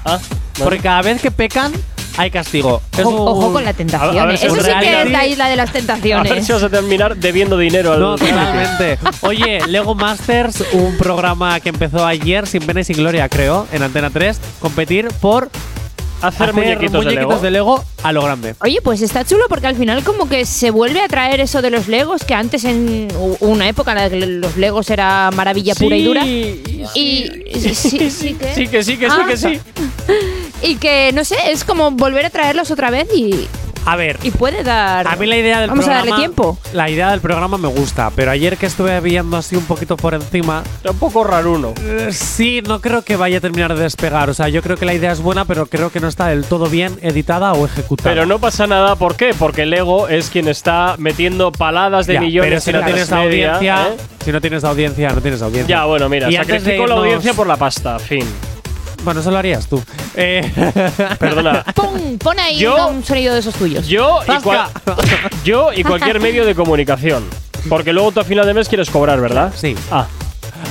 Ah, 0.06 0.20
Porque 0.62 0.80
cada 0.80 1.02
vez 1.02 1.22
que 1.22 1.32
pecan, 1.32 1.72
hay 2.18 2.30
castigo. 2.30 2.82
Es 2.98 3.06
Ojo, 3.06 3.10
un- 3.10 3.28
ojo 3.28 3.54
con 3.54 3.66
la 3.66 3.74
tentación. 3.74 4.18
a 4.20 4.26
ver 4.26 4.36
¿eh? 4.36 4.38
si 4.38 4.46
Eso 4.46 4.54
un 4.56 4.62
sí 4.62 4.70
que 4.82 5.02
es 5.02 5.12
la 5.12 5.26
isla 5.26 5.48
de 5.50 5.56
las 5.56 5.70
a 5.70 5.74
ver 5.74 5.82
tentaciones. 5.82 6.46
si 6.46 6.52
vas 6.54 6.62
a 6.64 6.70
terminar 6.70 7.16
debiendo 7.18 7.58
dinero 7.58 7.94
al. 7.94 8.00
No, 8.00 8.16
totalmente. 8.18 9.00
Oye, 9.22 9.66
Lego 9.68 9.96
Masters, 9.96 10.64
un 10.74 10.96
programa 10.98 11.60
que 11.60 11.70
empezó 11.70 12.06
ayer 12.06 12.46
sin 12.48 12.62
pena 12.64 12.82
y 12.82 12.84
sin 12.84 12.98
gloria, 12.98 13.28
creo, 13.30 13.68
en 13.72 13.82
Antena 13.84 14.10
3, 14.12 14.40
competir 14.60 15.08
por 15.22 15.50
Hacer, 16.24 16.54
muñequitos, 16.54 17.04
de 17.42 17.52
Lego. 17.52 17.84
a 18.04 18.12
lo 18.12 18.22
grande. 18.24 18.56
Oye, 18.62 18.80
pues 18.82 19.02
está 19.02 19.26
chulo 19.26 19.44
porque 19.50 19.68
al 19.68 19.76
final 19.76 20.04
como 20.04 20.28
que 20.30 20.46
se 20.46 20.72
vuelve 20.72 21.02
a 21.02 21.08
traer 21.08 21.40
eso 21.42 21.62
de 21.62 21.70
los 21.70 21.88
Legos, 21.88 22.24
que 22.24 22.34
antes 22.34 22.64
en 22.66 23.08
una 23.40 23.68
época 23.68 23.92
en 23.92 23.98
la 23.98 24.10
que 24.10 24.26
los 24.26 24.58
Legos 24.58 24.90
era 24.90 25.30
maravilla 25.36 25.76
pura 25.76 25.98
y 25.98 26.04
dura. 26.04 26.24
Sí, 26.24 26.62
Y 26.96 27.30
sí, 27.60 27.76
sí, 27.76 28.10
sí 28.10 28.34
que- 28.36 28.54
Sí, 28.56 28.68
que 28.68 28.84
sí, 28.84 28.98
que 28.98 29.10
sí, 29.10 29.16
Ah. 29.20 29.26
que 29.28 29.38
sí. 29.38 29.60
Y 30.66 30.76
que, 30.78 31.12
no 31.14 31.26
sé, 31.26 31.36
es 31.52 31.66
como 31.66 31.92
volver 31.92 32.26
a 32.26 32.30
traerlos 32.30 32.72
otra 32.72 32.90
vez 32.90 33.08
y, 33.14 33.48
A 33.86 33.96
ver, 33.98 34.18
y 34.24 34.32
puede 34.32 34.64
dar... 34.64 35.06
a 35.08 35.16
mí 35.18 35.26
la 35.26 35.36
idea 35.38 35.60
del 35.60 35.70
Vamos 35.70 35.84
a 35.86 35.88
programa. 35.90 36.10
darle 36.12 36.22
tiempo. 36.22 36.58
La 36.74 36.90
idea 36.90 37.12
del 37.12 37.20
programa 37.20 37.58
me 37.58 37.68
gusta, 37.68 38.12
pero 38.16 38.32
ayer 38.32 38.56
que 38.58 38.66
estuve 38.66 38.98
viendo 39.02 39.36
así 39.36 39.56
un 39.58 39.66
poquito 39.66 39.98
por 39.98 40.14
encima, 40.14 40.64
Está 40.78 40.92
un 40.92 41.00
poco 41.00 41.24
raruno. 41.26 41.74
eh, 41.82 42.08
sí, 42.12 42.62
no 42.66 42.80
creo 42.80 43.02
que 43.02 43.18
vaya 43.18 43.40
a 43.40 43.42
terminar 43.42 43.76
de 43.76 43.84
despegar. 43.84 44.30
O 44.30 44.34
sea, 44.34 44.48
yo 44.48 44.62
creo 44.62 44.78
que 44.78 44.86
la 44.86 44.94
idea 44.94 45.12
es 45.12 45.20
buena, 45.22 45.44
pero 45.46 45.66
creo 45.66 45.92
que 45.92 46.00
no 46.00 46.08
está 46.08 46.28
del 46.28 46.46
todo 46.46 46.68
bien 46.70 46.98
editada 47.02 47.52
o 47.54 47.66
ejecutada. 47.66 48.10
Pero 48.10 48.26
no 48.26 48.40
pasa 48.40 48.68
nada, 48.68 48.96
¿por 48.96 49.16
qué? 49.16 49.34
Porque 49.38 49.66
Lego 49.66 50.08
es 50.08 50.30
quien 50.30 50.48
está 50.48 50.96
metiendo 50.98 51.52
paladas 51.52 52.08
de 52.08 52.14
Ya, 52.14 52.22
millones 52.22 52.50
pero 52.50 52.62
si 52.62 52.70
en 52.70 52.74
no 52.76 52.80
la 52.80 52.86
tienes 52.86 53.12
audiencia, 53.12 53.88
¿eh? 53.90 53.98
si 54.24 54.32
no 54.32 54.40
tienes 54.40 54.64
audiencia, 54.64 55.10
no 55.10 55.22
tienes 55.22 55.42
audiencia. 55.42 55.76
Ya, 55.78 55.86
bueno, 55.86 56.08
mira, 56.08 56.30
Y 56.32 56.36
sacrifico 56.36 56.88
la 56.88 56.96
irnos- 56.96 57.00
audiencia 57.00 57.34
por 57.34 57.48
la 57.48 57.58
pasta, 57.58 58.00
fin. 58.00 58.26
Bueno, 59.04 59.20
eso 59.20 59.32
lo 59.32 59.38
harías 59.38 59.68
tú. 59.68 59.82
Eh, 60.16 60.52
Perdona. 61.20 61.64
¡Pum! 61.76 62.18
Pon 62.18 62.40
ahí 62.40 62.58
Yo- 62.60 62.88
un 62.88 63.04
sonido 63.04 63.34
de 63.34 63.40
esos 63.42 63.54
tuyos. 63.56 63.88
Yo 63.88 64.20
y, 64.28 64.42
cual- 64.42 64.68
yo 65.44 65.74
y 65.74 65.84
cualquier 65.84 66.20
medio 66.20 66.46
de 66.46 66.56
comunicación. 66.56 67.26
Porque 67.70 67.94
luego 67.94 68.12
tú 68.12 68.20
a 68.20 68.24
final 68.24 68.46
de 68.46 68.54
mes 68.54 68.68
quieres 68.68 68.90
cobrar, 68.90 69.20
¿verdad? 69.22 69.54
Sí. 69.56 69.76
Ah, 69.92 70.06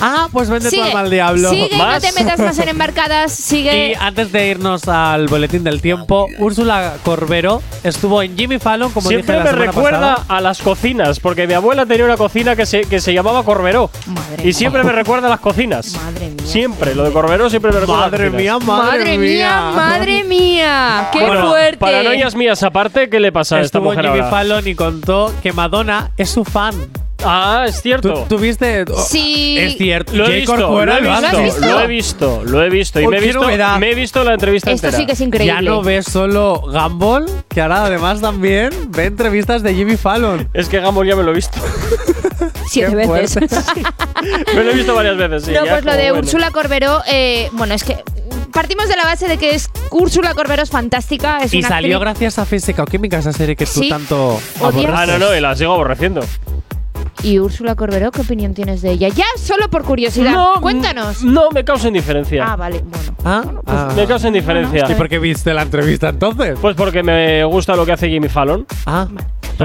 ah, 0.01 0.28
pues 0.32 0.48
vende 0.51 0.70
tu 0.70 0.82
alma 0.82 1.01
al 1.01 1.10
diablo. 1.10 1.51
sigue 1.51 1.69
y 1.73 1.78
no 1.78 2.01
te 2.01 2.12
metas 2.12 2.39
más 2.39 2.59
en 2.59 2.69
embarcadas, 2.69 3.32
sigue... 3.32 3.90
Y 3.90 3.94
antes 3.94 4.32
de 4.32 4.48
irnos 4.48 4.89
al 4.89 5.27
boletín 5.28 5.64
del 5.64 5.81
tiempo, 5.81 6.28
Úrsula 6.39 6.94
Corbero 7.05 7.62
estuvo 7.82 8.23
en 8.23 8.36
Jimmy 8.36 8.59
Fallon, 8.59 8.90
como 8.93 9.09
siempre 9.09 9.35
dije 9.36 9.44
la 9.47 9.52
me 9.52 9.66
recuerda 9.66 10.14
pasada. 10.16 10.36
a 10.36 10.40
las 10.40 10.60
cocinas, 10.62 11.20
porque 11.20 11.47
mi 11.47 11.55
abuela 11.55 11.86
tenía 11.86 12.05
una 12.05 12.16
cocina 12.16 12.56
que 12.56 12.66
se, 12.66 12.82
que 12.82 13.01
se 13.01 13.12
llamaba 13.12 13.43
Corberó. 13.44 13.90
Madre 14.06 14.48
Y 14.48 14.52
siempre 14.52 14.82
me 14.85 14.93
recuerda 14.93 15.27
a 15.27 15.31
las 15.31 15.40
cocinas. 15.40 15.94
Madre 15.97 16.28
mía. 16.31 16.47
Siempre, 16.47 16.94
lo 16.94 17.05
de 17.05 17.12
Corberó 17.12 17.51
siempre 17.51 17.73
me 17.73 17.81
recuerda 17.81 18.05
a 18.05 18.09
las 18.10 18.12
Madre 18.12 18.31
cocinas. 18.31 18.60
mía, 18.60 18.66
madre, 18.66 18.98
Madre 18.98 19.19
mía, 19.19 19.73
madre 19.74 20.24
mía, 20.24 21.09
qué 21.12 21.27
Bueno, 21.27 21.48
fuerte. 21.48 21.77
Paranoias 21.78 22.35
mías 22.35 22.62
aparte, 22.62 23.09
¿qué 23.10 23.20
le 23.20 23.32
pasa 23.32 23.56
a 23.56 23.60
esta 23.60 23.78
Estuvo 23.78 23.93
en 23.93 23.98
mujer 23.98 24.10
Jimmy 24.10 24.24
ahora? 24.24 24.31
Fallon 24.31 24.66
y 24.69 24.74
contó 24.74 25.32
que 25.43 25.52
Madonna 25.52 26.10
es 26.16 26.31
su 26.31 26.44
fan. 26.44 26.74
Ah, 27.24 27.65
es 27.69 27.77
¿Tú, 27.77 27.81
cierto. 27.82 28.27
tú 28.28 28.39
viste? 28.39 28.85
Sí. 29.07 29.57
Es 29.59 29.77
cierto. 29.77 30.12
Lo 30.15 30.27
he 30.27 30.40
visto, 30.40 30.57
lo 30.57 30.82
he 30.82 30.86
lo 30.86 31.01
visto, 31.01 31.61
lo 31.66 31.81
he 31.81 31.86
visto, 31.86 32.43
lo 32.44 32.62
he 32.62 32.70
visto. 32.70 33.01
Y 33.01 33.05
Oh, 33.07 33.11
me 33.11 33.19
he 33.19 33.20
visto, 33.20 33.40
novedad. 33.43 33.78
me 33.78 33.90
he 33.90 33.94
visto 33.94 34.24
la 34.24 34.35
entrevista 34.35 34.70
Esto 34.70 34.86
entera. 34.89 35.01
sí 35.01 35.07
que 35.07 35.12
es 35.12 35.20
increíble. 35.20 35.53
Ya 35.55 35.61
no 35.62 35.82
ves 35.82 36.07
solo 36.07 36.62
Gumball, 36.66 37.27
que 37.49 37.61
ahora 37.61 37.85
además 37.86 38.20
también 38.20 38.70
ve 38.89 39.07
entrevistas 39.07 39.62
de 39.62 39.74
Jimmy 39.74 39.97
Fallon. 39.97 40.49
Es 40.55 40.69
que 40.69 40.81
Gamble 40.81 41.09
ya 41.09 41.16
me 41.16 41.23
lo 41.23 41.31
he 41.32 41.35
visto. 41.35 41.59
Siete 42.69 42.94
veces. 42.94 43.36
me 44.55 44.65
lo 44.65 44.70
he 44.70 44.74
visto 44.74 44.94
varias 44.94 45.16
veces, 45.16 45.44
sí. 45.44 45.53
no, 45.53 45.61
pues 45.66 45.85
lo 45.85 45.93
de 45.93 46.11
bueno. 46.11 46.19
Úrsula 46.24 46.51
Corberó, 46.51 47.03
eh, 47.07 47.49
bueno, 47.53 47.74
es 47.74 47.85
que 47.85 47.99
partimos 48.53 48.89
de 48.89 48.97
la 48.97 49.05
base 49.05 49.28
de 49.28 49.36
que 49.39 49.55
es 49.55 49.70
Úrsula 49.90 50.35
Corberó 50.35 50.62
es 50.62 50.70
fantástica, 50.70 51.39
es 51.43 51.53
Y 51.55 51.59
una 51.59 51.69
salió 51.69 51.97
actriz- 51.99 52.01
gracias 52.01 52.39
a 52.39 52.44
Física 52.47 52.82
o 52.82 52.86
Química, 52.86 53.19
esa 53.19 53.32
serie 53.32 53.57
que 53.57 53.66
tú 53.66 53.81
Sí. 53.81 53.89
tanto 53.89 54.40
Odias. 54.61 54.93
Ah, 54.94 55.07
no, 55.07 55.19
no, 55.19 55.35
y 55.36 55.40
la 55.40 55.55
sigo 55.55 55.73
aborreciendo. 55.74 56.20
¿Y 57.23 57.39
Úrsula 57.39 57.77
Corberó 57.77 58.11
qué 58.11 58.20
opinión 58.23 58.53
tienes 58.53 58.82
de 58.82 58.90
ella? 58.90 59.09
Ya 59.09 59.24
solo 59.36 59.69
por 59.70 59.85
curiosidad, 59.85 60.32
No, 60.32 60.61
cuéntanos. 60.61 61.23
No, 61.23 61.51
me 61.51 61.65
causa 61.65 61.86
indiferencia. 61.89 62.44
Ah, 62.53 62.57
vale, 62.57 62.82
bueno. 62.85 63.16
¿Ah? 63.24 63.44
Ah. 63.66 63.93
Me 63.94 64.07
causa 64.07 64.27
indiferencia. 64.28 64.86
¿Y 64.90 64.94
por 64.94 65.09
qué 65.09 65.19
viste 65.20 65.55
la 65.55 65.62
entrevista 65.62 66.09
entonces? 66.09 66.59
Pues 66.61 66.74
porque 66.74 67.03
me 67.03 67.44
gusta 67.44 67.77
lo 67.77 67.86
que 67.86 67.93
hace 67.93 68.09
Jimmy 68.09 68.28
Fallon. 68.28 68.66
Ah, 68.86 69.07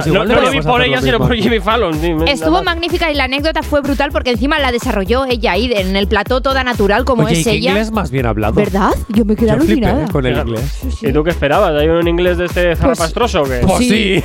pues 0.04 0.08
no, 0.08 0.14
igual 0.24 0.28
no 0.30 0.42
lo 0.42 0.52
vi 0.52 0.62
por 0.62 0.82
ella, 0.82 1.02
sino 1.02 1.18
por 1.20 1.36
Jimmy 1.36 1.60
Fallon. 1.60 1.94
sí, 2.00 2.14
Estuvo 2.28 2.64
magnífica 2.64 3.12
y 3.12 3.16
la 3.16 3.26
anécdota 3.26 3.62
fue 3.64 3.82
brutal 3.82 4.12
porque 4.12 4.32
encima 4.32 4.60
la 4.60 4.72
desarrolló 4.72 5.26
ella 5.26 5.52
ahí 5.54 5.72
en 5.74 5.96
el 5.96 6.08
plató 6.08 6.42
toda 6.42 6.64
natural 6.64 7.06
como 7.06 7.24
Oye, 7.24 7.36
¿y 7.36 7.40
es 7.40 7.44
qué 7.46 7.52
ella. 7.54 7.72
inglés 7.72 7.92
más 7.92 8.12
bien 8.12 8.26
hablado? 8.26 8.54
¿Verdad? 8.56 8.92
Yo 9.10 9.26
me 9.26 9.36
quedé 9.36 9.48
Yo 9.50 9.56
flipé 9.60 9.86
alucinada. 9.88 10.08
con 10.12 10.26
el 10.26 10.38
inglés. 10.38 10.80
¿Y 11.02 11.12
tú 11.12 11.24
qué 11.24 11.30
esperabas? 11.32 11.74
¿Hay 11.80 11.88
un 11.88 12.08
inglés 12.08 12.38
de 12.38 12.46
este 12.46 12.76
zarapastroso 12.76 13.42
o 13.42 13.46
qué? 13.46 13.62
Pues 13.66 13.88
sí. 13.88 14.24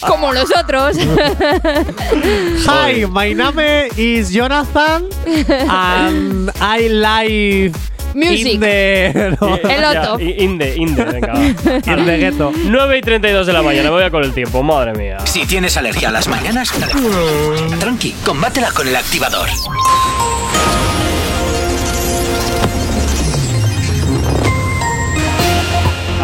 Como 0.06 0.32
los 0.32 0.48
otros. 0.56 0.96
Hi, 2.66 3.06
my 3.10 3.34
name 3.34 3.88
is 3.96 4.30
Jonathan 4.32 5.04
and 5.68 6.50
I 6.60 6.88
like 6.88 7.74
Music. 8.14 8.54
in 8.54 8.60
the, 8.60 9.36
no, 9.40 9.56
El 9.56 9.80
ya, 9.80 9.90
otro. 10.12 10.20
i- 10.20 10.36
Inde, 10.44 10.76
Inde, 10.76 11.04
venga. 11.04 11.34
in 11.40 12.04
the 12.06 12.18
ghetto. 12.18 12.52
9 12.54 12.98
y 12.98 13.00
32 13.00 13.46
de 13.46 13.52
la 13.52 13.62
mañana, 13.62 13.90
voy 13.90 14.02
a 14.02 14.10
con 14.10 14.24
el 14.24 14.32
tiempo, 14.32 14.62
madre 14.62 14.92
mía. 14.94 15.18
Si 15.24 15.46
tienes 15.46 15.76
alergia 15.76 16.08
a 16.08 16.12
las 16.12 16.28
mañanas, 16.28 16.70
tranqui, 17.78 18.12
combátela 18.24 18.70
con 18.72 18.88
el 18.88 18.96
activador. 18.96 19.48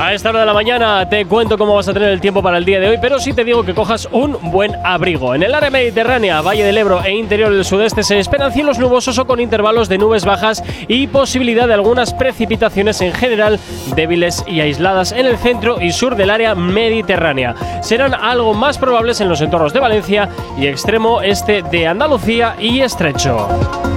A 0.07 0.15
esta 0.15 0.28
hora 0.28 0.39
de 0.39 0.47
la 0.47 0.55
mañana 0.55 1.09
te 1.09 1.27
cuento 1.27 1.59
cómo 1.59 1.74
vas 1.74 1.89
a 1.89 1.93
tener 1.93 2.11
el 2.11 2.20
tiempo 2.20 2.41
para 2.41 2.59
el 2.59 2.65
día 2.65 2.78
de 2.78 2.91
hoy, 2.91 2.99
pero 3.01 3.19
sí 3.19 3.33
te 3.33 3.43
digo 3.43 3.65
que 3.65 3.74
cojas 3.74 4.09
un 4.12 4.39
buen 4.53 4.77
abrigo. 4.85 5.35
En 5.35 5.43
el 5.43 5.53
área 5.53 5.69
mediterránea, 5.69 6.43
Valle 6.43 6.62
del 6.62 6.78
Ebro 6.78 7.03
e 7.03 7.11
interior 7.11 7.53
del 7.53 7.65
sudeste 7.65 8.05
se 8.05 8.20
esperan 8.20 8.53
cielos 8.53 8.78
nubosos 8.78 9.19
o 9.19 9.27
con 9.27 9.41
intervalos 9.41 9.89
de 9.89 9.99
nubes 9.99 10.24
bajas 10.24 10.62
y 10.87 11.09
posibilidad 11.09 11.66
de 11.66 11.74
algunas 11.74 12.15
precipitaciones 12.15 13.01
en 13.01 13.15
general 13.15 13.59
débiles 13.97 14.45
y 14.47 14.61
aisladas 14.61 15.11
en 15.11 15.27
el 15.27 15.39
centro 15.39 15.81
y 15.83 15.91
sur 15.91 16.15
del 16.15 16.31
área 16.31 16.55
mediterránea. 16.55 17.57
Serán 17.83 18.15
algo 18.15 18.55
más 18.55 18.78
probables 18.78 19.20
en 19.20 19.28
los 19.28 19.41
entornos 19.41 19.73
de 19.73 19.81
Valencia 19.81 20.28
y 20.57 20.69
extremo 20.69 21.20
este 21.20 21.62
de 21.62 21.89
Andalucía 21.89 22.55
y 22.61 22.78
estrecho. 22.78 23.95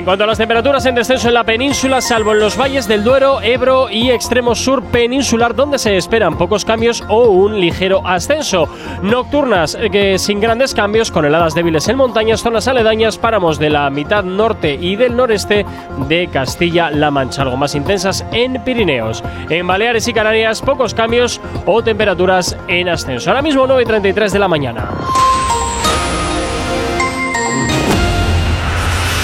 En 0.00 0.06
cuanto 0.06 0.24
a 0.24 0.26
las 0.26 0.38
temperaturas 0.38 0.86
en 0.86 0.94
descenso 0.94 1.28
en 1.28 1.34
la 1.34 1.44
península, 1.44 2.00
salvo 2.00 2.32
en 2.32 2.40
los 2.40 2.58
valles 2.58 2.88
del 2.88 3.04
Duero, 3.04 3.42
Ebro 3.42 3.90
y 3.90 4.10
extremo 4.10 4.54
sur 4.54 4.82
peninsular, 4.82 5.54
donde 5.54 5.78
se 5.78 5.98
esperan 5.98 6.38
pocos 6.38 6.64
cambios 6.64 7.04
o 7.10 7.28
un 7.28 7.60
ligero 7.60 8.00
ascenso. 8.06 8.66
Nocturnas 9.02 9.76
eh, 9.78 9.90
que 9.90 10.18
sin 10.18 10.40
grandes 10.40 10.72
cambios, 10.72 11.10
con 11.10 11.26
heladas 11.26 11.54
débiles 11.54 11.86
en 11.88 11.98
montañas, 11.98 12.40
zonas 12.40 12.66
aledañas, 12.66 13.18
páramos 13.18 13.58
de 13.58 13.68
la 13.68 13.90
mitad 13.90 14.24
norte 14.24 14.72
y 14.72 14.96
del 14.96 15.14
noreste 15.14 15.66
de 16.08 16.28
Castilla-La 16.28 17.10
Mancha, 17.10 17.42
algo 17.42 17.58
más 17.58 17.74
intensas 17.74 18.24
en 18.32 18.54
Pirineos. 18.64 19.22
En 19.50 19.66
Baleares 19.66 20.08
y 20.08 20.14
Canarias, 20.14 20.62
pocos 20.62 20.94
cambios 20.94 21.42
o 21.66 21.82
temperaturas 21.82 22.56
en 22.68 22.88
ascenso. 22.88 23.28
Ahora 23.28 23.42
mismo 23.42 23.66
9.33 23.66 24.30
de 24.30 24.38
la 24.38 24.48
mañana. 24.48 24.88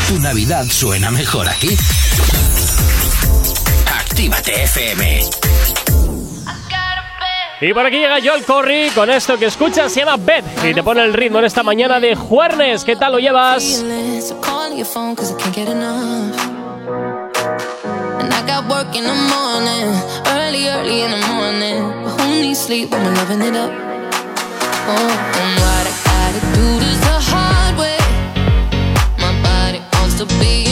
Tu 0.09 0.19
Navidad 0.21 0.65
suena 0.71 1.11
mejor 1.11 1.49
aquí. 1.49 1.77
Actívate 3.99 4.63
FM. 4.65 5.21
Y 7.61 7.73
por 7.73 7.87
aquí 7.87 7.97
llega 7.97 8.19
Joel 8.23 8.45
Corry 8.45 8.91
con 8.95 9.11
esto 9.11 9.39
que 9.39 9.47
escuchas, 9.47 9.91
se 9.91 10.01
llama 10.01 10.17
Beth 10.19 10.45
y 10.65 10.75
te 10.75 10.83
pone 10.83 11.03
el 11.03 11.15
ritmo 11.15 11.39
en 11.39 11.47
esta 11.47 11.63
mañana 11.63 11.99
de 11.99 12.15
Juernes. 12.15 12.85
¿Qué 12.85 12.97
tal 12.97 13.13
lo 13.13 13.19
llevas? 13.19 13.63
So 13.65 14.41
calling 14.41 14.77
your 14.77 14.87
phone 14.87 15.17
'cause 15.17 15.33
I 15.33 15.37
can't 15.43 15.55
get 15.55 15.69
enough. 15.69 16.37
And 18.21 18.33
I 18.33 18.43
got 18.47 18.69
work 18.69 18.95
in 18.95 19.05
the 19.05 19.15
morning, 19.15 20.03
early, 20.27 20.69
early 20.69 21.03
in 21.03 21.11
the 21.11 21.27
morning. 21.27 22.05
But 22.05 22.21
who 22.21 22.43
needs 22.43 22.61
sleep 22.61 22.93
when 22.93 23.03
we're 23.05 23.15
loving 23.15 23.43
it 23.43 23.57
up? 23.57 23.71
Oh, 24.89 25.11
and 25.41 25.59
what 25.59 25.87
I 25.87 25.93
gotta 26.05 26.41
do 26.55 26.79
this 26.79 27.06
to 30.17 30.25
be 30.41 30.66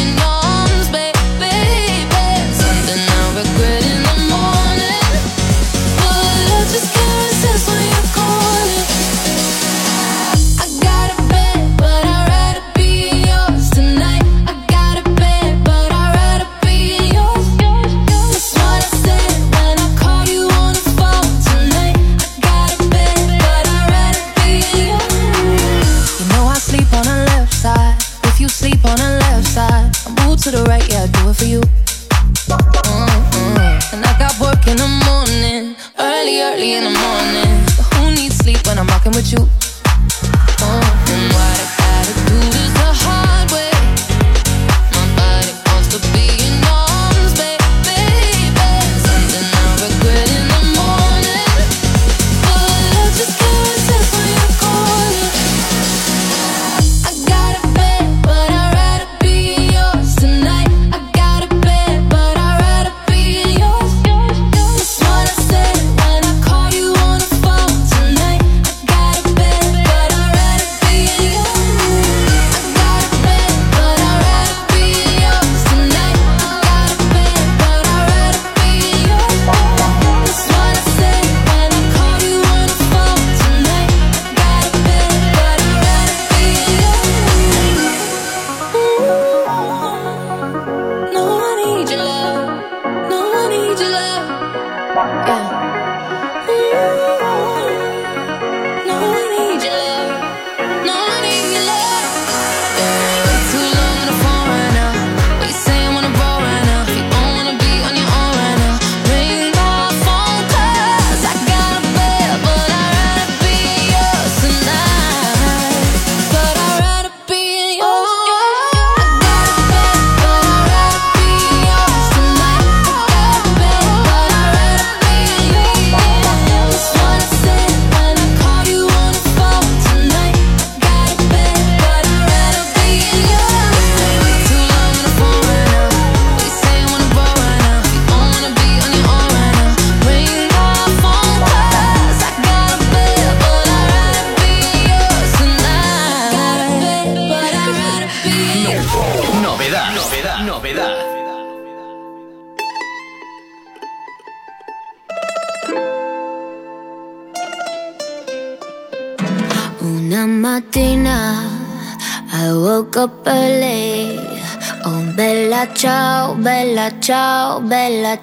I 30.55 30.57
move 30.57 30.67
to 30.67 30.71
the 30.71 30.71
right, 30.71 30.89
yeah, 30.89 31.03
I 31.03 31.07
do 31.07 31.31
it 31.31 31.37
for 31.37 31.45
you. 31.45 31.61
And 33.93 34.05
I 34.05 34.19
got 34.19 34.39
work 34.41 34.67
in 34.67 34.77
the 34.77 34.89
morning, 35.07 35.77
early, 35.99 36.41
early 36.43 36.75
in 36.75 36.85
the 36.85 36.91
morning. 36.91 37.65
But 37.77 37.95
who 37.95 38.11
needs 38.15 38.37
sleep 38.37 38.67
when 38.67 38.79
I'm 38.79 38.87
rocking 38.87 39.13
with 39.13 39.33
you? 39.33 39.49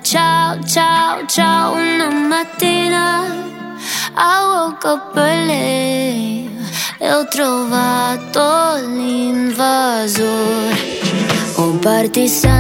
Ciao, 0.02 0.64
ciao, 0.64 1.26
ciao. 1.26 1.74
Una 1.74 2.10
mattina 2.10 3.26
I 4.16 4.44
woke 4.46 4.86
up 4.86 5.16
early. 5.16 6.50
E 6.98 7.14
ho 7.14 7.28
trovato 7.28 8.76
l'invasore. 8.86 10.30
Oh, 11.56 11.72
partigiano, 11.80 12.51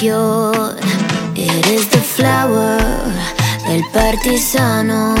fior. 0.00 0.74
Is 1.36 1.86
the 1.88 1.98
flower 1.98 2.80
del 3.66 3.84
partigiano. 3.92 5.14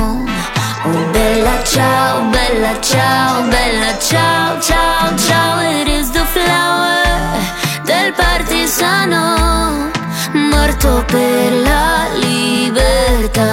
Oh 0.84 1.02
bella 1.12 1.62
ciao, 1.64 2.30
bella 2.30 2.80
ciao, 2.80 3.42
bella 3.42 3.98
ciao, 3.98 4.58
ciao, 4.60 5.16
ciao. 5.18 5.60
Is 5.86 6.10
the 6.10 6.24
flower 6.34 7.38
del 7.84 8.12
partigiano. 8.14 9.90
Morto 10.32 11.04
per 11.06 11.52
la 11.68 12.06
libertà. 12.24 13.50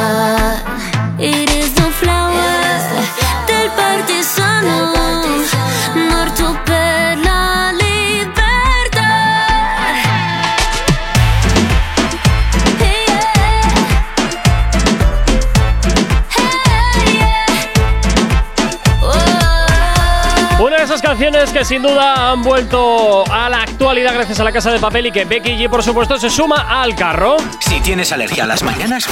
Canciones 21.38 21.52
que 21.52 21.66
sin 21.66 21.84
duda 21.84 22.32
han 22.32 22.42
vuelto 22.42 23.24
a 23.32 23.48
la 23.50 23.62
actualidad 23.62 24.14
gracias 24.14 24.40
a 24.40 24.44
la 24.44 24.52
casa 24.52 24.72
de 24.72 24.80
papel 24.80 25.08
y 25.08 25.12
que 25.12 25.26
Becky 25.26 25.52
G, 25.52 25.70
por 25.70 25.84
supuesto, 25.84 26.18
se 26.18 26.30
suma 26.30 26.82
al 26.82 26.96
carro. 26.96 27.38
Si 27.60 27.80
tienes 27.82 28.12
alergia 28.12 28.46
a 28.46 28.48
las 28.48 28.64
mañanas, 28.64 29.08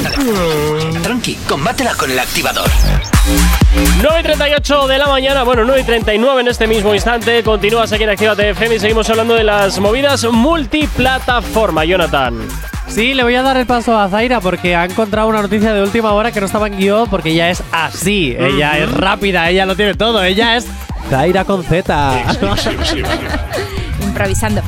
tranqui, 1.04 1.36
combátela 1.48 1.94
con 1.94 2.10
el 2.10 2.18
activador. 2.18 2.68
9 4.02 4.20
y 4.20 4.24
38 4.24 4.88
de 4.88 4.98
la 4.98 5.08
mañana, 5.08 5.44
bueno, 5.44 5.66
9 5.66 5.82
y 5.82 5.84
39 5.84 6.42
en 6.42 6.48
este 6.48 6.66
mismo 6.66 6.96
instante. 6.96 7.44
Continúas 7.44 7.92
aquí 7.92 8.04
en 8.04 8.10
Actívate 8.10 8.50
FM 8.50 8.76
y 8.76 8.80
seguimos 8.80 9.08
hablando 9.10 9.36
de 9.36 9.44
las 9.44 9.80
movidas 9.80 10.24
multiplataforma, 10.26 11.86
Jonathan. 11.86 12.40
Sí, 12.88 13.14
le 13.14 13.24
voy 13.24 13.36
a 13.36 13.44
dar 13.44 13.58
el 13.58 13.66
paso 13.66 14.00
a 14.00 14.10
Zaira 14.10 14.42
porque 14.42 14.76
ha 14.76 14.86
encontrado 14.86 15.28
una 15.28 15.42
noticia 15.42 15.74
de 15.74 15.82
última 15.82 16.14
hora 16.14 16.32
que 16.32 16.40
no 16.40 16.46
estaba 16.46 16.68
en 16.68 16.78
guion 16.78 17.10
porque 17.10 17.32
ella 17.32 17.50
es 17.52 17.62
así. 17.72 18.36
Ella 18.40 18.80
es 18.80 18.92
rápida, 18.92 19.50
ella 19.50 19.66
lo 19.66 19.76
tiene 19.76 19.94
todo. 19.96 20.24
Ella 20.24 20.56
es 20.56 20.68
Zaira 21.10 21.46
con 21.46 21.64
Z. 21.64 22.24
Improvisando. 24.02 24.62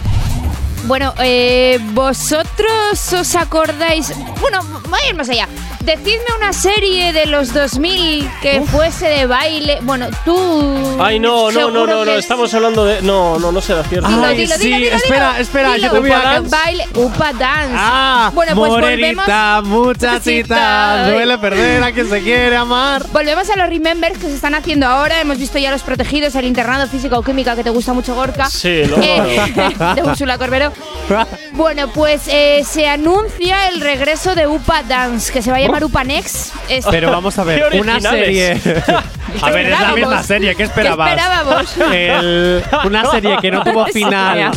Bueno, 0.87 1.13
eh, 1.19 1.79
vosotros 1.91 3.13
os 3.13 3.35
acordáis. 3.35 4.13
Bueno, 4.39 4.61
voy 4.89 4.99
a 5.05 5.09
ir 5.09 5.15
más 5.15 5.29
allá. 5.29 5.47
Decidme 5.81 6.25
una 6.37 6.51
serie 6.53 7.13
de 7.13 7.25
los 7.27 7.53
2000 7.53 8.29
que 8.41 8.61
fuese 8.61 9.07
de 9.07 9.25
baile. 9.25 9.79
Bueno, 9.83 10.07
tú. 10.25 10.97
Ay, 10.99 11.19
no, 11.19 11.51
no, 11.51 11.69
no, 11.71 11.85
no, 11.85 12.05
no, 12.05 12.11
estamos 12.13 12.53
hablando 12.53 12.85
de. 12.85 13.01
No, 13.01 13.37
no, 13.37 13.51
no 13.51 13.61
será 13.61 13.83
cierto. 13.83 14.07
Dilo, 14.07 14.25
Ay, 14.25 14.37
dilo, 14.37 14.55
sí, 14.55 14.73
dilo, 14.73 14.95
espera, 14.95 15.39
espera, 15.39 15.77
yo 15.77 15.91
te 15.91 15.99
voy 15.99 16.11
a 16.11 16.41
Baile, 16.41 16.87
Upa 16.93 17.31
Dance. 17.33 17.73
Ah, 17.75 18.31
bueno, 18.33 18.55
pues 18.55 18.71
morenita, 18.71 19.61
volvemos. 19.61 19.85
muchachita, 19.87 21.07
duele 21.11 21.37
perder 21.37 21.83
a 21.83 21.91
quien 21.91 22.09
se 22.09 22.21
quiere 22.21 22.55
amar. 22.55 23.05
Volvemos 23.11 23.49
a 23.49 23.55
los 23.57 23.69
remembers 23.69 24.17
que 24.17 24.27
se 24.27 24.35
están 24.35 24.55
haciendo 24.55 24.87
ahora. 24.87 25.19
Hemos 25.21 25.37
visto 25.37 25.57
ya 25.57 25.71
los 25.71 25.83
protegidos, 25.83 26.35
el 26.35 26.45
internado 26.45 26.87
física 26.87 27.17
o 27.17 27.23
química 27.23 27.55
que 27.55 27.63
te 27.63 27.69
gusta 27.69 27.93
mucho, 27.93 28.15
Gorka. 28.15 28.49
Sí, 28.49 28.85
lo 28.85 28.97
Eh, 29.01 29.73
de 29.95 30.03
Úrsula 30.03 30.37
Corberó. 30.37 30.73
Bueno, 31.53 31.87
pues 31.93 32.27
eh, 32.27 32.63
se 32.69 32.87
anuncia 32.87 33.69
el 33.69 33.81
regreso 33.81 34.35
de 34.35 34.45
Upa 34.45 34.83
Dance, 34.83 35.31
que 35.33 35.41
se 35.41 35.49
va 35.49 35.57
a 35.57 35.59
llamar 35.61 35.83
Upa 35.83 36.03
Next. 36.03 36.53
Es- 36.69 36.85
Pero 36.85 37.09
vamos 37.09 37.39
a 37.39 37.43
ver, 37.43 37.63
Qué 37.71 37.79
una 37.79 37.93
originales. 37.95 38.25
serie. 38.25 38.51
a 39.41 39.49
ver, 39.49 39.65
es 39.65 39.69
la 39.71 39.75
esperábamos? 39.77 39.95
misma 39.95 40.23
serie, 40.23 40.55
¿qué 40.55 40.63
esperabas? 40.63 41.07
¿Qué 41.07 41.15
esperábamos? 41.15 41.77
El- 41.93 42.63
una 42.85 43.09
serie 43.09 43.37
que 43.41 43.49
no 43.51 43.63
tuvo 43.63 43.85
final. 43.87 44.51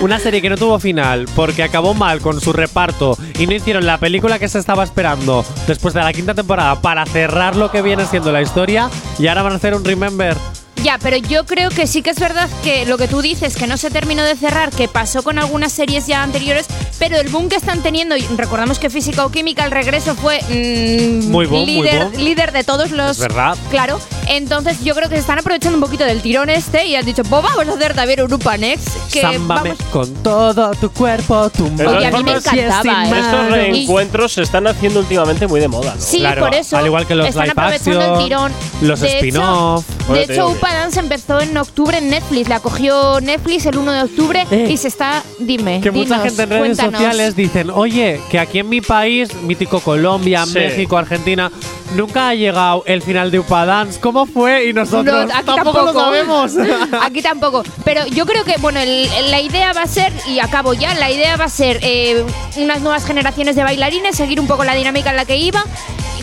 Una 0.00 0.18
serie 0.18 0.40
que 0.42 0.50
no 0.50 0.56
tuvo 0.56 0.78
final 0.78 1.26
porque 1.34 1.62
acabó 1.62 1.94
mal 1.94 2.20
con 2.20 2.40
su 2.40 2.52
reparto 2.52 3.16
y 3.38 3.46
no 3.46 3.54
hicieron 3.54 3.86
la 3.86 3.98
película 3.98 4.38
que 4.38 4.48
se 4.48 4.58
estaba 4.58 4.84
esperando 4.84 5.44
después 5.66 5.94
de 5.94 6.02
la 6.02 6.12
quinta 6.12 6.34
temporada 6.34 6.80
para 6.80 7.04
cerrar 7.06 7.56
lo 7.56 7.70
que 7.70 7.82
viene 7.82 8.04
siendo 8.06 8.30
la 8.30 8.42
historia 8.42 8.90
y 9.18 9.26
ahora 9.26 9.42
van 9.42 9.52
a 9.54 9.56
hacer 9.56 9.74
un 9.74 9.84
Remember. 9.84 10.36
Ya, 10.82 10.98
pero 10.98 11.16
yo 11.16 11.46
creo 11.46 11.68
que 11.70 11.86
sí 11.86 12.02
que 12.02 12.10
es 12.10 12.18
verdad 12.18 12.48
que 12.64 12.84
lo 12.86 12.98
que 12.98 13.06
tú 13.06 13.22
dices, 13.22 13.54
que 13.56 13.66
no 13.68 13.76
se 13.76 13.90
terminó 13.90 14.24
de 14.24 14.34
cerrar, 14.34 14.70
que 14.70 14.88
pasó 14.88 15.22
con 15.22 15.38
algunas 15.38 15.70
series 15.72 16.06
ya 16.08 16.22
anteriores, 16.24 16.66
pero 16.98 17.16
el 17.18 17.28
boom 17.28 17.48
que 17.48 17.56
están 17.56 17.82
teniendo, 17.82 18.16
y 18.16 18.22
recordamos 18.36 18.78
que 18.80 18.90
Física 18.90 19.24
o 19.24 19.30
Química, 19.30 19.64
el 19.64 19.70
regreso 19.70 20.16
fue 20.16 20.40
mm, 20.42 21.30
Muy 21.30 21.46
boom, 21.46 21.60
muy 21.60 21.66
líder, 21.66 22.04
boom. 22.06 22.16
líder 22.24 22.52
de 22.52 22.64
todos 22.64 22.90
los... 22.90 23.12
Es 23.12 23.18
verdad. 23.18 23.56
Claro, 23.70 24.00
entonces 24.26 24.82
yo 24.82 24.94
creo 24.96 25.08
que 25.08 25.14
se 25.16 25.20
están 25.20 25.38
aprovechando 25.38 25.76
un 25.78 25.82
poquito 25.84 26.04
del 26.04 26.20
tirón 26.20 26.50
este 26.50 26.84
y 26.86 26.96
han 26.96 27.04
dicho, 27.04 27.22
pues 27.22 27.42
vamos 27.42 27.68
a 27.68 27.72
hacer 27.76 27.94
también 27.94 28.22
un 28.22 28.32
Upa 28.32 28.56
Next, 28.56 28.88
que 29.12 29.20
Sámbame 29.20 29.70
vamos... 29.70 29.84
con 29.92 30.12
todo 30.22 30.72
tu 30.72 30.90
cuerpo, 30.90 31.48
tu 31.50 31.66
Oye, 31.66 32.06
a 32.06 32.10
mí 32.10 32.24
me 32.24 32.32
encantaba, 32.32 33.04
¿eh? 33.06 33.20
Estos 33.20 33.46
Y- 33.46 33.50
reencuentros 33.52 34.32
se 34.32 34.42
están 34.42 34.66
haciendo 34.66 34.98
últimamente 35.00 35.46
muy 35.46 35.60
de 35.60 35.68
moda, 35.68 35.94
¿no? 35.94 36.00
Sí, 36.00 36.18
Claro, 36.18 36.42
por 36.44 36.54
eso 36.54 36.76
al 36.76 36.86
igual 36.86 37.06
que 37.06 37.14
los 37.14 37.28
están 37.28 37.42
live 37.44 37.52
aprovechando 37.52 38.00
action, 38.00 38.18
el 38.20 38.24
tirón. 38.24 38.52
los 38.82 39.02
spin-off. 39.02 39.84
De 40.08 40.22
hecho, 40.24 40.48
Upa 40.50 40.71
Dance 40.72 40.98
empezó 41.00 41.40
en 41.40 41.56
octubre 41.56 41.98
en 41.98 42.10
Netflix. 42.10 42.48
La 42.48 42.60
cogió 42.60 43.20
Netflix 43.20 43.66
el 43.66 43.78
1 43.78 43.92
de 43.92 44.02
octubre 44.02 44.46
Eh, 44.50 44.68
y 44.70 44.76
se 44.76 44.88
está. 44.88 45.22
Dime. 45.38 45.80
Que 45.80 45.90
mucha 45.90 46.04
dinos, 46.16 46.22
gente 46.22 46.42
en 46.42 46.48
redes 46.50 46.60
cuéntanos. 46.62 46.92
sociales 46.92 47.36
dicen, 47.36 47.70
oye, 47.70 48.20
que 48.30 48.38
aquí 48.38 48.58
en 48.60 48.68
mi 48.68 48.80
país, 48.80 49.34
mítico 49.42 49.80
Colombia, 49.80 50.44
Sí. 50.46 50.54
México, 50.54 50.96
Argentina, 50.96 51.50
nunca 51.96 52.28
ha 52.28 52.34
llegado 52.34 52.82
el 52.86 53.02
final 53.02 53.30
de 53.30 53.38
Upadance. 53.40 54.00
¿Cómo 54.00 54.26
fue? 54.26 54.66
Y 54.68 54.72
nosotros 54.72 55.26
No, 55.28 55.34
aquí 55.34 55.44
tampoco, 55.46 55.82
lo 55.82 55.92
sabemos. 55.92 56.52
Aquí 57.02 57.22
tampoco. 57.22 57.62
Pero 57.84 58.06
yo 58.06 58.26
creo 58.26 58.44
que, 58.44 58.56
bueno, 58.58 58.80
el- 58.80 59.08
la 59.30 59.40
idea 59.40 59.72
va 59.72 59.82
a 59.82 59.86
ser, 59.86 60.12
y 60.28 60.38
acabo 60.40 60.74
ya, 60.74 60.94
la 60.94 61.10
idea 61.10 61.36
va 61.36 61.44
a 61.44 61.48
ser 61.50 61.78
eh, 61.82 62.24
unas 62.56 62.80
nuevas 62.80 63.04
generaciones 63.04 63.56
de 63.56 63.62
bailarines, 63.62 64.16
seguir 64.16 64.40
un 64.40 64.46
poco 64.46 64.64
la 64.64 64.74
dinámica 64.74 65.10
en 65.10 65.16
la 65.16 65.24
que 65.24 65.36
iba 65.36 65.64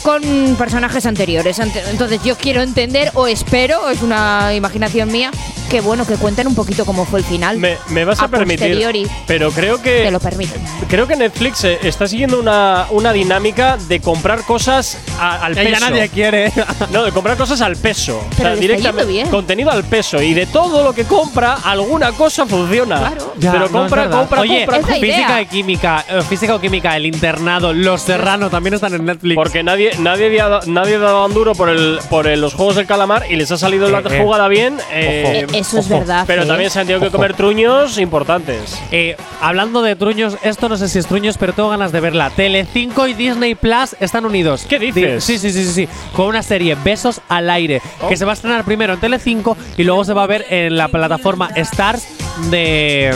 con 0.02 0.22
personajes 0.58 1.06
anteriores. 1.06 1.60
Ante- 1.60 1.84
Entonces 1.90 2.22
yo 2.24 2.36
quiero 2.36 2.62
entender, 2.62 3.12
o 3.14 3.28
espero, 3.28 3.90
es 3.90 4.02
una 4.02 4.54
imaginación 4.54 5.12
mía, 5.12 5.32
que 5.70 5.82
bueno, 5.82 6.06
que 6.06 6.16
cuenten 6.16 6.48
un 6.48 6.56
poquito 6.56 6.86
cómo 6.86 7.06
fue 7.06 7.20
el 7.20 7.26
final. 7.26 7.58
Me, 7.58 7.78
me 7.90 8.04
vas 8.06 8.22
a, 8.22 8.28
permitir. 8.28 8.60
posteriori. 8.60 9.08
Pero 9.28 9.52
creo 9.52 9.82
que. 9.82 10.02
Te 10.04 10.12
lo 10.12 10.20
permito. 10.20 10.54
Creo 10.90 11.08
que 11.08 11.16
Netflix 11.16 11.64
eh, 11.64 11.80
está 11.84 12.08
siguiendo 12.08 12.40
una, 12.40 12.88
una 12.90 13.14
dinámica 13.14 13.78
de 13.88 14.00
comprar 14.02 14.44
cosas 14.44 14.98
a- 15.20 15.46
al 15.46 15.54
Que 15.56 15.64
peso. 15.64 15.80
ya 15.80 15.90
nadie 15.90 16.10
quiere. 16.10 16.52
No, 16.92 17.04
de 17.04 17.12
comprar 17.12 17.38
cosas 17.38 17.62
al 17.62 17.76
peso. 17.76 18.22
Pero 18.38 18.56
le 18.56 18.74
está 18.74 18.90
yendo 18.90 19.06
bien. 19.06 19.28
Contenido 19.30 19.70
al 19.70 19.84
peso. 19.84 20.22
Y 20.22 20.34
de 20.34 20.46
todo 20.48 20.84
lo 20.84 20.94
que 20.94 21.04
compra, 21.04 21.54
alguna 21.64 22.12
cosa 22.14 22.46
funciona. 22.46 22.98
Claro. 22.98 23.34
Ya, 23.38 23.52
Pero 23.52 23.66
no, 23.66 23.72
compra, 23.72 24.02
verdad. 24.04 24.18
compra, 24.20 24.42
Oye, 24.42 24.66
compra. 24.66 24.96
Física 24.96 25.42
y 25.42 25.46
química, 25.46 26.06
eh, 26.10 26.22
física 26.28 26.56
o 26.56 26.60
química, 26.62 26.96
el 26.98 27.06
internado, 27.06 27.74
Los 27.74 28.02
Serrano 28.02 28.50
también 28.50 28.74
están 28.74 28.94
en 28.96 29.06
Netflix. 29.06 29.36
Porque 29.36 29.62
nadie, 29.64 29.92
nadie, 30.00 30.26
había- 30.28 30.60
nadie 30.66 30.98
un 30.98 31.34
duro 31.34 31.54
por, 31.54 31.70
el, 31.70 32.00
por 32.10 32.28
el- 32.28 32.42
los 32.42 32.54
juegos 32.56 32.76
del 32.76 32.88
calamar 32.88 33.26
y 33.30 33.36
les 33.36 33.52
ha 33.52 33.58
salido 33.58 33.90
la 33.90 34.00
Eh, 34.00 34.20
jugada 34.22 34.48
bien. 34.48 34.78
eh, 34.92 35.46
Eh, 35.54 35.58
Eso 35.60 35.80
es 35.80 35.90
verdad. 35.90 36.24
pero 36.28 36.44
¿eh? 36.44 36.46
también 36.46 36.70
se 36.70 36.80
han 36.80 36.88
tenido 36.88 37.06
que 37.06 37.12
comer 37.12 37.34
truños 37.36 37.98
importantes. 37.98 38.80
Eh, 38.92 39.16
hablando 39.42 39.82
de 39.82 39.96
truños, 39.96 40.38
esto 40.44 40.70
no 40.70 40.78
sé 40.78 40.88
si 40.90 41.00
es 41.00 41.08
truños, 41.08 41.38
pero 41.38 41.54
tengo 41.54 41.70
ganas 41.70 41.92
de 41.92 42.00
verla. 42.00 42.30
Telecinco 42.32 43.08
y 43.08 43.14
Disney 43.14 43.56
Plus 43.56 43.96
están 44.00 44.26
unidos. 44.26 44.66
¿Qué 44.68 44.80
dices? 44.80 45.26
Di- 45.28 45.38
Sí, 45.38 45.38
sí, 45.40 45.52
sí, 45.52 45.66
sí, 45.66 45.72
sí. 45.74 45.88
Con 46.16 46.28
una 46.28 46.44
serie 46.44 46.76
Besos 46.84 47.22
al 47.30 47.50
aire, 47.50 47.82
Oh. 48.02 48.08
que 48.10 48.18
se 48.18 48.26
va 48.26 48.32
a 48.32 48.36
estrenar 48.36 48.64
primero 48.64 48.94
en 48.94 49.00
Telecinco 49.00 49.56
y 49.78 49.84
luego 49.84 50.04
se 50.06 50.14
va 50.14 50.24
a 50.24 50.28
ver 50.28 50.46
en 50.50 50.78
la 50.78 50.88
plataforma 50.88 51.50
Stars 51.56 52.08
de 52.50 53.12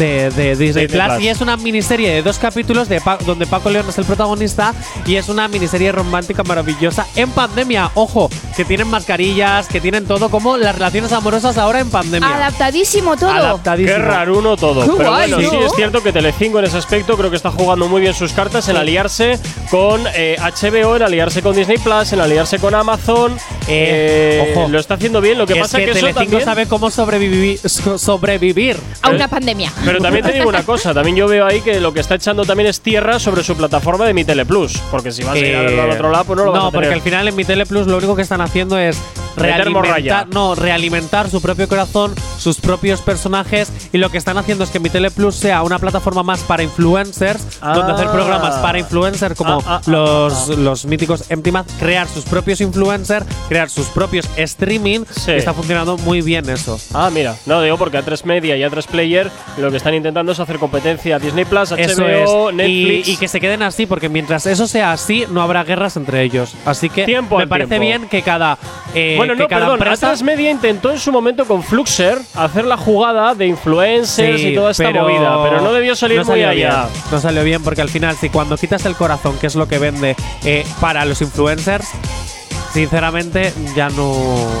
de, 0.00 0.30
de 0.30 0.56
Disney 0.56 0.88
Plus 0.88 1.00
Plus. 1.04 1.20
y 1.22 1.28
es 1.28 1.40
una 1.40 1.56
miniserie 1.56 2.10
de 2.10 2.22
dos 2.22 2.38
capítulos 2.38 2.88
de 2.88 3.00
Pa- 3.00 3.18
donde 3.24 3.46
Paco 3.46 3.70
León 3.70 3.86
es 3.88 3.98
el 3.98 4.04
protagonista 4.04 4.74
y 5.06 5.16
es 5.16 5.28
una 5.28 5.46
miniserie 5.46 5.92
romántica 5.92 6.42
maravillosa 6.42 7.06
en 7.14 7.30
pandemia. 7.30 7.90
Ojo, 7.94 8.28
que 8.56 8.64
tienen 8.64 8.88
mascarillas, 8.88 9.68
que 9.68 9.80
tienen 9.80 10.06
todo 10.06 10.28
como 10.30 10.56
las 10.56 10.74
relaciones 10.74 11.12
amorosas 11.12 11.58
ahora 11.58 11.80
en 11.80 11.90
pandemia. 11.90 12.34
Adaptadísimo 12.36 13.16
todo. 13.16 13.30
Adaptadísimo. 13.30 13.96
Qué 13.96 14.02
raruno 14.02 14.56
todo. 14.56 14.82
Qué 14.84 14.90
Pero 14.96 15.10
guay, 15.10 15.30
bueno, 15.32 15.50
sí 15.50 15.56
¿no? 15.56 15.66
es 15.66 15.72
cierto 15.76 16.02
que 16.02 16.12
Telecinco 16.12 16.58
en 16.58 16.64
ese 16.64 16.78
aspecto 16.78 17.16
creo 17.16 17.30
que 17.30 17.36
está 17.36 17.50
jugando 17.50 17.86
muy 17.88 18.00
bien 18.00 18.14
sus 18.14 18.32
cartas 18.32 18.68
en 18.68 18.76
aliarse 18.76 19.38
con 19.70 20.02
eh, 20.14 20.36
HBO, 20.40 20.96
en 20.96 21.02
aliarse 21.02 21.42
con 21.42 21.54
Disney 21.54 21.78
Plus, 21.78 22.12
en 22.12 22.20
aliarse 22.20 22.58
con 22.58 22.74
Amazon. 22.74 23.36
Eh, 23.68 24.54
ojo. 24.56 24.68
Lo 24.68 24.78
está 24.78 24.94
haciendo 24.94 25.20
bien. 25.20 25.38
Lo 25.38 25.46
que 25.46 25.54
es 25.54 25.58
pasa 25.60 25.78
que, 25.78 25.84
es 25.84 25.90
que 25.92 25.98
eso 25.98 26.06
Telecinco 26.06 26.30
también. 26.38 26.44
sabe 26.44 26.66
cómo 26.66 26.90
sobrevivir. 26.90 27.58
so- 27.68 27.98
sobrevivir. 27.98 28.76
A 29.02 29.10
una 29.10 29.28
pandemia. 29.28 29.72
Pero 29.92 30.02
también 30.02 30.24
te 30.24 30.32
digo 30.32 30.48
una 30.48 30.62
cosa, 30.64 30.94
también 30.94 31.16
yo 31.16 31.26
veo 31.28 31.46
ahí 31.46 31.60
que 31.60 31.80
lo 31.80 31.92
que 31.92 32.00
está 32.00 32.14
echando 32.14 32.44
también 32.44 32.68
es 32.68 32.80
tierra 32.80 33.18
sobre 33.18 33.42
su 33.42 33.56
plataforma 33.56 34.06
de 34.06 34.14
Mi 34.14 34.24
Tele 34.24 34.44
Plus, 34.46 34.78
porque 34.90 35.10
si 35.12 35.22
vas 35.22 35.34
a 35.34 35.38
ir 35.38 35.56
a 35.56 35.62
verlo 35.62 35.82
al 35.82 35.90
otro 35.90 36.10
lado, 36.10 36.24
pues 36.24 36.38
no 36.38 36.44
lo 36.46 36.52
vas 36.52 36.64
a 36.64 36.70
porque 36.70 36.86
tener. 36.86 36.94
al 36.94 37.02
final 37.02 37.28
en 37.28 37.36
mi 37.36 37.44
Tele 37.44 37.66
Plus 37.66 37.86
lo 37.86 37.96
único 37.96 38.14
que 38.16 38.22
están 38.22 38.40
haciendo 38.40 38.78
es 38.78 38.98
Morralla. 39.70 40.26
no, 40.32 40.54
realimentar 40.54 41.28
su 41.30 41.40
propio 41.40 41.68
corazón, 41.68 42.14
sus 42.38 42.60
propios 42.60 43.00
personajes 43.00 43.72
y 43.92 43.98
lo 43.98 44.10
que 44.10 44.18
están 44.18 44.38
haciendo 44.38 44.64
es 44.64 44.70
que 44.70 44.80
Mi 44.80 44.90
Tele 44.90 45.10
Plus 45.10 45.34
sea 45.34 45.62
una 45.62 45.78
plataforma 45.78 46.22
más 46.22 46.40
para 46.40 46.62
influencers, 46.62 47.60
donde 47.60 47.92
hacer 47.92 48.10
programas 48.10 48.54
para 48.56 48.78
influencers 48.78 49.36
como 49.36 49.50
Ah, 49.60 49.64
ah, 49.66 49.80
ah, 49.84 49.90
los, 49.90 50.48
los 50.48 50.84
míticos 50.86 51.24
Empty 51.30 51.50
Math, 51.52 51.70
crear 51.78 52.06
sus 52.08 52.24
propios 52.24 52.60
influencers, 52.60 53.26
crear 53.48 53.68
sus 53.68 53.86
propios 53.88 54.28
streaming 54.36 55.00
y 55.26 55.30
está 55.32 55.52
funcionando 55.52 55.96
muy 55.98 56.22
bien 56.22 56.48
eso. 56.48 56.78
Ah, 56.94 57.10
mira, 57.12 57.36
no 57.46 57.60
digo 57.62 57.76
porque 57.78 57.98
A3 57.98 58.24
Media 58.24 58.56
y 58.56 58.62
A3 58.62 58.86
Player 58.86 59.30
lo 59.58 59.70
que 59.70 59.76
están 59.76 59.94
intentando 59.94 60.32
es 60.32 60.40
hacer 60.40 60.58
competencia 60.58 61.16
a 61.16 61.18
Disney 61.18 61.44
Plus, 61.44 61.70
HBO, 61.72 61.78
Eso 61.78 62.48
es. 62.50 62.54
Netflix. 62.56 63.08
Y, 63.08 63.12
y 63.12 63.16
que 63.16 63.28
se 63.28 63.40
queden 63.40 63.62
así, 63.62 63.86
porque 63.86 64.08
mientras 64.08 64.46
eso 64.46 64.66
sea 64.66 64.92
así, 64.92 65.24
no 65.30 65.42
habrá 65.42 65.64
guerras 65.64 65.96
entre 65.96 66.22
ellos. 66.22 66.54
Así 66.64 66.88
que 66.90 67.04
Tiempo 67.04 67.38
me 67.38 67.46
parece 67.46 67.68
tiempo. 67.78 67.86
bien 67.86 68.08
que 68.08 68.22
cada. 68.22 68.58
eh, 68.94 69.14
bueno, 69.16 69.29
que 69.36 69.42
no, 69.42 69.48
cada 69.48 69.62
perdón. 69.66 69.78
empresa- 69.80 70.12
A3 70.12 70.22
Media 70.22 70.50
intentó 70.50 70.90
en 70.90 70.98
su 70.98 71.10
momento 71.12 71.44
con 71.46 71.62
Fluxer 71.62 72.18
hacer 72.34 72.64
la 72.64 72.76
jugada 72.76 73.34
de 73.34 73.46
influencers 73.46 74.40
Sí, 74.40 74.48
y 74.48 74.54
toda 74.54 74.70
esta 74.72 74.84
pero 74.84 75.02
movida, 75.02 75.42
pero 75.42 75.60
no 75.60 75.72
debió 75.72 75.94
salir 75.96 76.18
no 76.20 76.24
muy 76.24 76.42
allá. 76.42 76.52
bien. 76.52 76.70
No 77.10 77.20
salió 77.20 77.42
bien 77.44 77.62
porque 77.62 77.80
al 77.82 77.88
final, 77.90 78.16
si 78.16 78.28
cuando 78.30 78.56
quitas 78.56 78.84
el 78.86 78.94
corazón, 78.96 79.36
que 79.38 79.46
es 79.46 79.54
lo 79.54 79.66
que 79.68 79.78
vende 79.78 80.16
eh, 80.44 80.64
para 80.80 81.04
los 81.04 81.20
influencers, 81.22 81.86
sinceramente 82.72 83.52
ya 83.74 83.88
no. 83.90 84.14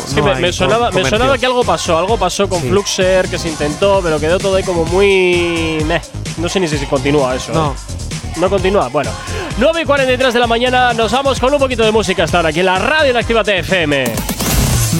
Sí, 0.06 0.16
no 0.16 0.24
me, 0.24 0.34
me 0.36 0.52
sonaba, 0.52 0.90
me 0.90 1.04
sonaba 1.04 1.38
que 1.38 1.46
algo 1.46 1.64
pasó, 1.64 1.98
algo 1.98 2.16
pasó 2.18 2.48
con 2.48 2.60
Sí. 2.60 2.68
Fluxer, 2.68 3.28
que 3.28 3.38
se 3.38 3.48
intentó, 3.48 4.00
pero 4.02 4.18
quedó 4.18 4.38
todo 4.38 4.56
ahí 4.56 4.62
como 4.64 4.84
muy. 4.86 5.78
meh. 5.86 6.00
No 6.38 6.48
sé 6.48 6.58
ni 6.60 6.68
si, 6.68 6.78
continúa 6.86 7.34
eso. 7.36 7.52
No. 7.52 7.72
¿eh? 7.72 8.36
No 8.36 8.48
continúa. 8.48 8.88
Bueno, 8.88 9.10
9 9.58 9.82
y 9.82 9.84
43 9.84 10.32
de 10.32 10.40
la 10.40 10.46
mañana, 10.46 10.92
nos 10.94 11.10
vamos 11.12 11.38
con 11.40 11.52
un 11.52 11.58
poquito 11.58 11.82
de 11.84 11.90
música 11.92 12.24
hasta 12.24 12.38
ahora 12.38 12.48
aquí 12.50 12.60
en 12.60 12.66
la 12.66 12.78
radio 12.78 13.10
en 13.10 13.16
Actívate 13.16 13.58
FM. 13.58 14.04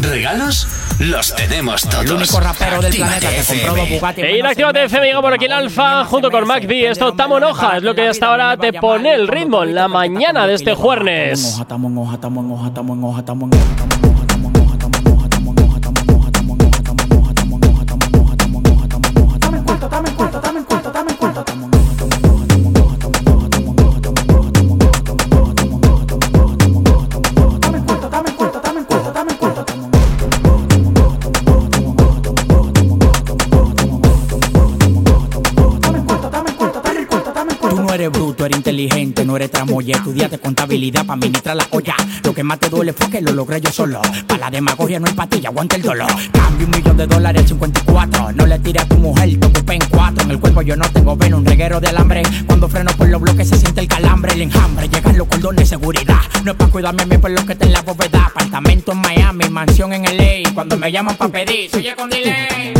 ¿Regalos? 0.01 0.69
Los 1.01 1.35
tenemos 1.35 1.83
todos. 1.83 2.05
El 2.05 2.13
único 2.13 2.41
rapero 2.41 2.81
del 2.81 2.95
planeta 2.95 3.29
que 3.31 3.43
compró 3.45 3.77
dos 3.77 3.89
Bugatti. 3.89 4.23
En 4.23 4.47
Actívate 4.47 4.85
FM 4.85 5.07
llega 5.07 5.21
por 5.21 5.33
aquí 5.33 5.47
el 5.47 5.53
Alfa 5.53 6.05
junto 6.05 6.31
con 6.31 6.47
MacD. 6.47 6.71
Esto 6.71 7.13
Tamonoja 7.13 7.79
es 7.79 7.83
lo 7.83 7.95
que 7.95 8.07
hasta 8.07 8.27
ahora 8.27 8.57
te 8.57 8.73
pone 8.73 9.15
el 9.15 9.27
ritmo 9.27 9.65
en 9.65 9.75
la 9.75 9.89
mañana 9.89 10.47
de 10.47 10.55
este 10.55 10.75
jueves. 10.75 11.59
No 38.41 38.47
eres 38.47 38.57
inteligente, 38.57 39.25
no 39.27 39.37
eres 39.37 39.51
tramoya. 39.51 39.97
Estudiaste 39.97 40.39
contabilidad 40.39 41.05
para 41.05 41.19
administrar 41.19 41.57
la 41.57 41.67
olla. 41.73 41.95
Lo 42.25 42.33
que 42.33 42.43
más 42.43 42.59
te 42.59 42.71
duele 42.71 42.95
fue 42.95 43.11
que 43.11 43.21
lo 43.21 43.33
logré 43.33 43.61
yo 43.61 43.71
solo. 43.71 44.01
Para 44.27 44.41
la 44.41 44.51
demagogia 44.51 44.99
no 44.99 45.07
hay 45.07 45.13
patilla, 45.13 45.51
aguanta 45.51 45.77
el 45.77 45.83
dolor. 45.83 46.11
Cambio 46.33 46.67
un 46.67 46.71
millón 46.71 46.97
de 46.97 47.07
dólares 47.07 47.43
al 47.43 47.49
54. 47.49 48.33
No 48.33 48.47
le 48.47 48.59
tires 48.61 48.83
a 48.83 48.89
tu 48.89 48.97
mujer, 48.97 49.39
te 49.39 49.47
ocupé 49.47 49.75
en 49.75 49.83
cuatro. 49.91 50.25
En 50.25 50.31
el 50.31 50.41
cuerpo 50.41 50.63
yo 50.63 50.75
no 50.75 50.89
tengo 50.91 51.15
veno, 51.17 51.37
un 51.37 51.45
reguero 51.45 51.81
de 51.81 51.89
alambre. 51.89 52.23
Cuando 52.47 52.67
freno 52.67 52.91
por 52.97 53.11
los 53.11 53.21
bloques 53.21 53.47
se 53.47 53.59
siente 53.59 53.83
el 53.83 53.89
calambre, 53.89 54.33
el 54.33 54.41
enjambre. 54.41 54.89
Llegan 54.89 55.19
los 55.19 55.29
cordones 55.29 55.69
de 55.69 55.77
seguridad. 55.77 56.21
No 56.43 56.53
es 56.53 56.57
para 56.57 56.71
cuidarme 56.71 57.03
a 57.03 57.07
mí 57.07 57.19
por 57.19 57.31
lo 57.31 57.45
que 57.45 57.53
está 57.53 57.67
en 57.67 57.73
la 57.73 57.83
bóveda. 57.83 58.25
Apartamento 58.25 58.93
en 58.93 58.99
Miami, 59.03 59.51
mansión 59.51 59.93
en 59.93 60.05
LA. 60.05 60.51
Cuando 60.55 60.79
me 60.79 60.91
llaman 60.91 61.15
para 61.17 61.31
pedir, 61.31 61.71
soy 61.71 61.87
con 61.95 62.09
delay. 62.09 62.73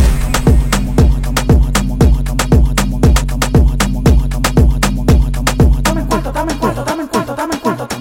Yo 6.41 8.00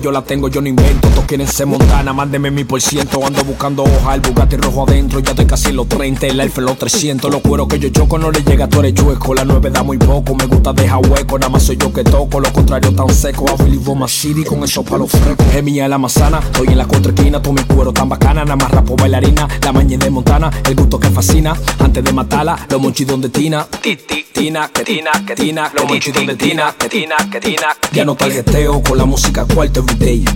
yo 0.00 0.10
la 0.10 0.22
tengo, 0.22 0.48
yo 0.48 0.60
no 0.60 0.68
invento. 0.68 1.08
Todos 1.08 1.24
quieren 1.24 1.46
ser 1.46 1.66
montana, 1.66 2.12
mándeme 2.12 2.50
mi 2.50 2.64
por 2.64 2.80
ciento. 2.80 3.24
Ando 3.24 3.44
buscando 3.44 3.82
hoja, 3.82 4.14
el 4.14 4.20
Bugatti 4.20 4.56
rojo 4.56 4.84
adentro. 4.88 5.20
Ya 5.20 5.30
estoy 5.30 5.46
casi 5.46 5.70
en 5.70 5.76
los 5.76 5.88
30, 5.88 6.26
el 6.26 6.40
Alfa 6.40 6.60
los 6.60 6.78
300. 6.78 7.30
Los 7.30 7.42
cueros 7.42 7.68
que 7.68 7.78
yo 7.78 7.88
choco 7.90 8.18
no 8.18 8.30
le 8.30 8.42
llega, 8.42 8.68
tú 8.68 8.80
eres 8.80 8.94
chueco. 8.94 9.34
La 9.34 9.44
9 9.44 9.70
da 9.70 9.82
muy 9.82 9.98
poco, 9.98 10.34
me 10.34 10.46
gusta 10.46 10.72
dejar 10.72 10.98
hueco. 11.06 11.38
Nada 11.38 11.50
más 11.50 11.64
soy 11.64 11.76
yo 11.76 11.92
que 11.92 12.04
toco, 12.04 12.40
lo 12.40 12.52
contrario 12.52 12.92
tan 12.94 13.08
seco. 13.10 13.46
A 13.50 13.62
Billy 13.62 13.78
Boma 13.78 14.08
City 14.08 14.44
con 14.44 14.62
esos 14.64 14.84
palos 14.84 15.10
frescos. 15.10 15.46
Es 15.54 15.62
mía 15.62 15.88
la 15.88 15.98
manzana, 15.98 16.38
estoy 16.38 16.68
en 16.68 16.78
la 16.78 16.86
contraesquina. 16.86 17.42
Todo 17.42 17.52
mi 17.52 17.62
cuero 17.62 17.92
tan 17.92 18.08
bacana, 18.08 18.44
nada 18.44 18.56
más 18.56 18.70
rapo 18.70 18.96
bailarina. 18.96 19.48
La 19.62 19.72
mañana 19.72 20.04
de 20.04 20.10
Montana, 20.10 20.50
el 20.64 20.74
gusto 20.74 20.98
que 20.98 21.10
fascina. 21.10 21.54
Antes 21.78 22.04
de 22.04 22.12
matarla, 22.12 22.66
los 22.68 22.80
monchidos 22.80 23.20
de 23.20 23.28
Tina. 23.28 23.66
Ti, 23.82 23.96
ti, 23.96 24.26
Tina, 24.32 24.68
que 24.68 24.84
Tina, 24.84 25.10
que 25.26 25.34
Tina. 25.34 25.70
Los 25.74 25.86
monchidos 25.86 26.26
de 26.26 26.36
Tina, 26.36 26.74
que 26.78 26.88
Tina, 26.88 27.16
que 27.30 27.40
Tina. 27.40 27.68
Ya 27.92 28.04
no 28.04 28.14
tarjeteo 28.14 28.82
con 28.82 28.98
la 28.98 29.04
música 29.04 29.44
cuarto 29.44 29.87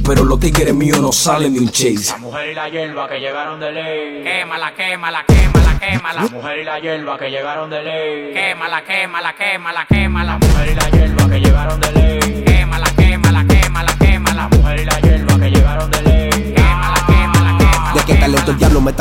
Pero 0.05 0.25
los 0.25 0.39
tigres 0.41 0.75
míos 0.75 1.01
no 1.01 1.13
salen 1.13 1.55
de 1.55 1.61
un 1.61 1.71
chase. 1.71 2.13
La 2.13 2.19
mujer 2.19 2.51
y 2.51 2.55
la 2.55 2.69
hierba 2.69 3.09
que 3.09 3.21
llegaron 3.21 3.61
de 3.61 3.73
ley. 3.73 4.23
Quémala, 4.23 4.75
quémala, 4.75 5.25
quémala, 5.27 5.79
quémala. 5.79 6.23
La 6.23 6.29
mujer 6.29 6.59
y 6.59 6.65
la 6.65 6.79
hierba 6.79 7.19
que 7.19 7.31
llegaron 7.31 7.71
de 7.71 7.83
ley. 7.83 8.35
Quémala, 8.35 8.85
quémala, 8.85 9.35
quémala, 9.35 9.87
quémala. 9.89 10.39
La 10.39 10.47
mujer 10.47 10.69
y 10.69 10.75
la 10.75 10.91
hierba 10.91 11.22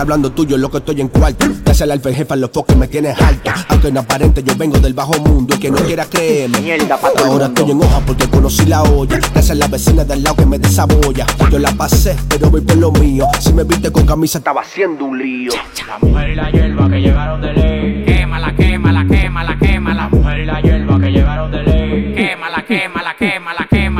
está 0.02 0.14
hablando 0.14 0.32
tuyo, 0.32 0.58
lo 0.58 0.72
que 0.72 0.78
estoy 0.78 1.00
en 1.00 1.10
cuarto. 1.10 1.46
Te 1.64 1.72
hace 1.72 1.84
el 1.84 1.92
alfa 1.92 2.12
jefa, 2.12 2.36
los 2.36 2.50
foques 2.50 2.76
me 2.76 2.88
tienes 2.88 3.20
alto. 3.22 3.52
Aunque 3.70 3.92
no 3.92 4.00
aparente, 4.00 4.42
yo 4.44 4.56
vengo 4.58 4.80
del 4.80 4.94
bajo 4.96 5.14
mundo. 5.20 5.56
Y 5.56 5.60
que 5.60 5.70
no 5.70 5.78
quiera 5.78 6.06
creerme, 6.06 6.78
ahora 7.24 7.46
estoy 7.46 7.72
en 7.72 7.84
hoja 7.84 8.00
porque 8.06 8.28
conocí 8.28 8.66
la 8.66 8.82
olla. 8.82 9.18
Gracias 9.18 9.52
a 9.52 9.56
la 9.56 9.68
vecina 9.68 10.04
del 10.04 10.24
lado 10.24 10.38
que 10.38 10.46
me 10.48 10.58
desabolla. 10.58 11.28
Yo 11.52 11.60
la 11.60 11.72
pasé, 11.74 12.16
pero 12.28 12.50
voy 12.50 12.62
por 12.62 12.78
lo 12.78 12.92
mío. 12.92 13.28
Si 13.40 13.54
me 13.54 13.64
viste 13.64 13.92
con 13.92 14.06
camisa, 14.06 14.40
estaba 14.40 14.62
haciendo 14.62 15.06
un 15.06 15.20
lío. 15.20 15.52
La 15.88 16.00
mujer 16.00 16.30
y 16.30 16.36
la 16.36 16.50
hierba 16.50 16.90
que 16.90 17.00
llegaron 17.00 17.42
de 17.42 17.54
ley. 17.54 18.06
Quémala, 18.06 18.56
quémala, 18.56 19.06
quémala, 19.08 19.58
quémala. 19.60 20.04
La 20.04 20.10
mujer 20.10 20.40
y 20.40 20.46
la 20.46 20.62
hierba 20.62 21.00
que 21.00 21.12
llegaron 21.12 21.52
de 21.52 21.64
ley. 21.64 22.14
Quémala, 22.16 22.66
quémala, 22.66 23.16
quémala, 23.16 23.68
quémala. 23.70 23.91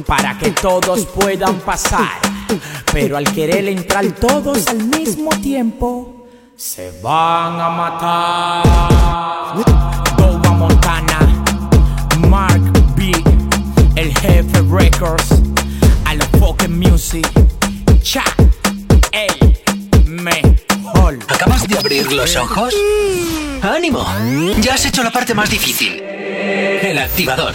Para 0.00 0.38
que 0.38 0.50
todos 0.50 1.06
puedan 1.06 1.60
pasar. 1.60 2.20
Pero 2.92 3.16
al 3.16 3.24
querer 3.32 3.68
entrar 3.68 4.06
todos 4.12 4.66
al 4.68 4.84
mismo 4.84 5.30
tiempo, 5.40 6.26
se 6.56 6.92
van 7.02 7.60
a 7.60 7.70
matar. 7.70 8.62
Doba 10.16 10.52
Montana, 10.52 11.44
Mark 12.28 12.62
B, 12.96 13.12
el 13.96 14.16
jefe 14.18 14.62
Records, 14.70 15.30
a 16.06 16.14
los 16.14 16.26
fucking 16.38 16.78
music, 16.78 17.28
cha, 18.02 18.24
el 19.12 19.56
mejor. 20.06 21.18
¿Acabas 21.28 21.66
de 21.68 21.78
abrir 21.78 22.10
los 22.12 22.36
ojos? 22.36 22.74
¡Ánimo! 23.62 24.04
Ya 24.60 24.74
has 24.74 24.86
hecho 24.86 25.02
la 25.02 25.10
parte 25.10 25.34
más 25.34 25.50
difícil. 25.50 26.00
El 26.02 26.98
activador. 26.98 27.54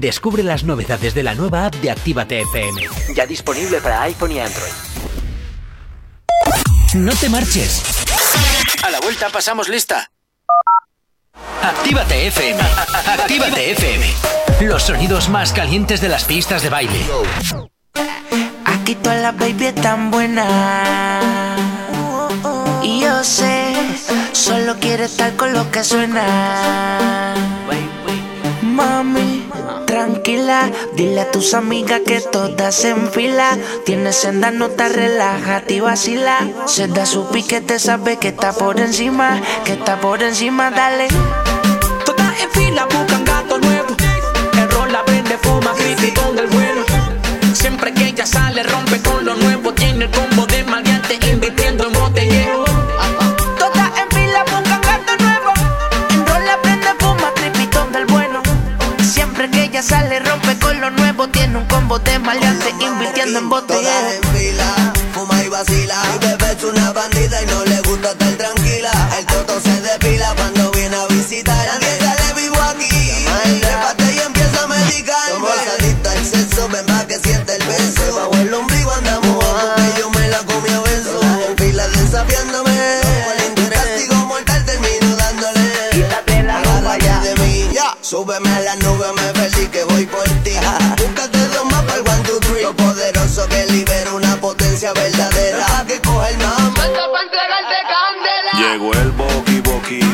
Descubre 0.00 0.42
las 0.42 0.64
novedades 0.64 1.14
de 1.14 1.22
la 1.22 1.36
nueva 1.36 1.66
app 1.66 1.74
de 1.76 1.88
Actívate 1.88 2.40
FM. 2.40 2.82
Ya 3.14 3.26
disponible 3.26 3.80
para 3.80 4.02
iPhone 4.02 4.32
y 4.32 4.40
Android. 4.40 4.72
No 6.94 7.12
te 7.14 7.28
marches. 7.28 7.82
A 8.82 8.90
la 8.90 8.98
vuelta 9.00 9.28
pasamos 9.30 9.68
lista. 9.68 10.10
Actívate 11.62 12.26
FM. 12.26 12.60
Actívate 13.06 13.70
FM. 13.70 14.06
Los 14.62 14.82
sonidos 14.82 15.28
más 15.28 15.52
calientes 15.52 16.00
de 16.00 16.08
las 16.08 16.24
pistas 16.24 16.62
de 16.62 16.70
baile. 16.70 16.98
Aquí 18.64 18.96
todas 18.96 19.22
las 19.22 19.36
baby 19.36 19.66
están 19.66 20.10
buenas. 20.10 21.60
Y 22.82 23.00
yo 23.00 23.22
sé, 23.22 23.74
solo 24.32 24.74
quiere 24.80 25.04
estar 25.04 25.36
con 25.36 25.52
lo 25.52 25.70
que 25.70 25.84
suena. 25.84 27.34
Mami, 28.74 29.48
tranquila, 29.86 30.68
dile 30.96 31.20
a 31.20 31.30
tus 31.30 31.54
amigas 31.54 32.00
que 32.04 32.20
todas 32.20 32.74
se 32.74 32.90
enfila. 32.90 33.56
Tienes 33.86 34.16
senda, 34.16 34.50
no 34.50 34.68
te 34.70 34.88
relájate 34.88 35.74
y 35.74 35.80
vacila. 35.80 36.38
Se 36.66 36.88
da 36.88 37.06
su 37.06 37.28
piquete, 37.28 37.78
sabe 37.78 38.16
que 38.16 38.28
está 38.28 38.52
por 38.52 38.80
encima, 38.80 39.40
que 39.64 39.74
está 39.74 40.00
por 40.00 40.24
encima, 40.24 40.72
dale. 40.72 41.06
Todas 42.04 42.40
en 42.40 42.50
fila 42.50 42.86
buscan 42.86 43.24
gato 43.24 43.58
nuevo. 43.60 43.94
El 44.58 44.92
la 44.92 45.04
prende, 45.04 45.38
fuma, 45.38 45.72
criticón 45.74 46.34
del 46.34 46.48
bueno. 46.48 46.82
Siempre 47.52 47.94
que 47.94 48.08
ella 48.08 48.26
sale, 48.26 48.64
rompe 48.64 48.98
Que 59.74 59.80
ella 59.80 59.88
sale, 59.88 60.20
rompe 60.20 60.56
con 60.60 60.80
lo 60.80 60.88
nuevo. 60.92 61.26
Tiene 61.30 61.58
un 61.58 61.64
combo 61.64 61.98
de 61.98 62.16
maleante, 62.20 62.72
invirtiendo 62.78 63.40
en 63.40 63.48
botellero. 63.48 64.08
en 64.08 64.22
fila, 64.32 64.92
fuma 65.12 65.42
y 65.42 65.48
vacila. 65.48 66.00
Mi 66.12 66.18
bebé 66.28 66.52
es 66.56 66.62
una 66.62 66.92
bandida 66.92 67.42
y 67.42 67.46
no 67.46 67.64
le 67.64 67.80
gusta 67.80 68.12
estar 68.12 68.32
tranquila. 68.34 68.92
El 69.18 69.26
toto 69.26 69.60
se 69.60 69.80
depila 69.80 70.32
cuando 70.36 70.70
viene 70.70 70.94
a 70.94 71.06
visitar. 71.06 71.56
Nadie 71.56 71.98
sale 71.98 72.40
vivo 72.40 72.54
aquí. 72.70 73.26
Trépate 73.62 74.14
y 74.14 74.18
empieza 74.20 74.62
a 74.62 74.66
medicar. 74.68 75.28
Somos 75.30 75.50
adictos 75.80 76.12
al 76.12 76.24
sexo, 76.24 76.68
ven 76.68 76.86
pa' 76.86 77.06
que 77.08 77.18
siente 77.18 77.56
el 77.56 77.66
beso. 77.66 78.14
Bajo 78.14 78.34
el 78.34 78.54
ombligo 78.54 78.92
andamos 78.92 79.44
porque 79.44 79.98
yo 79.98 80.08
me 80.08 80.28
la 80.28 80.38
comí 80.38 80.68
a 80.70 80.80
beso. 80.82 81.20
En 81.48 81.58
fila 81.58 81.88
desafiándome. 81.88 83.00
El 83.58 83.70
castigo 83.70 84.14
mortal 84.26 84.64
termino 84.66 85.16
dándole. 85.16 85.72
Quítate 85.90 86.42
la 86.44 86.62
ropa 86.62 86.96
ya 86.98 87.18
de 87.22 87.34
mí. 87.42 87.70
Ya, 87.72 87.96
súbeme 88.02 88.48
a 88.50 88.60
la 88.60 88.76
nube, 88.76 89.12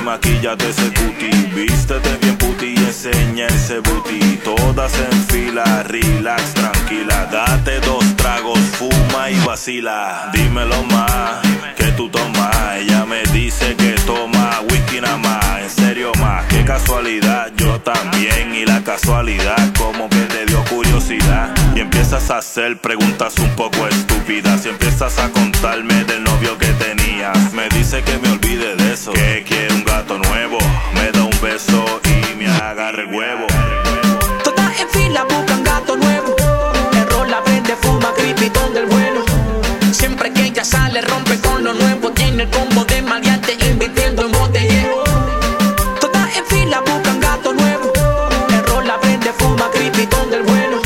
maquillate 0.01 0.69
ese 0.71 0.93
cuti. 0.93 1.31
Vístete 1.55 2.17
bien 2.21 2.37
puti 2.37 2.75
y 2.77 2.77
enseña 2.77 3.47
ese 3.47 3.81
booty. 3.81 4.39
Todas 4.45 4.93
en 4.99 5.25
fila, 5.25 5.83
relax, 5.85 6.55
tranquila. 6.55 7.27
Date 7.31 7.81
dos 7.81 8.05
tragos, 8.17 8.59
fuma 8.79 9.31
y 9.31 9.39
vacila. 9.47 10.31
Dímelo 10.33 10.83
más, 10.85 11.41
que 11.77 11.87
tú 11.93 12.09
tomas 12.09 12.77
Ella 12.79 13.05
me 13.05 13.23
dice 13.33 13.77
que 13.77 13.93
toma 14.07 14.61
whisky 14.71 15.01
nada 15.01 15.17
más. 15.19 15.61
En 15.63 15.71
serio 15.71 16.13
más, 16.21 16.45
qué 16.47 16.65
casualidad. 16.65 17.53
Yo 17.57 17.81
también 17.81 18.55
y 18.55 18.65
la 18.65 18.83
casualidad 18.83 19.73
Como 19.77 20.09
que 20.09 20.23
te 20.23 20.47
dio 20.47 20.63
curiosidad. 20.65 21.55
Y 21.75 21.81
empiezas 21.81 22.31
a 22.31 22.39
hacer 22.39 22.81
preguntas 22.81 23.35
un 23.39 23.51
poco 23.51 23.87
estúpidas. 23.87 24.67
Y 24.67 24.71
empiezas 24.71 25.19
a 25.19 25.31
contarme 25.31 26.05
del 26.05 26.25
novio 26.25 26.57
que 26.59 26.67
tenías 26.67 26.90
huevo 33.11 33.47
Todas 34.45 34.81
en 34.81 34.89
fila 34.91 35.25
buscan 35.25 35.65
gato 35.65 35.97
nuevo. 35.97 36.37
El 36.93 37.09
rol 37.11 37.31
la 37.31 37.43
prende, 37.43 37.75
fuma, 37.77 38.13
cripitón 38.15 38.73
del 38.73 38.87
bueno. 38.87 39.23
Siempre 39.93 40.33
que 40.33 40.47
ella 40.47 40.65
sale, 40.65 41.01
rompe 41.01 41.39
con 41.41 41.65
lo 41.65 41.75
nuevo. 41.75 42.11
Tiene 42.13 42.45
el 42.45 42.51
combo 42.51 42.85
de 42.85 43.03
maleante, 43.03 43.57
invirtiendo 43.69 44.23
en 44.27 44.33
botellero. 44.33 45.05
Todas 46.01 46.37
en 46.37 46.45
fila 46.47 46.81
buscan 46.81 47.21
gato 47.21 47.53
nuevo. 47.53 47.93
El 48.51 48.65
rol 48.67 48.87
la 48.87 48.99
prende, 49.01 49.33
fuma, 49.33 49.71
cripitón 49.73 50.31
del 50.31 50.43
bueno. 50.43 50.79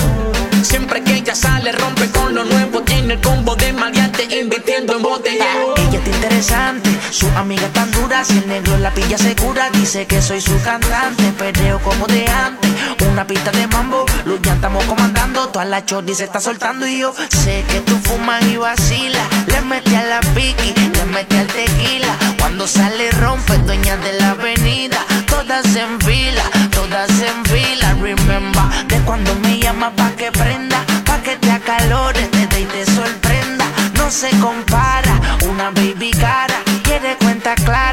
Siempre 0.62 1.02
que 1.02 1.16
ella 1.16 1.34
sale, 1.34 1.72
rompe 1.72 2.08
con 2.10 2.34
lo 2.34 2.44
nuevo. 2.44 2.80
Tiene 2.82 3.14
el 3.14 3.20
combo 3.20 3.54
de 3.56 3.72
maleante, 3.72 4.24
invirtiendo 4.40 4.96
en 4.96 5.02
botellero. 5.02 5.74
Ella 5.76 5.98
está 5.98 6.10
interesante, 6.10 6.90
su 7.10 7.28
amiga 7.36 7.68
dura, 7.68 7.83
si 8.24 8.38
el 8.38 8.48
negro 8.48 8.78
la 8.78 8.90
pilla 8.92 9.18
segura, 9.18 9.70
dice 9.70 10.06
que 10.06 10.22
soy 10.22 10.40
su 10.40 10.60
cantante, 10.62 11.32
perreo 11.32 11.78
como 11.80 12.06
de 12.06 12.26
antes, 12.28 12.70
una 13.14 13.26
pista 13.26 13.50
de 13.52 13.66
mambo, 13.68 14.04
luz 14.24 14.40
ya 14.42 14.54
estamos 14.54 14.84
comandando, 14.84 15.48
toda 15.48 15.64
la 15.64 15.84
chordi 15.84 16.14
se 16.14 16.24
está 16.24 16.40
soltando. 16.40 16.86
Y 16.86 17.00
yo 17.00 17.14
sé 17.28 17.64
que 17.68 17.80
tú 17.80 17.96
fumas 18.02 18.42
y 18.44 18.56
vacilas, 18.56 19.26
le 19.46 19.60
metí 19.62 19.94
a 19.94 20.02
la 20.04 20.20
piqui, 20.34 20.74
le 20.74 21.04
metí 21.06 21.36
al 21.36 21.46
tequila, 21.46 22.16
cuando 22.40 22.66
sale 22.66 23.10
rompe, 23.12 23.56
dueña 23.58 23.96
de 23.98 24.14
la 24.14 24.30
avenida, 24.30 24.98
todas 25.28 25.64
en 25.76 26.00
fila, 26.00 26.42
todas 26.70 27.10
en 27.10 27.44
fila, 27.44 27.94
remember, 28.00 28.86
de 28.88 28.98
cuando 29.00 29.34
me 29.36 29.58
llama 29.58 29.90
pa' 29.94 30.10
que 30.12 30.32
prenda, 30.32 30.84
pa' 31.04 31.22
que 31.22 31.36
te 31.36 31.50
acalores, 31.50 32.30
te 32.30 32.46
dé 32.46 32.60
y 32.62 32.64
te 32.64 32.84
sorprenda, 32.86 33.64
no 33.94 34.10
se 34.10 34.30
compara, 34.38 35.20
una 35.48 35.70
baby 35.70 36.10
cara, 36.10 36.56
quiere 36.82 37.16
cuenta 37.16 37.54
clara, 37.54 37.83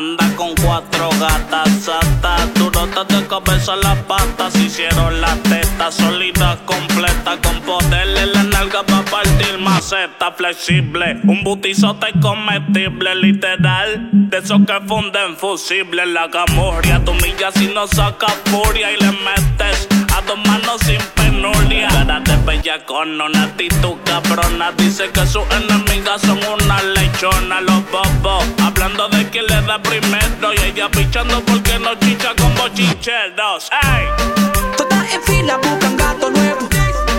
anda 0.00 0.34
con 0.34 0.54
cuatro 0.54 1.10
gatas 1.20 1.68
satas 1.84 2.54
Durotas 2.54 3.06
de 3.08 3.26
cabeza 3.26 3.76
las 3.76 3.98
patas 4.04 4.56
Hicieron 4.56 5.20
las 5.20 5.42
tetas 5.42 5.94
solitas 5.94 6.58
completas 6.64 7.38
Con 7.42 7.60
poder 7.60 8.08
en 8.16 8.32
la 8.32 8.42
nalga 8.44 8.82
para 8.82 9.04
partir 9.04 9.58
maceta. 9.58 10.32
Flexible 10.32 11.20
Un 11.24 11.44
butizote 11.44 12.08
comestible 12.20 13.14
literal. 13.14 14.08
De 14.12 14.38
esos 14.38 14.60
que 14.66 14.80
funden 14.86 15.36
fusible 15.36 16.06
La 16.06 16.28
gamorria 16.28 17.04
tu 17.04 17.10
humillas 17.10 17.54
y 17.60 17.66
no 17.66 17.86
saca 17.86 18.28
furia 18.46 18.92
Y 18.92 18.96
le 18.96 19.12
metes 19.12 19.89
a 20.16 20.20
dos 20.22 20.38
manos 20.46 20.80
sin 20.84 21.00
penuria 21.14 21.88
Cara 21.88 22.20
de 22.20 22.36
bella 22.44 22.84
con 22.84 23.20
una 23.20 23.44
actitud 23.44 23.96
cabrona 24.04 24.72
Dice 24.72 25.10
que 25.10 25.26
sus 25.26 25.44
enemigas 25.50 26.20
son 26.22 26.40
una 26.44 26.82
lechona 26.82 27.60
Los 27.60 27.82
bobos 27.90 28.44
hablando 28.62 29.08
de 29.08 29.28
quién 29.30 29.46
le 29.46 29.60
da 29.62 29.80
primero 29.80 30.52
Y 30.54 30.60
ella 30.66 30.88
pichando 30.90 31.40
porque 31.42 31.78
no 31.78 31.94
chicha 31.96 32.34
con 32.36 32.54
bochincheros 32.54 33.70
¡Ey! 33.82 34.40
Todas 34.76 35.12
en 35.14 35.22
fila 35.22 35.56
buscan 35.56 35.96
gato 35.96 36.30
nuevo. 36.30 36.68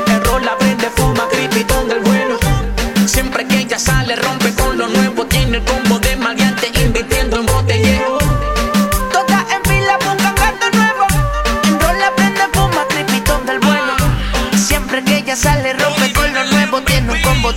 El 0.07 0.23
rol 0.25 0.45
la 0.45 0.57
prende, 0.57 0.89
fuma, 0.95 1.27
cripitón 1.29 1.87
del 1.87 1.99
bueno. 1.99 2.37
Siempre 3.05 3.45
que 3.47 3.59
ella 3.59 3.77
sale, 3.77 4.15
rompe 4.15 4.53
con 4.55 4.77
lo 4.77 4.87
nuevo. 4.87 5.25
Tiene 5.25 5.57
el 5.57 5.63
combo 5.63 5.90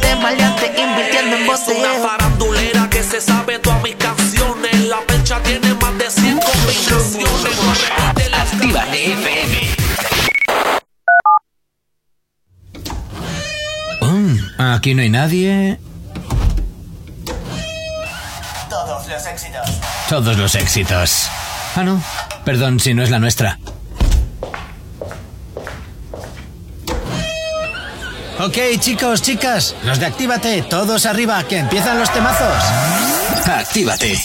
de 0.01 0.16
maleante, 0.16 0.66
invirtiendo 0.66 1.37
en 1.37 1.43
Es 1.45 1.69
una 1.69 2.09
farandulera 2.09 2.89
que 2.91 3.03
se 3.03 3.21
sabe 3.21 3.59
todas 3.59 3.83
mis 3.83 3.95
canciones. 3.97 4.81
La 4.87 5.01
percha 5.01 5.41
tiene 5.43 5.75
más 5.75 5.97
de 5.99 6.11
100 6.11 6.41
combinaciones. 6.41 7.93
Actívate 8.33 9.12
FM. 9.12 9.61
Mm, 14.01 14.61
aquí 14.61 14.95
no 14.95 15.03
hay 15.03 15.11
nadie. 15.11 15.79
Todos 18.71 19.07
los 19.09 19.27
éxitos. 19.27 19.71
Todos 20.09 20.37
los 20.37 20.55
éxitos. 20.55 21.29
Ah, 21.77 21.83
no. 21.85 22.03
Perdón 22.45 22.81
si 22.81 22.95
no 22.95 23.03
es 23.03 23.11
la 23.11 23.19
nuestra. 23.19 23.59
Ok, 28.40 28.56
chicos, 28.81 29.23
chicas, 29.23 29.77
los 29.85 30.01
de 30.01 30.06
Actívate, 30.06 30.62
todos 30.62 31.06
arriba, 31.06 31.43
que 31.44 31.59
empiezan 31.59 31.98
los 31.98 32.12
temazos. 32.12 32.62
Actívate. 33.47 34.19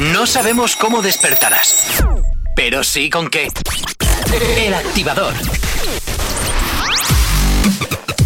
No 0.00 0.26
sabemos 0.26 0.74
cómo 0.74 1.02
despertarás, 1.02 2.02
pero 2.56 2.82
sí 2.82 3.10
con 3.10 3.28
qué. 3.28 3.48
El 4.56 4.72
activador. 4.72 5.34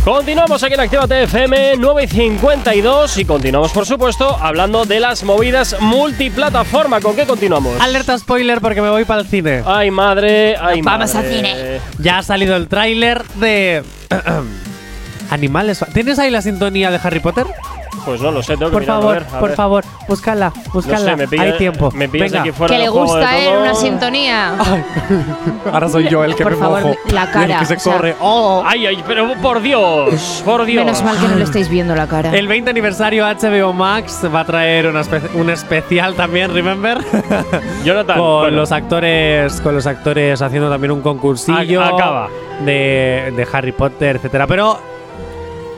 Continuamos 0.04 0.62
aquí 0.62 0.74
en 0.74 0.80
Actívate 0.80 1.24
FM 1.24 1.74
9 1.78 2.04
y 2.04 2.06
52 2.06 3.18
y 3.18 3.24
continuamos, 3.24 3.72
por 3.72 3.84
supuesto, 3.84 4.38
hablando 4.40 4.84
de 4.84 5.00
las 5.00 5.24
movidas 5.24 5.74
multiplataforma. 5.80 7.00
¿Con 7.00 7.16
qué 7.16 7.26
continuamos? 7.26 7.80
Alerta 7.80 8.16
spoiler 8.16 8.60
porque 8.60 8.80
me 8.80 8.90
voy 8.90 9.04
para 9.04 9.22
el 9.22 9.26
cine. 9.26 9.64
Ay, 9.66 9.90
madre, 9.90 10.56
ay, 10.56 10.80
Vamos 10.82 11.12
madre. 11.12 11.28
al 11.28 11.34
cine. 11.34 11.80
Ya 11.98 12.18
ha 12.18 12.22
salido 12.22 12.54
el 12.54 12.68
tráiler 12.68 13.24
de 13.34 13.82
Animales. 15.36 15.84
¿Tienes 15.92 16.18
ahí 16.18 16.30
la 16.30 16.42
sintonía 16.42 16.90
de 16.90 16.98
Harry 17.02 17.20
Potter? 17.20 17.46
Pues 18.04 18.20
no 18.20 18.30
lo 18.30 18.40
sé, 18.42 18.56
tengo 18.56 18.66
que 18.66 18.72
Por 18.72 18.82
mirar, 18.82 18.96
a 18.98 19.00
favor, 19.00 19.14
ver, 19.14 19.22
a 19.34 19.40
por 19.40 19.48
ver. 19.48 19.56
favor, 19.56 19.84
búscala, 20.06 20.52
búscala. 20.72 20.98
No 20.98 21.04
sé, 21.04 21.16
me 21.16 21.26
pilla- 21.28 21.42
Hay 21.42 21.52
tiempo. 21.58 21.90
me 21.92 22.08
pillas 22.08 22.30
Venga. 22.30 22.42
aquí 22.42 22.52
fuera 22.52 22.72
Que 22.72 22.78
le 22.78 22.84
del 22.84 22.90
juego 22.92 23.16
de 23.16 23.20
gusta, 23.24 23.36
todo. 23.44 23.60
Una 23.62 23.74
sintonía. 23.74 24.54
Ahora 25.72 25.88
soy 25.88 26.08
yo 26.08 26.22
el 26.22 26.36
que 26.36 26.42
Por 26.44 26.52
me 26.52 26.58
favor, 26.58 26.82
mojo. 26.82 26.94
la 27.10 27.30
cara, 27.30 27.54
El 27.54 27.58
que 27.60 27.66
se 27.66 27.74
o 27.74 27.78
sea- 27.80 27.92
corre. 27.94 28.14
Oh. 28.20 28.62
Ay, 28.64 28.86
ay, 28.86 29.02
pero 29.08 29.34
por 29.42 29.60
Dios, 29.60 30.42
por 30.44 30.64
Dios. 30.66 30.84
Menos 30.84 31.02
mal 31.02 31.18
que 31.18 31.26
no 31.26 31.34
le 31.34 31.44
estáis 31.44 31.68
viendo 31.68 31.94
la 31.96 32.06
cara. 32.06 32.30
El 32.36 32.46
20 32.46 32.70
aniversario 32.70 33.24
HBO 33.26 33.72
Max 33.72 34.20
va 34.32 34.40
a 34.40 34.44
traer 34.44 34.86
una 34.86 35.00
espe- 35.00 35.34
un 35.34 35.50
especial 35.50 36.14
también, 36.14 36.52
remember? 36.54 36.98
Jonathan, 37.84 38.18
con 38.18 38.38
bueno. 38.42 38.56
los 38.58 38.70
actores, 38.72 39.60
con 39.62 39.74
los 39.74 39.86
actores 39.86 40.40
haciendo 40.42 40.70
también 40.70 40.92
un 40.92 41.00
concursillo 41.00 41.82
acaba. 41.82 42.28
de, 42.64 43.32
de 43.36 43.48
Harry 43.52 43.72
Potter, 43.72 44.16
etcétera. 44.16 44.46
Pero 44.46 44.78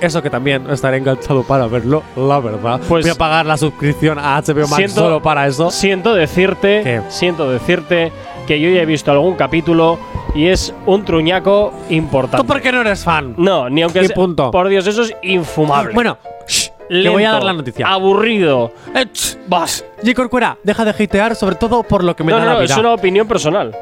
eso 0.00 0.22
que 0.22 0.30
también 0.30 0.68
estaré 0.70 0.98
enganchado 0.98 1.42
para 1.42 1.66
verlo, 1.66 2.02
la 2.16 2.38
verdad. 2.40 2.80
Pues- 2.88 3.04
Voy 3.04 3.10
a 3.12 3.14
pagar 3.14 3.46
la 3.46 3.56
suscripción 3.56 4.18
a 4.18 4.36
HBO 4.36 4.62
Max 4.68 4.76
Siento- 4.76 5.00
solo 5.00 5.22
para 5.22 5.46
eso. 5.46 5.70
Siento 5.70 6.14
decirte, 6.14 6.82
¿Qué? 6.82 7.02
siento 7.08 7.50
decirte 7.50 8.12
que 8.46 8.60
yo 8.60 8.70
ya 8.70 8.82
he 8.82 8.86
visto 8.86 9.10
algún 9.10 9.34
capítulo 9.34 9.98
y 10.34 10.46
es 10.48 10.74
un 10.86 11.04
truñaco 11.04 11.72
importante. 11.90 12.38
¿Tú 12.38 12.46
por 12.46 12.60
qué 12.62 12.72
no 12.72 12.80
eres 12.80 13.04
fan? 13.04 13.34
No, 13.36 13.68
ni 13.68 13.82
aunque 13.82 14.04
sea- 14.06 14.14
punto. 14.14 14.50
Por 14.50 14.68
Dios, 14.68 14.86
eso 14.86 15.02
es 15.02 15.14
infumable. 15.22 15.92
Bueno, 15.94 16.18
shh, 16.46 16.70
te 16.88 17.08
voy 17.08 17.24
a 17.24 17.32
dar 17.32 17.44
la 17.44 17.52
noticia. 17.52 17.86
Aburrido. 17.88 18.72
Eh, 18.94 19.06
vas. 19.46 19.84
J. 20.02 20.14
Corcuera, 20.14 20.56
deja 20.62 20.84
de 20.84 20.90
hatear, 20.90 21.34
sobre 21.36 21.56
todo 21.56 21.82
por 21.82 22.02
lo 22.04 22.14
que 22.16 22.24
me 22.24 22.32
no, 22.32 22.38
da 22.38 22.44
no, 22.44 22.48
la 22.50 22.54
no, 22.56 22.60
vida. 22.62 22.72
es 22.74 22.78
una 22.78 22.92
opinión 22.94 23.26
personal. 23.28 23.76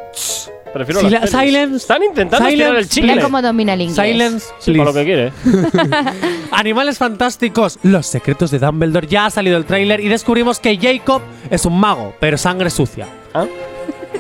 Prefiero 0.77 1.03
las 1.09 1.31
silence. 1.31 1.77
Están 1.77 2.03
intentando 2.03 2.49
Silence. 2.49 2.63
estirar 2.63 2.77
el 2.77 2.89
chicle. 2.89 3.13
Mira 3.13 3.23
cómo 3.25 3.43
domina 3.43 3.75
el 3.75 3.81
inglés. 3.83 3.97
Silence, 3.97 4.47
Sí, 4.59 4.73
para 4.73 4.85
lo 4.85 4.95
que 4.95 5.05
quiere. 5.05 5.33
Animales 6.51 6.99
fantásticos, 6.99 7.79
los 7.83 8.07
secretos 8.07 8.51
de 8.51 8.59
Dumbledore. 8.59 9.07
Ya 9.07 9.27
ha 9.27 9.31
salido 9.31 9.57
el 9.57 9.65
tráiler 9.65 10.01
y 10.01 10.09
descubrimos 10.09 10.61
que 10.61 10.77
Jacob 10.79 11.23
es 11.51 11.65
un 11.67 11.79
mago, 11.79 12.15
pero 12.21 12.37
sangre 12.39 12.71
sucia. 12.71 13.07
¿Ah? 13.35 13.47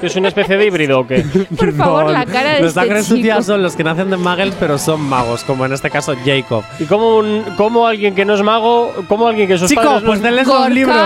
¿Que 0.00 0.08
¿Es 0.08 0.16
una 0.16 0.28
especie 0.28 0.58
de 0.58 0.66
híbrido 0.66 1.00
o 1.00 1.06
qué? 1.06 1.24
Por 1.58 1.72
favor, 1.72 2.10
la 2.10 2.26
cara 2.26 2.50
de 2.54 2.60
Los 2.60 2.68
este 2.68 2.80
sangre 2.80 3.02
chico. 3.02 3.16
sucia 3.16 3.42
son 3.42 3.62
los 3.62 3.74
que 3.76 3.82
nacen 3.84 4.10
de 4.10 4.18
muggles, 4.18 4.54
pero 4.60 4.76
son 4.78 5.00
magos, 5.00 5.42
como 5.44 5.64
en 5.64 5.72
este 5.72 5.88
caso 5.90 6.14
Jacob. 6.22 6.64
¿Y 6.78 6.84
cómo, 6.84 7.16
un, 7.16 7.42
cómo 7.56 7.86
alguien 7.86 8.14
que 8.14 8.26
no 8.26 8.34
es 8.34 8.42
mago, 8.42 8.92
cómo 9.08 9.26
alguien 9.26 9.48
que 9.48 9.56
sus 9.56 9.70
Chico, 9.70 9.82
padres 9.82 10.02
no- 10.02 10.08
pues 10.08 10.20
te 10.20 10.30
lees 10.30 10.46
los 10.46 10.68
libros. 10.70 10.98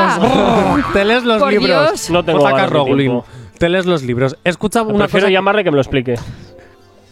te 0.92 1.04
lees 1.04 1.22
los 1.22 1.38
Por 1.38 1.52
libros. 1.52 1.68
Dios. 1.92 2.10
No 2.10 2.24
tengo 2.24 2.40
J.K. 2.40 2.66
Te 3.60 3.68
lees 3.68 3.84
los 3.84 4.02
libros. 4.02 4.38
Escucha 4.42 4.80
una 4.80 5.00
Prefiero 5.00 5.26
cosa. 5.26 5.32
llamarle 5.32 5.62
que 5.62 5.70
me 5.70 5.74
lo 5.74 5.82
explique. 5.82 6.14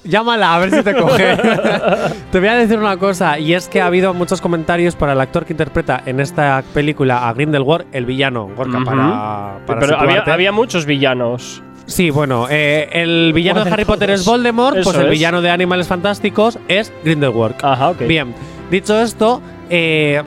Llámala 0.03 0.55
a 0.55 0.59
ver 0.61 0.71
si 0.71 0.83
te 0.83 0.95
coge. 0.95 1.37
te 2.33 2.39
voy 2.39 2.49
a 2.49 2.55
decir 2.55 2.79
una 2.79 2.97
cosa, 2.97 3.39
y 3.39 3.53
es 3.53 3.69
que 3.69 3.83
ha 3.83 3.87
habido 3.87 4.15
muchos 4.15 4.41
comentarios 4.41 4.97
para 4.97 5.13
el 5.13 5.21
actor 5.21 5.45
que 5.45 5.53
interpreta 5.53 6.03
en 6.07 6.21
esta 6.21 6.65
película 6.73 7.29
a 7.29 7.35
Grindelwald, 7.35 7.85
el 7.93 8.07
villano, 8.07 8.49
Gorka, 8.57 8.83
para, 8.83 9.59
para 9.67 9.79
Pero 9.79 9.99
había, 10.01 10.21
había 10.23 10.51
muchos 10.51 10.87
villanos. 10.87 11.63
Sí, 11.85 12.09
bueno, 12.09 12.47
eh, 12.49 12.89
el 12.93 13.35
villano 13.35 13.63
de 13.63 13.71
Harry 13.71 13.85
Potter 13.85 14.09
es 14.09 14.25
Voldemort, 14.25 14.79
Eso 14.79 14.91
pues 14.91 14.97
el 15.01 15.05
es. 15.05 15.11
villano 15.11 15.43
de 15.43 15.51
Animales 15.51 15.87
Fantásticos 15.87 16.59
es 16.69 16.91
Grindelwald. 17.05 17.57
Ajá, 17.63 17.91
ok. 17.91 18.07
Bien, 18.07 18.35
dicho 18.71 18.99
esto, 18.99 19.43
eh, 19.69 20.23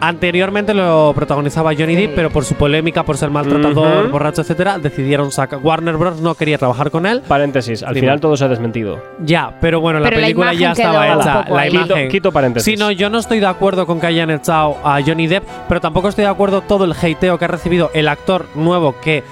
anteriormente 0.00 0.74
lo 0.74 1.12
protagonizaba 1.14 1.72
Johnny 1.76 1.96
Depp, 1.96 2.14
pero 2.14 2.30
por 2.30 2.44
su 2.44 2.54
polémica, 2.54 3.02
por 3.04 3.16
ser 3.16 3.30
maltratador, 3.30 4.04
Ujú. 4.04 4.12
borracho, 4.12 4.42
etcétera, 4.42 4.78
decidieron 4.78 5.30
sacar. 5.32 5.58
Warner 5.62 5.96
Bros. 5.96 6.20
no 6.20 6.34
quería 6.34 6.58
trabajar 6.58 6.90
con 6.90 7.06
él. 7.06 7.22
Paréntesis, 7.26 7.82
al 7.82 7.94
Dime. 7.94 8.00
final 8.06 8.20
todo 8.20 8.36
se 8.36 8.44
ha 8.44 8.48
desmentido. 8.48 9.02
Ya, 9.20 9.56
pero 9.60 9.80
bueno, 9.80 9.98
la 10.00 10.04
Pero 10.08 10.16
la 10.20 10.22
película 10.26 10.52
ya 10.54 10.66
imagen 10.68 10.70
estaba 10.86 11.14
un 11.14 11.20
hecha. 11.20 11.42
poco 11.42 11.54
La 11.56 11.62
ahí. 11.62 11.70
imagen. 11.70 11.96
Quito, 11.96 12.08
quito 12.10 12.32
paréntesis. 12.32 12.64
Sí, 12.74 12.76
no, 12.78 12.90
yo 12.90 13.10
no 13.10 13.18
estoy 13.18 13.40
de 13.40 13.46
acuerdo 13.46 13.86
con 13.86 14.00
que 14.00 14.06
hayan 14.06 14.30
echado 14.30 14.76
a 14.84 15.00
Johnny 15.04 15.26
Depp, 15.26 15.44
pero 15.68 15.80
tampoco 15.80 16.08
estoy 16.08 16.24
de 16.24 16.30
acuerdo 16.30 16.60
todo 16.62 16.84
el 16.84 16.92
hateo 16.92 17.38
que 17.38 17.44
ha 17.44 17.48
recibido 17.48 17.90
el 17.94 18.08
actor 18.08 18.46
nuevo 18.54 18.94
que 19.00 19.22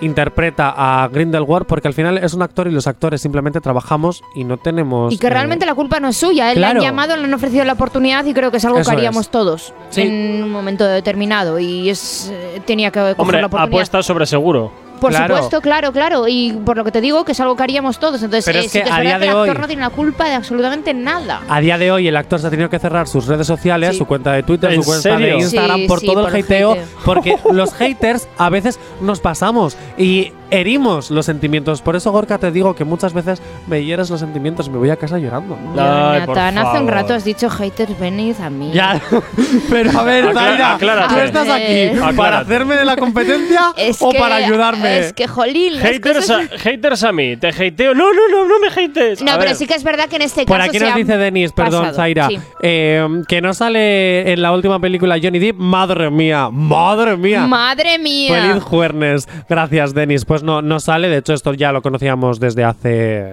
interpreta 0.00 0.74
a 0.76 1.08
Grindelwald, 1.08 1.66
porque 1.66 1.88
al 1.88 1.94
final 1.94 2.18
es 2.18 2.34
un 2.34 2.42
actor 2.42 2.66
y 2.68 2.70
los 2.70 2.86
actores 2.86 3.20
simplemente 3.20 3.60
trabajamos 3.60 4.22
y 4.34 4.44
no 4.44 4.56
tenemos. 4.58 5.12
Y 5.12 5.18
que 5.18 5.26
eh, 5.26 5.30
realmente 5.30 5.64
la 5.66 5.74
culpa 5.74 6.00
no 6.00 6.08
es 6.08 6.16
suya. 6.16 6.50
Él 6.50 6.58
Claro. 6.58 6.80
le 6.80 6.86
han 6.86 6.92
llamado, 6.92 7.16
le 7.16 7.24
han 7.24 7.34
ofrecido 7.34 7.64
la 7.64 7.72
oportunidad 7.74 8.24
y 8.24 8.34
creo 8.34 8.50
que 8.50 8.58
es 8.58 8.64
algo 8.64 8.78
Eso 8.78 8.90
que 8.90 8.96
haríamos 8.96 9.26
es. 9.26 9.30
todos 9.30 9.72
Sí. 9.90 10.02
en 10.02 10.42
un 10.44 10.50
momento 10.50 10.84
determinado. 10.84 11.58
Y 11.58 11.88
es 11.90 12.30
eh, 12.32 12.60
tenía 12.66 12.90
que 12.90 13.00
coger 13.00 13.14
Hombre, 13.18 13.40
la 13.40 13.46
oportunidad. 13.46 13.68
apuesta 13.74 14.02
sobre 14.02 14.26
seguro. 14.26 14.72
Por 15.04 15.12
Claro. 15.12 15.34
supuesto, 15.36 15.60
claro, 15.60 15.92
claro. 15.92 16.28
Y 16.28 16.52
por 16.64 16.76
lo 16.78 16.84
que 16.84 16.90
te 16.92 17.00
digo, 17.00 17.24
que 17.24 17.32
es 17.32 17.40
algo 17.40 17.56
que 17.56 17.62
haríamos 17.62 17.98
todos. 17.98 18.22
Entonces, 18.22 18.44
Pero 18.46 18.58
eh, 18.60 18.64
es 18.64 18.72
sí 18.72 18.80
que 18.82 18.90
a 18.90 19.00
día 19.00 19.10
que 19.10 19.14
el 19.16 19.20
de 19.20 19.28
actor 19.28 19.56
hoy- 19.56 19.60
no 19.60 19.66
tiene 19.66 19.82
la 19.82 19.90
culpa 19.90 20.24
de 20.24 20.34
absolutamente 20.34 20.94
nada. 20.94 21.42
A 21.48 21.60
día 21.60 21.76
de 21.78 21.90
hoy 21.92 22.08
el 22.08 22.16
actor 22.16 22.40
se 22.40 22.46
ha 22.46 22.50
tenido 22.50 22.70
que 22.70 22.78
cerrar 22.78 23.06
sus 23.06 23.26
redes 23.26 23.46
sociales, 23.46 23.90
Sí. 23.90 23.98
su 23.98 24.06
cuenta 24.06 24.32
de 24.32 24.42
Twitter, 24.42 24.72
¿En 24.72 24.82
su 24.82 24.86
cuenta 24.86 25.02
serio? 25.02 25.26
de 25.26 25.34
Instagram 25.42 25.80
Sí, 25.80 25.86
por 25.88 26.00
sí, 26.00 26.06
todo 26.06 26.22
por 26.24 26.34
el 26.34 26.42
hateo, 26.42 26.72
hateo. 26.72 26.84
porque 27.04 27.36
los 27.52 27.74
haters 27.74 28.28
a 28.38 28.48
veces 28.50 28.78
nos 29.00 29.20
pasamos 29.20 29.76
y 29.98 30.32
herimos 30.50 31.10
los 31.10 31.26
sentimientos. 31.26 31.82
Por 31.82 31.96
eso 31.96 32.12
Gorka 32.12 32.38
te 32.38 32.50
digo 32.52 32.74
que 32.74 32.84
muchas 32.84 33.12
veces 33.12 33.42
me 33.66 33.82
hieres 33.84 34.08
los 34.10 34.20
sentimientos 34.20 34.68
y 34.68 34.70
me 34.70 34.78
voy 34.78 34.88
a 34.90 34.96
casa 34.96 35.18
llorando. 35.18 35.56
Ay, 35.76 36.20
por 36.26 36.36
Jonathan, 36.36 36.58
hace 36.58 36.78
un 36.80 36.88
rato 36.88 37.12
has 37.14 37.24
dicho 37.24 37.50
haters, 37.50 37.98
venid 37.98 38.36
a 38.40 38.50
mí. 38.50 38.70
Ya, 38.72 39.00
pero 39.70 39.98
a 39.98 40.02
ver, 40.04 40.24
aclárate. 40.28 41.14
¿tú 41.14 41.20
estás 41.20 41.48
aquí 41.48 42.14
para 42.16 42.38
hacerme 42.38 42.76
de 42.76 42.84
la 42.84 42.96
competencia 42.96 43.72
Es 43.76 43.96
o 44.00 44.10
para 44.12 44.36
ayudarme? 44.36 44.93
Es 44.98 45.12
que, 45.12 45.26
jolín, 45.28 45.74
Haters 45.78 46.26
cosas- 46.26 46.50
a, 46.52 46.58
haters 46.58 47.02
a 47.04 47.12
mí, 47.12 47.36
te 47.36 47.48
hateo. 47.48 47.94
No, 47.94 48.12
no, 48.12 48.28
no, 48.30 48.44
no 48.46 48.54
me 48.60 48.68
hates. 48.68 49.22
No, 49.22 49.32
A 49.32 49.34
pero 49.38 49.48
ver. 49.50 49.56
sí 49.56 49.66
que 49.66 49.74
es 49.74 49.84
verdad 49.84 50.08
que 50.08 50.16
en 50.16 50.22
este 50.22 50.44
Por 50.46 50.56
caso 50.56 50.68
aquí 50.70 50.78
se 50.78 50.84
nos 50.86 50.94
dice 50.96 51.16
Denis, 51.16 51.52
perdón, 51.52 51.80
pasado. 51.82 51.96
Zaira, 51.96 52.28
Sí. 52.28 52.38
eh, 52.62 53.06
que 53.28 53.40
no 53.40 53.54
sale 53.54 54.32
en 54.32 54.42
la 54.42 54.52
última 54.52 54.78
película 54.80 55.18
Johnny 55.22 55.38
Depp. 55.38 55.56
Madre 55.58 56.10
mía, 56.10 56.48
madre 56.50 57.16
mía. 57.16 57.46
Madre 57.46 57.98
mía. 57.98 58.48
Feliz 58.48 58.62
jueves. 58.62 59.28
Gracias, 59.48 59.94
Denis. 59.94 60.24
Pues 60.24 60.42
no, 60.42 60.62
no 60.62 60.80
sale. 60.80 61.08
De 61.08 61.18
hecho, 61.18 61.34
esto 61.34 61.52
ya 61.54 61.72
lo 61.72 61.82
conocíamos 61.82 62.40
desde 62.40 62.64
hace, 62.64 63.24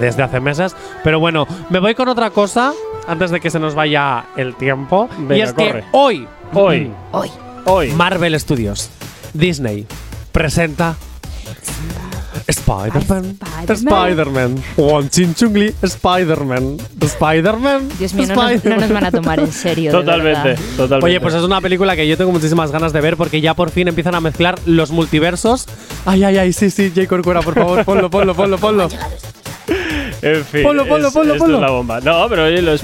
desde 0.00 0.22
hace 0.22 0.40
meses. 0.40 0.74
Pero 1.04 1.20
bueno, 1.20 1.46
me 1.70 1.78
voy 1.78 1.94
con 1.94 2.08
otra 2.08 2.30
cosa 2.30 2.72
antes 3.06 3.30
de 3.30 3.40
que 3.40 3.50
se 3.50 3.58
nos 3.58 3.74
vaya 3.74 4.24
el 4.36 4.54
tiempo. 4.56 5.08
y 5.30 5.40
es 5.40 5.52
corre. 5.52 5.80
que 5.80 5.84
hoy, 5.92 6.26
Hoy, 6.52 6.90
Hoy. 7.12 7.30
hoy. 7.64 7.90
Marvel 7.92 8.38
Studios, 8.40 8.90
Disney, 9.34 9.86
presenta 10.32 10.96
Spider-Man. 12.46 13.36
Spider-Man. 13.68 14.10
Spider-Man. 14.10 14.64
Won 14.76 15.08
Chin 15.10 15.34
Chung 15.34 15.56
Lee, 15.56 15.74
Spider-Man. 15.82 16.78
Spider-Man. 17.00 17.88
Dios 17.98 18.14
mío, 18.14 18.26
no 18.28 18.34
nos, 18.34 18.42
no 18.42 18.50
Spider-Man. 18.52 18.80
nos 18.80 18.92
van 18.92 19.04
a 19.04 19.10
tomar 19.10 19.40
en 19.40 19.52
serio. 19.52 19.92
Totalmente, 19.92 20.54
totalmente. 20.76 21.04
Oye, 21.06 21.20
pues 21.20 21.34
es 21.34 21.42
una 21.42 21.60
película 21.60 21.94
que 21.96 22.06
yo 22.08 22.16
tengo 22.16 22.32
muchísimas 22.32 22.70
ganas 22.72 22.92
de 22.92 23.00
ver 23.00 23.16
porque 23.16 23.40
ya 23.40 23.54
por 23.54 23.70
fin 23.70 23.88
empiezan 23.88 24.14
a 24.14 24.20
mezclar 24.20 24.58
los 24.66 24.90
multiversos. 24.90 25.66
Ay, 26.06 26.24
ay, 26.24 26.38
ay, 26.38 26.52
sí, 26.52 26.70
sí, 26.70 26.92
J. 26.94 27.06
Corcuera, 27.08 27.40
por 27.42 27.54
favor, 27.54 27.84
ponlo, 27.84 28.10
ponlo, 28.10 28.34
ponlo, 28.34 28.58
ponlo. 28.58 28.88
En 30.22 30.44
fin. 30.44 30.62
Ponlo, 30.62 30.86
ponlo, 30.86 31.08
es- 31.08 31.14
ponlo, 31.14 31.32
esto 31.34 31.44
ponlo. 31.44 31.56
es 31.58 31.62
la 31.62 31.70
bomba. 31.70 32.00
No, 32.00 32.28
pero 32.28 32.44
oye, 32.44 32.60
los. 32.62 32.82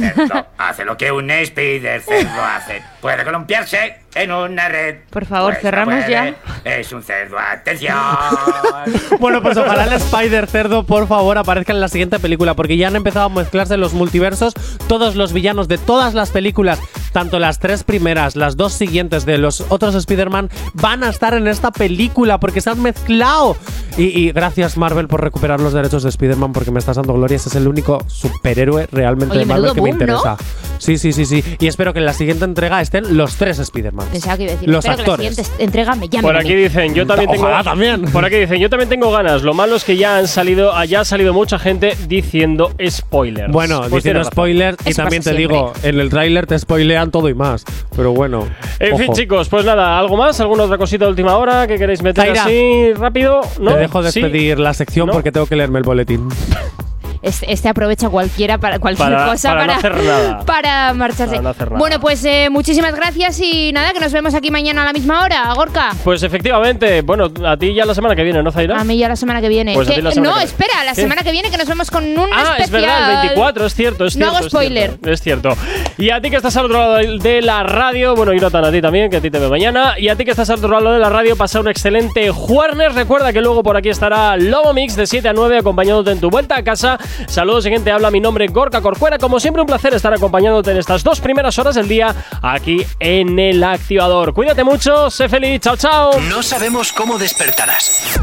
Hace 0.59 0.85
lo 0.85 0.97
que 0.97 1.11
un 1.13 1.31
spider 1.31 2.03
hace. 2.43 2.83
Puede 3.01 3.25
columpiarse 3.25 3.97
en 4.17 4.33
una 4.33 4.69
red. 4.69 4.97
Por 5.11 5.27
favor, 5.27 5.53
Pues 5.53 5.63
cerramos 5.63 6.07
ya. 6.09 6.35
Es 6.65 6.93
un 6.93 7.03
cerdo, 7.03 7.39
atención. 7.39 7.95
Bueno, 9.21 9.43
pues 9.43 9.57
ojalá 9.57 9.85
el 9.85 9.93
Spider 9.95 10.47
Cerdo, 10.47 10.85
por 10.85 11.07
favor, 11.07 11.39
aparezca 11.39 11.73
en 11.73 11.81
la 11.81 11.89
siguiente 11.89 12.19
película, 12.19 12.55
porque 12.55 12.77
ya 12.77 12.89
han 12.89 12.97
empezado 12.97 13.27
a 13.27 13.29
mezclarse 13.29 13.77
los 13.77 13.95
multiversos. 13.95 14.55
Todos 14.89 15.17
los 15.17 15.33
villanos 15.33 15.69
de 15.69 15.79
todas 15.79 16.15
las 16.15 16.31
películas, 16.31 16.81
tanto 17.17 17.39
las 17.39 17.59
tres 17.61 17.83
primeras, 17.83 18.37
las 18.37 18.59
dos 18.59 18.75
siguientes 18.75 19.25
de 19.25 19.39
los 19.39 19.65
otros 19.71 19.95
Spider-Man, 19.95 20.51
van 20.75 21.03
a 21.03 21.09
estar 21.09 21.33
en 21.33 21.47
esta 21.47 21.71
película 21.73 22.39
porque 22.39 22.61
se 22.61 22.69
han 22.69 22.83
mezclado. 22.83 23.57
Y, 23.97 24.05
y 24.09 24.33
gracias, 24.33 24.77
Marvel, 24.77 25.09
por 25.09 25.23
recuperar 25.23 25.59
los 25.59 25.73
derechos 25.73 26.03
de 26.03 26.11
Spider-Man, 26.11 26.53
porque 26.53 26.71
me 26.71 26.79
estás 26.79 26.97
dando 26.97 27.15
gloria. 27.15 27.37
Ese 27.37 27.49
es 27.49 27.55
el 27.55 27.69
único 27.69 28.05
superhéroe 28.07 28.87
realmente 28.93 29.33
Oye, 29.33 29.41
de 29.41 29.47
Marvel 29.47 29.73
que 29.73 29.81
me 29.81 29.89
interesa. 29.89 30.37
Sí, 30.77 30.99
sí, 30.99 31.15
sí, 31.15 31.25
sí. 31.25 31.43
Y 31.59 31.69
espero 31.69 31.95
que 31.95 32.01
en 32.01 32.05
la 32.05 32.13
siguiente 32.13 32.45
entrega 32.45 32.83
estén 32.83 33.17
los 33.17 33.37
tres 33.37 33.59
Spider-Man. 33.61 34.09
Pensaba 34.13 34.37
que 34.37 34.43
iba 34.43 34.53
a 34.53 34.57
decir, 34.57 34.69
Los 34.69 34.85
espero 34.85 35.01
actores. 35.15 35.31
que 35.31 35.37
la 35.41 35.45
siguiente 35.45 35.65
entrega 35.65 35.95
me 35.95 36.09
llamen. 36.11 36.23
Por 36.23 36.37
aquí 36.37 36.55
dicen, 36.55 36.93
yo 36.93 37.07
también 37.07 37.31
tengo. 37.31 37.45
Ojalá 37.45 37.65
también. 37.65 38.03
Por 38.13 38.27
aquí 38.27 38.37
dicen, 38.37 38.59
yo 38.61 38.69
también 38.69 38.91
tengo 38.91 39.11
ganas. 39.11 39.43
Lo 39.43 39.55
malo 39.55 39.77
es 39.77 39.85
que 39.85 39.97
ya 39.97 40.19
han 40.19 40.29
salido, 40.29 40.85
ya 40.85 41.01
ha 41.01 41.05
salido 41.07 41.33
mucha 41.33 41.59
gente 41.59 41.97
diciendo 42.07 42.73
spoilers. 42.87 43.51
Bueno, 43.51 43.81
Pues 43.89 44.05
diciendo 44.05 44.23
spoilers, 44.25 44.77
y 44.85 44.91
Eso 44.91 45.01
también 45.01 45.23
te 45.23 45.33
digo, 45.33 45.73
en 45.83 45.99
el 45.99 46.11
tráiler 46.11 46.47
te 46.47 46.59
spoilean 46.59 47.06
todo 47.11 47.29
y 47.29 47.35
más. 47.35 47.65
Pero 47.95 48.13
bueno. 48.13 48.47
En 48.79 48.97
fin, 48.99 49.13
chicos, 49.13 49.49
pues 49.49 49.65
nada, 49.65 49.99
¿algo 49.99 50.17
más? 50.17 50.39
¿Alguna 50.41 50.65
otra 50.65 50.79
cosita 50.79 51.05
de 51.05 51.11
última 51.11 51.37
hora 51.37 51.67
que 51.67 51.77
queréis 51.77 52.03
meter 52.03 52.27
Zaira. 52.27 52.45
así 52.45 52.93
rápido? 52.95 53.41
¿No? 53.61 53.73
Te 53.73 53.79
dejo 53.79 54.03
¿Sí? 54.11 54.21
despedir 54.21 54.59
la 54.59 54.75
sección 54.75 55.07
¿No? 55.07 55.13
porque 55.13 55.33
tengo 55.33 55.47
que 55.47 55.57
leerme 55.57 55.79
el 55.79 55.85
boletín. 55.85 56.29
Este, 57.23 57.69
aprovecha 57.69 58.09
cualquiera 58.09 58.59
para 58.59 58.79
cualquier 58.79 59.09
Para- 59.11 59.27
cosa 59.27 59.49
para 59.51 59.67
no 59.67 59.73
hacer 59.73 59.97
nada. 60.05 60.39
para 60.47 60.93
marcharse. 60.95 61.31
Para 61.37 61.43
no 61.43 61.49
hacer 61.51 61.67
nada. 61.69 61.79
Bueno, 61.79 62.01
pues 62.01 62.25
eh, 62.25 62.49
muchísimas 62.51 62.95
gracias 62.95 63.41
y 63.41 63.73
nada, 63.73 63.93
que 63.93 64.01
nos 64.01 64.13
vemos 64.13 64.35
aquí 64.35 64.51
mañana 64.51 64.83
a 64.83 64.87
la 64.87 64.93
misma 64.93 65.23
hora, 65.25 65.53
Gorka. 65.55 65.91
Pues 66.05 66.23
efectivamente, 66.23 67.03
bueno, 67.03 67.31
a 67.47 67.57
ti 67.57 67.75
ya 67.75 67.85
la 67.85 67.95
semana 67.95 68.15
que 68.17 68.23
viene, 68.23 68.43
¿no, 68.43 68.53
Zaira? 68.53 68.79
A 68.81 68.85
mí 68.85 68.97
ya 68.99 69.09
la 69.09 69.17
semana 69.17 69.41
que 69.41 69.49
viene. 69.49 69.75
Pues 69.75 69.89
a 69.89 69.91
Que- 69.91 69.97
ti 69.97 70.03
la 70.03 70.11
semana 70.13 70.31
no, 70.31 70.39
que 70.41 70.45
viene. 70.47 70.51
espera, 70.63 70.85
la 70.85 70.91
¿Qué? 70.95 71.01
semana 71.03 71.23
que 71.23 71.33
viene 71.33 71.51
que 71.51 71.57
nos 71.59 71.69
vemos 71.69 71.91
con 71.91 72.05
un 72.05 72.29
Ah, 72.33 72.57
especial. 72.59 72.61
es 72.63 72.71
verdad, 72.71 73.11
el 73.11 73.17
24, 73.29 73.67
es 73.67 73.75
cierto, 73.75 74.05
es 74.07 74.17
No 74.17 74.19
cierto. 74.27 74.37
hago 74.37 74.47
es 74.47 74.53
spoiler. 74.53 74.89
cierto, 74.91 75.11
Es 75.11 75.21
cierto. 75.23 75.57
Y 75.99 76.11
a 76.11 76.21
ti 76.21 76.31
que 76.31 76.37
estás 76.37 76.57
al 76.57 76.67
otro 76.67 76.79
lado 76.79 76.95
de- 76.97 77.43
la 77.43 77.63
radio, 77.63 78.15
bueno, 78.15 78.33
y 78.33 78.39
no 78.39 78.51
tan 78.51 78.65
a 78.65 78.71
ti 78.73 78.81
también, 78.81 79.11
que 79.11 79.17
a 79.19 79.21
ti 79.21 79.31
te 79.31 79.39
veo 79.39 79.51
mañana. 79.51 79.95
Y 79.99 80.09
a 80.09 80.17
ti 80.17 80.25
que 80.25 80.31
estás 80.33 80.49
al 80.51 80.59
otro 80.59 80.81
lado 80.81 80.93
de 80.95 81.01
la 81.01 81.09
radio, 81.11 81.37
pasa 81.37 81.61
un 81.61 81.69
excelente 81.69 82.31
jueves. 82.31 82.95
Recuerda 82.95 83.33
que 83.33 83.41
luego 83.41 83.63
por 83.63 83.77
aquí 83.77 83.89
estará 83.89 84.37
Lobo 84.37 84.73
Mix 84.75 84.97
de 84.97 85.07
7 85.07 85.29
a 85.29 85.33
9 85.33 85.59
acompañándote 85.59 86.11
en 86.11 86.21
tu 86.21 86.31
vuelta 86.31 86.57
a 86.57 86.63
casa. 86.63 86.99
Saludos, 87.29 87.65
siguiente 87.65 87.91
habla 87.91 88.11
mi 88.11 88.21
nombre, 88.21 88.47
Gorka 88.49 88.81
Corcuera. 88.81 89.19
Como 89.19 89.41
siempre, 89.41 89.63
un 89.63 89.67
placer 89.67 89.95
estar 89.95 90.13
acompañándote 90.13 90.71
en 90.71 90.79
estas 90.79 91.03
dos 91.03 91.21
primeras 91.21 91.59
horas 91.59 91.75
del 91.75 91.89
día 91.89 92.15
aquí 92.43 92.85
en 93.01 93.39
el 93.39 93.63
activador. 93.63 94.33
Cuídate 94.35 94.65
mucho, 94.65 95.11
sé 95.11 95.29
feliz, 95.29 95.61
chao, 95.61 95.77
chao. 95.77 96.21
No 96.29 96.43
sabemos 96.43 96.93
cómo 96.93 97.19
despertarás, 97.19 98.19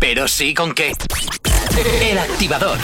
pero 0.00 0.28
sí 0.28 0.54
con 0.54 0.74
qué. 0.74 0.92
El 2.02 2.18
activador. 2.18 2.78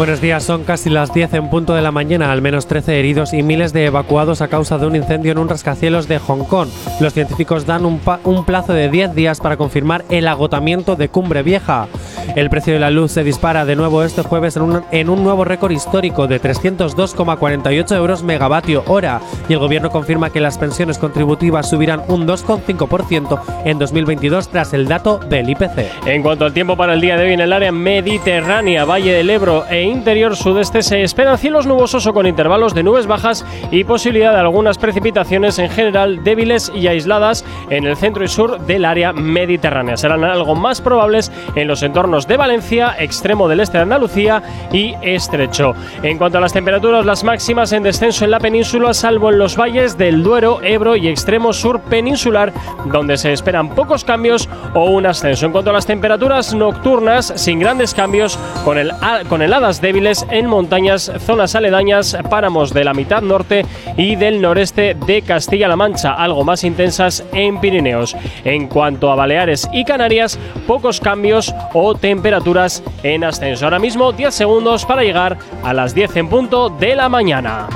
Buenos 0.00 0.22
días, 0.22 0.44
son 0.44 0.64
casi 0.64 0.88
las 0.88 1.12
10 1.12 1.34
en 1.34 1.50
punto 1.50 1.74
de 1.74 1.82
la 1.82 1.90
mañana, 1.90 2.32
al 2.32 2.40
menos 2.40 2.66
13 2.66 2.98
heridos 2.98 3.34
y 3.34 3.42
miles 3.42 3.74
de 3.74 3.84
evacuados 3.84 4.40
a 4.40 4.48
causa 4.48 4.78
de 4.78 4.86
un 4.86 4.96
incendio 4.96 5.30
en 5.30 5.36
un 5.36 5.50
rascacielos 5.50 6.08
de 6.08 6.18
Hong 6.18 6.44
Kong. 6.44 6.70
Los 7.00 7.12
científicos 7.12 7.66
dan 7.66 7.84
un, 7.84 8.00
un 8.24 8.46
plazo 8.46 8.72
de 8.72 8.88
10 8.88 9.14
días 9.14 9.40
para 9.40 9.58
confirmar 9.58 10.06
el 10.08 10.26
agotamiento 10.26 10.96
de 10.96 11.10
Cumbre 11.10 11.42
Vieja. 11.42 11.86
El 12.34 12.48
precio 12.48 12.72
de 12.72 12.78
la 12.80 12.90
luz 12.90 13.12
se 13.12 13.24
dispara 13.24 13.66
de 13.66 13.76
nuevo 13.76 14.02
este 14.02 14.22
jueves 14.22 14.56
en 14.56 14.62
un, 14.62 14.82
en 14.90 15.10
un 15.10 15.22
nuevo 15.22 15.44
récord 15.44 15.72
histórico 15.72 16.26
de 16.26 16.40
302,48 16.40 17.96
euros 17.96 18.22
megavatio 18.22 18.84
hora 18.86 19.20
y 19.50 19.52
el 19.52 19.58
gobierno 19.58 19.90
confirma 19.90 20.30
que 20.30 20.40
las 20.40 20.56
pensiones 20.56 20.96
contributivas 20.96 21.68
subirán 21.68 22.04
un 22.08 22.26
2,5% 22.26 23.40
en 23.66 23.78
2022 23.78 24.48
tras 24.48 24.72
el 24.72 24.88
dato 24.88 25.18
del 25.18 25.50
IPC. 25.50 26.06
En 26.06 26.22
cuanto 26.22 26.46
al 26.46 26.54
tiempo 26.54 26.76
para 26.76 26.94
el 26.94 27.02
día 27.02 27.18
de 27.18 27.24
hoy 27.24 27.32
en 27.34 27.40
el 27.40 27.52
área 27.52 27.72
mediterránea, 27.72 28.86
Valle 28.86 29.12
del 29.12 29.28
Ebro 29.28 29.66
e 29.68 29.89
interior 29.90 30.36
sudeste 30.36 30.82
se 30.82 31.02
esperan 31.02 31.38
cielos 31.38 31.66
nubosos 31.66 32.06
o 32.06 32.14
con 32.14 32.26
intervalos 32.26 32.74
de 32.74 32.82
nubes 32.82 33.06
bajas 33.06 33.44
y 33.70 33.84
posibilidad 33.84 34.32
de 34.32 34.40
algunas 34.40 34.78
precipitaciones 34.78 35.58
en 35.58 35.68
general 35.68 36.24
débiles 36.24 36.72
y 36.74 36.86
aisladas 36.86 37.44
en 37.68 37.84
el 37.84 37.96
centro 37.96 38.24
y 38.24 38.28
sur 38.28 38.60
del 38.60 38.84
área 38.84 39.12
mediterránea. 39.12 39.96
Serán 39.96 40.24
algo 40.24 40.54
más 40.54 40.80
probables 40.80 41.30
en 41.54 41.68
los 41.68 41.82
entornos 41.82 42.26
de 42.26 42.36
Valencia, 42.36 42.94
extremo 42.98 43.48
del 43.48 43.60
este 43.60 43.78
de 43.78 43.82
Andalucía 43.82 44.42
y 44.72 44.94
estrecho. 45.02 45.74
En 46.02 46.18
cuanto 46.18 46.38
a 46.38 46.40
las 46.40 46.52
temperaturas, 46.52 47.04
las 47.04 47.24
máximas 47.24 47.72
en 47.72 47.82
descenso 47.82 48.24
en 48.24 48.30
la 48.30 48.40
península, 48.40 48.94
salvo 48.94 49.30
en 49.30 49.38
los 49.38 49.56
valles 49.56 49.98
del 49.98 50.22
Duero, 50.22 50.60
Ebro 50.62 50.96
y 50.96 51.08
extremo 51.08 51.52
sur 51.52 51.80
peninsular, 51.80 52.52
donde 52.86 53.16
se 53.16 53.32
esperan 53.32 53.74
pocos 53.74 54.04
cambios 54.04 54.48
o 54.74 54.90
un 54.90 55.06
ascenso. 55.06 55.46
En 55.46 55.52
cuanto 55.52 55.70
a 55.70 55.74
las 55.74 55.86
temperaturas 55.86 56.54
nocturnas, 56.54 57.32
sin 57.36 57.58
grandes 57.60 57.94
cambios, 57.94 58.38
con, 58.64 58.78
el, 58.78 58.92
con 59.28 59.42
débiles 59.78 60.26
en 60.30 60.46
montañas, 60.46 61.12
zonas 61.20 61.54
aledañas, 61.54 62.16
páramos 62.28 62.74
de 62.74 62.82
la 62.82 62.94
mitad 62.94 63.22
norte 63.22 63.64
y 63.96 64.16
del 64.16 64.40
noreste 64.40 64.96
de 65.06 65.22
Castilla-La 65.22 65.76
Mancha, 65.76 66.14
algo 66.14 66.42
más 66.44 66.64
intensas 66.64 67.24
en 67.32 67.60
Pirineos. 67.60 68.16
En 68.44 68.66
cuanto 68.66 69.12
a 69.12 69.14
Baleares 69.14 69.68
y 69.72 69.84
Canarias, 69.84 70.38
pocos 70.66 70.98
cambios 70.98 71.54
o 71.72 71.94
temperaturas 71.94 72.82
en 73.02 73.22
ascenso. 73.22 73.66
Ahora 73.66 73.78
mismo 73.78 74.12
10 74.12 74.34
segundos 74.34 74.84
para 74.84 75.04
llegar 75.04 75.38
a 75.62 75.72
las 75.72 75.94
10 75.94 76.16
en 76.16 76.28
punto 76.28 76.70
de 76.70 76.96
la 76.96 77.08
mañana. 77.08 77.68